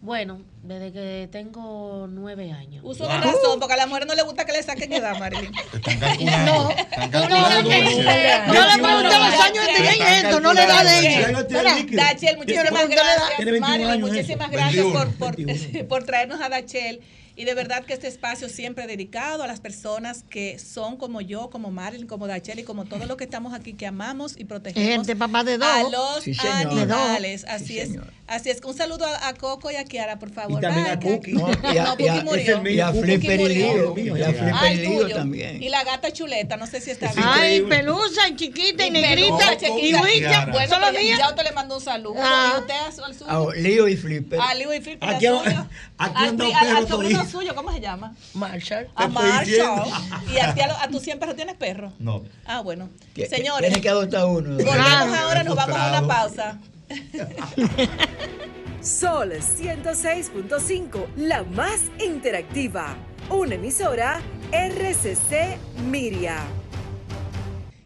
Bueno, 0.00 0.40
desde 0.62 0.92
que 0.92 1.28
tengo 1.32 2.06
nueve 2.08 2.52
años. 2.52 2.82
Uso 2.84 3.08
de 3.08 3.18
razón, 3.18 3.58
porque 3.58 3.74
a 3.74 3.78
la 3.78 3.86
mujer 3.86 4.06
no 4.06 4.14
le 4.14 4.22
gusta 4.22 4.44
que 4.44 4.52
le 4.52 4.62
saquen 4.62 4.92
edad, 4.92 5.18
Marilyn. 5.18 5.52
Están 5.74 5.98
calculando. 5.98 6.70
están 6.70 7.10
calculando. 7.10 7.62
no, 7.62 8.46
no, 8.46 8.54
Yo 8.54 8.76
le 8.76 8.82
pregunté 8.82 9.18
los 9.18 9.40
años 9.40 9.64
tenían 9.76 10.24
esto, 10.24 10.40
no 10.40 10.52
le 10.54 10.66
da 10.66 10.84
de 10.84 10.98
ella. 11.00 11.28
no. 11.32 11.42
Dachel, 11.42 12.36
muchísimas 12.36 12.88
gracias. 12.88 13.36
Tiene 13.36 13.52
21 13.52 13.60
Marilyn, 13.60 14.00
muchísimas 14.00 14.50
gracias 14.50 14.84
por, 14.84 15.06
21, 15.06 15.18
por, 15.18 15.36
21. 15.36 15.88
por 15.88 16.04
traernos 16.04 16.40
a 16.40 16.48
Dachel. 16.48 17.00
Y 17.38 17.44
de 17.44 17.54
verdad 17.54 17.84
que 17.84 17.92
este 17.94 18.08
espacio 18.08 18.48
siempre 18.48 18.88
dedicado 18.88 19.44
a 19.44 19.46
las 19.46 19.60
personas 19.60 20.24
que 20.28 20.58
son 20.58 20.96
como 20.96 21.20
yo, 21.20 21.50
como 21.50 21.70
Marilyn, 21.70 22.08
como 22.08 22.26
Dachel 22.26 22.58
y 22.58 22.64
como 22.64 22.84
todos 22.84 23.06
los 23.06 23.16
que 23.16 23.22
estamos 23.24 23.54
aquí 23.54 23.74
que 23.74 23.86
amamos 23.86 24.34
y 24.36 24.44
protegemos 24.44 24.88
Gente, 25.06 25.14
papá 25.14 25.44
de 25.44 25.56
dos. 25.56 25.68
a 25.68 25.82
los 25.84 26.24
Sí, 26.24 26.32
animales. 26.46 27.42
Sí, 27.42 27.46
Así 27.48 27.78
es. 27.78 27.90
Así 28.26 28.50
es. 28.50 28.60
Un 28.62 28.74
saludo 28.76 29.06
a, 29.06 29.28
a 29.28 29.34
Coco 29.34 29.70
y 29.70 29.76
a 29.76 29.84
Kiara, 29.84 30.18
por 30.18 30.30
favor. 30.30 30.58
Y 30.58 30.60
también 30.60 30.86
a. 30.88 31.00
Cookie. 31.00 31.32
No, 31.32 31.48
y 31.72 31.78
a, 31.78 31.84
No, 31.84 31.90
a- 31.92 31.96
Cookie 31.96 32.20
murió. 32.24 32.68
y 32.70 32.80
a 32.80 32.92
Flipper 32.92 33.40
y 33.50 33.62
a 33.62 34.28
Ah, 34.28 34.60
Flipper 34.74 35.14
también. 35.14 35.62
Y 35.62 35.68
la 35.68 35.84
gata 35.84 36.12
chuleta, 36.12 36.56
no 36.56 36.66
sé 36.66 36.80
si 36.80 36.90
está 36.90 37.12
bien. 37.12 37.24
Ay, 37.26 37.60
pelusa, 37.62 38.28
y 38.28 38.36
chiquita, 38.36 38.84
y 38.84 38.88
Y 38.88 38.90
negrita, 38.90 39.56
pelusa, 39.58 39.78
y. 40.12 40.18
Kiara. 40.18 40.52
Bueno, 40.52 40.74
¿Solo 40.74 40.86
pues, 40.90 41.02
mía? 41.02 41.16
ya 41.18 41.28
usted 41.30 41.44
le 41.44 41.52
mandó 41.52 41.76
un 41.76 41.80
saludo. 41.82 42.16
Ah. 42.18 42.54
¿Y 42.56 42.60
usted 42.60 42.74
al 42.74 43.04
al 43.04 43.14
suyo? 43.14 43.26
Ah, 43.30 43.46
Lío 43.56 43.88
y 43.88 43.96
Flipper. 43.96 44.40
A 44.40 44.54
Leo 44.54 44.74
y 44.74 44.80
Flip, 44.80 45.02
Aquí 45.02 45.26
suyo. 45.26 45.40
aquí 45.96 46.28
Suyo, 47.28 47.54
¿cómo 47.54 47.72
se 47.72 47.80
llama? 47.80 48.14
Marshall. 48.34 48.88
A 48.94 49.06
diciendo. 49.06 49.20
Marshall. 49.86 50.32
¿Y 50.32 50.38
a, 50.38 50.54
ti, 50.54 50.60
a, 50.60 50.82
a 50.82 50.88
tus 50.88 51.02
100 51.02 51.18
perros 51.18 51.36
tienes 51.36 51.56
perro? 51.56 51.92
No. 51.98 52.22
Ah, 52.46 52.60
bueno. 52.60 52.88
Señores, 53.28 53.68
Tiene 53.70 53.80
que 53.82 53.88
adoptar 53.88 54.24
uno. 54.26 54.50
volvemos 54.56 55.18
ahora, 55.18 55.42
nos 55.44 55.56
vamos 55.56 55.76
a 55.78 55.88
una 55.98 56.06
pausa. 56.08 56.58
Sol 58.80 59.32
106.5, 59.32 61.06
la 61.16 61.42
más 61.44 61.80
interactiva. 62.04 62.96
Una 63.28 63.56
emisora 63.56 64.20
RCC 64.52 65.58
Miria. 65.90 66.38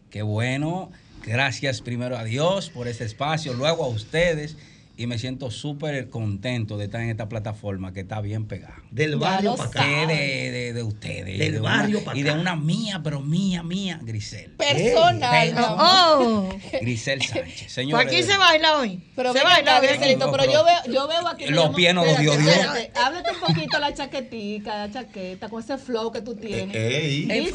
Qué 0.09 0.21
bueno. 0.21 0.91
Gracias 1.25 1.81
primero 1.81 2.17
a 2.17 2.23
Dios 2.23 2.69
por 2.69 2.87
este 2.87 3.05
espacio, 3.05 3.53
luego 3.53 3.83
a 3.83 3.87
ustedes. 3.87 4.55
Y 5.03 5.07
me 5.07 5.19
siento 5.19 5.51
súper 5.51 6.07
contento 6.09 6.77
de 6.77 6.85
estar 6.85 7.01
en 7.01 7.09
esta 7.09 7.27
plataforma 7.27 7.91
que 7.91 7.99
está 7.99 8.21
bien 8.21 8.45
pegada. 8.47 8.81
Del 8.89 9.17
barrio 9.17 9.55
para 9.57 9.69
acá. 9.69 10.07
de, 10.07 10.49
de, 10.49 10.71
de 10.73 10.81
ustedes. 10.83 11.37
Del 11.39 11.51
de 11.55 11.59
barrio 11.59 11.97
una- 11.97 12.05
pa' 12.05 12.17
Y 12.17 12.23
de 12.23 12.29
acá. 12.29 12.39
una 12.39 12.55
mía, 12.55 13.01
pero 13.03 13.19
mía, 13.19 13.63
mía, 13.63 13.99
Grisel. 14.01 14.51
Personal. 14.51 15.47
Ey, 15.47 15.51
¿no? 15.53 15.75
Oh, 15.77 16.49
Grisel 16.81 17.21
Sánchez. 17.21 17.43
pues 17.59 17.71
Señores, 17.73 18.07
aquí 18.07 18.23
se 18.23 18.37
baila 18.37 18.77
hoy. 18.77 19.01
Pero 19.13 19.33
se 19.33 19.43
baila 19.43 19.77
acá. 19.77 19.87
Griselito, 19.87 20.27
No, 20.27 20.31
pero 20.31 20.43
pero- 20.45 20.53
yo 20.53 20.63
veo, 20.63 20.93
yo 20.93 21.07
veo 21.09 21.27
aquí. 21.27 21.45
Los 21.47 21.75
pies 21.75 21.93
no 21.93 22.05
los 22.05 22.17
dio 22.19 22.37
Dios. 22.37 22.55
Háblate 22.95 23.31
un 23.31 23.39
poquito 23.41 23.79
la 23.79 23.93
chaquetica, 23.93 24.87
la 24.87 24.93
chaqueta, 24.93 25.49
con 25.49 25.61
ese 25.61 25.77
flow 25.77 26.13
que 26.13 26.21
tú 26.21 26.35
tienes. 26.35 26.73
Ey. 26.73 27.29
Ahí 27.29 27.51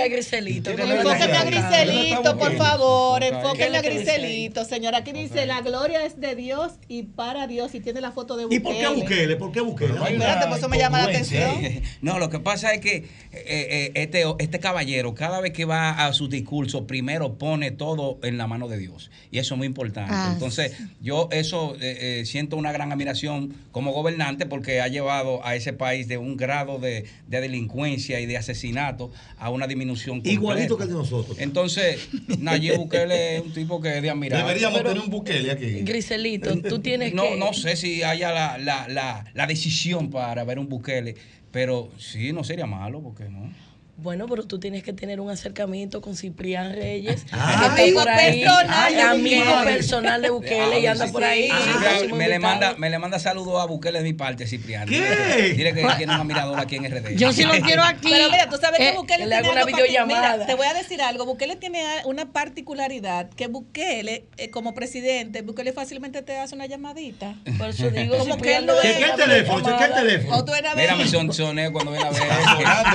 a 0.00 0.08
Griselito. 0.08 0.74
que 0.74 0.82
no 0.82 0.86
me 0.88 0.96
Enfóqueme 0.96 1.36
a 1.36 1.44
Griselito, 1.44 2.36
por 2.36 2.56
favor. 2.56 3.22
Enfóquenme 3.22 3.78
a. 3.78 3.82
Griselito, 3.82 4.64
señora. 4.64 4.98
Aquí 4.98 5.12
dice, 5.12 5.46
la 5.46 5.60
gloria 5.60 6.04
es 6.04 6.20
de 6.20 6.34
Dios 6.34 6.72
y 6.90 7.02
para 7.02 7.46
Dios 7.46 7.74
y 7.74 7.80
tiene 7.80 8.00
la 8.00 8.12
foto 8.12 8.36
de 8.36 8.46
¿Y 8.54 8.60
por 8.60 8.74
qué 8.74 8.88
Bukele? 8.88 9.36
¿Por 9.36 9.52
qué 9.52 9.60
Bukele? 9.60 9.92
Espérate, 9.94 10.46
pues 10.46 10.58
eso 10.58 10.68
me 10.68 10.78
llama 10.78 10.98
la 10.98 11.04
atención. 11.04 11.50
No, 12.00 12.18
lo 12.18 12.30
que 12.30 12.38
pasa 12.38 12.72
es 12.72 12.80
que 12.80 12.96
eh, 12.96 13.06
eh, 13.32 13.92
este, 13.94 14.24
este 14.38 14.58
caballero, 14.60 15.14
cada 15.14 15.40
vez 15.40 15.52
que 15.52 15.64
va 15.64 16.06
a 16.06 16.12
su 16.12 16.28
discurso, 16.28 16.86
primero 16.86 17.34
pone 17.34 17.70
todo 17.72 18.18
en 18.22 18.38
la 18.38 18.46
mano 18.46 18.68
de 18.68 18.78
Dios. 18.78 19.10
Y 19.30 19.38
eso 19.38 19.54
es 19.54 19.58
muy 19.58 19.66
importante. 19.66 20.12
Ah, 20.14 20.30
Entonces, 20.32 20.76
yo 21.02 21.28
eso 21.32 21.74
eh, 21.80 22.20
eh, 22.20 22.24
siento 22.24 22.56
una 22.56 22.72
gran 22.72 22.90
admiración 22.92 23.54
como 23.72 23.92
gobernante 23.92 24.46
porque 24.46 24.80
ha 24.80 24.88
llevado 24.88 25.44
a 25.44 25.56
ese 25.56 25.72
país 25.72 26.08
de 26.08 26.16
un 26.18 26.36
grado 26.36 26.78
de, 26.78 27.04
de 27.26 27.40
delincuencia 27.40 28.20
y 28.20 28.26
de 28.26 28.36
asesinato 28.38 29.10
a 29.38 29.50
una 29.50 29.66
disminución. 29.66 30.22
Igualito 30.24 30.76
que 30.76 30.84
el 30.84 30.88
de 30.90 30.94
nosotros. 30.94 31.36
Entonces, 31.38 32.08
Nayib 32.38 32.76
Bukele 32.76 33.36
es 33.36 33.42
un 33.42 33.52
tipo 33.52 33.80
que 33.80 33.96
es 33.96 34.02
de 34.02 34.10
admirar. 34.10 34.40
Deberíamos 34.46 34.78
Pero- 34.78 34.90
tener 34.90 35.04
un 35.04 35.10
Bukele 35.10 35.50
aquí. 35.50 35.80
Griselito, 35.82 36.56
tú 36.68 36.77
tienes 36.80 37.14
no, 37.14 37.24
que... 37.24 37.36
no 37.36 37.52
sé 37.52 37.76
si 37.76 38.02
haya 38.02 38.32
la, 38.32 38.58
la, 38.58 38.88
la, 38.88 39.24
la 39.34 39.46
decisión 39.46 40.10
para 40.10 40.44
ver 40.44 40.58
un 40.58 40.68
Bukele, 40.68 41.16
pero 41.50 41.90
sí, 41.98 42.32
no 42.32 42.44
sería 42.44 42.66
malo, 42.66 43.02
porque 43.02 43.24
no. 43.28 43.52
Bueno, 44.00 44.26
pero 44.28 44.44
tú 44.44 44.60
tienes 44.60 44.84
que 44.84 44.92
tener 44.92 45.18
un 45.20 45.28
acercamiento 45.28 46.00
con 46.00 46.14
Ciprián 46.14 46.72
Reyes, 46.72 47.26
Ay, 47.32 47.56
que 47.76 47.84
está 47.88 48.00
por 48.00 48.08
ahí, 48.08 48.44
personal 48.44 48.94
de 48.94 49.02
amigo 49.02 49.44
Bukele. 49.44 49.72
personal 49.74 50.22
de 50.22 50.30
Bukele 50.30 50.80
y 50.80 50.86
Ah, 50.86 50.92
anda 50.92 51.06
sí, 51.08 51.12
por 51.12 51.24
ahí. 51.24 51.48
Ah, 51.52 52.14
me, 52.14 52.28
le 52.28 52.38
manda, 52.38 52.74
me 52.78 52.90
le 52.90 52.98
manda 53.00 53.18
saludos 53.18 53.60
a 53.60 53.66
Bukele 53.66 53.98
de 53.98 54.04
mi 54.04 54.12
parte, 54.12 54.46
Ciprián. 54.46 54.88
¿Qué? 54.88 55.00
Dile 55.00 55.16
que, 55.36 55.52
dile 55.54 55.72
que 55.74 55.96
tiene 55.96 56.14
un 56.14 56.20
admirador 56.20 56.60
aquí 56.60 56.76
en 56.76 56.84
RD. 56.84 57.16
Yo 57.16 57.32
sí 57.32 57.42
lo 57.42 57.50
quiero 57.62 57.82
aquí. 57.82 58.08
Pero 58.08 58.30
mira, 58.30 58.48
tú 58.48 58.56
sabes 58.60 58.78
Eh, 58.78 58.90
que 58.92 58.96
Bukele 58.98 59.24
que 59.24 59.26
le 59.30 59.36
tiene 59.40 59.50
una 59.52 59.64
videollamada. 59.64 60.32
Mira, 60.34 60.46
te 60.46 60.54
voy 60.54 60.66
a 60.68 60.74
decir 60.74 61.02
algo. 61.02 61.26
Bukele 61.26 61.56
tiene 61.56 61.82
una 62.04 62.30
particularidad 62.32 63.28
que 63.30 63.48
Bukele, 63.48 64.26
eh, 64.36 64.50
como 64.50 64.74
presidente, 64.74 65.42
Bukele 65.42 65.72
fácilmente 65.72 66.22
te 66.22 66.38
hace 66.38 66.54
una 66.54 66.66
llamadita. 66.66 67.34
Por 67.58 67.70
eso 67.70 67.90
digo, 67.90 68.16
Como 68.18 68.36
que 68.36 68.58
él 68.58 68.66
no 68.66 68.80
el 68.80 69.16
teléfono, 69.16 69.58
chequea 69.68 69.86
el 69.86 69.92
O 69.92 69.96
teléfono. 69.96 70.44
tú 70.44 70.54
eres 70.54 70.70
Mira, 70.76 70.94
me 70.94 71.08
sonsoné 71.08 71.72
cuando 71.72 71.90
viene 71.90 72.06
a 72.06 72.10
ver. 72.12 72.22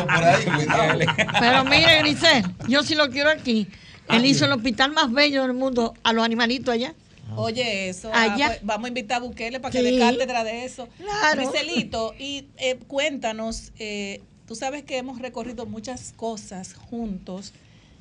Por 0.06 0.24
ahí, 0.24 0.93
Pero 1.40 1.64
mire, 1.66 2.00
Grisel, 2.00 2.44
yo 2.68 2.84
sí 2.84 2.96
lo 2.96 3.10
quiero 3.10 3.30
aquí. 3.30 3.68
Él 4.10 4.26
hizo 4.26 4.46
el 4.46 4.52
hospital 4.52 4.92
más 4.92 5.12
bello 5.12 5.44
del 5.44 5.54
mundo 5.54 5.94
a 6.04 6.14
los 6.14 6.24
animalitos 6.26 6.74
allá. 6.74 6.94
Oye, 7.36 7.90
eso. 7.90 8.12
ah, 8.14 8.34
Allá. 8.34 8.48
pues, 8.48 8.60
vamos 8.64 8.86
a 8.86 8.88
invitar 8.90 9.18
a 9.18 9.20
Bukele 9.22 9.60
para 9.60 9.72
que 9.72 9.80
Sí. 9.80 9.84
dé 9.92 9.98
cátedra 10.00 10.44
de 10.44 10.66
eso. 10.66 10.88
Claro. 10.98 11.50
Griselito, 11.50 12.14
y 12.20 12.46
eh, 12.58 12.78
cuéntanos, 12.88 13.72
eh, 13.80 14.22
tú 14.48 14.56
sabes 14.56 14.84
que 14.84 14.98
hemos 14.98 15.20
recorrido 15.20 15.66
muchas 15.66 16.14
cosas 16.16 16.74
juntos. 16.76 17.54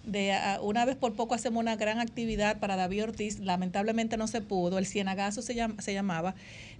De, 0.04 0.32
ah, 0.32 0.58
una 0.60 0.84
vez 0.84 0.96
por 0.96 1.14
poco 1.14 1.34
hacemos 1.36 1.60
una 1.60 1.76
gran 1.76 2.00
actividad 2.00 2.58
para 2.58 2.74
David 2.74 3.04
Ortiz, 3.04 3.38
lamentablemente 3.38 4.16
no 4.16 4.26
se 4.26 4.40
pudo, 4.40 4.78
el 4.78 4.86
Cienagazo 4.86 5.42
se, 5.42 5.54
llama- 5.54 5.80
se 5.80 5.94
llamaba, 5.94 6.34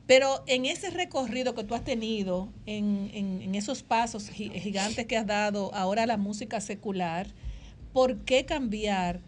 pero 0.07 0.42
en 0.46 0.66
ese 0.66 0.90
recorrido 0.90 1.55
que 1.55 1.64
tú 1.64 1.74
has 1.74 1.84
tenido, 1.84 2.48
en, 2.66 3.11
en- 3.14 3.42
en 3.42 3.55
esos 3.55 3.82
pasos 3.82 4.28
gi- 4.30 4.50
gigantes 4.50 5.07
que 5.07 5.16
has 5.16 5.26
dado 5.26 5.72
ahora 5.74 6.03
a 6.03 6.07
la 6.07 6.16
música 6.16 6.61
secular, 6.61 7.26
¿por 7.92 8.18
qué 8.24 8.44
cambiar 8.44 9.20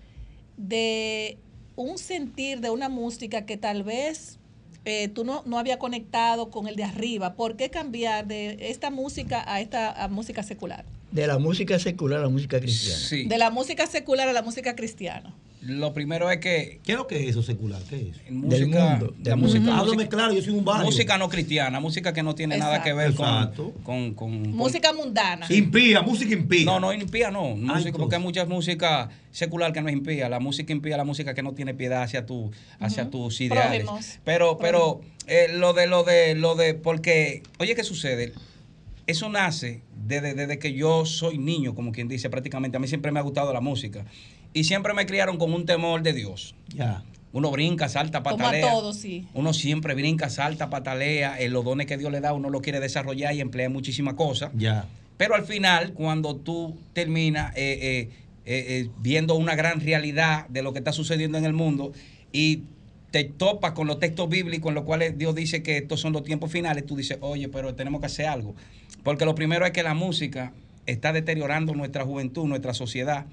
de 0.56 1.38
un 1.76 1.98
sentir 1.98 2.60
de 2.60 2.70
una 2.70 2.88
música 2.88 3.46
que 3.46 3.56
tal 3.56 3.82
vez 3.82 4.38
eh, 4.84 5.08
tú 5.08 5.24
no, 5.24 5.42
no 5.46 5.58
había 5.58 5.78
conectado 5.78 6.50
con 6.50 6.66
el 6.68 6.76
de 6.76 6.84
arriba? 6.84 7.34
¿Por 7.34 7.56
qué 7.56 7.70
cambiar 7.70 8.26
de 8.26 8.56
esta 8.70 8.90
música 8.90 9.42
a 9.46 9.60
esta 9.60 9.90
a 9.90 10.08
música 10.08 10.42
secular? 10.42 10.84
De 11.10 11.26
la 11.26 11.38
música 11.38 11.78
secular 11.78 12.18
a 12.20 12.22
la 12.24 12.28
música 12.28 12.58
cristiana. 12.60 12.98
Sí. 12.98 13.24
De 13.26 13.38
la 13.38 13.50
música 13.50 13.86
secular 13.86 14.28
a 14.28 14.32
la 14.32 14.42
música 14.42 14.74
cristiana. 14.74 15.34
Lo 15.66 15.92
primero 15.94 16.30
es 16.30 16.38
que 16.38 16.80
¿Qué 16.84 16.92
es 16.92 16.98
lo 16.98 17.06
que 17.06 17.22
es 17.22 17.30
eso 17.30 17.42
secular? 17.42 17.80
¿Qué 17.88 17.96
es 18.26 18.30
música, 18.32 18.66
mundo, 18.90 19.14
la 19.18 19.30
del 19.30 19.36
música, 19.36 19.60
mundo. 19.60 19.72
Háblame 19.72 19.96
música- 19.96 20.08
claro, 20.16 20.34
yo 20.34 20.42
soy 20.42 20.52
un 20.54 20.64
barrio. 20.64 20.84
música 20.86 21.18
no 21.18 21.28
cristiana, 21.28 21.80
música 21.80 22.12
que 22.12 22.22
no 22.22 22.34
tiene 22.34 22.58
nada 22.58 22.82
que 22.82 22.92
ver 22.92 23.14
con, 23.14 23.50
con, 23.82 24.14
con- 24.14 24.50
Música 24.52 24.92
mundana. 24.92 25.46
Impía, 25.50 26.02
música 26.02 26.34
impía. 26.34 26.64
No, 26.66 26.80
no 26.80 26.92
impía, 26.92 27.30
no. 27.30 27.48
Música, 27.56 27.60
entonces. 27.78 27.92
porque 27.92 28.16
hay 28.16 28.22
mucha 28.22 28.44
música 28.44 29.08
secular 29.30 29.72
que 29.72 29.80
no 29.80 29.88
es 29.88 29.94
impía. 29.94 30.28
La 30.28 30.38
música 30.40 30.72
impía 30.72 30.92
es 30.94 30.98
la 30.98 31.04
música 31.04 31.34
que 31.34 31.42
no 31.42 31.52
tiene 31.54 31.74
piedad 31.74 32.02
hacia 32.02 32.26
tu, 32.26 32.50
hacia 32.78 33.08
tus 33.10 33.40
ideales. 33.40 33.82
Prójimos. 33.84 34.18
Pero, 34.24 34.58
pero 34.58 35.00
eh, 35.26 35.46
lo 35.54 35.72
de 35.72 35.86
lo 35.86 36.04
de 36.04 36.34
lo 36.34 36.54
de 36.56 36.74
porque, 36.74 37.42
oye, 37.58 37.74
¿qué 37.74 37.84
sucede? 37.84 38.32
Eso 39.06 39.28
nace 39.28 39.82
desde, 40.06 40.32
desde 40.34 40.58
que 40.58 40.72
yo 40.72 41.04
soy 41.04 41.36
niño, 41.36 41.74
como 41.74 41.92
quien 41.92 42.08
dice, 42.08 42.30
prácticamente. 42.30 42.76
A 42.78 42.80
mí 42.80 42.88
siempre 42.88 43.12
me 43.12 43.18
ha 43.20 43.22
gustado 43.22 43.52
la 43.52 43.60
música. 43.60 44.04
Y 44.54 44.64
siempre 44.64 44.94
me 44.94 45.04
criaron 45.04 45.36
con 45.36 45.52
un 45.52 45.66
temor 45.66 46.02
de 46.02 46.14
Dios. 46.14 46.54
Ya. 46.68 47.02
Uno 47.32 47.50
brinca, 47.50 47.88
salta, 47.88 48.22
Como 48.22 48.36
a 48.36 48.38
patalea. 48.38 48.70
todos, 48.70 48.96
sí. 48.96 49.26
Uno 49.34 49.52
siempre 49.52 49.94
brinca, 49.94 50.30
salta, 50.30 50.70
patalea. 50.70 51.38
En 51.40 51.52
los 51.52 51.64
dones 51.64 51.86
que 51.86 51.98
Dios 51.98 52.12
le 52.12 52.20
da, 52.20 52.32
uno 52.32 52.48
lo 52.48 52.62
quiere 52.62 52.78
desarrollar 52.80 53.34
y 53.34 53.40
emplea 53.40 53.68
muchísimas 53.68 54.14
cosas. 54.14 54.52
Ya. 54.56 54.86
Pero 55.16 55.34
al 55.34 55.44
final, 55.44 55.92
cuando 55.92 56.36
tú 56.36 56.76
terminas 56.92 57.52
eh, 57.56 57.78
eh, 57.82 58.10
eh, 58.46 58.64
eh, 58.68 58.90
viendo 59.00 59.34
una 59.34 59.56
gran 59.56 59.80
realidad 59.80 60.46
de 60.48 60.62
lo 60.62 60.72
que 60.72 60.78
está 60.78 60.92
sucediendo 60.92 61.38
en 61.38 61.44
el 61.44 61.54
mundo 61.54 61.92
y 62.30 62.64
te 63.10 63.24
topas 63.24 63.72
con 63.72 63.86
los 63.86 63.98
textos 63.98 64.28
bíblicos 64.28 64.68
en 64.68 64.74
los 64.74 64.84
cuales 64.84 65.16
Dios 65.16 65.34
dice 65.34 65.62
que 65.62 65.78
estos 65.78 66.00
son 66.00 66.12
los 66.12 66.24
tiempos 66.24 66.52
finales, 66.52 66.84
tú 66.84 66.94
dices, 66.96 67.16
oye, 67.20 67.48
pero 67.48 67.74
tenemos 67.74 68.00
que 68.00 68.06
hacer 68.06 68.26
algo. 68.26 68.54
Porque 69.02 69.24
lo 69.24 69.34
primero 69.34 69.64
es 69.64 69.72
que 69.72 69.82
la 69.82 69.94
música 69.94 70.52
está 70.86 71.12
deteriorando 71.12 71.74
nuestra 71.74 72.04
juventud, 72.04 72.44
nuestra 72.46 72.74
sociedad. 72.74 73.26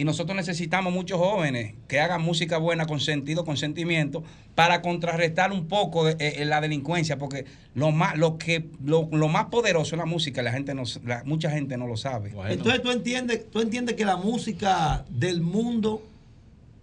Y 0.00 0.04
nosotros 0.04 0.34
necesitamos 0.34 0.94
muchos 0.94 1.18
jóvenes 1.18 1.74
que 1.86 2.00
hagan 2.00 2.22
música 2.22 2.56
buena 2.56 2.86
con 2.86 3.00
sentido, 3.00 3.44
con 3.44 3.58
sentimiento, 3.58 4.24
para 4.54 4.80
contrarrestar 4.80 5.52
un 5.52 5.68
poco 5.68 6.06
de, 6.06 6.16
eh, 6.18 6.42
la 6.46 6.62
delincuencia, 6.62 7.18
porque 7.18 7.44
lo 7.74 7.90
más, 7.90 8.16
lo 8.16 8.38
que, 8.38 8.64
lo, 8.82 9.10
lo 9.12 9.28
más 9.28 9.46
poderoso 9.46 9.96
es 9.96 9.98
la 9.98 10.06
música, 10.06 10.40
la 10.40 10.52
gente 10.52 10.72
no, 10.74 10.84
la- 11.04 11.22
mucha 11.24 11.50
gente 11.50 11.76
no 11.76 11.86
lo 11.86 11.98
sabe. 11.98 12.32
Entonces 12.54 12.80
tú 12.80 12.90
entiendes, 12.90 13.50
tú 13.50 13.60
entiendes 13.60 13.94
que 13.94 14.06
la 14.06 14.16
música 14.16 15.04
del 15.10 15.42
mundo, 15.42 16.02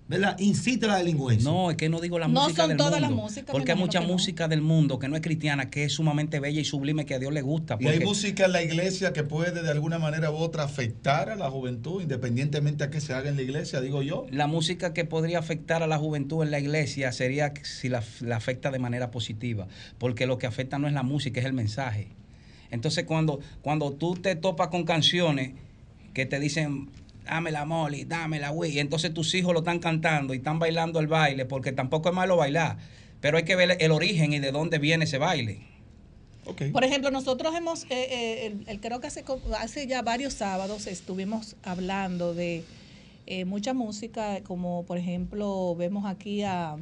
¿verdad? 0.09 0.37
Incita 0.39 0.85
a 0.85 0.89
la 0.89 0.97
delincuencia. 0.99 1.49
No, 1.51 1.69
es 1.69 1.77
que 1.77 1.89
no 1.89 1.99
digo 1.99 2.17
la 2.17 2.27
No 2.27 2.43
música 2.43 2.61
son 2.63 2.69
del 2.69 2.77
todas 2.77 3.01
las 3.01 3.09
mundo. 3.09 3.23
músicas, 3.23 3.51
porque 3.51 3.71
hay 3.73 3.77
mucha 3.77 3.99
no. 3.99 4.07
música 4.07 4.47
del 4.47 4.61
mundo 4.61 4.99
que 4.99 5.07
no 5.09 5.15
es 5.15 5.21
cristiana, 5.21 5.69
que 5.69 5.83
es 5.83 5.93
sumamente 5.93 6.39
bella 6.39 6.61
y 6.61 6.65
sublime, 6.65 7.05
que 7.05 7.15
a 7.15 7.19
Dios 7.19 7.33
le 7.33 7.41
gusta. 7.41 7.77
Y 7.79 7.85
hay 7.87 7.93
porque- 7.95 8.05
música 8.05 8.45
en 8.45 8.51
la 8.53 8.63
iglesia 8.63 9.11
que 9.13 9.23
puede 9.23 9.61
de 9.61 9.69
alguna 9.69 9.99
manera 9.99 10.31
u 10.31 10.35
otra 10.35 10.63
afectar 10.63 11.29
a 11.29 11.35
la 11.35 11.49
juventud, 11.51 12.01
independientemente 12.01 12.83
a 12.85 12.89
que 12.89 13.01
se 13.01 13.13
haga 13.13 13.29
en 13.29 13.35
la 13.35 13.41
iglesia, 13.41 13.81
digo 13.81 14.01
yo. 14.01 14.25
La 14.31 14.47
música 14.47 14.93
que 14.93 15.03
podría 15.03 15.39
afectar 15.39 15.83
a 15.83 15.87
la 15.87 15.97
juventud 15.97 16.41
en 16.43 16.51
la 16.51 16.59
iglesia 16.59 17.11
sería 17.11 17.53
si 17.63 17.89
la, 17.89 18.01
la 18.21 18.37
afecta 18.37 18.71
de 18.71 18.79
manera 18.79 19.11
positiva, 19.11 19.67
porque 19.97 20.25
lo 20.25 20.37
que 20.37 20.47
afecta 20.47 20.79
no 20.79 20.87
es 20.87 20.93
la 20.93 21.03
música, 21.03 21.39
es 21.41 21.45
el 21.45 21.53
mensaje. 21.53 22.07
Entonces 22.71 23.05
cuando, 23.05 23.39
cuando 23.61 23.91
tú 23.91 24.15
te 24.15 24.35
topas 24.35 24.69
con 24.69 24.83
canciones 24.83 25.51
que 26.13 26.25
te 26.25 26.39
dicen, 26.39 26.89
dame 27.29 27.51
la 27.51 27.65
Molly, 27.65 28.05
dame 28.05 28.39
la 28.39 28.51
Wii, 28.51 28.73
y 28.75 28.79
entonces 28.79 29.13
tus 29.13 29.33
hijos 29.35 29.53
lo 29.53 29.59
están 29.59 29.79
cantando 29.79 30.33
y 30.33 30.37
están 30.37 30.59
bailando 30.59 30.99
el 30.99 31.07
baile, 31.07 31.45
porque 31.45 31.71
tampoco 31.71 32.09
es 32.09 32.15
malo 32.15 32.37
bailar, 32.37 32.77
pero 33.21 33.37
hay 33.37 33.43
que 33.43 33.55
ver 33.55 33.77
el 33.79 33.91
origen 33.91 34.33
y 34.33 34.39
de 34.39 34.51
dónde 34.51 34.79
viene 34.79 35.05
ese 35.05 35.17
baile. 35.17 35.59
Por 36.71 36.83
ejemplo, 36.85 37.11
nosotros 37.11 37.53
hemos, 37.55 37.83
eh, 37.85 37.87
eh, 37.89 38.45
el- 38.47 38.63
el- 38.69 38.79
creo 38.79 39.01
que 39.01 39.07
hace, 39.07 39.23
hace 39.59 39.85
ya 39.85 40.01
varios 40.01 40.33
sábados 40.33 40.87
estuvimos 40.87 41.55
hablando 41.63 42.33
de 42.33 42.63
eh, 43.29 43.43
mucha 43.43 43.73
música, 43.73 44.41
como 44.43 44.85
por 44.85 44.97
ejemplo 44.97 45.75
vemos 45.75 46.05
aquí 46.05 46.43
a, 46.43 46.77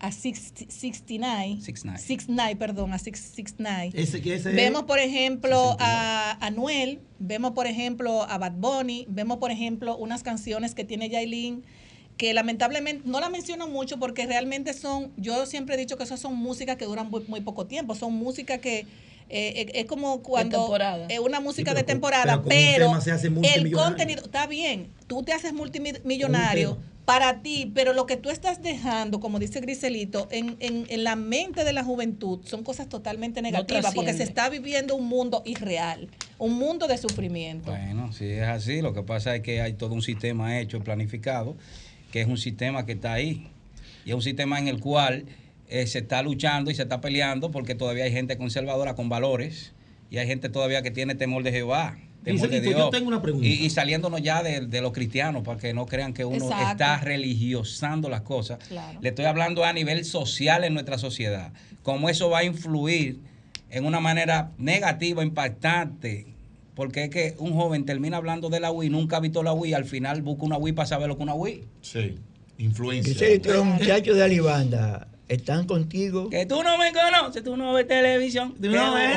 a 0.00 0.10
Six- 0.12 0.52
69, 0.68 1.58
69. 1.62 1.98
69, 1.98 2.56
perdón, 2.56 2.92
a 2.92 2.98
Six- 2.98 3.20
69. 3.34 3.90
Ese, 3.94 4.20
que 4.20 4.34
ese 4.34 4.50
es- 4.50 4.56
Vemos, 4.56 4.84
por 4.84 4.98
ejemplo, 4.98 5.76
a 5.80 6.36
Anuel, 6.44 7.00
vemos, 7.18 7.52
por 7.52 7.66
ejemplo, 7.66 8.22
a 8.22 8.36
Bad 8.38 8.52
Bunny, 8.52 9.06
vemos, 9.08 9.38
por 9.38 9.50
ejemplo, 9.50 9.96
unas 9.96 10.22
canciones 10.22 10.74
que 10.74 10.84
tiene 10.84 11.08
Yailin, 11.08 11.64
que 12.16 12.32
lamentablemente 12.34 13.02
no 13.08 13.18
la 13.20 13.28
menciono 13.28 13.66
mucho 13.66 13.98
porque 13.98 14.26
realmente 14.26 14.72
son, 14.74 15.10
yo 15.16 15.46
siempre 15.46 15.74
he 15.74 15.78
dicho 15.78 15.96
que 15.96 16.04
esas 16.04 16.20
son 16.20 16.36
músicas 16.36 16.76
que 16.76 16.84
duran 16.84 17.10
muy, 17.10 17.24
muy 17.26 17.40
poco 17.40 17.66
tiempo, 17.66 17.94
son 17.94 18.12
músicas 18.14 18.58
que 18.60 18.86
eh, 19.30 19.70
es 19.74 19.86
como 19.86 20.22
cuando 20.22 20.58
temporada. 20.60 21.06
es 21.08 21.18
una 21.18 21.40
música 21.40 21.70
Sí, 21.70 21.74
pero 21.74 21.78
de 21.78 21.82
temporada, 21.84 22.42
pero 22.42 22.92
pero, 22.92 23.46
el 23.54 23.72
contenido, 23.72 24.22
está 24.22 24.46
bien, 24.46 24.88
tú 25.06 25.22
te 25.22 25.32
haces 25.32 25.54
multimillonario. 25.54 26.78
Para 27.04 27.42
ti, 27.42 27.70
pero 27.74 27.92
lo 27.92 28.06
que 28.06 28.16
tú 28.16 28.30
estás 28.30 28.62
dejando, 28.62 29.20
como 29.20 29.38
dice 29.38 29.60
Griselito, 29.60 30.26
en, 30.30 30.56
en, 30.60 30.86
en 30.88 31.04
la 31.04 31.16
mente 31.16 31.64
de 31.64 31.72
la 31.72 31.84
juventud 31.84 32.40
son 32.44 32.64
cosas 32.64 32.88
totalmente 32.88 33.42
negativas, 33.42 33.94
porque 33.94 34.14
se 34.14 34.22
está 34.22 34.48
viviendo 34.48 34.94
un 34.96 35.06
mundo 35.06 35.42
irreal, 35.44 36.08
un 36.38 36.54
mundo 36.54 36.86
de 36.86 36.96
sufrimiento. 36.96 37.70
Bueno, 37.70 38.12
si 38.12 38.26
es 38.26 38.48
así, 38.48 38.80
lo 38.80 38.94
que 38.94 39.02
pasa 39.02 39.36
es 39.36 39.42
que 39.42 39.60
hay 39.60 39.74
todo 39.74 39.92
un 39.94 40.02
sistema 40.02 40.58
hecho 40.58 40.80
planificado, 40.80 41.56
que 42.10 42.22
es 42.22 42.28
un 42.28 42.38
sistema 42.38 42.86
que 42.86 42.92
está 42.92 43.12
ahí. 43.12 43.48
Y 44.06 44.10
es 44.10 44.14
un 44.14 44.22
sistema 44.22 44.58
en 44.58 44.68
el 44.68 44.80
cual 44.80 45.24
eh, 45.68 45.86
se 45.86 45.98
está 45.98 46.22
luchando 46.22 46.70
y 46.70 46.74
se 46.74 46.82
está 46.82 47.00
peleando 47.00 47.50
porque 47.50 47.74
todavía 47.74 48.04
hay 48.04 48.12
gente 48.12 48.36
conservadora 48.36 48.94
con 48.94 49.08
valores 49.08 49.72
y 50.10 50.18
hay 50.18 50.26
gente 50.26 50.48
todavía 50.48 50.82
que 50.82 50.90
tiene 50.90 51.14
temor 51.14 51.42
de 51.42 51.52
Jehová. 51.52 51.98
Temor 52.24 52.40
de 52.40 52.56
Giselito, 52.56 52.76
Dios. 52.76 52.86
yo 52.86 52.90
tengo 52.90 53.08
una 53.08 53.22
pregunta. 53.22 53.46
Y, 53.46 53.52
y 53.64 53.70
saliéndonos 53.70 54.22
ya 54.22 54.42
de, 54.42 54.62
de 54.62 54.80
los 54.80 54.92
cristianos, 54.92 55.42
para 55.44 55.58
que 55.60 55.72
no 55.72 55.86
crean 55.86 56.12
que 56.12 56.24
uno 56.24 56.44
Exacto. 56.46 56.70
está 56.70 56.98
religiosando 57.00 58.08
las 58.08 58.22
cosas. 58.22 58.58
Claro. 58.68 58.98
Le 59.00 59.10
estoy 59.10 59.26
hablando 59.26 59.64
a 59.64 59.72
nivel 59.72 60.04
social 60.04 60.64
en 60.64 60.74
nuestra 60.74 60.98
sociedad. 60.98 61.52
Cómo 61.82 62.08
eso 62.08 62.30
va 62.30 62.38
a 62.38 62.44
influir 62.44 63.20
en 63.70 63.84
una 63.84 64.00
manera 64.00 64.50
negativa, 64.58 65.22
impactante. 65.22 66.26
Porque 66.74 67.04
es 67.04 67.10
que 67.10 67.34
un 67.38 67.52
joven 67.54 67.84
termina 67.84 68.16
hablando 68.16 68.48
de 68.48 68.58
la 68.58 68.72
Wii, 68.72 68.90
nunca 68.90 69.18
ha 69.18 69.20
visto 69.20 69.42
la 69.42 69.52
Wii, 69.52 69.74
al 69.74 69.84
final 69.84 70.22
busca 70.22 70.44
una 70.44 70.56
Wii 70.56 70.72
para 70.72 70.86
saber 70.86 71.08
lo 71.08 71.16
que 71.16 71.22
es 71.22 71.24
una 71.24 71.34
Wii. 71.34 71.64
Sí, 71.82 72.16
influencia. 72.58 73.12
Giselito, 73.12 73.52
los 73.52 73.64
muchachos 73.64 74.16
de 74.16 74.24
Alibanda 74.24 75.06
están 75.28 75.66
contigo. 75.66 76.28
Que 76.28 76.44
tú 76.46 76.62
no 76.62 76.76
me 76.76 76.92
conoces, 76.92 77.42
tú 77.42 77.56
no 77.56 77.72
ves 77.72 77.88
televisión. 77.88 78.54
Tú 78.60 78.68
no 78.68 78.92
ves, 78.94 79.14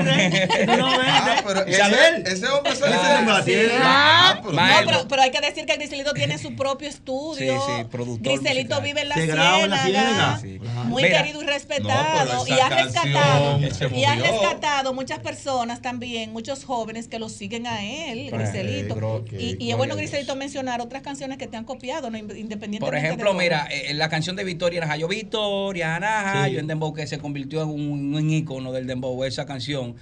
tú 0.65 0.77
no 0.77 0.97
ves. 0.97 1.07
Ah, 1.09 1.43
pero 1.45 1.67
Isabel. 1.67 2.23
ese, 2.25 2.33
ese 2.35 2.47
hombre 2.47 2.73
Claro, 2.77 3.43
dice 3.43 3.67
sí. 3.67 3.75
Ah, 3.81 4.39
pero- 4.41 4.53
No, 4.55 4.61
pero, 4.85 5.07
pero 5.09 5.21
hay 5.23 5.31
que 5.31 5.41
decir 5.41 5.65
que 5.65 5.75
Griselito 5.75 6.13
tiene 6.13 6.37
su 6.37 6.55
propio 6.55 6.87
estudio. 6.87 7.35
Sí, 7.61 7.73
sí, 7.77 7.83
productor 7.91 8.33
Griselito 8.39 8.75
musical. 8.75 8.83
vive 8.83 9.01
en 9.01 9.09
la 9.09 9.15
Se 9.15 9.25
graba 9.27 9.59
en 9.61 9.69
la 9.69 9.83
ciénaga. 9.83 10.37
ciénaga. 10.39 10.39
Sí. 10.39 10.87
Muy 10.87 11.03
Mira, 11.03 11.23
querido 11.23 11.43
y 11.43 11.45
respetado. 11.45 12.45
y 12.47 12.51
ha 12.51 12.69
rescatado. 12.69 13.59
Y 13.93 14.03
ha 14.05 14.15
rescatado 14.15 14.93
muchas 14.93 15.19
personas 15.19 15.81
también, 15.81 16.31
muchos 16.31 16.63
jóvenes 16.63 17.07
que 17.07 17.19
lo 17.19 17.27
siguen 17.29 17.67
a 17.67 17.83
él, 17.83 18.27
Pues, 18.29 18.53
Griselito. 18.53 18.95
gro- 18.95 19.25
y, 19.37 19.57
y 19.63 19.71
es 19.71 19.77
bueno, 19.77 19.95
Griselito, 19.95 20.35
mencionar 20.35 20.79
otras 20.81 21.01
canciones 21.01 21.37
que 21.37 21.47
te 21.47 21.57
han 21.57 21.65
copiado, 21.65 22.09
¿no? 22.09 22.17
independientemente 22.17 22.79
Por 22.79 22.95
ejemplo, 22.95 23.33
mira, 23.33 23.67
eh, 23.69 23.93
la 23.93 24.07
canción 24.09 24.35
de 24.35 24.43
Victoria 24.43 24.79
Najayo, 24.81 25.07
Victoria 25.07 25.96
Najayo 25.99 26.53
Sí. 26.55 26.59
en 26.59 26.67
Dembow, 26.67 26.93
que 26.93 27.07
se 27.07 27.17
convirtió 27.17 27.63
en 27.63 27.69
un, 27.69 28.13
un 28.15 28.29
ícono 28.29 28.71
del 28.71 28.87
Dembow, 28.87 29.23
esa 29.23 29.45
canción. 29.45 29.95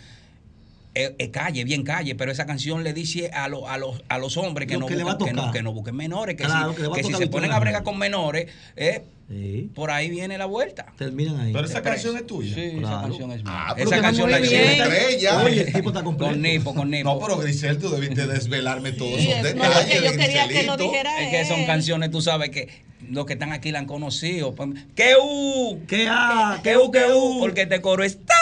Es 0.94 1.28
calle, 1.30 1.66
bien 1.66 1.84
calle, 1.84 2.16
pero 2.16 2.32
esa 2.32 2.46
canción 2.46 2.86
le 2.86 2.94
dice 2.94 3.30
a, 3.34 3.50
lo- 3.50 3.68
a, 3.68 3.78
los, 3.78 4.02
a 4.08 4.18
los 4.18 4.38
hombres 4.38 4.66
que, 4.66 4.76
Lo 4.76 4.80
no, 4.80 4.86
que 4.86 4.96
busquen, 5.04 5.28
que, 5.28 5.34
no, 5.34 5.52
que 5.52 5.62
no 5.62 5.74
busquen 5.74 5.94
menores, 5.94 6.38
que 6.38 6.46
Claro, 6.46 6.74
si, 6.74 6.90
que 6.94 7.04
si 7.04 7.14
se 7.16 7.28
ponen 7.28 7.52
a 7.52 7.60
bregar 7.60 7.84
con 7.84 7.98
menores, 7.98 8.48
eh, 8.78 9.04
Sí. 9.28 9.72
por 9.76 9.90
ahí 9.92 10.10
viene 10.10 10.38
la 10.38 10.46
vuelta. 10.46 10.86
Terminan 10.98 11.38
ahí. 11.40 11.52
Pero 11.52 11.66
esa 11.66 11.82
canción 11.82 12.16
es 12.16 12.26
tuya. 12.28 12.54
Sí, 12.56 12.78
esa 12.78 13.02
canción 13.02 13.32
es 13.32 13.44
mía. 13.44 13.52
Ah, 13.54 13.76
esa 13.76 14.00
canción 14.00 14.30
la. 14.32 14.38
Estrella. 14.38 15.44
Oye, 15.44 15.62
el 15.64 15.74
tipo 15.74 15.90
está 15.90 16.04
completo. 16.04 16.32
con 16.32 16.42
Nipo, 16.42 16.76
con 16.76 16.90
Nipo. 16.92 17.14
No, 17.14 17.20
pero 17.20 17.38
Grisel, 17.40 17.78
tú 17.80 17.90
debiste 17.90 18.26
desvelarme 18.28 18.92
todos 18.94 19.20
Sí, 19.20 19.32
esos 19.32 19.44
detalles. 19.44 19.78
porque 19.80 19.96
yo 19.96 20.12
de 20.12 20.18
quería 20.18 20.48
que 20.48 20.64
lo 20.64 20.74
Griselito. 20.76 20.78
dijera 20.78 21.22
Es 21.24 21.30
que 21.32 21.46
son 21.54 21.66
canciones, 21.66 22.12
tú 22.12 22.22
sabes, 22.22 22.52
que 22.52 22.70
los 23.10 23.26
que 23.26 23.34
están 23.34 23.52
aquí 23.52 23.72
la 23.72 23.80
han 23.80 23.86
conocido. 23.86 24.56
¿Qué 24.96 25.16
u? 25.22 25.86
¿Qué 25.88 26.08
A? 26.10 26.60
¿Qué 26.64 26.78
u? 26.78 26.92
¿Qué 26.92 27.06
u? 27.12 27.40
Porque 27.40 27.64
este 27.64 27.82
coro 27.82 28.04
está. 28.04 28.36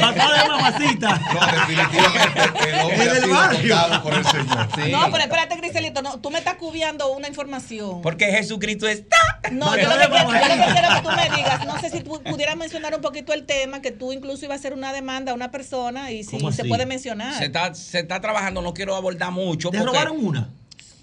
Papá 0.00 0.42
de 0.42 0.48
mamacita. 0.48 1.20
No, 1.30 1.46
definitivamente 1.46 2.70
el 2.70 2.80
hombre 2.80 3.10
ha 3.10 3.14
sido 3.14 3.34
barrio. 3.34 3.74
tocado 3.74 4.02
por 4.02 4.14
el 4.14 4.24
Señor. 4.24 4.68
Sí. 4.74 4.92
No, 4.92 5.10
pero 5.10 5.24
espérate, 5.24 5.56
Griselito, 5.56 6.02
no, 6.02 6.20
tú 6.20 6.30
me 6.30 6.38
estás 6.38 6.54
cubriendo 6.56 7.12
una 7.12 7.28
información. 7.28 8.02
Porque 8.02 8.26
Jesucristo 8.26 8.86
está. 8.86 9.16
No, 9.50 9.76
yo 9.76 9.88
lo, 9.88 9.98
que 9.98 10.08
quiero, 10.08 10.32
yo 10.32 10.56
lo 10.56 10.66
que 10.66 10.72
quiero 10.72 10.88
que 10.94 11.02
tú 11.02 11.08
me 11.16 11.36
digas, 11.36 11.66
no 11.66 11.80
sé 11.80 11.90
si 11.90 12.00
tú 12.00 12.22
pudieras 12.22 12.56
mencionar 12.56 12.94
un 12.94 13.00
poquito 13.00 13.32
el 13.32 13.46
tema, 13.46 13.80
que 13.80 13.90
tú 13.90 14.12
incluso 14.12 14.44
ibas 14.44 14.56
a 14.56 14.60
hacer 14.60 14.72
una 14.74 14.92
demanda 14.92 15.32
a 15.32 15.34
una 15.34 15.50
persona 15.50 16.10
y 16.10 16.22
si 16.24 16.36
¿Cómo 16.36 16.52
se 16.52 16.64
puede 16.64 16.82
Se 16.82 16.86
mencionar. 16.86 17.42
está, 17.42 17.74
se 17.74 18.00
está 18.00 18.20
trabajando, 18.20 18.62
no 18.62 18.74
quiero 18.74 18.94
abordar 18.94 19.32
mucho. 19.32 19.70
¿Te 19.70 19.78
porque 19.78 19.92
robaron 19.92 20.24
una? 20.24 20.48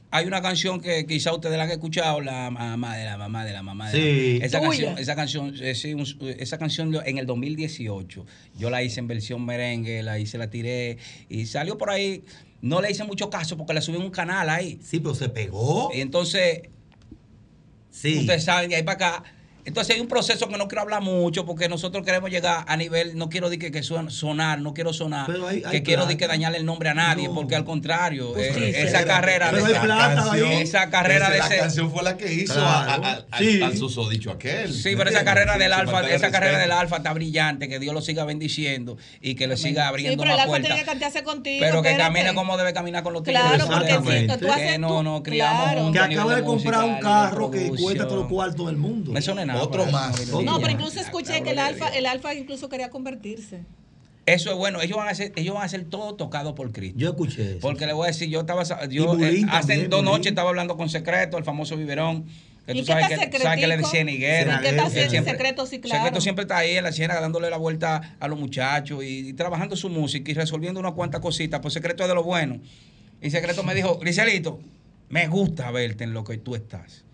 Hay 0.10 0.26
una 0.26 0.42
canción 0.42 0.80
que 0.80 1.06
quizá 1.06 1.34
ustedes 1.34 1.58
la 1.58 1.64
han 1.64 1.72
escuchado, 1.72 2.22
la 2.22 2.50
mamá 2.50 2.96
de 2.96 3.04
la 3.04 3.18
mamá 3.18 3.44
de 3.44 3.52
la 3.52 3.62
mamá 3.62 3.92
de 3.92 3.98
Sí. 4.00 4.40
la 4.40 4.46
Esa 4.46 4.62
canción, 4.62 4.98
esa 4.98 5.16
canción, 5.16 5.54
eh, 5.60 5.96
un- 5.96 6.30
esa 6.40 6.58
canción 6.58 6.96
en 7.06 7.18
el 7.18 7.26
2018, 7.26 8.26
yo 8.58 8.70
la 8.70 8.82
hice 8.84 9.02
en 9.02 9.08
versión 9.08 9.46
merengue, 9.46 10.02
la 10.04 10.18
hice, 10.18 10.38
la 10.38 10.50
tiré 10.50 10.98
y 11.28 11.46
salió 11.46 11.78
por 11.78 11.90
ahí. 11.90 12.24
No 12.62 12.82
le 12.82 12.90
hice 12.90 13.04
mucho 13.04 13.30
caso 13.30 13.58
porque 13.58 13.74
la 13.74 13.82
subí 13.82 13.98
en 13.98 14.04
un 14.04 14.10
canal 14.12 14.50
ahí. 14.50 14.80
Sí, 14.82 15.00
pero 15.02 15.14
se 15.14 15.28
pegó. 15.28 15.92
Y 15.94 16.00
entonces, 16.00 16.62
Sí. 17.92 18.20
ustedes 18.20 18.44
saben, 18.46 18.70
de 18.70 18.78
ahí 18.78 18.84
para 18.84 18.96
acá. 19.18 19.24
Entonces 19.68 19.96
hay 19.96 20.02
un 20.02 20.08
proceso 20.08 20.48
que 20.48 20.58
no 20.58 20.70
quiero 20.70 20.84
hablar 20.84 21.02
mucho 21.02 21.46
porque 21.46 21.68
nosotros 21.68 22.06
queremos 22.06 22.30
llegar 22.32 22.64
a 22.70 22.78
nivel, 22.78 23.18
no 23.18 23.28
quiero 23.28 23.50
decir 23.50 23.60
que, 23.66 23.72
que 23.72 23.84
suena- 23.84 24.10
sonar, 24.10 24.62
no 24.62 24.74
quiero 24.74 24.94
sonar, 24.94 25.28
Pero 25.28 25.46
hay- 25.46 25.62
hay 25.66 25.72
que 25.72 25.84
quiero 25.84 26.04
decir 26.04 26.16
que 26.18 26.26
dañarle 26.26 26.58
el 26.60 26.66
nombre 26.66 26.88
a 26.88 26.94
nadie, 26.94 27.28
No. 27.28 27.34
porque 27.34 27.54
al 27.58 27.66
contrario, 27.66 28.32
Pues 28.32 28.48
eh, 28.48 28.54
sí, 28.56 28.64
esa 28.88 29.00
sí. 29.00 29.06
carrera 29.06 29.50
Pero 29.52 29.66
de 29.66 29.72
esa, 29.74 29.82
plata 29.82 30.32
ahí. 30.32 30.42
esa 30.62 30.90
carrera 30.90 31.30
de 31.30 31.40
la 31.40 31.48
ese, 31.48 31.58
canción 31.58 31.92
fue 31.92 32.02
la 32.02 32.16
que 32.16 32.34
hizo 32.34 32.54
Claro. 32.54 32.70
a- 32.70 32.94
a- 32.94 33.26
al- 33.30 33.40
Sí. 33.40 33.62
al 33.62 33.76
susodicho 33.78 34.32
aquel. 34.32 34.74
Sí, 34.74 34.92
¿me 34.92 34.98
pero 34.98 35.10
esa 35.10 35.26
carrera 35.26 35.56
Sí, 35.56 35.60
del 35.60 35.74
alfa, 35.74 36.10
esa 36.12 36.32
carrera 36.32 36.60
del 36.60 36.72
alfa 36.72 36.96
está 36.98 37.12
brillante, 37.12 37.68
que 37.68 37.80
Dios 37.80 37.94
lo 37.94 38.00
siga 38.00 38.24
bendiciendo 38.24 38.96
y 39.20 39.36
que 39.36 39.48
le 39.48 39.58
siga 39.58 39.84
Sí, 39.84 39.90
abriendo 39.90 40.24
pero 40.24 40.32
el 40.32 40.38
más 40.38 40.46
alfa 40.46 40.60
tiene 40.62 40.68
puertas. 40.76 40.86
que 40.86 40.92
cantarse 41.00 41.24
contigo. 41.24 41.60
Pero 41.60 41.82
que 41.82 41.98
camine 41.98 42.34
como 42.34 42.56
debe 42.56 42.72
caminar 42.72 43.04
con 43.04 43.12
los 43.12 43.22
tigres. 43.24 43.42
Claro, 43.44 43.68
porque 43.68 44.28
tú 44.40 44.50
haces 44.50 44.72
que 44.72 44.78
no, 44.78 45.04
no 45.04 45.22
criamos 45.24 45.92
Que 45.92 46.00
acaba 46.00 46.36
de 46.36 46.44
comprar 46.46 46.86
un 46.86 47.00
carro 47.00 47.52
que 47.52 47.68
cuesta 47.68 48.08
todo 48.08 48.20
los 48.20 48.28
cuartos 48.28 48.66
del 48.68 48.78
mundo. 48.78 49.12
No, 49.12 49.20
eso 49.20 49.36
no 49.36 49.42
es 49.42 49.48
nada. 49.48 49.57
Otro 49.62 49.86
más. 49.88 50.28
No, 50.28 50.60
pero 50.60 50.72
incluso 50.72 51.00
escuché 51.00 51.42
que 51.42 51.52
el 51.52 51.60
alfa, 51.60 51.88
el 51.90 52.06
alfa 52.06 52.34
incluso 52.34 52.70
quería 52.70 52.90
convertirse. 52.90 53.64
Eso 54.26 54.52
es 54.52 54.58
bueno. 54.58 54.82
Ellos 54.82 54.98
van 54.98 55.08
a 55.08 55.16
ser, 55.16 55.32
ellos 55.38 55.56
van 55.56 55.64
a 55.64 55.70
ser 55.70 55.86
todo 55.86 56.16
tocado 56.16 56.54
por 56.54 56.74
Cristo. 56.74 57.00
Yo 57.00 57.10
escuché 57.10 57.52
eso. 57.52 57.60
Porque 57.62 57.86
le 57.86 57.94
voy 57.94 58.06
a 58.06 58.08
decir, 58.08 58.30
yo 58.30 58.42
estaba, 58.42 58.64
yo 58.88 59.18
eh, 59.20 59.46
hace 59.50 59.68
también, 59.70 59.90
dos 59.90 60.04
noches 60.04 60.28
estaba 60.28 60.50
hablando 60.50 60.76
con 60.76 60.90
Secreto, 60.90 61.38
el 61.38 61.46
famoso 61.46 61.78
Biberón. 61.78 62.26
Que 62.66 62.74
¿Y 62.74 62.80
tú 62.82 62.88
qué 62.88 62.92
sabes 62.92 63.12
está 63.12 63.30
que, 63.30 63.40
sabes 63.40 63.62
que 63.62 63.68
le 63.68 63.78
Secretico? 63.78 63.88
decía 63.88 64.04
Niguero. 64.04 64.52
¿Y 64.52 64.60
qué 64.60 64.70
está 64.70 64.84
haciendo 64.84 65.32
Secreto? 65.32 65.66
Sí, 65.66 65.80
claro. 65.80 66.04
Secreto 66.04 66.20
siempre 66.22 66.42
está 66.44 66.58
ahí 66.58 66.76
en 66.76 66.84
la 66.84 66.92
ciénaga 66.92 67.22
dándole 67.22 67.50
la 67.50 67.56
vuelta 67.56 68.18
a 68.20 68.28
los 68.28 68.38
muchachos 68.38 69.02
y, 69.02 69.30
y 69.30 69.34
trabajando 69.34 69.78
su 69.78 69.90
música 69.90 70.30
y 70.30 70.34
resolviendo 70.34 70.82
unas 70.82 70.92
cuantas 70.92 71.22
cositas. 71.22 71.62
Pues 71.62 71.74
Secreto 71.74 72.04
es 72.04 72.10
de 72.10 72.16
lo 72.16 72.24
bueno. 72.24 72.60
Y 73.22 73.30
Secreto 73.30 73.64
me 73.64 73.74
dijo, 73.74 73.98
Griselito, 74.00 74.60
me 75.08 75.28
gusta 75.28 75.72
verte 75.72 76.04
en 76.04 76.14
lo 76.14 76.26
que 76.26 76.38
tú 76.38 76.56
estás. 76.56 77.06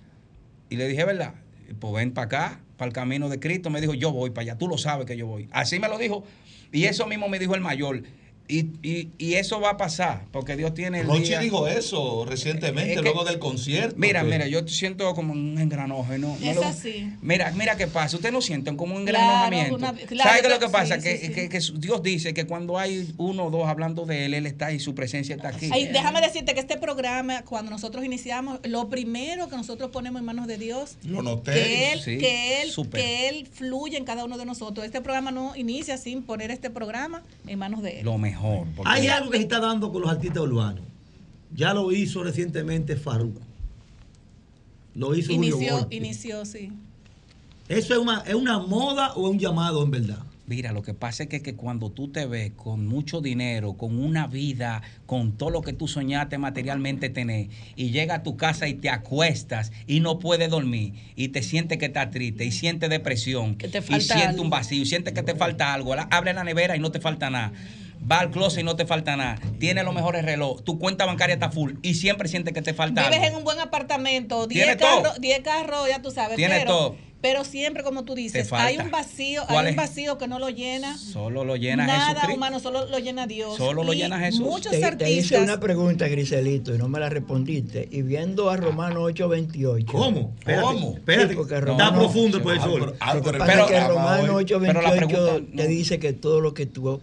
Y 0.71 0.77
le 0.77 0.87
dije, 0.87 1.05
¿verdad? 1.05 1.35
Pues 1.79 1.93
ven 1.93 2.11
para 2.11 2.25
acá, 2.25 2.59
para 2.77 2.87
el 2.87 2.93
camino 2.93 3.29
de 3.29 3.39
Cristo. 3.39 3.69
Me 3.69 3.81
dijo, 3.81 3.93
yo 3.93 4.11
voy 4.11 4.29
para 4.29 4.43
allá, 4.43 4.57
tú 4.57 4.67
lo 4.67 4.77
sabes 4.77 5.05
que 5.05 5.17
yo 5.17 5.27
voy. 5.27 5.49
Así 5.51 5.79
me 5.79 5.87
lo 5.87 5.97
dijo. 5.97 6.23
Y 6.71 6.85
eso 6.85 7.05
mismo 7.07 7.27
me 7.29 7.39
dijo 7.39 7.55
el 7.55 7.61
mayor. 7.61 8.03
Y, 8.45 8.65
y, 8.83 9.09
y 9.17 9.35
eso 9.35 9.61
va 9.61 9.71
a 9.71 9.77
pasar, 9.77 10.25
porque 10.31 10.57
Dios 10.57 10.73
tiene 10.73 10.99
el 10.99 11.07
Rochi 11.07 11.29
día- 11.29 11.39
dijo 11.39 11.65
eso 11.67 12.25
recientemente, 12.25 12.91
Es 12.91 12.97
que- 12.97 13.03
luego 13.03 13.23
del 13.23 13.39
concierto. 13.39 13.95
Mira, 13.97 14.21
que- 14.21 14.27
mira, 14.29 14.47
yo 14.47 14.67
siento 14.67 15.13
como 15.15 15.31
un 15.31 15.57
engranoje, 15.57 16.19
¿no? 16.19 16.35
No 16.39 16.49
Es 16.49 16.55
lo- 16.57 16.65
así. 16.65 17.09
Mira, 17.21 17.51
mira 17.55 17.77
qué 17.77 17.87
pasa. 17.87 18.17
Ustedes 18.17 18.33
no 18.33 18.41
sienten 18.41 18.75
como 18.75 18.95
un 18.97 19.05
Claro, 19.05 19.75
una- 19.75 19.93
claro, 19.93 20.29
¿Sabe 20.29 20.41
qué 20.41 20.47
es 20.47 20.53
lo 20.53 20.59
que 20.59 20.65
sí, 20.67 20.71
pasa? 20.73 20.95
sí, 20.97 21.01
que, 21.01 21.17
sí. 21.17 21.49
que- 21.49 21.79
Dios 21.79 22.03
dice 22.03 22.33
que 22.33 22.45
cuando 22.45 22.77
hay 22.77 23.13
uno 23.17 23.45
o 23.45 23.49
dos 23.49 23.65
hablando 23.67 24.05
de 24.05 24.25
Él, 24.25 24.33
Él 24.33 24.45
está 24.45 24.73
y 24.73 24.79
su 24.81 24.93
presencia 24.93 25.35
está 25.35 25.47
aquí. 25.47 25.69
Ay, 25.71 25.87
déjame 25.87 26.19
decirte 26.19 26.53
que 26.53 26.59
este 26.59 26.77
programa, 26.77 27.43
cuando 27.43 27.71
nosotros 27.71 28.03
iniciamos, 28.03 28.59
lo 28.65 28.89
primero 28.89 29.47
que 29.47 29.55
nosotros 29.55 29.89
ponemos 29.91 30.19
en 30.19 30.25
manos 30.25 30.47
de 30.47 30.57
Dios, 30.57 30.97
Lo 31.05 31.21
noté. 31.21 31.53
que 31.53 31.93
él, 31.93 32.01
Sí, 32.01 32.17
que 32.17 32.61
él, 32.61 32.71
que 32.91 33.29
él 33.29 33.47
fluye 33.51 33.97
en 33.97 34.03
cada 34.03 34.25
uno 34.25 34.37
de 34.37 34.45
nosotros. 34.45 34.85
Este 34.85 34.99
programa 34.99 35.31
no 35.31 35.55
inicia 35.55 35.97
sin 35.97 36.23
poner 36.23 36.51
este 36.51 36.69
programa 36.69 37.23
en 37.47 37.57
manos 37.57 37.81
de 37.81 37.99
él. 37.99 38.05
Lo 38.05 38.17
mejor. 38.17 38.32
Porque- 38.75 38.89
Hay 38.91 39.07
algo 39.07 39.29
que 39.31 39.37
se 39.37 39.43
está 39.43 39.59
dando 39.59 39.91
con 39.91 40.01
los 40.01 40.11
artistas 40.11 40.43
urbanos. 40.43 40.81
Ya 41.55 41.73
lo 41.73 41.91
hizo 41.91 42.23
recientemente 42.23 42.95
Faruk. 42.95 43.37
Lo 44.95 45.15
hizo 45.15 45.33
Julio 45.33 45.55
Inició, 45.57 45.77
Volpi. 45.79 45.95
inició, 45.95 46.45
sí. 46.45 46.71
¿Eso 47.67 47.93
es 47.93 47.99
una, 47.99 48.19
es 48.27 48.35
una 48.35 48.59
moda 48.59 49.13
o 49.13 49.27
es 49.27 49.31
un 49.33 49.39
llamado 49.39 49.83
en 49.83 49.91
verdad? 49.91 50.19
Mira, 50.45 50.73
lo 50.73 50.81
que 50.81 50.93
pasa 50.93 51.23
es 51.23 51.29
que, 51.29 51.41
que 51.41 51.55
cuando 51.55 51.89
tú 51.89 52.09
te 52.09 52.25
ves 52.25 52.51
con 52.51 52.85
mucho 52.85 53.21
dinero, 53.21 53.73
con 53.73 53.97
una 53.97 54.27
vida, 54.27 54.81
con 55.05 55.31
todo 55.31 55.49
lo 55.49 55.61
que 55.61 55.71
tú 55.71 55.87
soñaste 55.87 56.37
materialmente 56.37 57.09
tener, 57.09 57.47
y 57.77 57.91
llega 57.91 58.15
a 58.15 58.23
tu 58.23 58.35
casa 58.35 58.67
y 58.67 58.73
te 58.73 58.89
acuestas 58.89 59.71
y 59.87 60.01
no 60.01 60.19
puedes 60.19 60.49
dormir, 60.49 60.93
y 61.15 61.29
te 61.29 61.41
sientes 61.43 61.77
que 61.77 61.85
estás 61.85 62.11
triste, 62.11 62.43
y 62.43 62.51
sientes 62.51 62.89
depresión, 62.89 63.55
Que 63.55 63.69
te 63.69 63.77
y 63.79 64.01
sientes 64.01 64.37
un 64.37 64.49
vacío, 64.49 64.81
y 64.81 64.85
sientes 64.85 65.13
que 65.13 65.23
te 65.23 65.33
falta 65.33 65.73
algo, 65.73 65.93
abre 66.11 66.33
la 66.33 66.43
nevera 66.43 66.75
y 66.75 66.79
no 66.79 66.91
te 66.91 66.99
falta 66.99 67.29
nada. 67.29 67.53
Va 68.09 68.19
al 68.19 68.31
closet 68.31 68.61
y 68.61 68.63
no 68.63 68.75
te 68.75 68.85
falta 68.85 69.15
nada. 69.15 69.39
Tiene 69.59 69.83
los 69.83 69.93
mejores 69.93 70.25
relojes. 70.25 70.63
Tu 70.63 70.77
cuenta 70.79 71.05
bancaria 71.05 71.33
está 71.35 71.49
full 71.51 71.73
y 71.81 71.93
siempre 71.95 72.27
sientes 72.27 72.53
que 72.53 72.61
te 72.61 72.73
falta 72.73 73.09
Vives 73.09 73.27
en 73.29 73.35
un 73.35 73.43
buen 73.43 73.59
apartamento, 73.59 74.47
Tiene 74.47 74.75
10 74.75 74.77
todo. 74.77 75.01
carros, 75.03 75.21
10 75.21 75.39
carros, 75.41 75.87
ya 75.87 76.01
tú 76.01 76.11
sabes. 76.11 76.35
Tiene 76.35 76.59
pero, 76.59 76.71
todo. 76.71 76.95
Pero 77.21 77.45
siempre, 77.45 77.83
como 77.83 78.03
tú 78.03 78.15
dices, 78.15 78.51
hay 78.51 78.77
un 78.77 78.91
vacío, 78.91 79.43
¿Cuál 79.47 79.67
hay 79.67 79.71
un 79.71 79.77
vacío 79.77 80.17
que 80.17 80.27
no 80.27 80.39
lo 80.39 80.49
llena. 80.49 80.97
Solo 80.97 81.45
lo 81.45 81.55
llena 81.55 81.87
Nada 81.87 82.07
Jesucristo. 82.07 82.35
humano, 82.35 82.59
solo 82.59 82.85
lo 82.89 82.99
llena 82.99 83.27
Dios. 83.27 83.55
Solo 83.55 83.85
lo 83.85 83.93
Y 83.93 83.97
llena 83.99 84.19
Jesús. 84.19 84.41
Muchos 84.41 84.73
Te, 84.73 84.79
te 84.79 84.85
artistas. 84.85 85.09
hice 85.09 85.39
una 85.39 85.57
pregunta, 85.61 86.05
Griselito, 86.09 86.75
y 86.75 86.77
no 86.77 86.89
me 86.89 86.99
la 86.99 87.07
respondiste. 87.07 87.87
Y 87.89 88.01
viendo 88.01 88.49
a 88.49 88.57
Romano 88.57 89.03
828. 89.03 89.85
¿Cómo? 89.89 90.33
Espérate, 90.39 90.61
¿Cómo? 90.63 90.93
Espérate. 90.97 91.35
Porque 91.35 91.53
está 91.53 91.65
Romano- 91.65 91.99
profundo 91.99 92.41
pues, 92.43 92.57
el 92.57 92.61
sol. 92.63 92.95
pero- 93.23 93.23
pero 93.45 93.87
Romano 93.87 94.33
hoy- 94.33 94.43
828 94.43 94.59
pero 94.59 94.81
la 94.81 94.91
pregunta 94.91 95.35
te 95.55 95.63
no- 95.63 95.69
dice 95.69 95.99
que 95.99 96.11
todo 96.11 96.41
lo 96.41 96.53
que 96.53 96.65
tú 96.65 96.99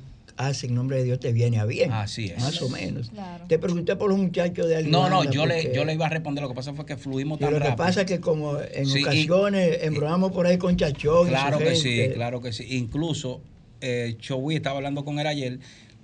haces 0.49 0.65
en 0.65 0.75
nombre 0.75 0.97
de 0.99 1.05
Dios 1.05 1.21
te 1.21 1.33
viene 1.33 1.59
a 1.59 1.65
bien. 1.65 1.93
Así 1.93 2.27
es. 2.27 2.41
Más 2.41 2.61
o 2.63 2.69
menos. 2.69 3.11
Claro. 3.11 3.45
Te 3.49 3.59
pregunté 3.59 3.97
por 3.97 4.09
los 4.11 4.19
muchachos 4.19 4.69
de 4.69 4.83
No, 4.85 5.05
Alibanda. 5.05 5.25
no, 5.25 5.31
yo 5.31 5.47
le, 5.47 5.73
yo 5.75 5.85
le 5.85 5.95
iba 5.95 6.07
a 6.07 6.09
responder. 6.09 6.43
Lo 6.43 6.49
que 6.49 6.55
pasa 6.55 6.73
fue 6.75 6.87
que 6.87 6.97
fluimos 6.97 7.39
y 7.39 7.41
tan 7.43 7.53
lo 7.53 7.59
que 7.59 7.65
rápido. 7.69 7.77
pasa 7.87 8.01
es 8.01 8.07
que 8.07 8.21
como 8.21 8.59
en 8.61 8.87
Sí, 8.87 9.03
ocasiones 9.03 9.79
embromamos 9.83 10.33
por 10.33 10.47
ahí 10.47 10.59
con 10.59 10.77
Chachón. 10.77 11.23
y 11.27 11.31
su 11.31 11.31
Claro 11.31 11.59
que 11.59 11.77
sí, 11.77 12.09
claro 12.15 12.41
que 12.41 12.53
sí. 12.53 12.67
Incluso, 12.71 13.41
eh, 13.81 14.17
Chowi 14.19 14.57
estaba 14.57 14.77
hablando 14.77 15.05
con 15.05 15.19
él 15.19 15.27
ayer, 15.27 15.59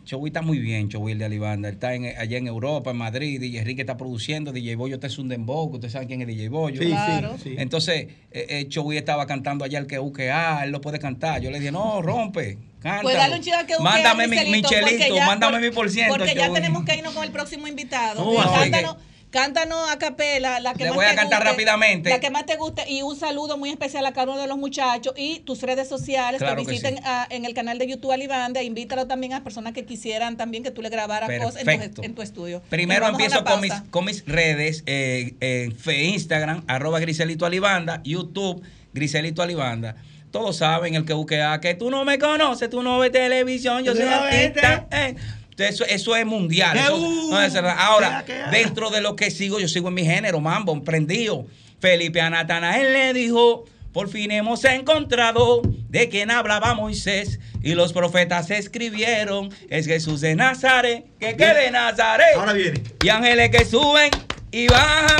Chowi 0.07 0.29
está 0.29 0.41
muy 0.41 0.59
bien, 0.61 0.89
Chowi 0.89 1.13
el 1.13 1.19
de 1.19 1.25
Alibanda. 1.25 1.69
Él 1.69 1.75
está 1.75 1.93
en- 1.93 2.17
allá 2.17 2.39
en 2.39 2.47
Europa, 2.47 2.93
en 2.93 2.97
Madrid. 2.97 3.41
DJ 3.41 3.59
Enrique 3.59 3.81
está 3.83 3.97
produciendo. 3.97 4.53
DJ 4.53 4.77
Bollo 4.77 4.95
está 4.95 5.09
es 5.09 5.19
un 5.19 5.29
dembow, 5.29 5.69
que 5.69 5.75
ustedes 5.79 5.93
saben 5.95 6.07
quién 6.07 6.21
es 6.23 6.29
DJ. 6.29 6.49
Sí, 6.49 6.79
sí, 6.79 6.87
Claro. 6.91 7.37
sí. 7.43 7.55
Entonces, 7.59 8.07
eh, 8.31 8.47
eh, 8.49 8.69
Chowi 8.69 8.97
estaba 8.99 9.27
cantando 9.27 9.65
allá 9.65 9.81
el 9.81 9.89
que 9.89 9.99
uquea, 9.99 10.61
él 10.63 10.71
lo 10.71 10.81
puede 10.81 11.01
cantar. 11.01 11.41
Yo 11.43 11.51
le 11.51 11.59
dije, 11.59 11.73
no, 11.73 12.01
rompe, 12.03 12.57
cántalo. 12.81 13.03
Pues 13.03 13.17
dale 13.17 13.35
un 13.35 13.41
chido 13.43 13.59
al 13.59 13.67
que 13.67 13.73
busque 13.75 13.83
Mándame 13.85 14.29
mi, 14.29 14.37
mi 14.37 14.43
Michelito, 14.45 14.69
porque 14.71 14.97
chelito, 14.97 15.17
ya- 15.17 15.27
mándame 15.27 15.53
por- 15.59 15.69
mi 15.71 15.75
por 15.75 15.91
ciento. 15.91 16.15
Porque 16.17 16.35
ya 16.37 16.53
tenemos 16.53 16.85
que 16.85 16.97
irnos 16.97 17.13
con 17.13 17.25
el 17.25 17.33
próximo 17.33 17.67
invitado. 17.67 18.25
¿Cómo 18.25 18.35
va 18.37 18.45
a 18.61 18.63
ser? 18.65 18.87
Cántanos, 19.31 19.91
a 19.91 19.99
capela, 19.99 20.61
la 20.61 20.72
que 20.72 20.85
Le 20.85 20.91
más 20.91 20.97
voy 20.97 21.05
a 21.05 21.11
te 21.11 21.16
cantar 21.16 21.41
guste, 21.41 21.51
rápidamente. 21.51 22.09
La 22.11 22.20
que 22.20 22.31
más 22.31 22.47
te 22.47 22.57
guste 22.57 22.89
y 22.91 23.03
un 23.03 23.16
saludo 23.16 23.59
muy 23.59 23.70
especial 23.70 24.07
a 24.07 24.12
cada 24.12 24.33
uno 24.33 24.41
de 24.41 24.47
los 24.47 24.57
muchachos 24.57 25.12
y 25.16 25.41
tus 25.41 25.61
redes 25.62 25.89
sociales 25.89 26.39
Claro 26.41 26.57
que 26.57 26.64
que 26.64 26.70
visiten 26.70 26.97
sí. 26.99 27.03
a- 27.05 27.27
en 27.29 27.45
el 27.45 27.53
canal 27.53 27.79
de 27.79 27.87
YouTube 27.87 28.12
Alibanda. 28.12 28.62
Invítalo 28.62 29.07
también 29.07 29.35
a 29.35 29.43
personas 29.45 29.72
que 29.74 29.85
quisieran 29.85 30.37
también 30.37 30.62
que 30.62 30.70
tú 30.70 30.81
le 30.81 30.89
grabaras 30.89 31.29
cosas 31.43 31.66
en 31.66 31.93
tu, 31.93 32.03
en 32.03 32.14
tu 32.14 32.22
estudio. 32.22 32.62
Primero 32.70 33.07
empiezo 33.09 33.45
con 33.45 33.61
mis, 33.61 33.72
con 33.91 34.05
mis 34.05 34.24
redes, 34.27 34.85
eh, 34.87 35.35
en 35.41 35.77
Fe- 35.77 36.05
Instagram, 36.05 36.64
arroba 36.68 37.01
Griselito 37.01 37.45
Alibanda, 37.45 38.01
YouTube, 38.05 38.62
Griselito 38.95 39.43
Alibanda. 39.43 39.97
Todos 40.31 40.57
saben, 40.59 40.95
el 40.95 41.05
que 41.07 41.14
buquea, 41.14 41.61
que 41.61 41.74
tú 41.74 41.91
no 41.91 42.05
me 42.05 42.18
conoces, 42.18 42.68
tú 42.68 42.83
no 42.83 42.99
ves 42.99 43.11
televisión, 43.12 43.85
yo 43.85 43.95
soy 43.95 44.05
No, 44.05 44.11
artista. 44.14 44.87
eh. 44.91 45.16
Eso, 45.59 45.85
eso 45.87 46.15
es 46.17 46.27
mundial. 46.27 46.73
Que, 46.75 46.81
eso- 46.85 47.29
no 47.31 47.43
es 47.43 47.53
verdad. 47.53 47.77
Ahora, 47.79 48.25
dentro 48.51 48.91
de 48.91 49.01
lo 49.01 49.17
que 49.17 49.31
sigo, 49.31 49.59
yo 49.59 49.69
sigo 49.69 49.89
en 49.89 49.95
mi 49.95 50.05
género, 50.05 50.41
mambo, 50.41 50.83
prendido. 50.85 51.47
Felipe 51.81 52.21
a 52.21 52.31
Natanael 52.31 52.93
le 52.93 53.13
dijo, 53.13 53.65
por 53.93 54.09
fin 54.09 54.31
hemos 54.31 54.65
encontrado 54.65 55.63
de 55.89 56.09
quien 56.09 56.31
hablaba 56.31 56.75
Moisés 56.75 57.39
y 57.63 57.75
los 57.75 57.93
profetas 57.93 58.51
escribieron, 58.51 59.51
es 59.71 59.87
Jesús 59.87 60.21
de 60.21 60.35
Nazaret, 60.37 61.05
que 61.19 61.37
quede 61.37 61.65
de 61.65 61.71
Nazaret. 61.71 62.37
Ahora 62.37 62.53
viene. 62.53 62.83
Y 63.03 63.09
ángeles 63.09 63.51
que 63.51 63.65
suben 63.65 64.11
y 64.51 64.69
bajan 64.69 65.17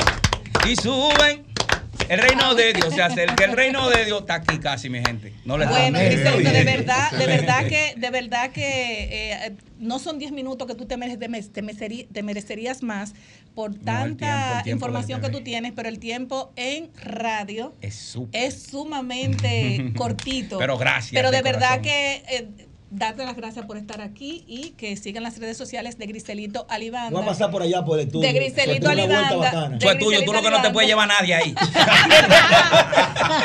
y 0.69 0.75
suben. 0.75 1.46
El 2.09 2.19
reino 2.19 2.55
de 2.55 2.71
Dios 2.73 2.93
se 2.93 3.01
acerca, 3.01 3.43
el 3.43 3.51
reino 3.51 3.89
de 3.89 4.05
Dios 4.05 4.21
está 4.21 4.35
aquí 4.35 4.59
casi, 4.59 4.89
mi 4.89 4.99
gente. 4.99 5.33
No 5.43 5.57
le 5.57 5.65
Bueno, 5.65 5.99
de 5.99 6.63
verdad, 6.63 7.11
de 7.11 7.27
verdad 7.27 7.67
que, 7.67 7.93
de 7.97 8.09
verdad 8.09 8.51
que 8.51 9.09
eh, 9.11 9.55
no 9.79 9.99
son 9.99 10.17
10 10.17 10.31
minutos 10.31 10.67
que 10.67 10.75
tú 10.75 10.85
te, 10.85 10.95
mere- 10.95 11.17
te 11.17 11.27
me- 11.27 11.41
te 11.41 11.61
merecerí- 11.61 12.07
te 12.11 12.23
merecerías 12.23 12.81
más 12.81 13.13
por 13.53 13.73
tanta 13.75 14.03
el 14.05 14.15
tiempo, 14.17 14.57
el 14.57 14.63
tiempo 14.63 14.85
información 14.85 15.21
que 15.21 15.29
tú 15.29 15.41
tienes, 15.41 15.73
pero 15.75 15.89
el 15.89 15.99
tiempo 15.99 16.53
en 16.55 16.89
radio 16.95 17.73
Es 17.81 18.63
sumamente 18.71 19.91
cortito. 19.97 20.57
Pero 20.59 20.77
gracias 20.77 21.11
Pero 21.13 21.31
de, 21.31 21.37
de 21.37 21.43
verdad 21.43 21.81
corazón. 21.81 21.81
que 21.83 22.23
eh, 22.29 22.47
darte 22.89 23.25
las 23.25 23.35
gracias 23.35 23.65
por 23.65 23.77
estar 23.77 24.01
aquí 24.01 24.43
y 24.47 24.69
que 24.71 24.95
sigan 24.95 25.23
las 25.23 25.37
redes 25.39 25.57
sociales 25.57 25.97
de 25.97 26.05
Griselito 26.05 26.65
Alibanda. 26.69 27.09
Voy 27.09 27.23
a 27.23 27.25
pasar 27.25 27.51
por 27.51 27.61
allá 27.61 27.83
por 27.83 27.99
el 27.99 28.07
estudio. 28.07 28.27
De 28.27 28.33
Griselito 28.33 28.85
vuelta 28.85 29.27
Alibanda. 29.27 29.77
es 29.77 29.99
tuyo, 29.99 30.23
tú 30.25 30.33
lo 30.33 30.41
que 30.41 30.49
no 30.49 30.61
te 30.61 30.69
puede 30.71 30.87
llevar 30.87 31.07
nadie 31.07 31.35
ahí. 31.35 31.53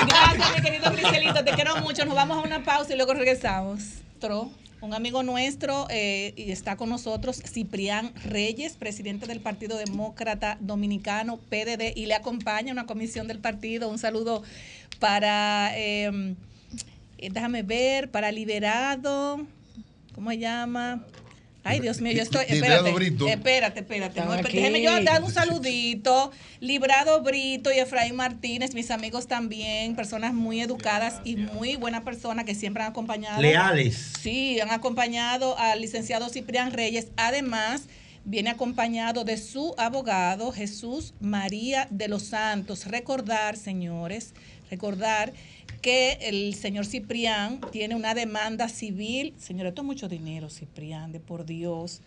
Gracias, 0.09 0.57
mi 0.57 0.62
querido 0.62 0.90
Griselito, 0.93 1.45
te 1.45 1.53
quiero 1.53 1.76
mucho. 1.78 2.05
Nos 2.05 2.14
vamos 2.14 2.38
a 2.38 2.40
una 2.40 2.64
pausa 2.64 2.93
y 2.93 2.97
luego 2.97 3.14
regresamos. 3.14 3.82
Tro, 4.20 4.51
un 4.80 4.95
amigo 4.95 5.22
nuestro 5.24 5.86
eh, 5.90 6.32
y 6.36 6.53
está 6.53 6.76
con 6.76 6.88
nosotros, 6.88 7.43
Ciprián 7.45 8.12
Reyes, 8.24 8.74
presidente 8.74 9.26
del 9.26 9.40
Partido 9.40 9.76
Demócrata 9.76 10.59
Dominicano, 10.61 11.38
PDD, 11.38 11.97
y 11.97 12.07
le 12.07 12.14
acompaña 12.14 12.72
una 12.72 12.86
comisión 12.86 13.26
del 13.26 13.40
partido. 13.40 13.88
Un 13.88 13.99
saludo 13.99 14.45
para, 15.01 15.72
eh, 15.76 16.34
eh, 17.22 17.28
déjame 17.32 17.62
ver, 17.62 18.10
para 18.10 18.32
Liberado, 18.32 19.46
¿cómo 20.14 20.30
se 20.30 20.38
llama? 20.38 21.04
Ay, 21.64 21.78
Dios 21.78 22.00
mío, 22.00 22.12
yo 22.12 22.22
estoy. 22.22 22.44
Librado 22.48 22.86
Espérate, 22.86 22.92
Brito. 22.92 23.28
espérate, 23.28 23.80
espérate. 23.80 24.20
no, 24.20 24.34
déjeme 24.34 24.82
yo 24.82 25.00
dar 25.04 25.22
un 25.22 25.30
saludito. 25.30 26.32
Librado 26.58 27.22
Brito 27.22 27.70
y 27.72 27.78
Efraín 27.78 28.16
Martínez, 28.16 28.74
mis 28.74 28.90
amigos 28.90 29.28
también, 29.28 29.94
personas 29.94 30.34
muy 30.34 30.60
educadas 30.60 31.20
y 31.24 31.36
muy 31.36 31.76
buenas 31.76 32.02
personas 32.02 32.44
que 32.44 32.56
siempre 32.56 32.82
han 32.82 32.90
acompañado. 32.90 33.40
Leales. 33.40 34.14
Sí, 34.20 34.58
han 34.60 34.72
acompañado 34.72 35.56
al 35.56 35.80
licenciado 35.80 36.28
Ciprián 36.28 36.72
Reyes. 36.72 37.06
Además, 37.16 37.84
viene 38.24 38.50
acompañado 38.50 39.22
de 39.22 39.36
su 39.36 39.76
abogado, 39.78 40.50
Jesús 40.50 41.14
María 41.20 41.86
de 41.90 42.08
los 42.08 42.24
Santos. 42.24 42.86
Recordar, 42.86 43.56
señores, 43.56 44.32
recordar 44.68 45.32
que 45.82 46.12
el 46.22 46.54
señor 46.54 46.86
Ciprián 46.86 47.60
tiene 47.72 47.94
una 47.94 48.14
demanda 48.14 48.68
civil. 48.68 49.34
Señor, 49.38 49.66
esto 49.66 49.82
es 49.82 49.86
mucho 49.86 50.08
dinero, 50.08 50.48
Ciprián, 50.48 51.12
de 51.12 51.20
por 51.20 51.44
Dios, 51.44 52.00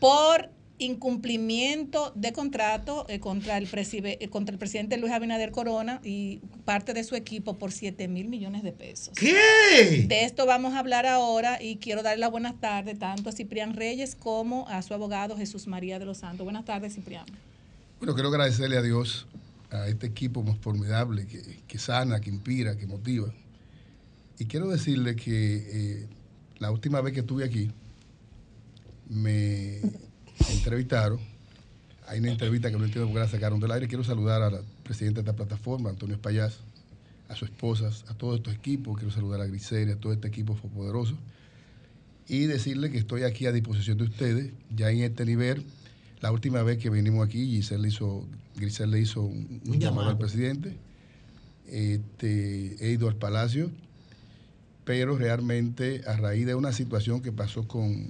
por 0.00 0.50
incumplimiento 0.78 2.12
de 2.14 2.32
contrato 2.34 3.06
eh, 3.08 3.18
contra, 3.18 3.56
el 3.56 3.66
presibe- 3.70 4.18
eh, 4.20 4.28
contra 4.28 4.52
el 4.52 4.58
presidente 4.58 4.98
Luis 4.98 5.12
Abinader 5.12 5.50
Corona 5.50 6.00
y 6.04 6.40
parte 6.66 6.92
de 6.92 7.02
su 7.04 7.14
equipo 7.14 7.54
por 7.56 7.72
7 7.72 8.08
mil 8.08 8.28
millones 8.28 8.62
de 8.62 8.72
pesos. 8.72 9.14
¿Qué? 9.16 10.04
De 10.06 10.24
esto 10.24 10.44
vamos 10.44 10.74
a 10.74 10.80
hablar 10.80 11.06
ahora 11.06 11.62
y 11.62 11.76
quiero 11.76 12.02
darle 12.02 12.20
las 12.20 12.30
buenas 12.30 12.60
tardes 12.60 12.98
tanto 12.98 13.30
a 13.30 13.32
Ciprián 13.32 13.74
Reyes 13.74 14.16
como 14.16 14.68
a 14.68 14.82
su 14.82 14.92
abogado 14.92 15.36
Jesús 15.38 15.66
María 15.66 15.98
de 15.98 16.04
los 16.04 16.18
Santos. 16.18 16.44
Buenas 16.44 16.64
tardes, 16.66 16.94
Ciprián. 16.94 17.24
Bueno, 17.98 18.12
quiero 18.14 18.28
agradecerle 18.28 18.76
a 18.76 18.82
Dios, 18.82 19.26
a 19.70 19.88
este 19.88 20.06
equipo 20.06 20.42
más 20.42 20.58
formidable 20.58 21.26
que, 21.26 21.62
que 21.66 21.78
sana, 21.78 22.20
que 22.20 22.30
inspira, 22.30 22.76
que 22.76 22.86
motiva. 22.86 23.32
Y 24.38 24.46
quiero 24.46 24.68
decirle 24.68 25.16
que 25.16 25.56
eh, 25.56 26.08
la 26.58 26.70
última 26.70 27.00
vez 27.00 27.14
que 27.14 27.20
estuve 27.20 27.44
aquí, 27.44 27.70
me 29.08 29.80
entrevistaron. 30.50 31.20
Hay 32.06 32.20
una 32.20 32.30
entrevista 32.30 32.70
que 32.70 32.78
no 32.78 32.84
entiendo 32.84 33.08
por 33.08 33.14
qué 33.16 33.20
la 33.20 33.28
sacaron 33.28 33.60
del 33.60 33.70
aire. 33.72 33.88
Quiero 33.88 34.04
saludar 34.04 34.42
al 34.42 34.64
presidente 34.82 35.22
de 35.22 35.30
esta 35.30 35.36
plataforma, 35.36 35.90
Antonio 35.90 36.14
Espallas, 36.16 36.60
a 37.28 37.34
su 37.34 37.44
esposa, 37.44 37.90
a 38.08 38.14
todos 38.14 38.36
estos 38.36 38.54
equipos. 38.54 38.96
Quiero 38.96 39.12
saludar 39.12 39.40
a 39.40 39.46
Grisel, 39.46 39.90
a 39.90 39.96
todo 39.96 40.12
este 40.12 40.28
equipo 40.28 40.54
poderoso. 40.54 41.16
Y 42.28 42.46
decirle 42.46 42.90
que 42.90 42.98
estoy 42.98 43.22
aquí 43.22 43.46
a 43.46 43.52
disposición 43.52 43.98
de 43.98 44.04
ustedes, 44.04 44.52
ya 44.70 44.90
en 44.90 45.00
este 45.00 45.24
nivel. 45.24 45.64
La 46.20 46.32
última 46.32 46.62
vez 46.62 46.78
que 46.78 46.90
vinimos 46.90 47.26
aquí, 47.26 47.46
Giselle 47.46 47.82
le 47.82 47.88
hizo, 47.88 48.26
Grisel 48.56 48.90
le 48.90 49.00
hizo 49.00 49.22
un, 49.22 49.60
llamado 49.78 50.08
al 50.08 50.18
presidente. 50.18 50.76
Este, 51.66 52.76
he 52.80 52.92
ido 52.92 53.08
al 53.08 53.16
palacio, 53.16 53.70
pero 54.84 55.16
realmente 55.16 56.02
a 56.06 56.16
raíz 56.16 56.46
de 56.46 56.54
una 56.54 56.72
situación 56.72 57.20
que 57.20 57.32
pasó 57.32 57.66
con 57.66 58.06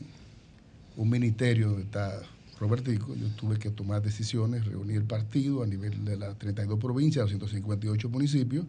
un 0.97 1.11
ministerio 1.11 1.69
donde 1.69 1.85
está 1.85 2.23
Robertico, 2.59 3.15
yo 3.15 3.29
tuve 3.37 3.59
que 3.59 3.71
tomar 3.71 4.03
decisiones, 4.03 4.65
reunir 4.65 4.97
el 4.97 5.05
partido 5.05 5.63
a 5.63 5.67
nivel 5.67 6.05
de 6.05 6.17
las 6.17 6.39
32 6.39 6.79
provincias, 6.79 7.23
los 7.23 7.31
158 7.31 8.09
municipios, 8.09 8.65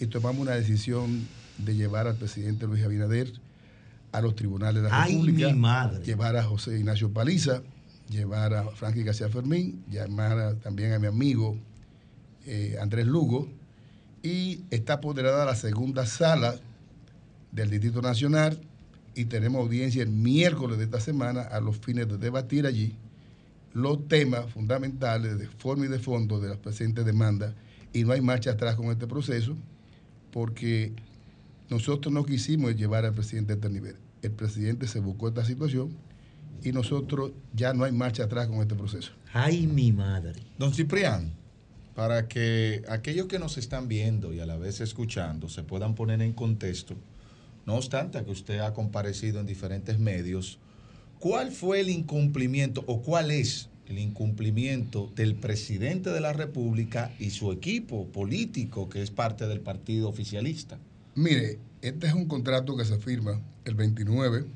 y 0.00 0.06
tomamos 0.06 0.40
una 0.40 0.52
decisión 0.52 1.26
de 1.58 1.74
llevar 1.74 2.06
al 2.06 2.16
presidente 2.16 2.66
Luis 2.66 2.82
Abinader 2.84 3.30
a 4.12 4.22
los 4.22 4.34
tribunales 4.34 4.82
de 4.82 4.88
la 4.88 5.02
Ay, 5.02 5.12
República, 5.12 5.48
mi 5.48 5.58
madre. 5.58 6.04
llevar 6.04 6.36
a 6.36 6.44
José 6.44 6.78
Ignacio 6.78 7.12
Paliza, 7.12 7.62
llevar 8.10 8.54
a 8.54 8.64
Frankie 8.70 9.02
García 9.02 9.28
Fermín, 9.28 9.84
llamar 9.90 10.38
a- 10.38 10.54
también 10.56 10.92
a 10.92 10.98
mi 10.98 11.06
amigo 11.06 11.56
eh, 12.46 12.76
Andrés 12.80 13.06
Lugo, 13.06 13.48
y 14.22 14.62
está 14.70 14.94
apoderada 14.94 15.44
la 15.44 15.54
segunda 15.54 16.06
sala 16.06 16.56
del 17.52 17.70
Distrito 17.70 18.02
Nacional 18.02 18.60
y 19.14 19.26
tenemos 19.26 19.60
audiencia 19.62 20.02
el 20.02 20.08
miércoles 20.10 20.78
de 20.78 20.84
esta 20.84 21.00
semana 21.00 21.42
a 21.42 21.60
los 21.60 21.76
fines 21.78 22.08
de 22.08 22.18
debatir 22.18 22.66
allí 22.66 22.94
los 23.74 24.08
temas 24.08 24.50
fundamentales 24.52 25.38
de 25.38 25.46
forma 25.46 25.84
y 25.84 25.88
de 25.88 25.98
fondo 25.98 26.40
de 26.40 26.48
las 26.48 26.58
presentes 26.58 27.04
demandas 27.04 27.54
y 27.92 28.04
no 28.04 28.12
hay 28.12 28.20
marcha 28.20 28.52
atrás 28.52 28.74
con 28.76 28.86
este 28.86 29.06
proceso 29.06 29.56
porque 30.32 30.92
nosotros 31.70 32.12
no 32.12 32.24
quisimos 32.24 32.74
llevar 32.76 33.04
al 33.04 33.14
presidente 33.14 33.52
a 33.52 33.56
este 33.56 33.68
nivel. 33.70 33.96
El 34.22 34.32
presidente 34.32 34.86
se 34.88 35.00
buscó 35.00 35.28
esta 35.28 35.44
situación 35.44 35.90
y 36.62 36.72
nosotros 36.72 37.32
ya 37.54 37.72
no 37.72 37.84
hay 37.84 37.92
marcha 37.92 38.24
atrás 38.24 38.48
con 38.48 38.60
este 38.60 38.74
proceso. 38.74 39.12
Ay, 39.32 39.66
mi 39.66 39.92
madre. 39.92 40.40
Don 40.58 40.72
Ciprián, 40.72 41.32
para 41.94 42.28
que 42.28 42.82
aquellos 42.88 43.26
que 43.26 43.38
nos 43.38 43.58
están 43.58 43.88
viendo 43.88 44.32
y 44.32 44.40
a 44.40 44.46
la 44.46 44.56
vez 44.56 44.80
escuchando 44.80 45.48
se 45.48 45.62
puedan 45.62 45.94
poner 45.94 46.22
en 46.22 46.32
contexto, 46.32 46.96
no 47.66 47.76
obstante 47.76 48.24
que 48.24 48.30
usted 48.30 48.60
ha 48.60 48.72
comparecido 48.72 49.40
en 49.40 49.46
diferentes 49.46 49.98
medios, 49.98 50.58
¿cuál 51.18 51.52
fue 51.52 51.80
el 51.80 51.90
incumplimiento 51.90 52.84
o 52.86 53.02
cuál 53.02 53.30
es 53.30 53.68
el 53.88 53.98
incumplimiento 53.98 55.10
del 55.14 55.34
presidente 55.34 56.10
de 56.10 56.20
la 56.20 56.32
República 56.32 57.12
y 57.18 57.30
su 57.30 57.52
equipo 57.52 58.06
político 58.06 58.88
que 58.88 59.02
es 59.02 59.10
parte 59.10 59.46
del 59.46 59.60
partido 59.60 60.08
oficialista? 60.08 60.78
Mire, 61.14 61.58
este 61.82 62.06
es 62.06 62.14
un 62.14 62.26
contrato 62.26 62.76
que 62.76 62.84
se 62.84 62.98
firma 62.98 63.40
el 63.64 63.74
29 63.74 64.46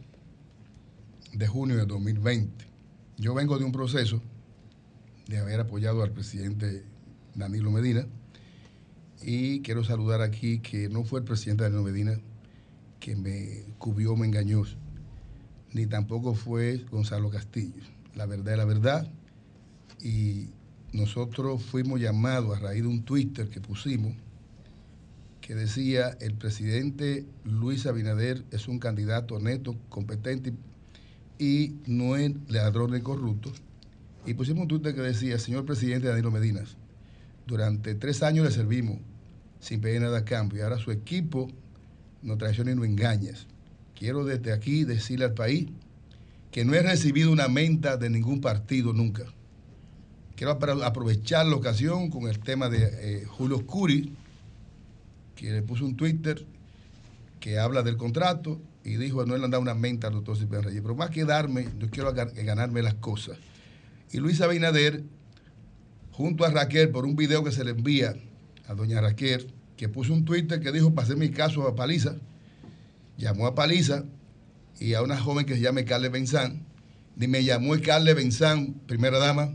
de 1.33 1.47
junio 1.47 1.77
de 1.77 1.87
2020. 1.87 2.67
Yo 3.19 3.35
vengo 3.35 3.59
de 3.59 3.65
un 3.65 3.73
proceso 3.73 4.21
de 5.29 5.39
haber 5.39 5.61
apoyado 5.61 6.03
al 6.03 6.13
presidente 6.13 6.85
Danilo 7.35 7.71
Medina 7.71 8.07
y 9.23 9.61
quiero 9.61 9.85
saludar 9.85 10.21
aquí 10.21 10.59
que 10.59 10.89
no 10.89 11.05
fue 11.05 11.21
el 11.21 11.25
presidente 11.25 11.65
Danilo 11.65 11.83
Medina 11.83 12.19
que 13.01 13.17
me 13.17 13.65
cubrió, 13.79 14.17
me 14.17 14.27
engañó. 14.27 14.63
ni 15.73 15.87
tampoco 15.87 16.35
fue 16.35 16.85
Gonzalo 16.91 17.31
Castillo. 17.31 17.83
La 18.15 18.27
verdad 18.27 18.53
es 18.53 18.59
la 18.59 18.65
verdad. 18.65 19.11
Y 20.03 20.51
nosotros 20.93 21.63
fuimos 21.63 22.01
llamados 22.01 22.57
a 22.57 22.61
raíz 22.61 22.83
de 22.83 22.89
un 22.89 23.03
Twitter 23.03 23.49
que 23.49 23.61
pusimos 23.61 24.15
que 25.41 25.55
decía 25.57 26.17
el 26.21 26.35
presidente 26.35 27.27
Luis 27.45 27.87
Abinader 27.87 28.45
es 28.53 28.69
un 28.69 28.79
candidato 28.79 29.41
neto, 29.41 29.77
competente 29.89 30.55
no 31.87 32.17
es 32.17 32.33
ladrón 32.49 32.93
ni 32.93 33.01
corrupto. 33.01 33.53
Y 34.27 34.35
pusimos 34.35 34.63
un 34.63 34.69
Twitter 34.69 34.95
que 34.95 35.01
decía, 35.01 35.39
señor 35.39 35.65
presidente 35.65 36.09
Danilo 36.09 36.31
Medinas, 36.31 36.77
durante 37.47 37.95
tres 37.95 38.23
años 38.23 38.45
le 38.47 38.53
servimos 38.53 38.99
sin 39.61 39.81
pedir 39.81 40.01
nada 40.01 40.19
a 40.19 40.25
cambio 40.25 40.59
y 40.59 40.63
ahora 40.63 40.79
su 40.79 40.91
equipo 40.91 41.49
nos 42.23 42.39
traiciona 42.39 42.71
y 42.73 42.75
nos 42.77 42.85
engaña. 42.87 43.33
Quiero 43.99 44.25
desde 44.25 44.53
aquí 44.53 44.85
decirle 44.85 45.25
al 45.27 45.35
país 45.35 45.67
que 46.51 46.65
no 46.65 46.75
he 46.75 46.83
recibido 46.83 47.33
una 47.33 47.49
menta 47.49 47.97
de 47.97 48.11
ningún 48.11 48.41
partido 48.41 48.93
nunca. 48.93 49.25
Quiero 50.37 50.59
apro- 50.59 50.85
aprovechar 50.85 51.47
la 51.47 51.57
ocasión 51.57 52.11
con 52.11 52.29
el 52.29 52.39
tema 52.39 52.69
de 52.69 53.23
eh, 53.23 53.25
Julio 53.25 53.65
Curi, 53.67 54.13
que 55.37 55.51
le 55.51 55.63
puso 55.63 55.85
un 55.85 55.97
Twitter 55.97 56.45
que 57.41 57.59
habla 57.59 57.83
del 57.83 57.97
contrato 57.97 58.61
y 58.85 58.97
dijo 58.97 59.23
han 59.23 59.29
dado 59.29 59.61
una 59.61 59.75
menta 59.75 60.09
al 60.09 60.15
doctor 60.15 60.37
Cipriano 60.37 60.67
Reyes. 60.67 60.83
Pero 60.83 60.95
más 60.95 61.11
que 61.11 61.25
darme, 61.25 61.69
yo 61.79 61.89
quiero 61.91 62.13
ganarme 62.13 62.83
las 62.83 62.95
cosas. 62.95 63.39
Y 64.11 64.19
Luis 64.19 64.41
Abinader, 64.41 65.03
junto 66.11 66.45
a 66.45 66.51
Raquel, 66.51 66.91
por 66.91 67.05
un 67.05 67.17
video 67.17 67.45
que 67.45 67.53
se 67.53 67.65
le 67.65 67.71
envía 67.71 68.15
a 68.67 68.75
doña 68.75 69.01
Raquel, 69.01 69.53
que 69.77 69.89
puso 69.89 70.13
un 70.13 70.25
Twitter 70.25 70.61
que 70.61 70.73
dijo, 70.73 70.95
pasé 70.95 71.17
mi 71.17 71.31
caso 71.31 71.67
a 71.67 71.75
Paliza, 71.75 72.17
llamó 73.17 73.47
a 73.47 73.55
Paliza 73.55 74.05
y 74.79 74.95
a 74.95 75.03
una 75.03 75.17
joven 75.17 75.47
que 75.47 75.55
se 75.55 75.61
llama 75.61 75.85
Carle 75.85 76.09
Benzán, 76.09 76.67
ni 77.17 77.27
me 77.27 77.45
llamó 77.45 77.75
Carle 77.83 78.15
Benzán, 78.15 78.75
primera 78.87 79.19
dama, 79.19 79.55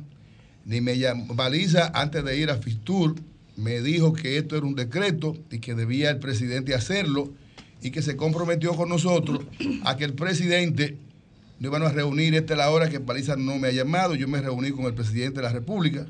ni 0.66 0.82
me 0.82 0.98
llamó 0.98 1.36
Paliza 1.36 1.92
antes 1.94 2.24
de 2.24 2.38
ir 2.38 2.50
a 2.50 2.58
Fistur, 2.58 3.16
me 3.56 3.82
dijo 3.82 4.14
que 4.14 4.38
esto 4.38 4.56
era 4.56 4.66
un 4.66 4.76
decreto 4.76 5.38
y 5.52 5.60
que 5.60 5.76
debía 5.76 6.12
el 6.12 6.20
presidente 6.20 6.76
hacerlo 6.76 7.34
y 7.82 7.92
que 7.92 8.02
se 8.02 8.16
comprometió 8.16 8.76
con 8.76 8.90
nosotros 8.90 9.46
a 9.84 9.98
que 9.98 10.06
el 10.06 10.14
presidente 10.14 10.98
no 11.60 11.70
iban 11.70 11.84
a 11.84 11.90
reunir, 11.90 12.36
esta 12.36 12.54
es 12.54 12.58
la 12.58 12.70
hora 12.70 12.90
que 12.90 13.00
Paliza 13.00 13.36
no 13.36 13.58
me 13.58 13.70
ha 13.70 13.72
llamado, 13.72 14.16
yo 14.16 14.28
me 14.28 14.42
reuní 14.42 14.72
con 14.72 14.86
el 14.86 14.94
presidente 14.94 15.38
de 15.38 15.44
la 15.44 15.54
República, 15.54 16.06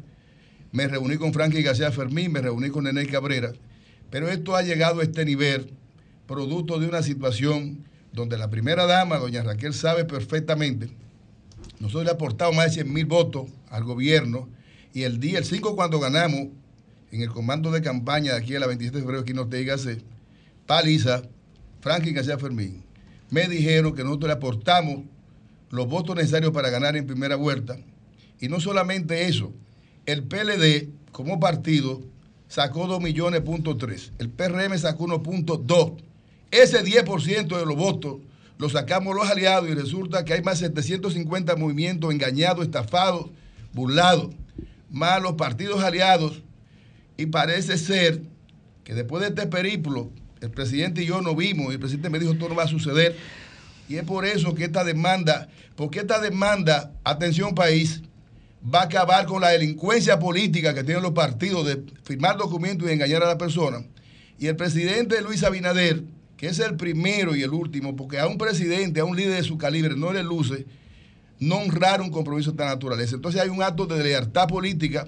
me 0.72 0.88
reuní 0.88 1.18
con 1.18 1.34
Frankie 1.34 1.62
García 1.62 1.92
Fermín, 1.92 2.32
me 2.32 2.42
reuní 2.42 2.70
con 2.70 2.84
Nené 2.84 3.06
Cabrera, 3.08 3.54
pero 4.10 4.30
esto 4.30 4.56
ha 4.56 4.62
llegado 4.62 5.00
a 5.00 5.04
este 5.04 5.26
nivel 5.26 5.74
producto 6.28 6.80
de 6.80 6.88
una 6.88 7.02
situación 7.02 7.86
donde 8.12 8.38
la 8.38 8.50
primera 8.50 8.86
dama, 8.86 9.18
doña 9.18 9.44
Raquel, 9.44 9.74
sabe 9.74 10.06
perfectamente, 10.06 10.90
nosotros 11.80 12.06
le 12.06 12.12
aportamos 12.12 12.56
más 12.56 12.68
de 12.68 12.84
100 12.84 12.94
mil 12.94 13.06
votos 13.06 13.50
al 13.70 13.84
gobierno 13.84 14.50
y 14.94 15.04
el 15.04 15.20
día, 15.20 15.38
el 15.38 15.46
5 15.46 15.76
cuando 15.76 16.00
ganamos, 16.00 16.48
en 17.12 17.22
el 17.22 17.30
comando 17.30 17.72
de 17.72 17.82
campaña 17.82 18.34
de 18.34 18.40
aquí 18.40 18.56
a 18.56 18.60
la 18.60 18.68
27 18.68 18.98
de 18.98 19.04
febrero, 19.04 19.22
aquí 19.22 19.32
en 19.32 19.40
Ortega 19.40 19.76
Paliza, 20.66 21.24
Franklin 21.82 22.16
García 22.16 22.38
Fermín, 22.38 22.84
me 23.30 23.48
dijeron 23.48 23.94
que 23.94 24.04
nosotros 24.04 24.30
le 24.30 24.34
aportamos 24.34 25.04
los 25.70 25.88
votos 25.88 26.16
necesarios 26.16 26.52
para 26.52 26.70
ganar 26.70 26.96
en 26.96 27.06
primera 27.06 27.36
vuelta. 27.36 27.78
Y 28.40 28.48
no 28.48 28.60
solamente 28.60 29.28
eso, 29.28 29.52
el 30.06 30.24
PLD 30.24 30.90
como 31.12 31.40
partido 31.40 32.02
sacó 32.48 32.88
2 32.88 33.02
millones 33.02 33.42
punto 33.42 33.76
3, 33.78 34.14
el 34.20 34.30
PRM 34.30 34.78
sacó 34.78 35.08
1.2. 35.08 35.98
Ese 36.52 36.84
10% 36.84 37.58
de 37.58 37.66
los 37.66 37.76
votos 37.76 38.18
lo 38.58 38.70
sacamos 38.70 39.16
los 39.16 39.30
aliados 39.30 39.70
y 39.70 39.74
resulta 39.74 40.24
que 40.24 40.34
hay 40.34 40.42
más 40.42 40.60
de 40.60 40.68
750 40.68 41.56
movimientos 41.58 42.12
engañados, 42.12 42.66
estafados, 42.66 43.28
burlados, 43.74 44.34
más 44.90 45.22
los 45.22 45.34
partidos 45.34 45.84
aliados 45.84 46.42
y 47.18 47.26
parece 47.28 47.78
ser 47.78 48.22
que 48.84 48.94
después 48.94 49.22
de 49.22 49.30
este 49.30 49.48
periplo, 49.48 50.10
el 50.48 50.54
presidente 50.54 51.04
y 51.04 51.06
yo 51.06 51.22
no 51.22 51.36
vimos, 51.36 51.70
y 51.70 51.74
el 51.74 51.80
presidente 51.80 52.10
me 52.10 52.20
dijo 52.20 52.34
esto 52.34 52.50
no 52.50 52.56
va 52.56 52.64
a 52.64 52.68
suceder. 52.68 53.16
Y 53.90 53.96
es 53.96 54.04
por 54.04 54.26
eso 54.26 54.54
que 54.54 54.66
esta 54.66 54.84
demanda, 54.84 55.48
porque 55.76 56.00
esta 56.00 56.20
demanda, 56.20 56.92
atención 57.04 57.56
país, 57.56 58.02
va 58.64 58.82
a 58.82 58.84
acabar 58.84 59.26
con 59.26 59.42
la 59.42 59.50
delincuencia 59.50 60.20
política 60.20 60.74
que 60.74 60.84
tienen 60.84 61.04
los 61.04 61.14
partidos 61.14 61.66
de 61.66 61.84
firmar 62.04 62.38
documentos 62.38 62.90
y 62.90 62.92
engañar 62.92 63.24
a 63.24 63.28
la 63.28 63.38
persona. 63.38 63.84
Y 64.40 64.48
el 64.48 64.56
presidente 64.56 65.22
Luis 65.22 65.44
Abinader, 65.44 66.04
que 66.36 66.48
es 66.48 66.60
el 66.60 66.76
primero 66.76 67.36
y 67.36 67.44
el 67.44 67.52
último, 67.52 67.96
porque 67.96 68.20
a 68.20 68.28
un 68.28 68.38
presidente, 68.38 69.00
a 69.00 69.06
un 69.06 69.16
líder 69.16 69.36
de 69.36 69.44
su 69.44 69.58
calibre, 69.58 69.96
no 69.96 70.12
le 70.12 70.24
luce 70.24 70.66
no 71.40 71.58
honrar 71.58 72.02
un 72.02 72.10
compromiso 72.10 72.52
de 72.52 72.56
esta 72.56 72.66
naturaleza. 72.66 73.16
Entonces 73.16 73.42
hay 73.42 73.50
un 73.50 73.62
acto 73.62 73.86
de 73.86 74.04
lealtad 74.04 74.48
política. 74.48 75.08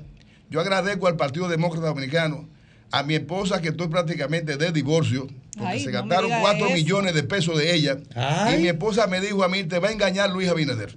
Yo 0.49 0.59
agradezco 0.59 1.07
al 1.07 1.15
Partido 1.15 1.47
Demócrata 1.47 1.87
Dominicano, 1.87 2.47
a 2.91 3.03
mi 3.03 3.15
esposa 3.15 3.61
que 3.61 3.69
estoy 3.69 3.87
prácticamente 3.87 4.57
de 4.57 4.71
divorcio, 4.71 5.27
porque 5.57 5.67
Ay, 5.73 5.79
se 5.81 5.91
no 5.91 5.99
gastaron 5.99 6.25
diga 6.25 6.41
4 6.41 6.65
eso. 6.65 6.75
millones 6.75 7.13
de 7.13 7.23
pesos 7.23 7.57
de 7.57 7.75
ella. 7.75 7.99
Ay. 8.15 8.55
Y 8.55 8.61
mi 8.63 8.67
esposa 8.69 9.07
me 9.07 9.21
dijo 9.21 9.43
a 9.43 9.47
mí, 9.49 9.63
te 9.63 9.79
va 9.79 9.89
a 9.89 9.91
engañar 9.91 10.29
Luis 10.31 10.49
Abinader. 10.49 10.95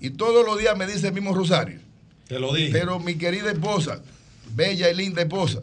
Y 0.00 0.10
todos 0.10 0.44
los 0.44 0.58
días 0.58 0.76
me 0.76 0.86
dice 0.86 1.08
el 1.08 1.14
mismo 1.14 1.34
Rosario. 1.34 1.80
Te 2.28 2.38
lo 2.40 2.52
dije. 2.52 2.70
Pero 2.72 2.98
mi 2.98 3.14
querida 3.14 3.50
esposa, 3.50 4.00
bella 4.54 4.90
y 4.90 4.94
linda 4.94 5.22
esposa, 5.22 5.62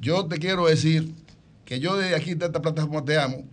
yo 0.00 0.26
te 0.26 0.38
quiero 0.38 0.66
decir 0.66 1.12
que 1.64 1.80
yo 1.80 1.96
desde 1.96 2.16
aquí 2.16 2.34
de 2.34 2.46
esta 2.46 2.60
plataforma 2.60 3.04
te 3.04 3.18
amo 3.18 3.44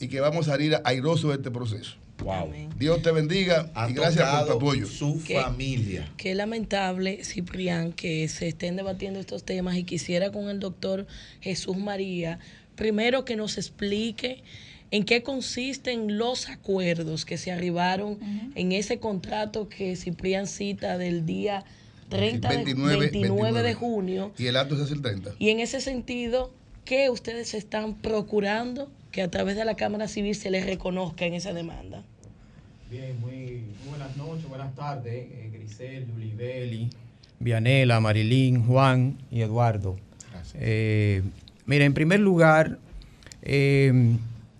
y 0.00 0.08
que 0.08 0.20
vamos 0.20 0.48
a 0.48 0.52
salir 0.52 0.78
airosos 0.84 1.30
de 1.30 1.36
este 1.36 1.50
proceso. 1.50 1.96
Wow. 2.22 2.52
Dios 2.76 3.02
te 3.02 3.10
bendiga 3.12 3.70
Ha 3.74 3.88
y 3.88 3.92
gracias 3.92 4.28
por 4.28 4.46
tu 4.46 4.52
apoyo. 4.54 4.86
Su 4.86 5.22
¿Qué? 5.24 5.40
familia. 5.40 6.10
Qué 6.16 6.34
lamentable, 6.34 7.24
Ciprián, 7.24 7.92
que 7.92 8.28
se 8.28 8.48
estén 8.48 8.76
debatiendo 8.76 9.20
estos 9.20 9.44
temas 9.44 9.76
y 9.76 9.84
quisiera 9.84 10.32
con 10.32 10.48
el 10.48 10.60
doctor 10.60 11.06
Jesús 11.40 11.76
María, 11.76 12.38
primero 12.74 13.24
que 13.24 13.36
nos 13.36 13.56
explique 13.56 14.42
en 14.90 15.04
qué 15.04 15.22
consisten 15.22 16.16
los 16.16 16.48
acuerdos 16.48 17.24
que 17.24 17.36
se 17.36 17.52
arribaron 17.52 18.18
en 18.54 18.72
ese 18.72 18.98
contrato 18.98 19.68
que 19.68 19.96
Ciprián 19.96 20.46
cita 20.46 20.96
del 20.98 21.26
día 21.26 21.64
30 22.08 22.48
de, 22.48 22.56
29, 22.56 22.96
29 22.96 23.62
de 23.62 23.74
junio. 23.74 24.32
Y 24.38 24.46
el 24.46 24.56
acto 24.56 24.82
hace 24.82 24.94
el 24.94 25.02
30. 25.02 25.32
Y 25.38 25.50
en 25.50 25.60
ese 25.60 25.80
sentido, 25.80 26.52
¿qué 26.84 27.10
ustedes 27.10 27.54
están 27.54 27.94
procurando 27.94 28.90
que 29.10 29.22
a 29.22 29.30
través 29.30 29.56
de 29.56 29.64
la 29.64 29.74
Cámara 29.74 30.08
Civil 30.08 30.34
se 30.34 30.50
les 30.50 30.66
reconozca 30.66 31.24
en 31.24 31.34
esa 31.34 31.52
demanda? 31.52 32.02
Bien, 32.90 33.18
muy, 33.20 33.32
muy 33.32 33.88
buenas 33.90 34.16
noches, 34.16 34.48
buenas 34.48 34.74
tardes, 34.74 35.14
eh, 35.14 35.50
Grisel, 35.52 36.06
Yulibeli, 36.06 36.90
Vianela, 37.40 38.00
Marilyn, 38.00 38.64
Juan 38.66 39.18
y 39.30 39.42
Eduardo. 39.42 39.96
Eh, 40.54 41.22
mira, 41.66 41.84
en 41.84 41.94
primer 41.94 42.20
lugar, 42.20 42.78
eh, 43.42 44.16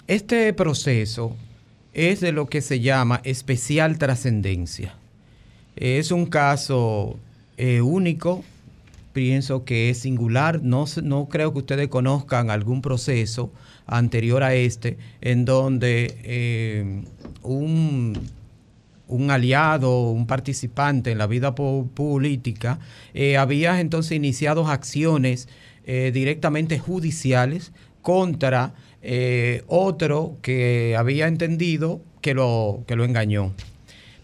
este 0.07 0.53
proceso 0.53 1.35
es 1.95 2.21
de 2.21 2.33
lo 2.33 2.47
que 2.47 2.61
se 2.61 2.81
llama 2.81 3.21
especial 3.25 3.99
trascendencia. 3.99 4.95
Es 5.77 6.11
un 6.11 6.27
caso 6.27 7.19
eh, 7.57 7.81
único, 7.81 8.45
pienso 9.13 9.65
que 9.65 9.91
es 9.91 9.99
singular, 9.99 10.63
no, 10.63 10.85
no 11.03 11.29
creo 11.29 11.53
que 11.53 11.59
ustedes 11.59 11.89
conozcan 11.89 12.51
algún 12.51 12.83
proceso 12.83 13.51
anterior 13.89 14.43
a 14.45 14.55
este 14.55 14.97
en 15.21 15.45
donde 15.45 16.17
eh, 16.23 17.03
un, 17.43 18.13
un 19.09 19.31
aliado, 19.31 20.11
un 20.11 20.27
participante 20.27 21.11
en 21.11 21.19
la 21.19 21.27
vida 21.27 21.55
po- 21.55 21.89
política, 21.95 22.79
eh, 23.15 23.37
había 23.37 23.81
entonces 23.81 24.13
iniciado 24.13 24.69
acciones 24.69 25.49
eh, 25.85 26.11
directamente 26.15 26.79
judiciales 26.79 27.73
contra 28.03 28.75
otro 29.69 30.37
que 30.43 30.95
había 30.97 31.29
entendido 31.29 32.01
que 32.21 32.35
lo, 32.35 32.83
que 32.87 32.97
lo 32.97 33.05
engañó. 33.05 33.53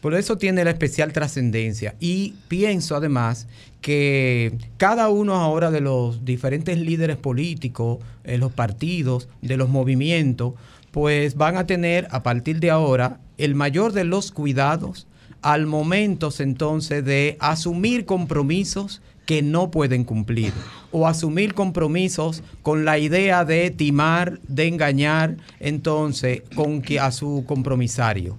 Por 0.05 0.12
eso 0.12 0.36
tiene 0.36 0.64
la 0.64 0.70
especial 0.70 1.14
trascendencia. 1.14 1.94
Y 1.98 2.34
pienso 2.48 2.94
además 2.94 3.48
que 3.80 4.52
cada 4.76 5.09
uno 5.09 5.36
ahora 5.36 5.70
de 5.70 5.80
los 5.80 6.26
diferentes 6.26 6.78
líderes 6.78 7.16
políticos, 7.16 8.00
en 8.22 8.40
los 8.40 8.52
partidos, 8.52 9.30
de 9.40 9.57
los 9.57 9.70
movimientos, 9.70 10.52
pues 10.90 11.36
van 11.36 11.57
a 11.57 11.66
tener 11.66 12.07
a 12.11 12.22
partir 12.22 12.61
de 12.61 12.70
ahora 12.70 13.18
el 13.38 13.55
mayor 13.55 13.94
de 13.94 14.05
los 14.05 14.30
cuidados 14.30 15.07
al 15.40 15.64
momento 15.64 16.28
entonces 16.38 17.02
de 17.02 17.38
asumir 17.40 18.05
compromisos 18.05 19.00
que 19.24 19.40
no 19.40 19.70
pueden 19.70 20.05
cumplir 20.05 20.52
o 20.92 21.07
asumir 21.07 21.55
compromisos 21.55 22.42
con 22.61 22.84
la 22.84 22.98
idea 22.98 23.46
de 23.46 23.70
timar, 23.70 24.38
de 24.48 24.68
engañar 24.68 25.38
entonces 25.61 26.42
con 26.55 26.82
que 26.82 27.00
a 27.00 27.11
su 27.11 27.44
compromisario. 27.46 28.36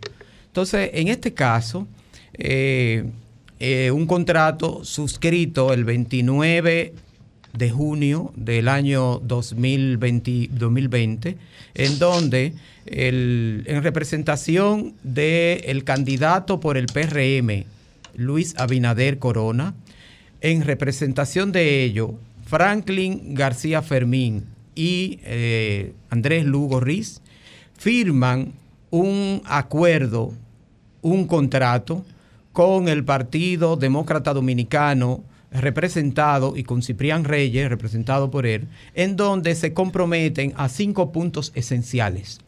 Entonces, 0.55 0.91
en 0.93 1.09
este 1.09 1.33
caso, 1.33 1.85
eh, 2.35 3.03
eh, 3.59 3.91
un 3.91 4.05
contrato 4.07 4.85
suscrito 4.85 5.73
el 5.73 5.83
29 5.83 6.93
de 7.51 7.69
junio 7.71 8.31
del 8.37 8.69
año 8.69 9.19
2020, 9.19 10.47
2020 10.53 11.35
en 11.73 11.99
donde 11.99 12.53
el- 12.85 13.65
en 13.67 13.83
representación 13.83 14.93
del 15.03 15.83
candidato 15.83 16.61
por 16.61 16.77
el 16.77 16.85
PRM, 16.85 17.65
Luis 18.15 18.55
Abinader 18.57 19.19
Corona, 19.19 19.73
en 20.39 20.61
representación 20.61 21.51
de 21.51 21.83
ello, 21.83 22.13
Franklin 22.45 23.33
García 23.35 23.81
Fermín 23.81 24.45
y 24.73 25.19
eh, 25.23 25.91
Andrés 26.09 26.45
Lugo 26.45 26.79
Riz 26.79 27.19
firman 27.77 28.53
un 28.89 29.41
acuerdo, 29.43 30.31
un 31.05 31.27
contrato 31.27 32.03
con 32.51 32.87
el 32.87 33.05
Partido 33.05 33.75
Demócrata 33.75 34.33
Dominicano 34.33 35.23
representado 35.51 36.57
y 36.57 36.63
con 36.63 36.81
Ciprián 36.81 37.25
Reyes, 37.25 37.69
representado 37.69 38.31
por 38.31 38.47
él, 38.47 38.67
en 38.95 39.15
donde 39.15 39.53
se 39.53 39.71
comprometen 39.71 40.53
a 40.57 40.67
cinco 40.67 41.11
puntos 41.11 41.51
esenciales. 41.53 42.39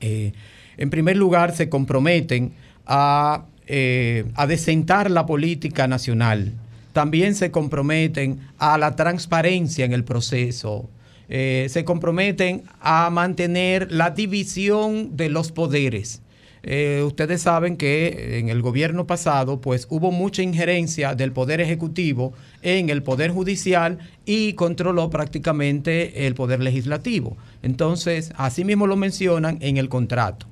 Eh, 0.00 0.32
en 0.78 0.88
primer 0.88 1.18
lugar, 1.18 1.54
se 1.54 1.68
comprometen 1.68 2.54
a, 2.86 3.44
eh, 3.66 4.24
a 4.36 4.46
desentar 4.46 5.10
la 5.10 5.26
política 5.26 5.86
nacional. 5.86 6.54
También 6.94 7.34
se 7.34 7.50
comprometen 7.50 8.40
a 8.56 8.78
la 8.78 8.96
transparencia 8.96 9.84
en 9.84 9.92
el 9.92 10.04
proceso. 10.04 10.88
Eh, 11.28 11.66
se 11.68 11.84
comprometen 11.84 12.62
a 12.80 13.10
mantener 13.10 13.92
la 13.92 14.10
división 14.12 15.18
de 15.18 15.28
los 15.28 15.52
poderes. 15.52 16.22
Eh, 16.62 17.02
ustedes 17.06 17.42
saben 17.42 17.76
que 17.76 18.38
en 18.38 18.50
el 18.50 18.60
gobierno 18.60 19.06
pasado 19.06 19.60
pues 19.60 19.86
hubo 19.88 20.10
mucha 20.10 20.42
injerencia 20.42 21.14
del 21.14 21.32
poder 21.32 21.60
ejecutivo 21.60 22.34
en 22.62 22.90
el 22.90 23.02
poder 23.02 23.30
judicial 23.30 23.98
y 24.26 24.52
controló 24.52 25.08
prácticamente 25.08 26.26
el 26.26 26.34
poder 26.34 26.60
legislativo. 26.60 27.36
Entonces, 27.62 28.32
así 28.36 28.64
mismo 28.64 28.86
lo 28.86 28.96
mencionan 28.96 29.58
en 29.60 29.78
el 29.78 29.88
contrato. 29.88 30.46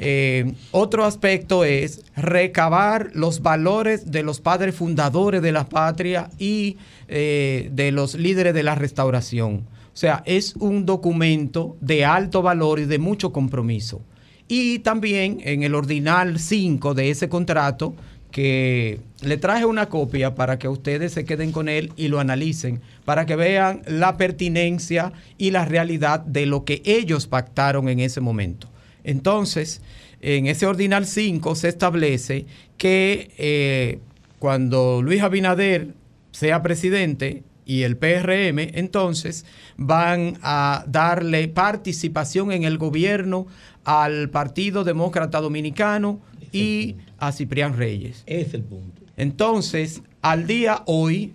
Eh, 0.00 0.54
otro 0.70 1.04
aspecto 1.04 1.64
es 1.64 2.04
recabar 2.14 3.10
los 3.14 3.42
valores 3.42 4.12
de 4.12 4.22
los 4.22 4.40
padres 4.40 4.76
fundadores 4.76 5.42
de 5.42 5.50
la 5.50 5.68
patria 5.68 6.30
y 6.38 6.76
eh, 7.08 7.68
de 7.72 7.90
los 7.90 8.14
líderes 8.14 8.54
de 8.54 8.62
la 8.62 8.76
restauración. 8.76 9.66
O 9.92 9.96
sea, 10.00 10.22
es 10.24 10.54
un 10.54 10.86
documento 10.86 11.76
de 11.80 12.04
alto 12.04 12.42
valor 12.42 12.78
y 12.78 12.84
de 12.84 13.00
mucho 13.00 13.32
compromiso. 13.32 14.00
Y 14.48 14.78
también 14.80 15.38
en 15.44 15.62
el 15.62 15.74
ordinal 15.74 16.38
5 16.38 16.94
de 16.94 17.10
ese 17.10 17.28
contrato, 17.28 17.94
que 18.30 19.00
le 19.22 19.36
traje 19.36 19.64
una 19.64 19.88
copia 19.88 20.34
para 20.34 20.58
que 20.58 20.68
ustedes 20.68 21.12
se 21.12 21.24
queden 21.24 21.52
con 21.52 21.68
él 21.68 21.92
y 21.96 22.08
lo 22.08 22.20
analicen, 22.20 22.80
para 23.04 23.26
que 23.26 23.36
vean 23.36 23.82
la 23.86 24.16
pertinencia 24.16 25.12
y 25.38 25.50
la 25.50 25.64
realidad 25.64 26.20
de 26.20 26.46
lo 26.46 26.64
que 26.64 26.82
ellos 26.84 27.26
pactaron 27.26 27.88
en 27.88 28.00
ese 28.00 28.20
momento. 28.20 28.68
Entonces, 29.04 29.80
en 30.20 30.46
ese 30.46 30.66
ordinal 30.66 31.06
5 31.06 31.54
se 31.54 31.68
establece 31.68 32.46
que 32.76 33.30
eh, 33.38 33.98
cuando 34.38 35.00
Luis 35.02 35.22
Abinader 35.22 35.94
sea 36.30 36.62
presidente 36.62 37.42
y 37.68 37.82
el 37.82 37.96
PRM, 37.98 38.58
entonces 38.74 39.44
van 39.76 40.38
a 40.42 40.84
darle 40.88 41.46
participación 41.48 42.50
en 42.50 42.64
el 42.64 42.78
gobierno 42.78 43.46
al 43.84 44.30
Partido 44.30 44.82
Demócrata 44.84 45.40
Dominicano 45.40 46.18
y 46.50 46.96
a 47.18 47.30
Ciprián 47.30 47.76
Reyes. 47.76 48.22
Es 48.26 48.54
el 48.54 48.62
punto. 48.62 49.02
Entonces, 49.18 50.02
al 50.22 50.46
día 50.46 50.82
hoy 50.86 51.34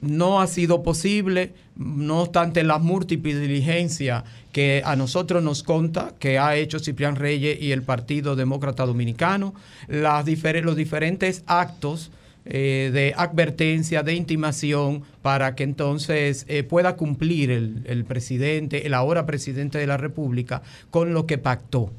no 0.00 0.40
ha 0.40 0.46
sido 0.46 0.84
posible, 0.84 1.52
no 1.74 2.22
obstante 2.22 2.62
las 2.62 2.80
múltiples 2.80 3.40
diligencias 3.40 4.22
que 4.52 4.82
a 4.84 4.94
nosotros 4.94 5.42
nos 5.42 5.64
conta 5.64 6.14
que 6.20 6.38
ha 6.38 6.54
hecho 6.54 6.78
Ciprián 6.78 7.16
Reyes 7.16 7.60
y 7.60 7.72
el 7.72 7.82
Partido 7.82 8.36
Demócrata 8.36 8.86
Dominicano, 8.86 9.52
las 9.88 10.24
difer- 10.24 10.62
los 10.62 10.76
diferentes 10.76 11.42
actos 11.46 12.12
eh, 12.46 12.90
de 12.92 13.12
advertencia, 13.16 14.02
de 14.02 14.14
intimación, 14.14 15.02
para 15.22 15.54
que 15.54 15.64
entonces 15.64 16.44
eh, 16.48 16.62
pueda 16.62 16.96
cumplir 16.96 17.50
el, 17.50 18.04
presidente, 18.06 18.86
el 18.86 18.94
ahora 18.94 19.26
presidente 19.26 19.78
de 19.78 19.86
la 19.86 19.96
República, 19.96 20.62
con 20.90 21.12
lo 21.12 21.26
que 21.26 21.38
pactó. 21.38 21.92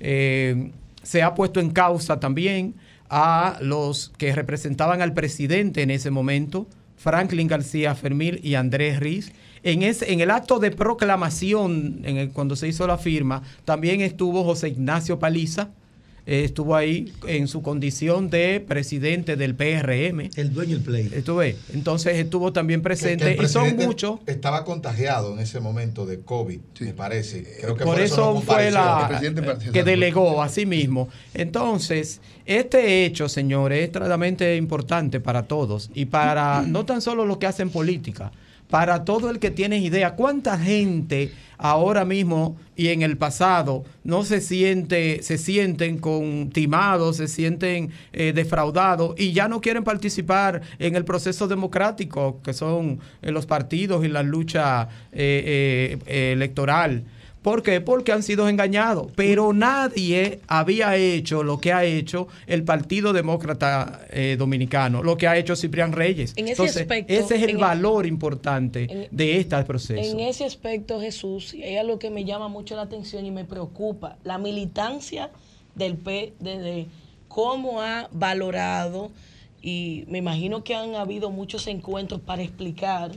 Eh, 0.00 0.70
se 1.02 1.22
ha 1.22 1.34
puesto 1.34 1.60
en 1.60 1.70
causa 1.70 2.20
también 2.20 2.74
a 3.10 3.58
los 3.60 4.12
que 4.18 4.32
representaban 4.34 5.02
al 5.02 5.14
presidente 5.14 5.82
en 5.82 5.90
ese 5.90 6.10
momento, 6.10 6.66
Franklin 6.96 7.48
García 7.48 7.94
Fermín 7.94 8.38
y 8.42 8.54
Andrés 8.54 9.00
Riz. 9.00 9.32
En, 9.62 9.82
ese, 9.82 10.12
en 10.12 10.20
el 10.20 10.30
acto 10.30 10.58
de 10.58 10.70
proclamación, 10.70 12.00
en 12.04 12.16
el- 12.16 12.30
cuando 12.30 12.54
se 12.56 12.68
hizo 12.68 12.86
la 12.86 12.98
firma, 12.98 13.42
también 13.64 14.00
estuvo 14.00 14.44
José 14.44 14.68
Ignacio 14.68 15.18
Paliza, 15.18 15.70
eh, 16.30 16.44
estuvo 16.44 16.76
ahí 16.76 17.10
en 17.26 17.48
su 17.48 17.62
condición 17.62 18.28
de 18.28 18.60
presidente 18.60 19.34
del 19.36 19.54
PRM. 19.54 20.28
El 20.36 20.52
dueño 20.52 20.74
del 20.76 20.84
play. 20.84 21.10
Estuve. 21.14 21.56
Entonces 21.72 22.16
estuvo 22.18 22.52
también 22.52 22.80
Que- 22.80 22.82
que 22.82 22.88
presente. 22.88 23.38
y 23.42 23.48
son 23.48 23.74
muchos. 23.76 24.20
Estaba 24.26 24.64
contagiado 24.66 25.32
en 25.32 25.38
ese 25.40 25.58
momento 25.60 26.04
de 26.04 26.20
COVID, 26.20 26.60
me 26.80 26.92
parece. 26.92 27.44
Creo 27.62 27.74
que 27.76 27.84
por 27.84 27.98
eso 27.98 28.34
no 28.34 28.40
fue 28.42 28.70
la 28.70 29.08
compareció. 29.10 29.72
que 29.72 29.82
delegó 29.84 30.42
a 30.42 30.48
sí 30.50 30.66
mismo. 30.66 31.08
Entonces, 31.32 32.20
este 32.44 33.04
hecho, 33.06 33.28
señores, 33.28 33.78
es 33.78 33.84
extremadamente 33.86 34.54
importante 34.56 35.20
para 35.20 35.44
todos 35.44 35.90
y 35.94 36.04
para 36.04 36.62
no 36.62 36.84
tan 36.84 37.00
solo 37.00 37.24
los 37.24 37.38
que 37.38 37.46
hacen 37.46 37.70
política, 37.70 38.30
para 38.70 39.04
todo 39.04 39.30
el 39.30 39.38
que 39.38 39.50
tiene 39.50 39.78
idea. 39.78 40.14
¿Cuánta 40.14 40.58
gente 40.58 41.32
ahora 41.58 42.04
mismo 42.04 42.56
y 42.76 42.88
en 42.88 43.02
el 43.02 43.16
pasado 43.16 43.84
no 44.04 44.22
se 44.24 44.40
siente, 44.40 45.22
se 45.22 45.36
sienten 45.38 45.98
con 45.98 46.50
timados, 46.50 47.16
se 47.16 47.28
sienten 47.28 47.90
eh, 48.12 48.32
defraudados 48.34 49.14
y 49.18 49.32
ya 49.32 49.48
no 49.48 49.60
quieren 49.60 49.84
participar 49.84 50.62
en 50.78 50.94
el 50.94 51.04
proceso 51.04 51.48
democrático 51.48 52.40
que 52.42 52.52
son 52.52 53.00
eh, 53.22 53.32
los 53.32 53.46
partidos 53.46 54.04
y 54.04 54.08
la 54.08 54.22
lucha 54.22 54.88
eh, 55.12 55.98
eh, 55.98 55.98
eh, 56.06 56.32
electoral? 56.32 57.04
¿Por 57.42 57.62
qué? 57.62 57.80
Porque 57.80 58.12
han 58.12 58.22
sido 58.22 58.48
engañados. 58.48 59.12
Pero 59.14 59.52
nadie 59.52 60.40
había 60.48 60.96
hecho 60.96 61.42
lo 61.42 61.58
que 61.60 61.72
ha 61.72 61.84
hecho 61.84 62.28
el 62.46 62.64
Partido 62.64 63.12
Demócrata 63.12 64.00
eh, 64.10 64.36
Dominicano, 64.38 65.02
lo 65.02 65.16
que 65.16 65.28
ha 65.28 65.36
hecho 65.36 65.54
Ciprián 65.56 65.92
Reyes. 65.92 66.32
En 66.36 66.44
ese 66.44 66.52
Entonces, 66.52 66.82
aspecto, 66.82 67.12
ese 67.12 67.36
es 67.36 67.42
el 67.42 67.50
el- 67.50 67.56
valor 67.58 68.06
importante 68.06 69.08
de 69.10 69.36
este 69.38 69.62
proceso. 69.64 70.00
En 70.02 70.20
ese 70.20 70.44
aspecto, 70.44 71.00
Jesús, 71.00 71.54
y 71.54 71.62
hay 71.62 71.76
algo 71.76 71.98
que 71.98 72.10
me 72.10 72.24
llama 72.24 72.48
mucho 72.48 72.74
la 72.76 72.82
atención 72.82 73.24
y 73.24 73.30
me 73.30 73.44
preocupa, 73.44 74.18
la 74.24 74.38
militancia 74.38 75.30
del 75.74 75.96
PDD, 75.96 76.86
cómo 77.28 77.80
ha 77.80 78.08
valorado, 78.12 79.10
y 79.62 80.04
me 80.08 80.18
imagino 80.18 80.64
que 80.64 80.74
han 80.74 80.94
habido 80.96 81.30
muchos 81.30 81.66
encuentros 81.66 82.20
para 82.20 82.42
explicar 82.42 83.12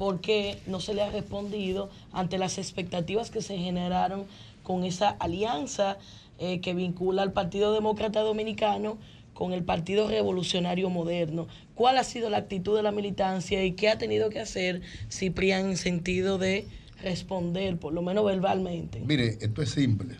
por 0.00 0.22
qué 0.22 0.56
no 0.66 0.80
se 0.80 0.94
le 0.94 1.02
ha 1.02 1.10
respondido 1.10 1.90
ante 2.10 2.38
las 2.38 2.56
expectativas 2.56 3.30
que 3.30 3.42
se 3.42 3.58
generaron 3.58 4.24
con 4.62 4.84
esa 4.84 5.10
alianza 5.10 5.98
eh, 6.38 6.62
que 6.62 6.72
vincula 6.72 7.20
al 7.20 7.34
Partido 7.34 7.74
Demócrata 7.74 8.20
Dominicano 8.20 8.96
con 9.34 9.52
el 9.52 9.62
Partido 9.62 10.08
Revolucionario 10.08 10.88
Moderno. 10.88 11.48
¿Cuál 11.74 11.98
ha 11.98 12.04
sido 12.04 12.30
la 12.30 12.38
actitud 12.38 12.74
de 12.74 12.82
la 12.82 12.92
militancia 12.92 13.62
y 13.62 13.72
qué 13.72 13.90
ha 13.90 13.98
tenido 13.98 14.30
que 14.30 14.40
hacer 14.40 14.80
Ciprián 15.10 15.66
en 15.66 15.76
sentido 15.76 16.38
de 16.38 16.66
responder, 17.02 17.76
por 17.76 17.92
lo 17.92 18.00
menos 18.00 18.24
verbalmente? 18.24 19.00
Mire, 19.00 19.36
esto 19.42 19.60
es 19.60 19.68
simple. 19.68 20.16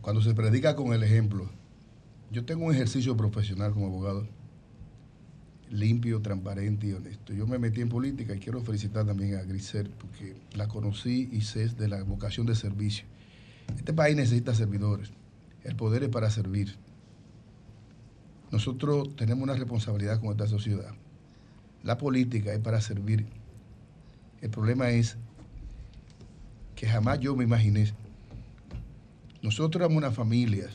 Cuando 0.00 0.22
se 0.22 0.34
predica 0.34 0.74
con 0.74 0.92
el 0.92 1.04
ejemplo, 1.04 1.48
yo 2.32 2.44
tengo 2.44 2.64
un 2.64 2.74
ejercicio 2.74 3.16
profesional 3.16 3.72
como 3.72 3.86
abogado, 3.86 4.26
limpio, 5.70 6.20
transparente 6.20 6.86
y 6.86 6.92
honesto. 6.92 7.32
Yo 7.32 7.46
me 7.46 7.58
metí 7.58 7.80
en 7.80 7.88
política 7.88 8.34
y 8.34 8.38
quiero 8.38 8.62
felicitar 8.62 9.04
también 9.06 9.36
a 9.36 9.42
Grisel 9.42 9.90
porque 9.90 10.36
la 10.54 10.68
conocí 10.68 11.28
y 11.32 11.40
sé 11.42 11.68
de 11.68 11.88
la 11.88 12.02
vocación 12.02 12.46
de 12.46 12.54
servicio. 12.54 13.06
Este 13.76 13.92
país 13.92 14.16
necesita 14.16 14.54
servidores. 14.54 15.10
El 15.64 15.76
poder 15.76 16.04
es 16.04 16.08
para 16.08 16.30
servir. 16.30 16.76
Nosotros 18.52 19.14
tenemos 19.16 19.42
una 19.42 19.54
responsabilidad 19.54 20.20
con 20.20 20.30
esta 20.30 20.46
sociedad. 20.46 20.94
La 21.82 21.98
política 21.98 22.52
es 22.52 22.60
para 22.60 22.80
servir. 22.80 23.26
El 24.40 24.50
problema 24.50 24.90
es 24.90 25.16
que 26.76 26.86
jamás 26.86 27.18
yo 27.18 27.34
me 27.34 27.44
imaginé. 27.44 27.92
Nosotros 29.42 29.80
éramos 29.80 29.96
una 29.96 30.12
familia. 30.12 30.68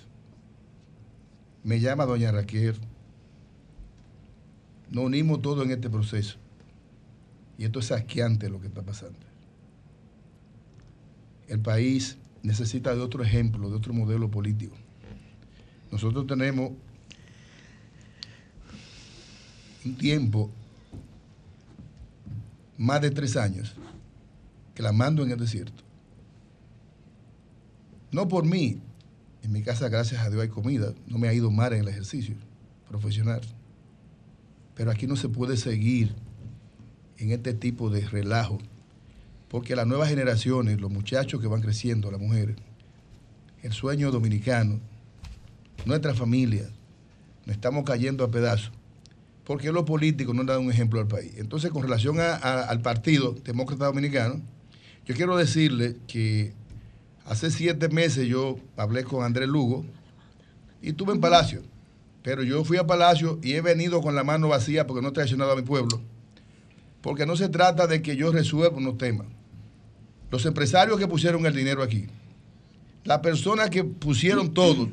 Me 1.63 1.79
llama 1.79 2.05
doña 2.05 2.31
Raquel. 2.31 2.75
Nos 4.91 5.05
unimos 5.05 5.41
todos 5.41 5.65
en 5.65 5.71
este 5.71 5.89
proceso. 5.89 6.37
Y 7.57 7.63
esto 7.63 7.79
es 7.79 7.91
asqueante 7.91 8.49
lo 8.49 8.59
que 8.59 8.67
está 8.67 8.81
pasando. 8.81 9.19
El 11.47 11.59
país 11.61 12.17
necesita 12.43 12.93
de 12.93 13.01
otro 13.01 13.23
ejemplo, 13.23 13.69
de 13.69 13.75
otro 13.77 13.93
modelo 13.93 14.29
político. 14.29 14.75
Nosotros 15.91 16.27
tenemos 16.27 16.71
un 19.85 19.95
tiempo 19.95 20.51
más 22.77 23.01
de 23.01 23.11
tres 23.11 23.37
años 23.37 23.75
clamando 24.73 25.23
en 25.23 25.31
el 25.31 25.39
desierto. 25.39 25.83
No 28.11 28.27
por 28.27 28.45
mí, 28.45 28.81
en 29.43 29.51
mi 29.51 29.61
casa 29.61 29.87
gracias 29.87 30.21
a 30.21 30.29
Dios 30.29 30.41
hay 30.41 30.49
comida, 30.49 30.93
no 31.07 31.17
me 31.17 31.27
ha 31.27 31.33
ido 31.33 31.49
mal 31.49 31.73
en 31.73 31.81
el 31.81 31.87
ejercicio 31.87 32.35
profesional. 32.89 33.41
Pero 34.81 34.89
aquí 34.89 35.05
no 35.05 35.15
se 35.15 35.29
puede 35.29 35.57
seguir 35.57 36.15
en 37.19 37.29
este 37.29 37.53
tipo 37.53 37.91
de 37.91 38.01
relajo, 38.01 38.57
porque 39.47 39.75
las 39.75 39.85
nuevas 39.85 40.09
generaciones, 40.09 40.81
los 40.81 40.89
muchachos 40.89 41.39
que 41.39 41.45
van 41.45 41.61
creciendo, 41.61 42.09
las 42.09 42.19
mujeres, 42.19 42.55
el 43.61 43.73
sueño 43.73 44.09
dominicano, 44.09 44.79
nuestra 45.85 46.15
familia, 46.15 46.67
nos 47.45 47.57
estamos 47.57 47.83
cayendo 47.83 48.23
a 48.23 48.31
pedazos, 48.31 48.71
porque 49.43 49.71
los 49.71 49.83
políticos 49.83 50.33
no 50.33 50.43
dan 50.45 50.61
un 50.65 50.71
ejemplo 50.71 50.99
al 50.99 51.07
país. 51.07 51.33
Entonces, 51.37 51.69
con 51.69 51.83
relación 51.83 52.19
al 52.19 52.81
Partido 52.81 53.35
Demócrata 53.43 53.85
Dominicano, 53.85 54.41
yo 55.05 55.13
quiero 55.13 55.37
decirle 55.37 55.97
que 56.07 56.53
hace 57.25 57.51
siete 57.51 57.87
meses 57.89 58.27
yo 58.27 58.57
hablé 58.77 59.03
con 59.03 59.23
Andrés 59.23 59.47
Lugo 59.47 59.85
y 60.81 60.89
estuve 60.89 61.13
en 61.13 61.21
Palacio, 61.21 61.61
pero 62.23 62.43
yo 62.43 62.63
fui 62.63 62.77
a 62.77 62.85
Palacio 62.85 63.39
y 63.41 63.53
he 63.53 63.61
venido 63.61 64.01
con 64.01 64.15
la 64.15 64.23
mano 64.23 64.47
vacía 64.47 64.85
porque 64.85 65.01
no 65.01 65.09
he 65.09 65.11
traicionado 65.11 65.51
a 65.51 65.55
mi 65.55 65.63
pueblo, 65.63 66.01
porque 67.01 67.25
no 67.25 67.35
se 67.35 67.49
trata 67.49 67.87
de 67.87 68.01
que 68.01 68.15
yo 68.15 68.31
resuelva 68.31 68.77
unos 68.77 68.97
temas. 68.97 69.27
Los 70.29 70.45
empresarios 70.45 70.99
que 70.99 71.07
pusieron 71.07 71.45
el 71.45 71.53
dinero 71.53 71.83
aquí, 71.83 72.07
las 73.03 73.19
personas 73.19 73.69
que 73.69 73.83
pusieron 73.83 74.53
todo, 74.53 74.89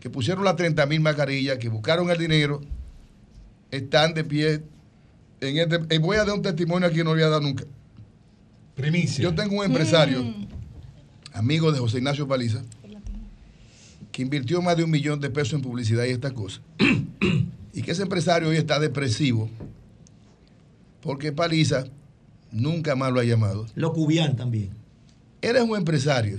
que 0.00 0.10
pusieron 0.10 0.44
las 0.44 0.56
30 0.56 0.86
mil 0.86 1.00
mascarillas, 1.00 1.58
que 1.58 1.68
buscaron 1.68 2.10
el 2.10 2.18
dinero, 2.18 2.60
están 3.70 4.14
de 4.14 4.24
pie. 4.24 4.62
En 5.40 5.58
este, 5.58 5.94
eh, 5.94 5.98
voy 5.98 6.16
a 6.16 6.24
dar 6.24 6.34
un 6.34 6.42
testimonio 6.42 6.86
aquí 6.86 6.98
que 6.98 7.04
no 7.04 7.10
lo 7.10 7.16
voy 7.16 7.24
a 7.24 7.28
dar 7.28 7.42
nunca. 7.42 7.64
Primicia. 8.76 9.22
Yo 9.22 9.34
tengo 9.34 9.56
un 9.56 9.64
empresario, 9.64 10.24
amigo 11.32 11.72
de 11.72 11.80
José 11.80 11.98
Ignacio 11.98 12.28
Paliza, 12.28 12.62
que 14.18 14.22
invirtió 14.22 14.60
más 14.60 14.76
de 14.76 14.82
un 14.82 14.90
millón 14.90 15.20
de 15.20 15.30
pesos 15.30 15.52
en 15.52 15.62
publicidad 15.62 16.04
y 16.04 16.08
estas 16.08 16.32
cosas. 16.32 16.60
y 17.72 17.82
que 17.82 17.92
ese 17.92 18.02
empresario 18.02 18.48
hoy 18.48 18.56
está 18.56 18.80
depresivo 18.80 19.48
porque 21.00 21.30
Paliza 21.30 21.84
nunca 22.50 22.96
más 22.96 23.12
lo 23.12 23.20
ha 23.20 23.24
llamado. 23.24 23.66
Lo 23.76 23.92
cubian 23.92 24.34
también. 24.34 24.70
Eres 25.40 25.62
un 25.62 25.76
empresario 25.76 26.36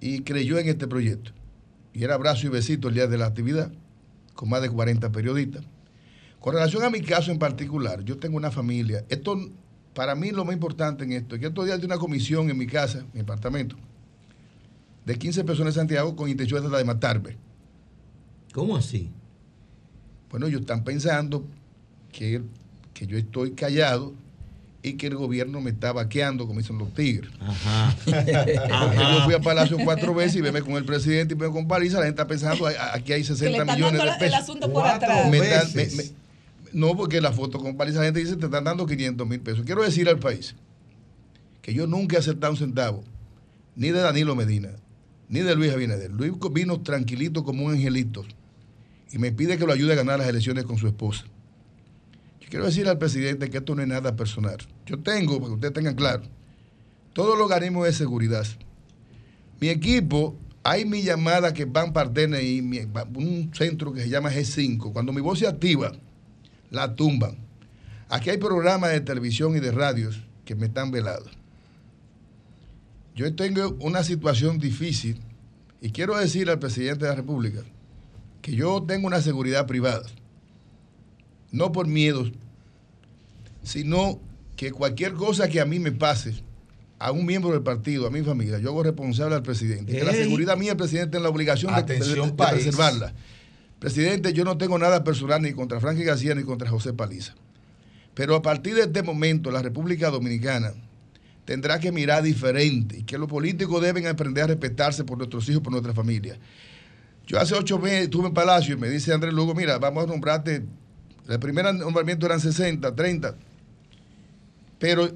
y 0.00 0.20
creyó 0.20 0.56
en 0.60 0.68
este 0.68 0.86
proyecto. 0.86 1.32
Y 1.92 2.04
era 2.04 2.14
abrazo 2.14 2.46
y 2.46 2.50
besito 2.50 2.86
el 2.86 2.94
día 2.94 3.08
de 3.08 3.18
la 3.18 3.26
actividad, 3.26 3.72
con 4.34 4.48
más 4.48 4.62
de 4.62 4.70
40 4.70 5.10
periodistas. 5.10 5.64
Con 6.38 6.54
relación 6.54 6.84
a 6.84 6.90
mi 6.90 7.00
caso 7.00 7.32
en 7.32 7.40
particular, 7.40 8.04
yo 8.04 8.18
tengo 8.18 8.36
una 8.36 8.52
familia. 8.52 9.04
Esto, 9.08 9.36
para 9.94 10.14
mí, 10.14 10.30
lo 10.30 10.44
más 10.44 10.54
importante 10.54 11.02
en 11.02 11.10
esto 11.10 11.34
es 11.34 11.40
que 11.40 11.48
estos 11.48 11.66
días 11.66 11.80
de 11.80 11.86
una 11.86 11.98
comisión 11.98 12.50
en 12.50 12.56
mi 12.56 12.68
casa, 12.68 13.00
en 13.00 13.10
mi 13.14 13.20
apartamento, 13.22 13.76
de 15.06 15.16
15 15.16 15.44
personas 15.44 15.74
de 15.74 15.80
Santiago 15.80 16.14
con 16.16 16.28
intención 16.28 16.70
de 16.70 16.84
matarme. 16.84 17.36
¿Cómo 18.52 18.76
así? 18.76 19.10
Bueno, 20.30 20.46
ellos 20.46 20.60
están 20.62 20.82
pensando 20.84 21.44
que, 22.12 22.42
que 22.92 23.06
yo 23.06 23.16
estoy 23.16 23.52
callado 23.52 24.12
y 24.82 24.94
que 24.94 25.06
el 25.08 25.16
gobierno 25.16 25.60
me 25.60 25.70
está 25.70 25.92
vaqueando, 25.92 26.46
como 26.46 26.60
dicen 26.60 26.78
los 26.78 26.92
tigres. 26.94 27.30
Ajá. 27.40 27.94
Porque 28.04 28.98
yo 28.98 29.24
fui 29.24 29.34
a 29.34 29.40
Palacio 29.40 29.78
cuatro 29.84 30.14
veces 30.14 30.36
y 30.36 30.42
me 30.42 30.62
con 30.62 30.74
el 30.74 30.84
presidente 30.84 31.34
y 31.34 31.36
me 31.36 31.50
con 31.50 31.66
Paliza, 31.68 31.98
la 31.98 32.06
gente 32.06 32.20
está 32.22 32.26
pensando, 32.28 32.66
"Ay, 32.66 32.74
aquí 32.92 33.12
hay 33.12 33.22
Que 33.22 33.28
le 33.30 33.36
60 33.36 33.58
están 33.62 33.76
millones 33.76 33.98
dando 33.98 34.02
de 34.02 34.06
la- 34.06 34.12
el 34.14 34.18
pesos. 34.20 34.38
asunto 34.40 34.72
por 34.72 34.86
atrás. 34.86 35.30
Me 35.30 35.38
están- 35.38 35.72
me- 35.74 35.86
me- 35.86 36.10
no, 36.72 36.96
porque 36.96 37.20
la 37.20 37.32
foto 37.32 37.58
con 37.58 37.76
Paliza, 37.76 37.98
la 38.00 38.06
gente 38.06 38.20
dice, 38.20 38.36
te 38.36 38.44
están 38.46 38.64
dando 38.64 38.86
500 38.86 39.26
mil 39.26 39.40
pesos. 39.40 39.64
Quiero 39.64 39.82
decir 39.82 40.08
al 40.08 40.18
país 40.18 40.54
que 41.62 41.72
yo 41.74 41.86
nunca 41.86 42.16
he 42.16 42.18
aceptado 42.18 42.52
un 42.52 42.58
centavo, 42.58 43.02
ni 43.76 43.88
de 43.90 44.00
Danilo 44.00 44.34
Medina, 44.36 44.70
ni 45.28 45.40
de 45.40 45.54
Luis 45.56 45.72
Abinader. 45.72 46.10
Luis 46.10 46.32
vino 46.52 46.80
tranquilito 46.82 47.44
como 47.44 47.64
un 47.64 47.72
angelito 47.72 48.24
y 49.12 49.18
me 49.18 49.32
pide 49.32 49.58
que 49.58 49.66
lo 49.66 49.72
ayude 49.72 49.92
a 49.92 49.96
ganar 49.96 50.18
las 50.18 50.28
elecciones 50.28 50.64
con 50.64 50.78
su 50.78 50.86
esposa. 50.86 51.24
Yo 52.40 52.48
quiero 52.48 52.66
decir 52.66 52.86
al 52.88 52.98
presidente 52.98 53.50
que 53.50 53.58
esto 53.58 53.74
no 53.74 53.82
es 53.82 53.88
nada 53.88 54.14
personal. 54.14 54.56
Yo 54.86 54.98
tengo, 55.00 55.36
para 55.38 55.48
que 55.48 55.54
ustedes 55.54 55.74
tengan 55.74 55.94
claro, 55.94 56.22
todos 57.12 57.36
los 57.36 57.44
organismos 57.50 57.86
de 57.86 57.92
seguridad. 57.92 58.46
Mi 59.60 59.68
equipo, 59.68 60.36
hay 60.62 60.84
mi 60.84 61.02
llamada 61.02 61.52
que 61.54 61.64
van 61.64 61.92
Partene 61.92 62.42
y 62.42 62.62
mi- 62.62 62.86
un 63.14 63.50
centro 63.54 63.92
que 63.92 64.02
se 64.02 64.08
llama 64.08 64.30
G5. 64.30 64.92
Cuando 64.92 65.12
mi 65.12 65.20
voz 65.20 65.38
se 65.38 65.46
activa, 65.46 65.92
la 66.70 66.94
tumban. 66.94 67.36
Aquí 68.08 68.30
hay 68.30 68.38
programas 68.38 68.90
de 68.90 69.00
televisión 69.00 69.56
y 69.56 69.60
de 69.60 69.72
radios 69.72 70.22
que 70.44 70.54
me 70.54 70.66
están 70.66 70.90
velados. 70.92 71.30
Yo 73.16 73.34
tengo 73.34 73.76
una 73.80 74.04
situación 74.04 74.58
difícil 74.58 75.20
y 75.80 75.90
quiero 75.90 76.16
decir 76.16 76.48
al 76.50 76.58
presidente 76.58 77.04
de 77.06 77.10
la 77.10 77.16
República 77.16 77.62
que 78.42 78.52
yo 78.54 78.82
tengo 78.86 79.06
una 79.06 79.20
seguridad 79.22 79.66
privada. 79.66 80.04
No 81.50 81.72
por 81.72 81.86
miedo, 81.86 82.30
sino 83.62 84.20
que 84.56 84.70
cualquier 84.72 85.14
cosa 85.14 85.48
que 85.48 85.60
a 85.60 85.64
mí 85.66 85.78
me 85.78 85.92
pase, 85.92 86.34
a 86.98 87.10
un 87.12 87.26
miembro 87.26 87.52
del 87.52 87.62
partido, 87.62 88.06
a 88.06 88.10
mi 88.10 88.22
familia, 88.22 88.58
yo 88.58 88.70
hago 88.70 88.82
responsable 88.82 89.34
al 89.34 89.42
presidente. 89.42 89.92
Que 89.92 90.04
la 90.04 90.12
Ey. 90.12 90.24
seguridad 90.24 90.56
mía, 90.56 90.72
el 90.72 90.76
presidente, 90.78 91.16
en 91.18 91.22
la 91.22 91.28
obligación 91.28 91.74
de- 91.74 91.82
de, 91.82 91.98
de 91.98 92.32
preservarla. 92.64 93.14
Presidente, 93.78 94.32
yo 94.32 94.44
no 94.44 94.56
tengo 94.56 94.78
nada 94.78 95.04
personal 95.04 95.42
ni 95.42 95.52
contra 95.52 95.78
Frankie 95.80 96.04
García 96.04 96.34
ni 96.34 96.42
contra 96.42 96.70
José 96.70 96.94
Paliza. 96.94 97.34
Pero 98.14 98.34
a 98.34 98.40
partir 98.42 98.74
de 98.74 98.82
este 98.82 99.02
momento, 99.02 99.50
la 99.50 99.60
República 99.60 100.08
Dominicana 100.10 100.72
tendrá 101.46 101.78
que 101.78 101.90
mirar 101.92 102.22
diferente 102.22 102.98
y 102.98 103.02
que 103.04 103.16
los 103.16 103.28
políticos 103.28 103.80
deben 103.80 104.06
aprender 104.06 104.44
a 104.44 104.46
respetarse 104.48 105.04
por 105.04 105.16
nuestros 105.16 105.48
hijos, 105.48 105.62
por 105.62 105.72
nuestra 105.72 105.94
familia. 105.94 106.36
Yo 107.26 107.40
hace 107.40 107.54
ocho 107.54 107.78
meses 107.78 108.02
estuve 108.02 108.26
en 108.26 108.34
Palacio 108.34 108.74
y 108.74 108.78
me 108.78 108.90
dice 108.90 109.14
Andrés 109.14 109.32
Lugo, 109.32 109.54
mira, 109.54 109.78
vamos 109.78 110.04
a 110.04 110.06
nombrarte, 110.08 110.64
el 111.28 111.38
primer 111.38 111.72
nombramiento 111.74 112.26
eran 112.26 112.40
60, 112.40 112.94
30, 112.94 113.36
pero 114.78 115.08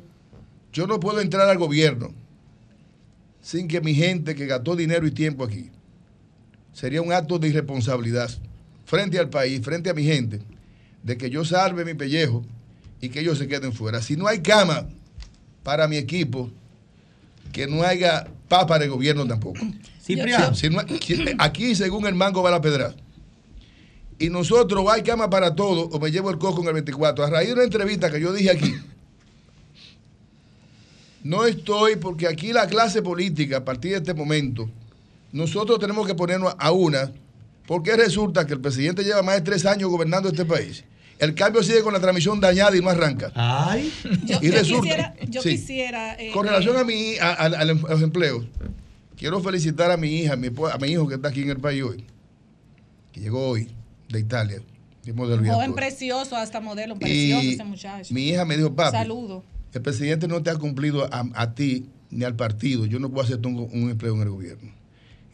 yo 0.73 0.87
no 0.87 0.99
puedo 0.99 1.21
entrar 1.21 1.49
al 1.49 1.59
gobierno 1.59 2.15
sin 3.43 3.69
que 3.69 3.81
mi 3.81 3.95
gente 3.95 4.35
que 4.35 4.47
gastó 4.47 4.77
dinero 4.77 5.07
y 5.07 5.11
tiempo 5.11 5.45
aquí, 5.45 5.71
sería 6.73 7.03
un 7.03 7.13
acto 7.13 7.39
de 7.39 7.49
irresponsabilidad 7.49 8.31
frente 8.85 9.19
al 9.19 9.31
país, 9.31 9.61
frente 9.63 9.91
a 9.91 9.95
mi 9.95 10.05
gente, 10.05 10.41
de 11.03 11.17
que 11.17 11.29
yo 11.29 11.45
salve 11.45 11.85
mi 11.85 11.95
pellejo 11.95 12.45
y 13.01 13.09
que 13.09 13.21
ellos 13.21 13.39
se 13.39 13.49
queden 13.49 13.73
fuera. 13.73 14.01
Si 14.01 14.17
no 14.17 14.29
hay 14.29 14.41
cama 14.41 14.87
para 15.63 15.87
mi 15.89 15.97
equipo, 15.97 16.51
que 17.53 17.67
no 17.67 17.83
haya 17.83 18.27
paz 18.49 18.65
para 18.67 18.85
el 18.85 18.91
gobierno 18.91 19.27
tampoco. 19.27 19.59
No 20.17 20.23
si- 20.55 21.35
aquí, 21.39 21.75
según 21.75 22.07
el 22.07 22.15
mango, 22.15 22.43
va 22.43 22.51
la 22.51 22.61
pedra. 22.61 22.95
Y 24.19 24.29
nosotros, 24.29 24.85
hay 24.91 25.03
cama 25.03 25.31
para 25.31 25.55
todo, 25.55 25.83
o 25.89 25.99
me 26.01 26.11
llevo 26.11 26.31
el 26.31 26.39
coco 26.39 26.61
en 26.63 26.69
el 26.69 26.75
24. 26.75 27.25
A 27.25 27.31
raíz 27.31 27.49
de 27.49 27.55
una 27.55 27.65
entrevista 27.65 28.11
que 28.11 28.21
yo 28.21 28.33
dije 28.33 28.51
aquí, 28.51 28.75
no 31.23 31.45
estoy, 31.45 31.97
porque 31.97 32.27
aquí 32.27 32.53
la 32.53 32.67
clase 32.67 33.03
política, 33.03 33.59
a 33.59 33.65
partir 33.65 33.93
de 33.93 33.97
este 33.99 34.15
momento, 34.15 34.69
nosotros 35.33 35.79
tenemos 35.79 36.07
que 36.07 36.15
ponernos 36.15 36.55
a 36.59 36.71
una, 36.73 37.13
porque 37.67 37.97
resulta 37.97 38.47
que 38.47 38.55
el 38.55 38.61
presidente 38.61 39.05
lleva 39.05 39.23
más 39.23 39.37
de 39.37 39.43
tres 39.43 39.65
años 39.67 39.91
gobernando 39.91 40.29
este 40.29 40.45
país. 40.45 40.85
El 41.21 41.35
cambio 41.35 41.63
sigue 41.63 41.83
con 41.83 41.93
la 41.93 42.01
transmisión 42.01 42.41
dañada 42.41 42.77
y 42.77 42.81
no 42.81 42.89
arranca. 42.89 43.31
Ay. 43.35 43.93
Yo, 44.25 44.39
y 44.43 44.47
yo 44.47 44.53
resulta, 44.53 44.83
quisiera, 44.83 45.15
yo 45.29 45.43
sí. 45.43 45.51
quisiera 45.51 46.15
eh, 46.15 46.31
Con 46.33 46.47
relación 46.47 46.77
a, 46.79 46.85
mi, 46.85 47.17
a, 47.19 47.29
a- 47.33 47.45
a 47.47 47.65
los 47.67 48.03
empleos, 48.03 48.47
quiero 49.17 49.41
felicitar 49.41 49.91
a 49.91 49.97
mi 49.99 50.09
hija, 50.21 50.33
a 50.33 50.37
mi, 50.37 50.47
esposa- 50.49 50.75
a 50.75 50.79
mi 50.79 50.89
hijo 50.89 51.07
que 51.07 51.17
está 51.17 51.29
aquí 51.29 51.43
en 51.43 51.51
el 51.51 51.59
país 51.59 51.83
hoy, 51.83 52.05
que 53.13 53.21
llegó 53.21 53.49
hoy 53.51 53.69
de 54.09 54.19
Italia. 54.21 54.61
Joven 55.07 55.75
precioso, 55.75 56.37
hasta 56.37 56.61
modelo, 56.61 56.95
precioso 56.97 57.43
Y 57.45 57.55
ese 57.55 57.65
muchacho. 57.65 58.15
mi 58.15 58.29
hija 58.29 58.45
me 58.45 58.57
dijo, 58.57 58.75
papi, 58.75 58.97
Saludo. 58.97 59.43
el 59.73 59.83
presidente 59.83 60.29
no 60.29 60.43
te 60.43 60.51
ha 60.51 60.57
cumplido 60.57 61.05
a, 61.13 61.25
a 61.35 61.55
ti 61.55 61.87
ni 62.11 62.25
al 62.25 62.37
partido. 62.37 62.87
Yo 62.87 62.99
no 62.99 63.11
puedo 63.11 63.25
hacer 63.25 63.45
un, 63.47 63.69
un 63.73 63.91
empleo 63.91 64.15
en 64.15 64.23
el 64.23 64.31
gobierno. 64.31 64.71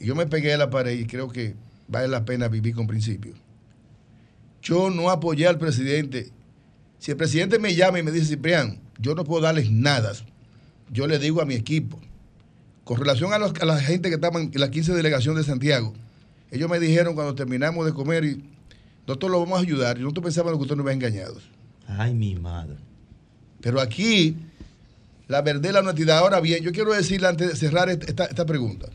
Y 0.01 0.07
yo 0.07 0.15
me 0.15 0.27
pegué 0.27 0.53
a 0.55 0.57
la 0.59 0.71
pared 0.71 0.99
y 0.99 1.07
creo 1.07 1.29
que 1.31 1.55
vale 1.89 2.09
la 2.09 2.25
pena 2.25 2.49
vivir 2.49 2.75
con 2.75 2.87
principios. 2.87 3.37
Yo 4.63 4.91
no 4.91 5.11
apoyé 5.11 5.47
al 5.47 5.59
presidente. 5.59 6.31
Si 6.99 7.11
el 7.11 7.17
presidente 7.17 7.59
me 7.59 7.75
llama 7.75 7.99
y 7.99 8.03
me 8.03 8.11
dice, 8.11 8.27
Ciprián, 8.27 8.81
yo 8.99 9.15
no 9.15 9.25
puedo 9.25 9.43
darles 9.43 9.71
nada, 9.71 10.13
yo 10.91 11.07
le 11.07 11.19
digo 11.19 11.41
a 11.41 11.45
mi 11.45 11.55
equipo. 11.55 12.01
Con 12.85 12.99
relación 12.99 13.33
a, 13.33 13.39
los- 13.39 13.55
a 13.61 13.65
la 13.65 13.79
gente 13.81 14.09
que 14.09 14.15
estaba 14.15 14.41
en 14.41 14.51
la 14.55 14.71
15 14.71 14.95
delegación 14.95 15.37
de 15.37 15.45
Santiago, 15.45 15.93
ellos 16.51 16.71
me 16.71 16.79
dijeron 16.81 17.15
cuando 17.15 17.35
terminamos 17.35 17.85
de 17.85 17.93
comer, 17.93 18.25
y, 18.25 18.43
doctor, 19.07 19.31
lo 19.31 19.41
vamos 19.41 19.59
a 19.59 19.63
ayudar. 19.63 19.99
Y 19.99 20.03
nosotros 20.03 20.25
pensábamos 20.25 20.59
que 20.59 20.63
usted 20.63 20.77
nos 20.77 20.85
había 20.87 20.95
engañado. 20.95 21.37
Ay, 21.89 22.15
mi 22.15 22.35
madre. 22.37 22.77
Pero 23.61 23.81
aquí, 23.81 24.37
la 25.29 25.43
verdad 25.43 25.71
y 25.71 25.73
la 25.73 25.81
honestidad. 25.81 26.19
Ahora 26.19 26.41
bien, 26.41 26.63
yo 26.63 26.73
quiero 26.73 26.93
decirle 26.93 27.27
antes 27.29 27.49
de 27.49 27.57
cerrar 27.57 27.89
esta, 27.91 28.07
esta- 28.07 28.25
esta 28.27 28.47
pregunta. 28.47 28.89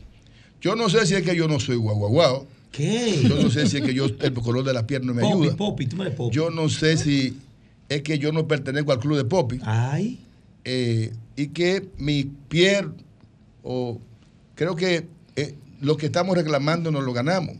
Yo 0.60 0.74
no 0.76 0.88
sé 0.88 1.06
si 1.06 1.14
es 1.14 1.22
que 1.22 1.36
yo 1.36 1.46
no 1.48 1.60
soy 1.60 1.76
guau 1.76 1.96
guau 1.96 2.10
guau. 2.10 2.46
¿Qué? 2.72 3.20
Yo 3.22 3.36
no 3.42 3.50
sé 3.50 3.68
si 3.68 3.76
es 3.76 3.82
que 3.84 3.94
yo 3.94 4.06
el 4.06 4.32
color 4.34 4.64
de 4.64 4.72
la 4.72 4.86
piel 4.86 5.06
no 5.06 5.12
me 5.12 5.22
Popi, 5.22 5.32
ayuda. 5.44 5.56
Popi, 5.56 5.86
tú 5.86 5.96
me 5.96 6.04
eres 6.04 6.16
Popi. 6.16 6.34
Yo 6.34 6.50
no 6.50 6.68
sé 6.70 6.96
si 6.96 7.36
es 7.88 8.02
que 8.02 8.18
yo 8.18 8.32
no 8.32 8.48
pertenezco 8.48 8.92
al 8.92 8.98
club 8.98 9.18
de 9.18 9.24
Popi. 9.24 9.60
Eh, 10.64 11.12
y 11.36 11.48
que 11.48 11.86
mi 11.98 12.24
Pierre, 12.48 12.88
o 13.62 14.00
creo 14.54 14.74
que 14.74 15.06
eh, 15.36 15.54
lo 15.80 15.96
que 15.96 16.06
estamos 16.06 16.36
reclamando 16.36 16.90
nos 16.90 17.04
lo 17.04 17.12
ganamos. 17.12 17.56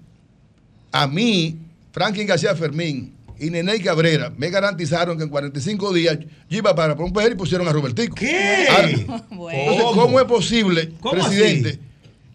A 0.93 1.06
mí, 1.06 1.59
Franklin 1.93 2.26
García 2.26 2.55
Fermín 2.56 3.12
y 3.39 3.51
Nene 3.51 3.80
Cabrera 3.80 4.32
me 4.36 4.48
garantizaron 4.51 5.18
que 5.18 5.24
en 5.24 5.28
45 5.30 5.93
días 5.93 6.18
yo 6.48 6.59
iba 6.59 6.74
para 6.74 6.94
romper 6.94 7.32
y 7.32 7.34
pusieron 7.34 7.68
a 7.68 7.72
Robertico. 7.72 8.14
¿Qué? 8.14 8.66
Ahora, 8.70 8.89
entonces, 8.90 9.84
¿cómo 9.94 10.20
es 10.20 10.26
posible, 10.26 10.93
¿Cómo 11.01 11.14
presidente? 11.14 11.68
así? 11.70 11.78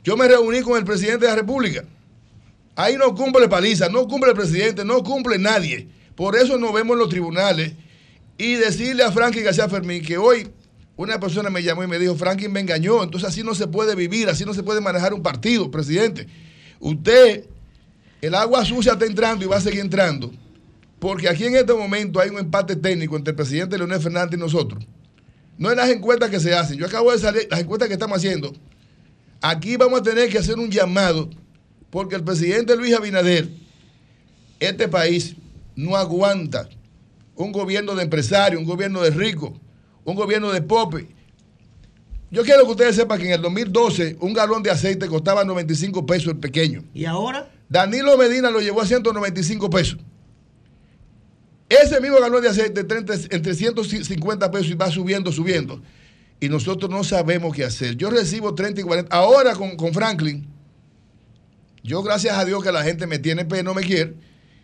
Yo 0.04 0.16
me 0.16 0.28
reuní 0.28 0.62
con 0.62 0.78
el 0.78 0.86
presidente 0.86 1.26
de 1.26 1.32
la 1.32 1.36
República. 1.36 1.84
Ahí 2.78 2.95
no 2.95 3.16
cumple 3.16 3.49
paliza, 3.49 3.90
no 3.90 4.08
cumple 4.08 4.30
el 4.30 4.36
presidente, 4.36 4.86
no 4.86 5.02
cumple 5.04 5.40
nadie. 5.40 5.90
Por 6.16 6.36
eso 6.36 6.60
nos 6.60 6.72
vemos 6.72 6.94
en 6.94 6.99
los 6.99 7.10
tribunales. 7.10 7.74
Y 8.38 8.54
decirle 8.54 9.04
a 9.04 9.12
Franklin 9.12 9.45
García 9.45 9.68
Fermín 9.68 10.04
que 10.06 10.20
hoy 10.20 10.48
una 10.95 11.20
persona 11.20 11.49
me 11.49 11.64
llamó 11.64 11.84
y 11.84 11.88
me 11.88 11.98
dijo, 11.98 12.16
Franklin 12.16 12.52
me 12.52 12.60
engañó, 12.60 13.02
entonces 13.02 13.30
así 13.30 13.41
no 13.41 13.56
se 13.56 13.66
puede 13.66 13.95
vivir, 13.95 14.30
así 14.30 14.45
no 14.45 14.54
se 14.54 14.62
puede 14.62 14.80
manejar 14.80 15.16
un 15.16 15.24
partido, 15.24 15.72
presidente. 15.72 16.28
Usted, 16.80 17.45
el 18.22 18.36
agua 18.36 18.64
sucia 18.64 18.94
está 18.94 19.06
entrando 19.06 19.44
y 19.44 19.48
va 19.48 19.58
a 19.58 19.62
seguir 19.62 19.80
entrando, 19.80 20.32
porque 20.99 21.30
aquí 21.30 21.45
en 21.45 21.56
este 21.56 21.74
momento 21.74 22.20
hay 22.20 22.30
un 22.30 22.38
empate 22.38 22.76
técnico 22.76 23.18
entre 23.18 23.32
el 23.32 23.36
presidente 23.36 23.76
Leonel 23.76 23.99
Fernández 23.99 24.38
y 24.38 24.40
nosotros. 24.40 24.86
No 25.58 25.72
en 25.72 25.78
las 25.78 25.90
encuestas 25.90 26.30
que 26.30 26.40
se 26.40 26.54
hacen. 26.54 26.78
Yo 26.78 26.86
acabo 26.86 27.12
de 27.12 27.18
salir, 27.18 27.48
las 27.49 27.60
encuestas 27.60 27.88
que 27.88 27.95
estamos 27.95 28.18
haciendo. 28.20 28.54
Aquí 29.41 29.78
vamos 29.78 30.02
a 30.02 30.04
tener 30.04 30.30
que 30.30 30.38
hacer 30.38 30.60
un 30.60 30.70
llamado, 30.70 31.32
porque 31.89 32.15
el 32.15 32.23
presidente 32.23 32.76
Luis 32.76 32.93
Abinader, 32.93 33.47
este 34.59 34.88
país 34.88 35.35
no 35.76 35.95
aguanta 35.95 36.68
un 37.35 37.51
gobierno 37.51 37.95
de 37.95 38.03
empresarios, 38.03 38.59
un 38.59 38.68
gobierno 38.68 39.01
de 39.01 39.11
ricos, 39.11 39.51
un 40.03 40.15
gobierno 40.15 40.51
de 40.51 40.61
pope. 40.61 41.07
Yo 42.30 42.43
quiero 42.43 42.65
que 42.65 42.72
ustedes 42.72 42.95
sepan 42.95 43.19
que 43.19 43.27
en 43.27 43.34
el 43.34 43.41
2012 43.41 44.18
un 44.19 44.34
galón 44.34 44.64
de 44.64 44.72
aceite 44.72 45.07
costaba 45.07 45.43
95 45.43 46.05
pesos 46.05 46.27
el 46.30 46.38
pequeño. 46.38 46.84
¿Y 46.93 47.05
ahora? 47.05 47.49
Danilo 47.69 48.18
Medina 48.18 48.49
lo 48.49 48.59
llevó 48.59 48.81
a 48.81 48.85
195 48.85 49.69
pesos. 49.69 49.99
Ese 51.69 51.99
mismo 52.01 52.19
galón 52.19 52.41
de 52.41 52.49
aceite 52.49 52.81
entre 52.81 53.53
150 53.53 54.51
pesos 54.51 54.68
y 54.68 54.73
va 54.73 54.89
subiendo, 54.89 55.31
subiendo. 55.31 55.81
Y 56.39 56.49
nosotros 56.49 56.89
no 56.89 57.03
sabemos 57.03 57.55
qué 57.55 57.65
hacer. 57.65 57.95
Yo 57.95 58.09
recibo 58.09 58.55
30 58.55 58.81
y 58.81 58.84
40. 58.84 59.15
Ahora 59.15 59.53
con, 59.53 59.76
con 59.76 59.93
Franklin, 59.93 60.47
yo 61.88 62.03
gracias 62.03 62.38
a 62.38 62.43
Dios 62.43 62.61
que 62.61 62.72
la 62.72 62.84
gente 62.84 63.07
me 63.07 63.18
tiene 63.18 63.45
pe, 63.45 63.64
no 63.64 63.73
me 63.73 63.81
quiere. 63.81 64.14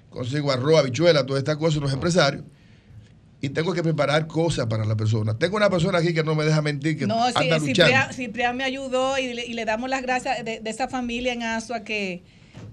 Consigo 0.10 0.52
arroz, 0.52 0.78
habichuela, 0.78 1.26
todas 1.26 1.40
estas 1.40 1.56
cosas, 1.56 1.82
los 1.82 1.94
empresarios. 1.94 2.44
Y 3.40 3.50
tengo 3.50 3.74
que 3.74 3.82
preparar 3.82 4.28
cosas 4.28 4.68
para 4.68 4.86
la 4.86 4.96
persona. 4.96 5.38
Tengo 5.38 5.56
una 5.56 5.70
persona 5.70 6.00
aquí 6.00 6.14
que 6.14 6.24
no 6.24 6.36
me 6.36 6.44
deja 6.44 6.62
mentir, 6.62 6.98
que 6.98 7.08
No, 7.08 7.26
sí, 7.28 7.34
anda 7.36 7.58
luchando. 7.60 7.66
Ciprián, 7.66 8.14
Ciprián 8.14 8.58
me 8.58 8.66
ayudó 8.66 9.18
y 9.18 9.34
le, 9.34 9.46
y 9.46 9.54
le 9.54 9.64
damos 9.64 9.90
las 9.90 10.02
gracias 10.02 10.44
de, 10.44 10.60
de 10.60 10.70
esa 10.70 10.90
familia 10.90 11.32
en 11.32 11.44
Asua 11.44 11.86
que, 11.86 12.24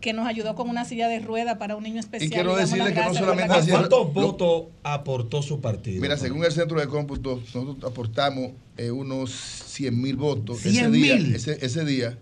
que 0.01 0.13
nos 0.13 0.27
ayudó 0.27 0.57
con 0.57 0.69
una 0.69 0.85
silla 0.85 1.09
de 1.09 1.21
rueda 1.21 1.57
para 1.59 1.77
un 1.77 1.85
niño 1.85 2.01
especial. 2.01 2.31
quiero 2.31 2.57
Le 2.57 2.63
damos 2.63 2.71
decirle 2.71 2.93
que 2.93 3.01
no 3.01 3.15
solamente 3.15 3.71
¿Cuántos 3.71 4.13
votos 4.13 4.65
aportó 4.83 5.43
su 5.43 5.61
partido? 5.61 6.01
Mira, 6.01 6.17
según 6.17 6.45
el 6.45 6.53
centro 6.53 6.81
de 6.81 6.89
cómputo, 6.89 7.37
nosotros 7.37 7.77
aportamos 7.85 8.51
eh, 8.77 8.91
unos 8.91 9.31
100 9.31 10.01
mil 10.01 10.17
votos. 10.17 10.67
ese 10.67 10.87
100.000. 10.87 10.91
día, 10.91 11.37
ese, 11.37 11.65
ese 11.65 11.85
día 11.85 12.19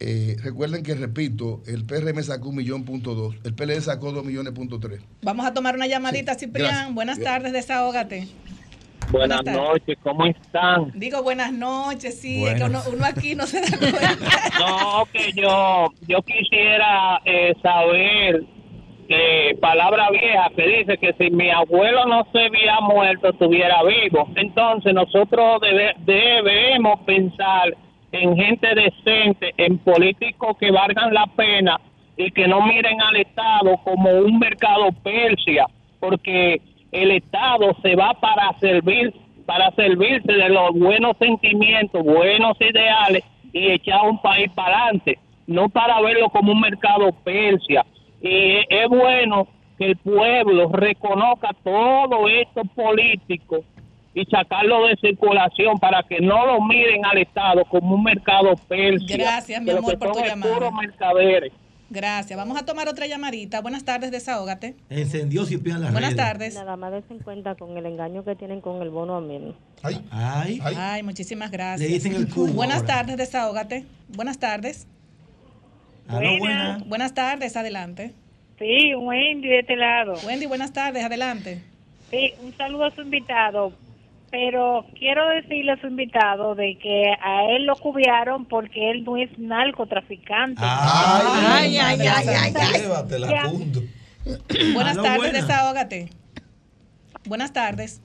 eh, 0.00 0.36
recuerden 0.42 0.82
que, 0.82 0.94
repito, 0.94 1.60
el 1.66 1.84
PRM 1.84 2.22
sacó 2.22 2.50
un 2.50 2.56
millón 2.56 2.84
punto 2.84 3.14
dos, 3.14 3.34
el 3.44 3.54
PLD 3.54 3.80
sacó 3.80 4.12
dos 4.12 4.24
millones 4.24 4.52
punto 4.52 4.78
tres. 4.78 5.00
Vamos 5.22 5.44
a 5.46 5.52
tomar 5.54 5.74
una 5.74 5.86
llamadita, 5.86 6.34
Ciprián. 6.34 6.70
gracias. 6.70 6.94
Buenas 6.94 7.20
tardes, 7.20 7.52
desahógate. 7.52 8.28
Buenas 9.10 9.42
tardes. 9.42 9.54
noches, 9.62 9.98
¿cómo 10.02 10.26
están? 10.26 10.92
Digo 10.94 11.22
buenas 11.22 11.50
noches, 11.52 12.20
sí, 12.20 12.44
es 12.44 12.54
que 12.54 12.64
uno, 12.64 12.80
uno 12.92 13.04
aquí 13.06 13.34
no 13.34 13.46
se 13.46 13.60
da 13.62 13.68
cuenta. 13.78 14.58
No, 14.58 15.06
que 15.12 15.32
yo, 15.32 15.88
yo 16.06 16.20
quisiera 16.22 17.20
eh, 17.24 17.54
saber, 17.62 18.44
eh, 19.08 19.56
palabra 19.62 20.10
vieja 20.10 20.50
que 20.54 20.62
dice 20.78 20.98
que 20.98 21.14
si 21.18 21.30
mi 21.30 21.48
abuelo 21.50 22.04
no 22.04 22.26
se 22.32 22.38
había 22.44 22.80
muerto, 22.82 23.30
estuviera 23.30 23.78
vivo. 23.82 24.28
Entonces 24.36 24.92
nosotros 24.92 25.58
debe- 25.62 25.94
debemos 26.04 27.00
pensar 27.06 27.74
en 28.12 28.36
gente 28.36 28.68
decente, 28.74 29.52
en 29.56 29.78
políticos 29.78 30.56
que 30.58 30.70
valgan 30.70 31.12
la 31.12 31.26
pena 31.26 31.80
y 32.16 32.30
que 32.30 32.48
no 32.48 32.62
miren 32.62 33.00
al 33.00 33.16
Estado 33.16 33.76
como 33.84 34.10
un 34.10 34.38
mercado 34.38 34.90
persia, 35.02 35.66
porque 36.00 36.60
el 36.90 37.10
Estado 37.10 37.76
se 37.82 37.94
va 37.94 38.14
para 38.14 38.52
servir 38.60 39.12
para 39.48 39.70
servirse 39.70 40.30
de 40.30 40.50
los 40.50 40.74
buenos 40.74 41.16
sentimientos, 41.18 42.04
buenos 42.04 42.54
ideales 42.60 43.24
y 43.50 43.70
echar 43.70 44.06
un 44.06 44.20
país 44.20 44.50
para 44.54 44.82
adelante, 44.82 45.18
no 45.46 45.70
para 45.70 46.02
verlo 46.02 46.28
como 46.28 46.52
un 46.52 46.60
mercado 46.60 47.12
persia. 47.24 47.86
Y 48.20 48.56
es, 48.56 48.66
es 48.68 48.88
bueno 48.88 49.48
que 49.78 49.86
el 49.86 49.96
pueblo 49.96 50.68
reconozca 50.68 51.48
todo 51.64 52.28
esto 52.28 52.60
político 52.74 53.64
y 54.20 54.24
sacarlo 54.26 54.86
de 54.86 54.96
circulación 54.96 55.78
para 55.78 56.02
que 56.02 56.20
no 56.20 56.46
lo 56.46 56.60
miren 56.62 57.04
al 57.04 57.18
Estado 57.18 57.64
como 57.66 57.94
un 57.94 58.02
mercado 58.04 58.54
persia. 58.68 59.16
Gracias, 59.16 59.60
mi 59.62 59.66
de 59.70 59.78
amor, 59.78 59.92
que 59.92 59.98
por 59.98 60.12
tu 60.12 60.24
llamada. 60.24 60.54
puros 60.54 60.72
mercaderes. 60.72 61.52
Gracias. 61.90 62.36
Vamos 62.36 62.58
a 62.60 62.66
tomar 62.66 62.86
otra 62.88 63.06
llamadita. 63.06 63.62
Buenas 63.62 63.82
tardes, 63.84 64.10
desahógate. 64.10 64.76
Encendió 64.90 65.46
Ciprián 65.46 65.80
las 65.80 65.92
Buenas 65.92 66.10
redes. 66.10 66.24
tardes. 66.24 66.54
Nada 66.54 66.76
más 66.76 66.92
en 67.08 67.18
cuenta 67.20 67.54
con 67.54 67.78
el 67.78 67.86
engaño 67.86 68.24
que 68.24 68.36
tienen 68.36 68.60
con 68.60 68.82
el 68.82 68.90
bono 68.90 69.16
amén. 69.16 69.54
Ay, 69.82 70.60
Ay, 70.76 71.02
muchísimas 71.02 71.50
gracias. 71.50 71.88
Le 71.88 71.94
dicen 71.94 72.14
el 72.14 72.28
cubo 72.28 72.48
Buenas 72.52 72.82
ahora. 72.82 72.86
tardes, 72.94 73.16
desahógate. 73.16 73.86
Buenas 74.08 74.38
tardes. 74.38 74.86
Aló, 76.08 76.38
buena. 76.38 76.78
Buenas 76.86 77.14
tardes, 77.14 77.56
adelante. 77.56 78.12
Sí, 78.58 78.94
Wendy 78.94 79.48
de 79.48 79.60
este 79.60 79.76
lado. 79.76 80.14
Wendy, 80.26 80.46
buenas 80.46 80.72
tardes, 80.72 81.04
adelante. 81.04 81.62
Sí, 82.10 82.32
un 82.42 82.54
saludo 82.56 82.84
a 82.86 82.90
su 82.90 83.02
invitado. 83.02 83.72
Pero 84.30 84.84
quiero 84.98 85.26
decirle 85.28 85.72
a 85.72 85.80
su 85.80 85.86
invitado 85.86 86.54
de 86.54 86.76
que 86.78 87.12
a 87.22 87.44
él 87.50 87.64
lo 87.64 87.76
cubrieron 87.76 88.44
porque 88.44 88.90
él 88.90 89.04
no 89.04 89.16
es 89.16 89.36
narcotraficante. 89.38 90.60
Ay, 90.62 91.78
ay, 91.78 92.00
ay, 92.00 92.28
ay, 92.28 92.54
ay. 92.54 92.80
Llévatela, 92.82 93.28
Ya. 93.30 93.50
punto. 93.50 93.80
Buenas 94.74 94.96
tardes, 95.00 95.32
desahógate. 95.32 96.10
Buenas 97.26 97.52
tardes. 97.52 98.02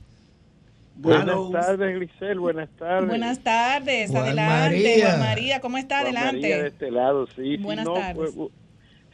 Buenas 0.96 1.52
tardes, 1.52 1.96
Grisel. 1.96 2.40
Buenas 2.40 2.70
tardes. 2.78 3.10
Buenas 3.10 3.40
tardes, 3.40 4.12
Juan 4.12 4.24
adelante. 4.24 4.78
María. 4.78 5.08
Juan 5.08 5.20
María, 5.20 5.60
¿cómo 5.60 5.78
está? 5.78 6.02
Juan 6.02 6.16
adelante. 6.16 6.42
María 6.42 6.62
de 6.62 6.68
este 6.68 6.92
lado, 6.92 7.28
sí. 7.36 7.58
Buenas 7.58 7.86
si 7.86 7.92
no, 7.92 8.00
tardes. 8.00 8.32
pues, 8.36 8.52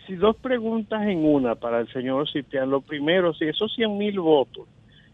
si 0.06 0.16
dos 0.16 0.36
preguntas 0.38 1.02
en 1.04 1.26
una 1.26 1.56
para 1.56 1.80
el 1.80 1.92
señor 1.92 2.30
Ciprián. 2.32 2.70
Lo 2.70 2.82
primero, 2.82 3.34
si 3.34 3.46
esos 3.46 3.74
100 3.76 3.98
mil 3.98 4.20
votos, 4.20 4.68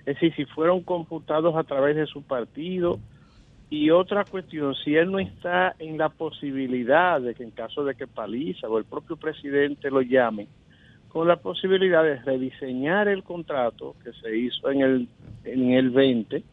es 0.06 0.16
decir, 0.16 0.36
si 0.36 0.46
fueron 0.46 0.82
computados 0.82 1.56
a 1.56 1.64
través 1.64 1.96
de 1.96 2.06
su 2.06 2.22
partido. 2.22 3.00
Y 3.70 3.90
otra 3.90 4.24
cuestión, 4.26 4.76
si 4.76 4.96
él 4.96 5.12
no 5.12 5.18
está 5.18 5.76
en 5.80 5.98
la 5.98 6.10
posibilidad 6.10 7.20
de 7.20 7.34
que 7.34 7.44
en 7.44 7.50
caso 7.50 7.84
de 7.84 7.96
que 7.96 8.06
Paliza 8.06 8.68
o 8.68 8.78
el 8.78 8.86
propio 8.86 9.18
presidente 9.18 9.90
lo 9.90 10.02
llame, 10.02 10.48
con 11.08 11.28
la 11.28 11.38
posibilidad 11.38 12.04
de 12.04 12.18
rediseñar 12.18 13.08
el 13.08 13.24
contrato 13.24 13.96
que 14.04 14.12
se 14.22 14.38
hizo 14.38 14.70
en 14.70 14.82
el, 14.82 15.08
en 15.46 15.72
el 15.72 15.90
20 15.90 16.44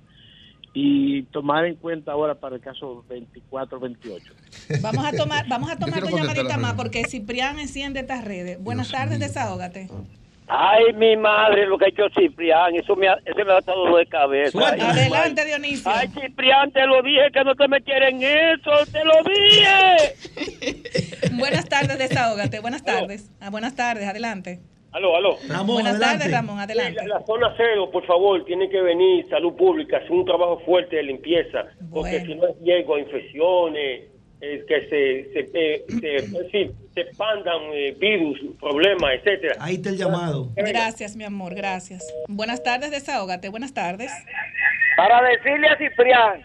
y 0.72 1.24
tomar 1.24 1.66
en 1.66 1.74
cuenta 1.74 2.12
ahora 2.12 2.36
para 2.36 2.56
el 2.56 2.62
caso 2.62 3.04
24-28. 3.10 4.80
Vamos 4.80 5.04
a 5.04 5.12
tomar, 5.12 5.46
vamos 5.48 5.70
a 5.70 5.76
tomar 5.76 6.00
dos 6.00 6.12
llamaditas 6.12 6.46
la 6.46 6.58
más 6.58 6.74
porque 6.74 7.04
Ciprián 7.04 7.58
enciende 7.58 8.00
estas 8.00 8.24
redes. 8.24 8.62
Buenas 8.62 8.90
tardes, 8.90 9.18
desahógate. 9.18 9.88
Ay, 10.48 10.92
mi 10.94 11.16
madre, 11.16 11.66
lo 11.66 11.78
que 11.78 11.86
ha 11.86 11.88
hecho 11.88 12.08
Ciprián, 12.14 12.74
eso 12.74 12.94
me 12.96 13.08
ha, 13.08 13.14
eso 13.24 13.36
me 13.36 13.42
ha 13.52 13.60
dado 13.60 13.84
dolor 13.84 14.00
de 14.00 14.06
cabeza. 14.06 14.58
Ay, 14.62 14.80
Adelante, 14.80 15.44
Dionisio. 15.44 15.90
Ay, 15.90 16.08
Ciprián, 16.08 16.70
te 16.72 16.86
lo 16.86 17.02
dije 17.02 17.30
que 17.32 17.44
no 17.44 17.54
te 17.54 17.68
metiera 17.68 18.08
en 18.08 18.22
eso, 18.22 18.70
te 18.92 19.04
lo 19.04 19.14
dije. 19.24 21.32
Buenas 21.38 21.68
tardes, 21.68 21.98
desahógate. 21.98 22.60
Buenas 22.60 22.84
tardes. 22.84 23.30
Ah, 23.40 23.50
buenas 23.50 23.74
tardes, 23.74 24.06
adelante. 24.06 24.60
Aló, 24.92 25.16
aló. 25.16 25.38
buenas 25.64 25.98
tardes, 25.98 26.30
Ramón, 26.30 26.58
adelante. 26.58 27.00
Sí, 27.00 27.06
la, 27.06 27.18
la 27.18 27.24
zona 27.24 27.54
cero, 27.56 27.88
por 27.90 28.04
favor, 28.04 28.44
tiene 28.44 28.68
que 28.68 28.82
venir 28.82 29.26
salud 29.30 29.54
pública, 29.56 29.96
hacer 29.96 30.12
un 30.12 30.26
trabajo 30.26 30.60
fuerte 30.66 30.96
de 30.96 31.04
limpieza, 31.04 31.64
porque 31.90 32.20
si 32.26 32.34
no 32.34 32.46
es 32.48 32.60
riesgo 32.60 32.96
a 32.96 33.00
infecciones, 33.00 34.02
eh, 34.44 34.64
que 34.66 34.80
se, 34.88 35.32
se, 35.32 35.50
eh, 35.54 35.84
se, 36.00 36.16
es 36.16 36.32
decir, 36.32 36.72
se 36.94 37.00
expandan 37.02 37.62
eh, 37.72 37.94
virus, 37.98 38.38
problemas, 38.60 39.12
etcétera. 39.14 39.54
Ahí 39.60 39.76
está 39.76 39.90
el 39.90 39.96
llamado. 39.96 40.48
Gracias, 40.56 41.14
mi 41.16 41.24
amor, 41.24 41.54
gracias. 41.54 42.04
Buenas 42.28 42.62
tardes, 42.62 42.90
desahógate. 42.90 43.48
Buenas 43.50 43.72
tardes. 43.72 44.10
Para 44.96 45.22
decirle 45.22 45.68
a 45.68 45.76
Ciprián. 45.78 46.42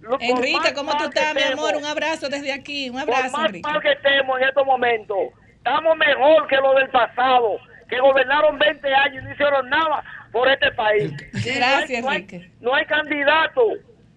lo- 0.00 0.10
por 0.18 0.22
Enrique, 0.22 0.58
más 0.58 0.72
¿cómo 0.72 0.96
tú 0.98 1.04
estás, 1.04 1.34
mi 1.34 1.42
amor? 1.42 1.74
Un 1.76 1.84
abrazo 1.86 2.28
desde 2.28 2.52
aquí. 2.52 2.90
Un 2.90 3.00
Por 3.00 3.14
abrazo, 3.14 3.36
más 3.38 3.46
Enrique. 3.48 3.68
mal 3.68 3.80
que 3.80 3.92
estemos 3.92 4.38
en 4.40 4.48
estos 4.48 4.66
momentos, 4.66 5.18
estamos 5.56 5.96
mejor 5.96 6.46
que 6.48 6.56
lo 6.56 6.74
del 6.74 6.88
pasado. 6.90 7.58
que 7.88 8.00
gobernaron 8.00 8.58
20 8.58 8.92
años 8.92 9.22
y 9.22 9.26
no 9.26 9.32
hicieron 9.32 9.68
nada 9.70 10.02
por 10.32 10.48
este 10.50 10.72
país. 10.72 11.12
Gracias, 11.32 12.02
no 12.02 12.10
hay, 12.10 12.16
Enrique. 12.22 12.50
no 12.60 12.74
hay 12.74 12.84
candidato, 12.84 13.62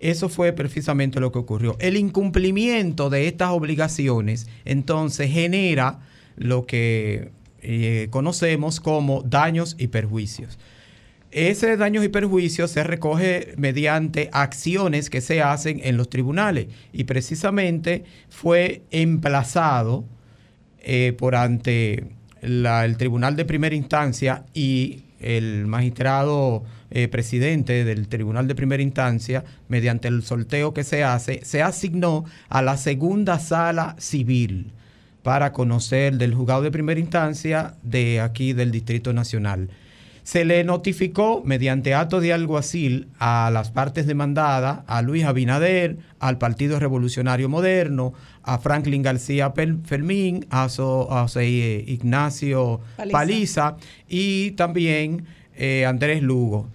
Eso 0.00 0.28
fue 0.28 0.52
precisamente 0.52 1.20
lo 1.20 1.32
que 1.32 1.38
ocurrió. 1.38 1.76
El 1.80 1.96
incumplimiento 1.96 3.08
de 3.08 3.26
estas 3.26 3.50
obligaciones 3.50 4.46
entonces 4.64 5.32
genera 5.32 6.00
lo 6.36 6.66
que 6.66 7.32
eh, 7.62 8.08
conocemos 8.10 8.78
como 8.78 9.22
daños 9.22 9.74
y 9.78 9.88
perjuicios. 9.88 10.58
Ese 11.30 11.76
daños 11.76 12.04
y 12.04 12.08
perjuicios 12.08 12.70
se 12.70 12.84
recoge 12.84 13.52
mediante 13.58 14.30
acciones 14.32 15.10
que 15.10 15.20
se 15.20 15.42
hacen 15.42 15.80
en 15.84 15.98
los 15.98 16.08
tribunales 16.08 16.68
y 16.92 17.04
precisamente 17.04 18.04
fue 18.30 18.82
emplazado 18.90 20.06
eh, 20.80 21.14
por 21.18 21.34
ante 21.34 22.06
el 22.40 22.96
Tribunal 22.96 23.36
de 23.36 23.44
Primera 23.44 23.74
Instancia 23.74 24.44
y 24.54 25.02
el 25.20 25.66
magistrado 25.66 26.64
eh, 26.90 27.08
presidente 27.08 27.84
del 27.84 28.08
Tribunal 28.08 28.46
de 28.48 28.54
Primera 28.54 28.82
Instancia, 28.82 29.44
mediante 29.68 30.08
el 30.08 30.22
sorteo 30.22 30.72
que 30.72 30.84
se 30.84 31.04
hace, 31.04 31.44
se 31.44 31.62
asignó 31.62 32.24
a 32.48 32.62
la 32.62 32.76
segunda 32.78 33.38
sala 33.38 33.96
civil 33.98 34.72
para 35.22 35.52
conocer 35.52 36.16
del 36.16 36.34
juzgado 36.34 36.62
de 36.62 36.70
primera 36.70 37.00
instancia 37.00 37.74
de 37.82 38.20
aquí 38.20 38.54
del 38.54 38.70
Distrito 38.70 39.12
Nacional. 39.12 39.68
Se 40.28 40.44
le 40.44 40.62
notificó 40.62 41.42
mediante 41.42 41.94
acto 41.94 42.20
de 42.20 42.34
alguacil 42.34 43.08
a 43.18 43.48
las 43.50 43.70
partes 43.70 44.06
demandadas, 44.06 44.80
a 44.86 45.00
Luis 45.00 45.24
Abinader, 45.24 45.96
al 46.20 46.36
Partido 46.36 46.78
Revolucionario 46.78 47.48
Moderno, 47.48 48.12
a 48.42 48.58
Franklin 48.58 49.00
García 49.02 49.54
Fermín, 49.86 50.44
a, 50.50 50.68
So- 50.68 51.10
a 51.10 51.22
José 51.22 51.46
Ignacio 51.86 52.80
Paliza. 52.98 53.12
Paliza, 53.18 53.76
y 54.06 54.50
también 54.50 55.24
eh, 55.56 55.86
Andrés 55.86 56.20
Lugo. 56.22 56.68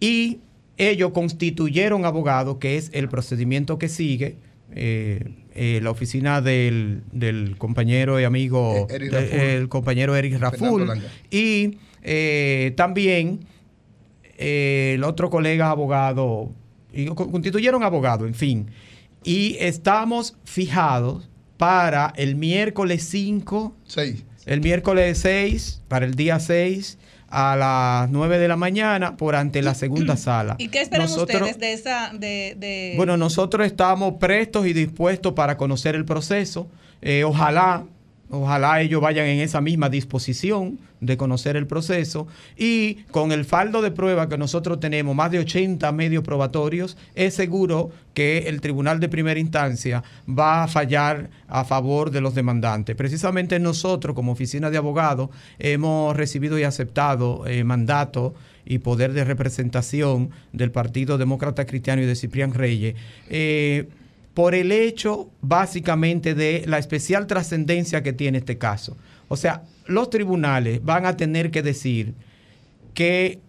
Y 0.00 0.38
ellos 0.76 1.12
constituyeron 1.12 2.04
abogados, 2.04 2.56
que 2.56 2.76
es 2.76 2.90
el 2.92 3.08
procedimiento 3.08 3.78
que 3.78 3.88
sigue. 3.88 4.34
eh, 4.74 5.30
eh, 5.54 5.80
la 5.82 5.90
oficina 5.90 6.40
del, 6.40 7.02
del 7.12 7.56
compañero 7.56 8.20
y 8.20 8.24
amigo, 8.24 8.86
Eh, 8.90 8.98
Raful. 9.10 9.38
el 9.40 9.68
compañero 9.68 10.16
Eric 10.16 10.38
Raful, 10.40 10.90
y 11.30 11.76
eh, 12.02 12.72
también 12.76 13.40
eh, 14.38 14.92
el 14.94 15.04
otro 15.04 15.30
colega 15.30 15.70
abogado, 15.70 16.50
y 16.92 17.06
co- 17.06 17.30
constituyeron 17.30 17.82
abogado, 17.82 18.26
en 18.26 18.34
fin. 18.34 18.70
Y 19.22 19.56
estamos 19.60 20.36
fijados 20.44 21.28
para 21.56 22.12
el 22.16 22.36
miércoles 22.36 23.04
5, 23.08 23.76
el 24.46 24.60
miércoles 24.62 25.18
6, 25.18 25.82
para 25.88 26.06
el 26.06 26.14
día 26.14 26.40
6, 26.40 26.98
a 27.28 27.54
las 27.54 28.10
9 28.10 28.38
de 28.38 28.48
la 28.48 28.56
mañana, 28.56 29.16
por 29.16 29.36
ante 29.36 29.60
la 29.62 29.74
segunda 29.74 30.16
sala. 30.16 30.56
¿Y 30.58 30.68
qué 30.68 30.80
esperan 30.80 31.06
Nosotros- 31.06 31.42
ustedes 31.42 31.58
de 31.58 31.72
esa... 31.74 32.12
De, 32.14 32.56
de- 32.58 32.94
bueno, 32.96 33.16
nosotros 33.18 33.66
estamos 33.66 34.14
prestos 34.14 34.66
y 34.66 34.72
dispuestos 34.72 35.34
para 35.34 35.56
conocer 35.58 35.94
el 35.94 36.04
proceso. 36.06 36.68
Eh, 37.02 37.22
ojalá, 37.24 37.84
ojalá 38.30 38.80
ellos 38.80 39.00
vayan 39.00 39.26
en 39.26 39.40
esa 39.40 39.60
misma 39.60 39.88
disposición 39.88 40.78
de 41.00 41.16
conocer 41.16 41.56
el 41.56 41.66
proceso. 41.66 42.26
Y 42.56 42.96
con 43.10 43.32
el 43.32 43.44
faldo 43.44 43.82
de 43.82 43.90
prueba 43.90 44.28
que 44.28 44.38
nosotros 44.38 44.80
tenemos, 44.80 45.14
más 45.14 45.30
de 45.30 45.40
80 45.40 45.90
medios 45.92 46.22
probatorios, 46.22 46.96
es 47.14 47.34
seguro 47.34 47.90
que 48.14 48.48
el 48.48 48.60
Tribunal 48.60 49.00
de 49.00 49.08
Primera 49.08 49.40
Instancia 49.40 50.02
va 50.28 50.64
a 50.64 50.68
fallar 50.68 51.30
a 51.48 51.64
favor 51.64 52.10
de 52.10 52.20
los 52.20 52.34
demandantes. 52.34 52.96
Precisamente 52.96 53.58
nosotros, 53.58 54.14
como 54.14 54.32
oficina 54.32 54.70
de 54.70 54.78
abogados, 54.78 55.30
hemos 55.58 56.16
recibido 56.16 56.58
y 56.58 56.64
aceptado 56.64 57.46
eh, 57.46 57.64
mandato 57.64 58.34
y 58.64 58.78
poder 58.78 59.12
de 59.12 59.24
representación 59.24 60.30
del 60.52 60.70
Partido 60.70 61.18
Demócrata 61.18 61.66
Cristiano 61.66 62.02
y 62.02 62.06
de 62.06 62.14
Ciprián 62.14 62.54
Reyes, 62.54 62.94
eh, 63.28 63.88
por 64.34 64.54
el 64.54 64.72
hecho 64.72 65.30
básicamente 65.40 66.34
de 66.34 66.64
la 66.66 66.78
especial 66.78 67.26
trascendencia 67.26 68.02
que 68.02 68.12
tiene 68.12 68.38
este 68.38 68.58
caso. 68.58 68.96
O 69.28 69.36
sea, 69.36 69.62
los 69.86 70.10
tribunales 70.10 70.84
van 70.84 71.06
a 71.06 71.16
tener 71.16 71.50
que 71.50 71.62
decir 71.62 72.14
que 72.94 73.40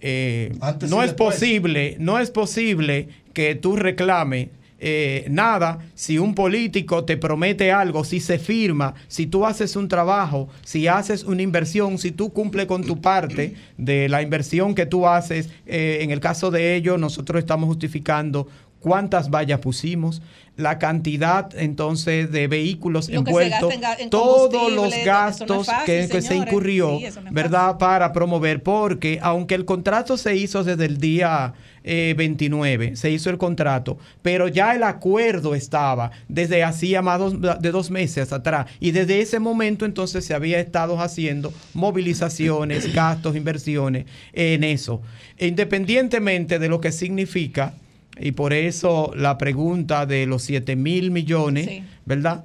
eh, 0.00 0.52
no 0.88 1.02
es 1.02 1.10
después. 1.10 1.36
posible, 1.36 1.96
no 1.98 2.18
es 2.18 2.30
posible 2.30 3.08
que 3.32 3.54
tú 3.54 3.76
reclames 3.76 4.48
eh, 4.84 5.26
nada 5.30 5.78
si 5.94 6.18
un 6.18 6.34
político 6.34 7.04
te 7.04 7.16
promete 7.16 7.70
algo, 7.70 8.02
si 8.02 8.18
se 8.18 8.40
firma, 8.40 8.94
si 9.06 9.28
tú 9.28 9.46
haces 9.46 9.76
un 9.76 9.86
trabajo, 9.86 10.48
si 10.64 10.88
haces 10.88 11.22
una 11.22 11.42
inversión, 11.42 11.98
si 11.98 12.10
tú 12.10 12.32
cumples 12.32 12.66
con 12.66 12.82
tu 12.82 13.00
parte 13.00 13.54
de 13.78 14.08
la 14.08 14.22
inversión 14.22 14.74
que 14.74 14.84
tú 14.84 15.06
haces. 15.06 15.50
eh, 15.66 15.98
en 16.00 16.10
el 16.10 16.18
caso 16.18 16.50
de 16.50 16.74
ellos, 16.74 16.98
nosotros 16.98 17.38
estamos 17.38 17.68
justificando 17.68 18.48
cuántas 18.82 19.30
vallas 19.30 19.60
pusimos, 19.60 20.20
la 20.56 20.78
cantidad 20.78 21.48
entonces 21.58 22.30
de 22.30 22.46
vehículos 22.46 23.08
Lo 23.08 23.20
envueltos, 23.20 23.72
en 23.98 24.10
todos 24.10 24.70
los 24.70 24.90
no 24.94 25.04
gastos 25.04 25.66
fácil, 25.66 25.86
que, 25.86 26.08
que 26.08 26.20
se 26.20 26.36
incurrió, 26.36 26.98
Sí, 26.98 27.06
no 27.24 27.30
¿verdad? 27.32 27.78
Para 27.78 28.12
promover, 28.12 28.62
porque 28.62 29.18
aunque 29.22 29.54
el 29.54 29.64
contrato 29.64 30.18
se 30.18 30.36
hizo 30.36 30.62
desde 30.62 30.84
el 30.84 30.98
día 30.98 31.54
eh, 31.84 32.14
29, 32.18 32.96
se 32.96 33.10
hizo 33.10 33.30
el 33.30 33.38
contrato, 33.38 33.96
pero 34.20 34.46
ya 34.46 34.74
el 34.74 34.82
acuerdo 34.82 35.54
estaba 35.54 36.10
desde 36.28 36.62
hacía 36.62 37.00
más 37.00 37.18
dos- 37.18 37.40
de 37.40 37.70
dos 37.70 37.90
meses 37.90 38.30
atrás 38.32 38.66
y 38.78 38.90
desde 38.90 39.20
ese 39.22 39.38
momento 39.40 39.86
entonces 39.86 40.24
se 40.24 40.34
había 40.34 40.60
estado 40.60 41.00
haciendo 41.00 41.50
movilizaciones, 41.72 42.92
gastos, 42.94 43.36
inversiones 43.36 44.04
en 44.34 44.64
eso. 44.64 45.00
E 45.38 45.46
independientemente 45.46 46.58
de 46.58 46.68
lo 46.68 46.80
que 46.80 46.92
significa, 46.92 47.72
y 48.18 48.32
por 48.32 48.52
eso 48.52 49.12
la 49.16 49.38
pregunta 49.38 50.06
de 50.06 50.26
los 50.26 50.42
7 50.42 50.76
mil 50.76 51.10
millones, 51.10 51.66
Sí. 51.66 51.84
¿verdad? 52.04 52.44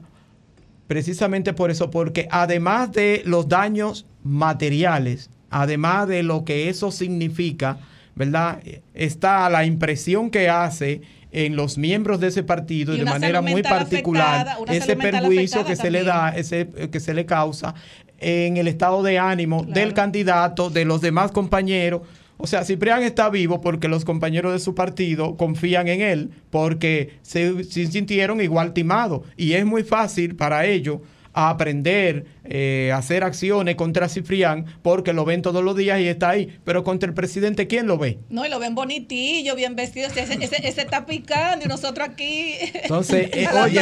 Precisamente 0.88 1.54
por 1.54 1.70
eso, 1.70 1.92
porque 1.92 2.28
además 2.32 2.92
de 2.94 3.22
los 3.26 3.50
daños 3.50 4.06
materiales, 4.24 5.30
además 5.50 6.08
de 6.08 6.24
lo 6.24 6.46
que 6.46 6.70
eso 6.70 6.92
significa, 6.92 7.80
¿verdad? 8.16 8.62
Está 8.94 9.50
la 9.50 9.66
impresión 9.66 10.30
que 10.30 10.50
hace 10.50 11.02
en 11.32 11.58
los 11.58 11.78
miembros 11.78 12.22
de 12.22 12.28
ese 12.28 12.42
partido 12.44 12.96
Y 12.96 13.00
de 13.00 13.06
manera 13.06 13.42
muy 13.42 13.62
particular 13.62 14.48
afectada, 14.48 14.74
ese 14.74 14.96
perjuicio 14.96 15.66
que 15.66 15.76
se 15.76 15.92
le 15.92 16.04
da, 16.04 16.30
ese 16.30 16.68
que 16.90 17.00
se 17.02 17.14
le 17.14 17.26
causa 17.26 17.76
en 18.20 18.58
el 18.58 18.68
estado 18.68 19.04
de 19.04 19.20
ánimo 19.20 19.64
del 19.64 19.94
candidato, 19.94 20.70
de 20.70 20.86
los 20.86 21.02
demás 21.02 21.32
compañeros. 21.32 22.02
O 22.38 22.48
sea, 22.48 22.64
Ciprián 22.64 23.04
está 23.04 23.30
vivo 23.30 23.62
porque 23.62 23.88
los 23.88 24.06
compañeros 24.06 24.54
de 24.54 24.60
su 24.60 24.76
partido 24.76 25.36
confían 25.38 25.88
en 25.88 26.02
él, 26.02 26.32
porque 26.50 27.18
se, 27.24 27.64
se 27.64 27.88
sintieron 27.88 28.42
igual 28.42 28.74
timados. 28.74 29.22
Y 29.36 29.54
es 29.54 29.66
muy 29.66 29.84
fácil 29.84 30.36
para 30.36 30.66
ellos 30.66 31.00
aprender 31.38 32.26
eh, 32.46 32.92
a 32.94 32.98
hacer 32.98 33.24
acciones 33.24 33.76
contra 33.76 34.10
Ciprián 34.10 34.66
porque 34.82 35.14
lo 35.14 35.26
ven 35.26 35.42
todos 35.42 35.64
los 35.64 35.76
días 35.76 36.00
y 36.00 36.08
está 36.08 36.30
ahí. 36.30 36.58
Pero 36.64 36.84
contra 36.84 37.08
el 37.08 37.14
presidente, 37.14 37.68
¿quién 37.68 37.86
lo 37.88 37.98
ve? 37.98 38.18
No, 38.30 38.46
y 38.46 38.50
lo 38.50 38.60
ven 38.60 38.74
bonitillo, 38.74 39.56
bien 39.56 39.76
vestido. 39.76 40.08
Ese, 40.08 40.22
ese, 40.22 40.68
ese 40.68 40.82
está 40.82 41.06
picando 41.06 41.66
y 41.66 41.68
nosotros 41.68 42.08
aquí. 42.10 42.56
Entonces, 42.74 43.30
eh, 43.34 43.46
A 43.46 43.64
oye, 43.64 43.82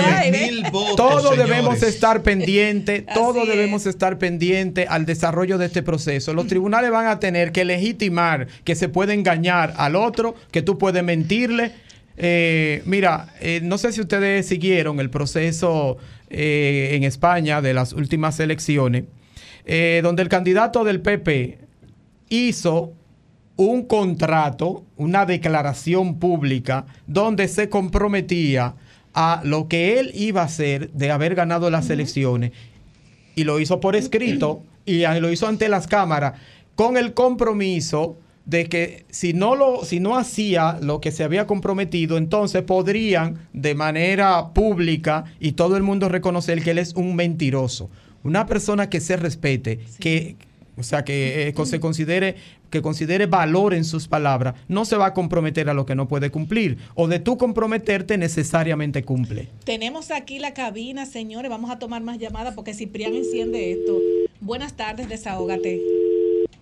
todos 0.97 1.37
debemos 1.37 1.81
estar 1.83 2.23
pendientes, 2.23 3.05
todos 3.13 3.47
debemos 3.47 3.85
estar 3.85 4.17
pendientes 4.17 4.87
al 4.89 5.05
desarrollo 5.05 5.57
de 5.57 5.67
este 5.67 5.83
proceso. 5.83 6.33
Los 6.33 6.47
tribunales 6.47 6.91
van 6.91 7.07
a 7.07 7.19
tener 7.19 7.51
que 7.51 7.63
legitimar 7.65 8.47
que 8.63 8.75
se 8.75 8.89
puede 8.89 9.13
engañar 9.13 9.73
al 9.77 9.95
otro, 9.95 10.35
que 10.51 10.61
tú 10.61 10.77
puedes 10.77 11.03
mentirle. 11.03 11.71
Eh, 12.17 12.81
mira, 12.85 13.33
eh, 13.41 13.59
no 13.61 13.77
sé 13.77 13.91
si 13.91 14.01
ustedes 14.01 14.47
siguieron 14.47 14.99
el 14.99 15.09
proceso 15.09 15.97
eh, 16.37 16.89
en 16.95 17.05
España 17.05 17.61
de 17.61 17.73
las 17.73 17.93
últimas 17.93 18.41
elecciones, 18.41 19.05
eh, 19.65 20.01
donde 20.03 20.21
el 20.21 20.27
candidato 20.27 20.83
del 20.83 20.99
PP 20.99 21.59
hizo 22.27 22.91
un 23.55 23.83
contrato, 23.83 24.83
una 24.97 25.25
declaración 25.25 26.19
pública, 26.19 26.87
donde 27.07 27.47
se 27.47 27.69
comprometía 27.69 28.75
a 29.13 29.39
lo 29.45 29.69
que 29.69 29.97
él 29.97 30.11
iba 30.13 30.41
a 30.41 30.45
hacer 30.45 30.91
de 30.91 31.09
haber 31.09 31.35
ganado 31.35 31.69
las 31.69 31.89
elecciones. 31.89 32.51
Y 33.35 33.45
lo 33.45 33.61
hizo 33.61 33.79
por 33.79 33.95
escrito 33.95 34.61
y 34.85 35.05
lo 35.05 35.31
hizo 35.31 35.47
ante 35.47 35.69
las 35.69 35.87
cámaras 35.87 36.33
con 36.75 36.97
el 36.97 37.13
compromiso 37.13 38.17
de 38.45 38.65
que 38.65 39.05
si 39.09 39.33
no 39.33 39.55
lo 39.55 39.83
si 39.83 39.99
no 39.99 40.17
hacía 40.17 40.77
lo 40.81 41.01
que 41.01 41.11
se 41.11 41.23
había 41.23 41.47
comprometido, 41.47 42.17
entonces 42.17 42.61
podrían 42.63 43.47
de 43.53 43.75
manera 43.75 44.53
pública 44.53 45.25
y 45.39 45.53
todo 45.53 45.77
el 45.77 45.83
mundo 45.83 46.09
reconocer 46.09 46.63
que 46.63 46.71
él 46.71 46.77
es 46.77 46.93
un 46.93 47.15
mentiroso. 47.15 47.89
Una 48.23 48.45
persona 48.45 48.89
que 48.89 49.01
se 49.01 49.17
respete, 49.17 49.79
que 49.99 50.35
o 50.77 50.83
sea, 50.83 51.05
que 51.05 51.47
eh, 51.47 51.65
se 51.65 51.79
considere 51.79 52.35
que 52.69 52.81
considere 52.81 53.25
valor 53.25 53.73
en 53.73 53.85
sus 53.85 54.07
palabras, 54.07 54.55
no 54.67 54.83
se 54.83 54.97
va 54.97 55.07
a 55.07 55.13
comprometer 55.13 55.69
a 55.69 55.73
lo 55.73 55.85
que 55.85 55.95
no 55.95 56.09
puede 56.09 56.29
cumplir. 56.29 56.77
O 56.95 57.07
de 57.07 57.19
tú 57.19 57.37
comprometerte 57.37 58.17
necesariamente 58.17 59.03
cumple. 59.03 59.47
Tenemos 59.63 60.11
aquí 60.11 60.39
la 60.39 60.53
cabina, 60.53 61.05
señores. 61.05 61.49
Vamos 61.49 61.71
a 61.71 61.79
tomar 61.79 62.01
más 62.01 62.17
llamadas 62.17 62.53
porque 62.53 62.73
Ciprián 62.73 63.13
enciende 63.13 63.71
esto. 63.71 63.97
Buenas 64.41 64.73
tardes, 64.73 65.07
desahógate. 65.07 65.79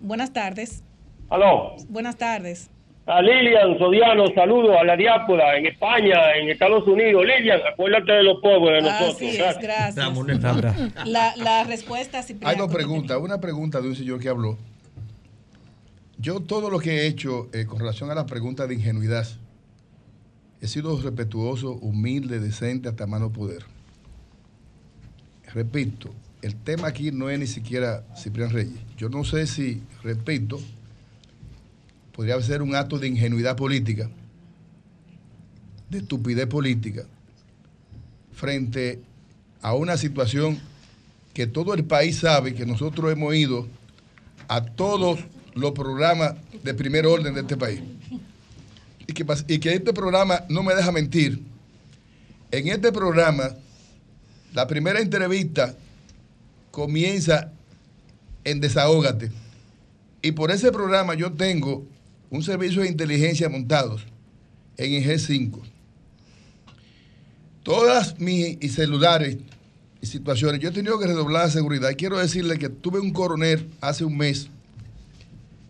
Buenas 0.01 0.33
tardes. 0.33 0.83
Aló. 1.29 1.75
Buenas 1.89 2.17
tardes. 2.17 2.69
A 3.05 3.21
Lilian 3.21 3.77
Sodiano, 3.79 4.27
saludo 4.33 4.79
a 4.79 4.85
la 4.85 4.95
diáspora 4.95 5.57
en 5.57 5.65
España, 5.65 6.35
en 6.35 6.49
Estados 6.49 6.87
Unidos. 6.87 7.25
Lilian, 7.25 7.59
acuérdate 7.69 8.13
de 8.13 8.23
los 8.23 8.39
pobres 8.39 8.81
de 8.81 8.89
nosotros. 8.89 9.15
Así 9.15 9.27
es, 9.27 9.59
gracias. 9.59 11.05
La, 11.05 11.35
la 11.35 11.63
respuesta, 11.65 12.23
Ciprián. 12.23 12.51
Hay 12.51 12.57
dos 12.57 12.73
preguntas. 12.73 13.17
Una 13.17 13.41
pregunta 13.41 13.81
de 13.81 13.89
un 13.89 13.95
señor 13.95 14.21
que 14.21 14.29
habló. 14.29 14.57
Yo 16.17 16.39
todo 16.39 16.69
lo 16.69 16.79
que 16.79 17.01
he 17.01 17.07
hecho 17.07 17.49
eh, 17.51 17.65
con 17.65 17.79
relación 17.79 18.09
a 18.09 18.15
la 18.15 18.25
pregunta 18.25 18.67
de 18.67 18.75
ingenuidad, 18.75 19.27
he 20.61 20.67
sido 20.67 20.97
respetuoso, 21.01 21.73
humilde, 21.73 22.39
decente, 22.39 22.87
hasta 22.87 23.05
mano 23.05 23.33
poder. 23.33 23.65
Repito, 25.53 26.11
el 26.41 26.55
tema 26.55 26.87
aquí 26.87 27.11
no 27.11 27.29
es 27.29 27.37
ni 27.37 27.47
siquiera 27.47 28.05
Ciprián 28.15 28.51
Reyes. 28.51 28.79
Yo 28.95 29.09
no 29.09 29.25
sé 29.25 29.45
si, 29.45 29.83
repito, 30.01 30.61
podría 32.13 32.39
ser 32.41 32.61
un 32.61 32.75
acto 32.75 32.99
de 32.99 33.07
ingenuidad 33.07 33.55
política, 33.55 34.09
de 35.89 35.97
estupidez 35.97 36.47
política, 36.47 37.03
frente 38.31 39.01
a 39.61 39.73
una 39.73 39.97
situación 39.97 40.59
que 41.33 41.47
todo 41.47 41.73
el 41.73 41.83
país 41.85 42.19
sabe 42.19 42.53
que 42.53 42.65
nosotros 42.65 43.11
hemos 43.11 43.33
ido 43.35 43.67
a 44.47 44.63
todos 44.63 45.19
los 45.55 45.71
programas 45.71 46.35
de 46.63 46.73
primer 46.73 47.05
orden 47.05 47.33
de 47.33 47.41
este 47.41 47.57
país. 47.57 47.81
Y 49.05 49.13
que, 49.13 49.25
y 49.47 49.59
que 49.59 49.73
este 49.73 49.93
programa 49.93 50.43
no 50.49 50.63
me 50.63 50.75
deja 50.75 50.91
mentir. 50.91 51.41
En 52.51 52.67
este 52.67 52.91
programa, 52.91 53.49
la 54.53 54.67
primera 54.67 54.99
entrevista 54.99 55.75
comienza 56.71 57.51
en 58.43 58.59
Desahógate. 58.59 59.31
Y 60.21 60.31
por 60.31 60.51
ese 60.51 60.71
programa 60.71 61.15
yo 61.15 61.33
tengo 61.33 61.85
un 62.33 62.41
servicio 62.41 62.81
de 62.81 62.87
inteligencia 62.87 63.47
montados 63.47 64.03
en 64.77 64.93
el 64.93 65.03
G5. 65.05 65.61
Todas 67.61 68.19
mis 68.19 68.57
celulares 68.73 69.37
y 70.01 70.07
situaciones, 70.07 70.59
yo 70.59 70.69
he 70.69 70.71
tenido 70.71 70.97
que 70.97 71.05
redoblar 71.05 71.45
la 71.45 71.51
seguridad. 71.51 71.91
Y 71.91 71.95
quiero 71.95 72.17
decirle 72.17 72.57
que 72.57 72.69
tuve 72.69 72.99
un 72.99 73.11
coronel 73.11 73.69
hace 73.81 74.03
un 74.03 74.17
mes 74.17 74.49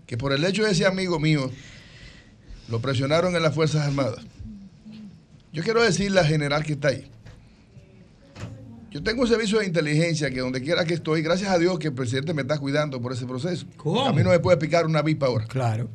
que 0.07 0.17
por 0.17 0.31
el 0.31 0.43
hecho 0.45 0.63
de 0.63 0.71
ese 0.71 0.85
amigo 0.85 1.19
mío 1.19 1.51
lo 2.69 2.79
presionaron 2.79 3.35
en 3.35 3.43
las 3.43 3.53
Fuerzas 3.53 3.85
Armadas. 3.85 4.23
Yo 5.51 5.63
quiero 5.63 5.83
decirle 5.83 6.21
al 6.21 6.27
general 6.27 6.63
que 6.63 6.73
está 6.73 6.87
ahí. 6.87 7.11
Yo 8.89 9.03
tengo 9.03 9.23
un 9.23 9.27
servicio 9.27 9.59
de 9.59 9.65
inteligencia 9.65 10.31
que 10.31 10.39
donde 10.39 10.61
quiera 10.61 10.85
que 10.85 10.93
estoy, 10.93 11.21
gracias 11.23 11.51
a 11.51 11.59
Dios 11.59 11.77
que 11.77 11.87
el 11.87 11.93
presidente 11.93 12.33
me 12.33 12.43
está 12.43 12.57
cuidando 12.57 13.01
por 13.01 13.11
ese 13.11 13.25
proceso. 13.25 13.65
¿Cómo? 13.75 14.05
A 14.05 14.13
mí 14.13 14.23
no 14.23 14.29
me 14.29 14.39
puede 14.39 14.55
picar 14.55 14.85
una 14.85 15.01
vipa 15.01 15.25
ahora. 15.25 15.45
Claro. 15.45 15.89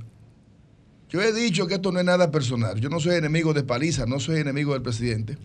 Yo 1.09 1.23
he 1.23 1.33
dicho 1.33 1.67
que 1.67 1.75
esto 1.75 1.91
no 1.91 2.01
es 2.01 2.05
nada 2.05 2.31
personal. 2.31 2.81
Yo 2.81 2.91
no 2.91 3.01
soy 3.01 3.17
enemigo 3.17 3.55
de 3.55 3.63
Paliza, 3.63 4.05
no 4.07 4.21
soy 4.21 4.41
enemigo 4.41 4.75
del 4.75 4.83
presidente. 4.83 5.39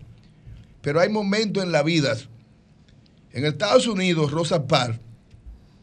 Pero 0.82 1.00
hay 1.00 1.08
momentos 1.08 1.62
en 1.62 1.72
la 1.72 1.82
vida. 1.82 2.16
En 3.32 3.46
Estados 3.46 3.86
Unidos, 3.86 4.30
Rosa 4.30 4.66
Parks, 4.66 5.00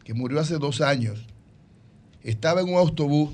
que 0.04 0.14
murió 0.14 0.40
hace 0.40 0.58
dos 0.58 0.80
años, 0.80 1.26
estaba 2.22 2.60
en 2.60 2.68
un 2.68 2.76
autobús 2.76 3.30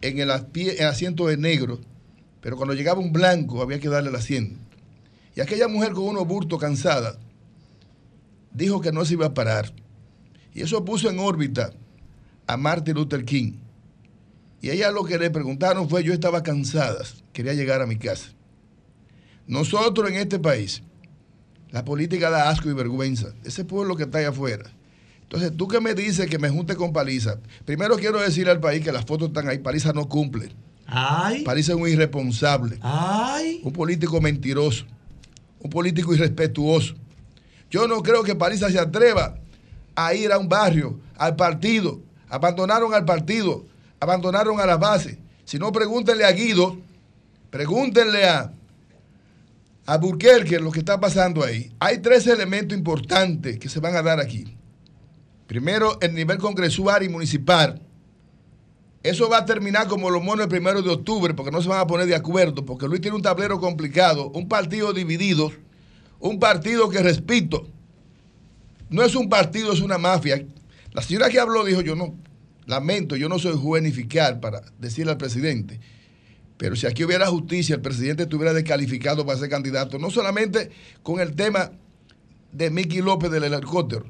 en 0.00 0.18
el, 0.18 0.30
asiento 0.30 1.26
de 1.26 1.36
negro, 1.36 1.80
pero 2.40 2.56
cuando 2.56 2.74
llegaba 2.74 3.00
un 3.00 3.12
blanco 3.12 3.62
había 3.62 3.80
que 3.80 3.88
darle 3.88 4.10
el 4.10 4.16
asiento. 4.16 4.56
Y 5.34 5.40
aquella 5.40 5.68
mujer 5.68 5.92
con 5.92 6.04
unos 6.04 6.26
bultos 6.26 6.60
cansada 6.60 7.18
dijo 8.52 8.80
que 8.80 8.92
no 8.92 9.04
se 9.04 9.14
iba 9.14 9.26
a 9.26 9.34
parar. 9.34 9.72
Y 10.54 10.62
eso 10.62 10.84
puso 10.84 11.10
en 11.10 11.18
órbita 11.18 11.72
a 12.46 12.56
Martin 12.56 12.94
Luther 12.94 13.24
King. 13.24 13.52
Y 14.66 14.70
ella 14.70 14.90
lo 14.90 15.04
que 15.04 15.16
le 15.16 15.30
preguntaron 15.30 15.88
fue, 15.88 16.02
yo 16.02 16.12
estaba 16.12 16.42
cansada, 16.42 17.04
quería 17.32 17.54
llegar 17.54 17.82
a 17.82 17.86
mi 17.86 17.94
casa. 17.94 18.30
Nosotros 19.46 20.10
en 20.10 20.16
este 20.16 20.40
país, 20.40 20.82
la 21.70 21.84
política 21.84 22.30
da 22.30 22.50
asco 22.50 22.68
y 22.68 22.72
vergüenza. 22.72 23.28
Ese 23.44 23.64
pueblo 23.64 23.94
que 23.94 24.02
está 24.02 24.18
allá 24.18 24.30
afuera. 24.30 24.64
Entonces, 25.22 25.56
tú 25.56 25.68
que 25.68 25.80
me 25.80 25.94
dices 25.94 26.26
que 26.26 26.40
me 26.40 26.48
junte 26.48 26.74
con 26.74 26.92
Paliza, 26.92 27.38
primero 27.64 27.96
quiero 27.96 28.20
decir 28.20 28.48
al 28.48 28.58
país 28.58 28.82
que 28.82 28.90
las 28.90 29.04
fotos 29.04 29.28
están 29.28 29.48
ahí, 29.48 29.58
Paliza 29.58 29.92
no 29.92 30.08
cumple. 30.08 30.48
Paliza 31.44 31.74
es 31.74 31.78
un 31.78 31.88
irresponsable. 31.88 32.80
Un 33.62 33.72
político 33.72 34.20
mentiroso. 34.20 34.84
Un 35.60 35.70
político 35.70 36.12
irrespetuoso. 36.12 36.96
Yo 37.70 37.86
no 37.86 38.02
creo 38.02 38.24
que 38.24 38.34
Paliza 38.34 38.68
se 38.68 38.80
atreva 38.80 39.38
a 39.94 40.12
ir 40.12 40.32
a 40.32 40.38
un 40.38 40.48
barrio, 40.48 40.98
al 41.16 41.36
partido. 41.36 42.00
Abandonaron 42.28 42.94
al 42.94 43.04
partido, 43.04 43.64
abandonaron 44.00 44.60
a 44.60 44.66
la 44.66 44.76
base. 44.76 45.18
Si 45.44 45.58
no, 45.58 45.72
pregúntenle 45.72 46.24
a 46.24 46.32
Guido, 46.32 46.78
pregúntenle 47.50 48.28
a, 48.28 48.52
a 49.86 49.96
lo 49.98 50.70
que 50.72 50.78
está 50.78 50.98
pasando 51.00 51.44
ahí. 51.44 51.72
Hay 51.78 51.98
tres 51.98 52.26
elementos 52.26 52.76
importantes 52.76 53.58
que 53.58 53.68
se 53.68 53.80
van 53.80 53.94
a 53.96 54.02
dar 54.02 54.20
aquí. 54.20 54.56
Primero, 55.46 55.98
el 56.00 56.14
nivel 56.14 56.38
congresual 56.38 57.04
y 57.04 57.08
municipal. 57.08 57.80
Eso 59.02 59.28
va 59.28 59.38
a 59.38 59.44
terminar 59.44 59.86
como 59.86 60.10
los 60.10 60.22
monos 60.22 60.44
el 60.44 60.48
primero 60.48 60.82
de 60.82 60.90
octubre, 60.90 61.32
porque 61.32 61.52
no 61.52 61.62
se 61.62 61.68
van 61.68 61.78
a 61.78 61.86
poner 61.86 62.06
de 62.06 62.16
acuerdo, 62.16 62.64
porque 62.64 62.88
Luis 62.88 63.00
tiene 63.00 63.16
un 63.16 63.22
tablero 63.22 63.60
complicado, 63.60 64.30
un 64.30 64.48
partido 64.48 64.92
dividido, 64.92 65.52
un 66.18 66.40
partido 66.40 66.88
que 66.88 66.98
respeto. 66.98 67.68
No 68.90 69.04
es 69.04 69.14
un 69.14 69.28
partido, 69.28 69.72
es 69.72 69.80
una 69.80 69.98
mafia. 69.98 70.44
La 70.90 71.02
señora 71.02 71.28
que 71.28 71.38
habló 71.38 71.64
dijo, 71.64 71.82
yo 71.82 71.94
no, 71.94 72.16
lamento, 72.66 73.16
yo 73.16 73.28
no 73.28 73.38
soy 73.38 73.56
juez 73.56 73.82
ni 73.82 73.92
fiscal 73.92 74.40
para 74.40 74.62
decirle 74.78 75.12
al 75.12 75.18
presidente, 75.18 75.80
pero 76.56 76.76
si 76.76 76.86
aquí 76.86 77.04
hubiera 77.04 77.26
justicia, 77.26 77.74
el 77.74 77.80
presidente 77.80 78.24
estuviera 78.24 78.52
descalificado 78.52 79.24
para 79.24 79.38
ser 79.38 79.48
candidato, 79.48 79.98
no 79.98 80.10
solamente 80.10 80.70
con 81.02 81.20
el 81.20 81.34
tema 81.34 81.72
de 82.52 82.70
Miki 82.70 83.02
López 83.02 83.30
del 83.30 83.44
helicóptero, 83.44 84.06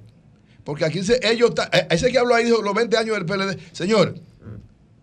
porque 0.65 0.85
aquí 0.85 1.03
se, 1.03 1.21
ellos, 1.23 1.53
eh, 1.73 1.87
ese 1.91 2.11
que 2.11 2.19
habló 2.19 2.35
ahí 2.35 2.45
dijo 2.45 2.63
los 2.63 2.75
20 2.75 2.97
años 2.97 3.17
del 3.17 3.27
PLD, 3.27 3.59
señor, 3.73 4.17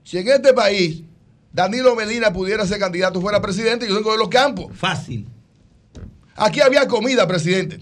Si 0.03 0.17
en 0.17 0.27
este 0.27 0.53
país 0.53 1.03
Danilo 1.53 1.95
Medina 1.95 2.33
pudiera 2.33 2.65
ser 2.65 2.79
candidato, 2.79 3.21
fuera 3.21 3.41
presidente, 3.41 3.87
yo 3.87 3.95
vengo 3.95 4.11
de 4.11 4.17
los 4.17 4.27
campos. 4.27 4.75
Fácil. 4.75 5.27
Aquí 6.35 6.59
había 6.59 6.87
comida, 6.87 7.27
presidente. 7.27 7.79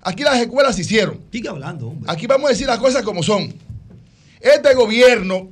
Aquí 0.00 0.22
las 0.22 0.40
escuelas 0.40 0.74
se 0.74 0.82
hicieron. 0.82 1.20
Sigue 1.30 1.48
hablando, 1.48 1.88
hombre. 1.88 2.10
Aquí 2.10 2.26
vamos 2.26 2.46
a 2.46 2.52
decir 2.52 2.66
las 2.66 2.78
cosas 2.78 3.02
como 3.02 3.22
son. 3.22 3.54
Este 4.44 4.74
gobierno 4.74 5.50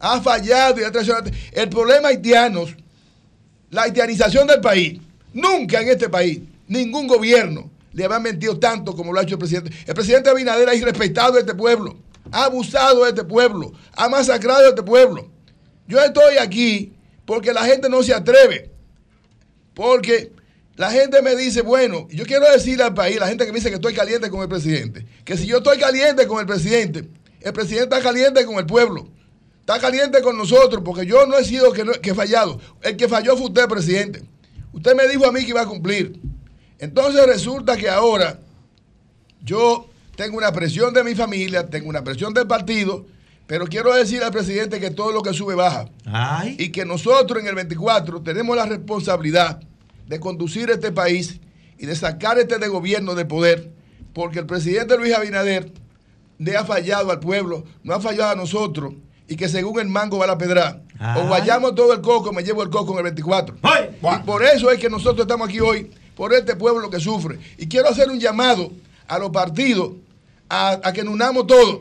ha 0.00 0.20
fallado 0.20 0.80
y 0.80 0.82
ha 0.82 0.90
traicionado. 0.90 1.30
El 1.52 1.68
problema 1.68 2.08
haitiano, 2.08 2.66
la 3.70 3.82
haitianización 3.82 4.48
del 4.48 4.60
país, 4.60 5.00
nunca 5.32 5.80
en 5.80 5.88
este 5.88 6.08
país, 6.08 6.40
ningún 6.66 7.06
gobierno 7.06 7.70
le 7.92 8.04
había 8.04 8.18
mentido 8.18 8.58
tanto 8.58 8.96
como 8.96 9.12
lo 9.12 9.20
ha 9.20 9.22
hecho 9.22 9.36
el 9.36 9.38
presidente. 9.38 9.70
El 9.86 9.94
presidente 9.94 10.28
Abinader 10.28 10.68
ha 10.68 10.74
irrespetado 10.74 11.36
a 11.36 11.38
este 11.38 11.54
pueblo, 11.54 11.96
ha 12.32 12.46
abusado 12.46 13.04
de 13.04 13.10
este 13.10 13.22
pueblo, 13.22 13.72
ha 13.92 14.08
masacrado 14.08 14.66
a 14.66 14.70
este 14.70 14.82
pueblo. 14.82 15.30
Yo 15.86 16.02
estoy 16.02 16.38
aquí 16.38 16.94
porque 17.24 17.52
la 17.52 17.64
gente 17.64 17.88
no 17.88 18.02
se 18.02 18.12
atreve, 18.12 18.72
porque 19.72 20.32
la 20.74 20.90
gente 20.90 21.22
me 21.22 21.36
dice, 21.36 21.62
bueno, 21.62 22.08
yo 22.10 22.26
quiero 22.26 22.50
decirle 22.50 22.82
al 22.82 22.94
país, 22.94 23.20
la 23.20 23.28
gente 23.28 23.46
que 23.46 23.52
me 23.52 23.58
dice 23.58 23.68
que 23.68 23.76
estoy 23.76 23.94
caliente 23.94 24.30
con 24.30 24.42
el 24.42 24.48
presidente, 24.48 25.06
que 25.24 25.36
si 25.36 25.46
yo 25.46 25.58
estoy 25.58 25.78
caliente 25.78 26.26
con 26.26 26.40
el 26.40 26.46
presidente, 26.46 27.08
el 27.44 27.52
presidente 27.52 27.94
está 27.96 28.00
caliente 28.02 28.44
con 28.44 28.56
el 28.56 28.66
pueblo, 28.66 29.06
está 29.60 29.78
caliente 29.78 30.20
con 30.22 30.36
nosotros, 30.36 30.82
porque 30.84 31.06
yo 31.06 31.26
no 31.26 31.38
he 31.38 31.44
sido 31.44 31.72
que, 31.72 31.84
no- 31.84 31.92
que 31.92 32.10
he 32.10 32.14
fallado. 32.14 32.58
El 32.82 32.96
que 32.96 33.06
falló 33.08 33.36
fue 33.36 33.46
usted, 33.46 33.68
presidente. 33.68 34.22
Usted 34.72 34.96
me 34.96 35.06
dijo 35.06 35.26
a 35.26 35.32
mí 35.32 35.42
que 35.44 35.50
iba 35.50 35.60
a 35.62 35.66
cumplir. 35.66 36.20
Entonces 36.78 37.24
resulta 37.26 37.76
que 37.76 37.88
ahora 37.88 38.40
yo 39.42 39.88
tengo 40.16 40.36
una 40.38 40.52
presión 40.52 40.94
de 40.94 41.04
mi 41.04 41.14
familia, 41.14 41.66
tengo 41.68 41.88
una 41.88 42.02
presión 42.04 42.32
del 42.34 42.46
partido, 42.46 43.06
pero 43.46 43.66
quiero 43.66 43.92
decir 43.94 44.22
al 44.22 44.32
presidente 44.32 44.80
que 44.80 44.90
todo 44.90 45.12
lo 45.12 45.22
que 45.22 45.32
sube 45.34 45.54
baja. 45.54 45.86
Y 46.58 46.70
que 46.70 46.84
nosotros 46.84 47.40
en 47.42 47.46
el 47.48 47.54
24 47.54 48.22
tenemos 48.22 48.56
la 48.56 48.66
responsabilidad 48.66 49.60
de 50.06 50.20
conducir 50.20 50.70
este 50.70 50.92
país 50.92 51.40
y 51.78 51.86
de 51.86 51.94
sacar 51.96 52.38
este 52.38 52.58
de 52.58 52.68
gobierno 52.68 53.14
de 53.14 53.24
poder, 53.26 53.70
porque 54.12 54.38
el 54.38 54.46
presidente 54.46 54.96
Luis 54.96 55.12
Abinader 55.14 55.72
le 56.38 56.56
ha 56.56 56.64
fallado 56.64 57.10
al 57.10 57.20
pueblo, 57.20 57.64
no 57.82 57.94
ha 57.94 58.00
fallado 58.00 58.32
a 58.32 58.34
nosotros, 58.36 58.94
y 59.26 59.36
que 59.36 59.48
según 59.48 59.80
el 59.80 59.88
mango 59.88 60.18
va 60.18 60.26
la 60.26 60.38
pedra. 60.38 60.82
O 61.00 61.04
Ay. 61.20 61.26
guayamos 61.26 61.74
todo 61.74 61.92
el 61.92 62.00
coco, 62.00 62.32
me 62.32 62.42
llevo 62.42 62.62
el 62.62 62.70
coco 62.70 62.92
en 62.92 62.98
el 62.98 63.04
24. 63.04 63.56
Y 64.20 64.24
por 64.24 64.44
eso 64.44 64.70
es 64.70 64.78
que 64.78 64.90
nosotros 64.90 65.22
estamos 65.22 65.48
aquí 65.48 65.60
hoy, 65.60 65.90
por 66.14 66.32
este 66.34 66.56
pueblo 66.56 66.90
que 66.90 67.00
sufre. 67.00 67.38
Y 67.58 67.66
quiero 67.66 67.88
hacer 67.88 68.08
un 68.10 68.20
llamado 68.20 68.70
a 69.08 69.18
los 69.18 69.30
partidos 69.30 69.92
a, 70.48 70.80
a 70.82 70.92
que 70.92 71.02
nos 71.02 71.14
unamos 71.14 71.46
todos 71.46 71.80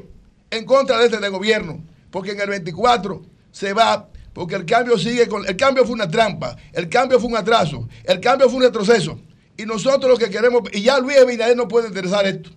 en 0.50 0.66
contra 0.66 0.98
de 1.00 1.06
este 1.06 1.20
de 1.20 1.30
gobierno, 1.30 1.84
porque 2.12 2.32
en 2.32 2.42
el 2.42 2.50
24 2.50 3.22
se 3.52 3.74
va, 3.74 4.08
porque 4.34 4.56
el 4.56 4.66
cambio 4.66 4.98
sigue 4.98 5.28
con. 5.28 5.46
El 5.46 5.58
cambio 5.58 5.84
fue 5.84 5.94
una 5.94 6.08
trampa, 6.08 6.56
el 6.72 6.90
cambio 6.90 7.20
fue 7.20 7.30
un 7.30 7.38
atraso, 7.38 7.88
el 8.04 8.20
cambio 8.20 8.48
fue 8.48 8.58
un 8.58 8.64
retroceso. 8.64 9.20
Y 9.58 9.66
nosotros 9.66 10.10
lo 10.12 10.18
que 10.18 10.30
queremos, 10.32 10.64
y 10.72 10.82
ya 10.82 11.00
Luis 11.00 11.18
Abinader 11.18 11.56
no 11.56 11.68
puede 11.68 11.88
interesar 11.88 12.26
esto. 12.26 12.50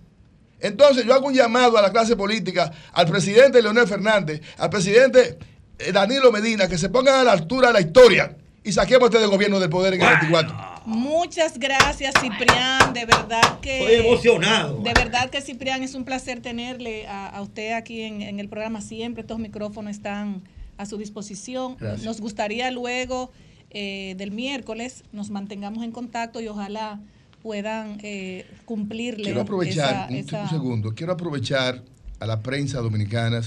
Entonces 0.59 1.05
yo 1.05 1.13
hago 1.13 1.27
un 1.27 1.33
llamado 1.33 1.77
a 1.77 1.81
la 1.81 1.91
clase 1.91 2.15
política, 2.15 2.71
al 2.93 3.07
presidente 3.07 3.61
Leonel 3.61 3.87
Fernández, 3.87 4.41
al 4.57 4.69
presidente 4.69 5.37
eh, 5.79 5.91
Danilo 5.91 6.31
Medina, 6.31 6.67
que 6.67 6.77
se 6.77 6.89
pongan 6.89 7.19
a 7.19 7.23
la 7.23 7.31
altura 7.33 7.67
de 7.67 7.73
la 7.73 7.81
historia 7.81 8.35
y 8.63 8.71
saquemos 8.71 9.09
este 9.09 9.19
de 9.19 9.27
gobierno 9.27 9.59
del 9.59 9.69
poder 9.69 9.93
en 9.93 10.01
el 10.01 10.07
24. 10.07 10.55
Muchas 10.85 11.59
gracias, 11.59 12.13
Ciprián. 12.19 12.93
De 12.93 13.05
verdad 13.05 13.59
que. 13.61 13.79
Estoy 13.79 14.07
emocionado. 14.07 14.79
De 14.79 14.93
verdad 14.93 15.29
que, 15.29 15.41
Ciprián, 15.41 15.83
es 15.83 15.95
un 15.95 16.05
placer 16.05 16.41
tenerle 16.41 17.07
a, 17.07 17.27
a 17.27 17.41
usted 17.41 17.73
aquí 17.73 18.03
en, 18.03 18.21
en 18.21 18.39
el 18.39 18.49
programa. 18.49 18.81
Siempre 18.81 19.21
estos 19.21 19.39
micrófonos 19.39 19.91
están 19.91 20.43
a 20.77 20.85
su 20.85 20.97
disposición. 20.97 21.75
Gracias. 21.77 22.05
Nos 22.05 22.21
gustaría 22.21 22.71
luego 22.71 23.31
eh, 23.69 24.15
del 24.17 24.31
miércoles 24.31 25.03
nos 25.11 25.29
mantengamos 25.29 25.83
en 25.83 25.91
contacto 25.91 26.39
y 26.39 26.47
ojalá 26.47 27.01
puedan 27.47 27.97
eh, 28.03 28.45
cumplirle. 28.65 29.23
Quiero 29.23 29.39
aprovechar, 29.39 29.89
esa- 29.89 30.07
un, 30.09 30.15
esa- 30.17 30.43
un 30.43 30.49
segundo, 30.49 30.93
quiero 30.93 31.13
aprovechar 31.13 31.81
a 32.19 32.25
la 32.25 32.41
prensa 32.41 32.79
dominicana, 32.81 33.41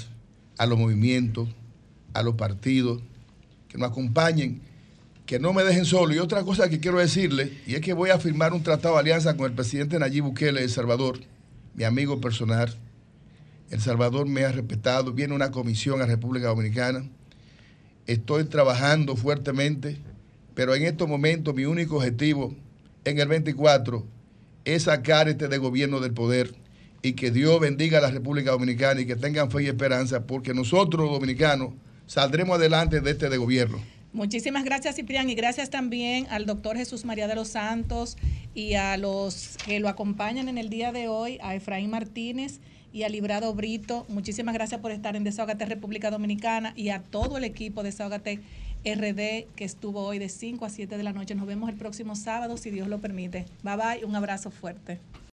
a 0.56 0.64
los 0.64 0.78
movimientos, 0.78 1.50
a 2.14 2.22
los 2.22 2.34
partidos, 2.36 3.02
que 3.68 3.76
nos 3.76 3.90
acompañen, 3.90 4.62
que 5.26 5.38
no 5.38 5.52
me 5.52 5.64
dejen 5.64 5.84
solo. 5.84 6.14
Y 6.14 6.18
otra 6.18 6.42
cosa 6.44 6.70
que 6.70 6.80
quiero 6.80 6.98
decirle, 6.98 7.52
y 7.66 7.74
es 7.74 7.82
que 7.82 7.92
voy 7.92 8.08
a 8.08 8.18
firmar 8.18 8.54
un 8.54 8.62
tratado 8.62 8.94
de 8.94 9.00
alianza 9.00 9.36
con 9.36 9.44
el 9.44 9.52
presidente 9.52 9.98
Nayib 9.98 10.24
Bukele 10.24 10.60
de 10.60 10.64
El 10.64 10.70
Salvador, 10.70 11.20
mi 11.74 11.84
amigo 11.84 12.22
personal. 12.22 12.74
El 13.70 13.80
Salvador 13.82 14.26
me 14.26 14.44
ha 14.44 14.50
respetado, 14.52 15.12
viene 15.12 15.34
una 15.34 15.50
comisión 15.50 16.00
a 16.00 16.06
República 16.06 16.46
Dominicana. 16.48 17.04
Estoy 18.06 18.44
trabajando 18.44 19.14
fuertemente, 19.14 19.98
pero 20.54 20.74
en 20.74 20.84
estos 20.84 21.06
momentos 21.06 21.54
mi 21.54 21.66
único 21.66 21.96
objetivo 21.96 22.54
en 23.04 23.18
el 23.18 23.28
24 23.28 24.06
es 24.64 24.84
sacar 24.84 25.28
este 25.28 25.48
de 25.48 25.58
gobierno 25.58 26.00
del 26.00 26.12
poder 26.12 26.54
y 27.02 27.14
que 27.14 27.30
Dios 27.30 27.58
bendiga 27.60 27.98
a 27.98 28.02
la 28.02 28.10
República 28.10 28.50
Dominicana 28.50 29.00
y 29.00 29.06
que 29.06 29.16
tengan 29.16 29.50
fe 29.50 29.64
y 29.64 29.66
esperanza, 29.68 30.26
porque 30.26 30.52
nosotros 30.52 31.04
los 31.04 31.12
dominicanos 31.12 31.70
saldremos 32.06 32.58
adelante 32.58 33.00
de 33.00 33.10
este 33.10 33.28
de 33.28 33.38
gobierno. 33.38 33.80
Muchísimas 34.12 34.64
gracias, 34.64 34.96
Ciprián, 34.96 35.30
y 35.30 35.34
gracias 35.34 35.70
también 35.70 36.26
al 36.30 36.44
doctor 36.44 36.76
Jesús 36.76 37.04
María 37.04 37.28
de 37.28 37.36
los 37.36 37.48
Santos 37.48 38.18
y 38.54 38.74
a 38.74 38.96
los 38.96 39.56
que 39.64 39.78
lo 39.78 39.88
acompañan 39.88 40.48
en 40.48 40.58
el 40.58 40.68
día 40.68 40.90
de 40.90 41.06
hoy, 41.06 41.38
a 41.42 41.54
Efraín 41.54 41.90
Martínez 41.90 42.58
y 42.92 43.04
a 43.04 43.08
Librado 43.08 43.54
Brito. 43.54 44.04
Muchísimas 44.08 44.52
gracias 44.52 44.80
por 44.80 44.90
estar 44.90 45.14
en 45.14 45.22
Desahogate 45.22 45.64
República 45.64 46.10
Dominicana 46.10 46.72
y 46.74 46.88
a 46.88 47.02
todo 47.02 47.38
el 47.38 47.44
equipo 47.44 47.84
de 47.84 47.90
Desahogate 47.90 48.40
RD 48.84 49.46
que 49.54 49.64
estuvo 49.64 50.04
hoy 50.04 50.18
de 50.18 50.28
5 50.28 50.64
a 50.64 50.70
7 50.70 50.96
de 50.96 51.02
la 51.02 51.12
noche. 51.12 51.34
Nos 51.34 51.46
vemos 51.46 51.68
el 51.68 51.76
próximo 51.76 52.16
sábado, 52.16 52.56
si 52.56 52.70
Dios 52.70 52.88
lo 52.88 52.98
permite. 52.98 53.46
Bye 53.62 53.76
bye, 53.76 54.04
un 54.04 54.16
abrazo 54.16 54.50
fuerte. 54.50 54.98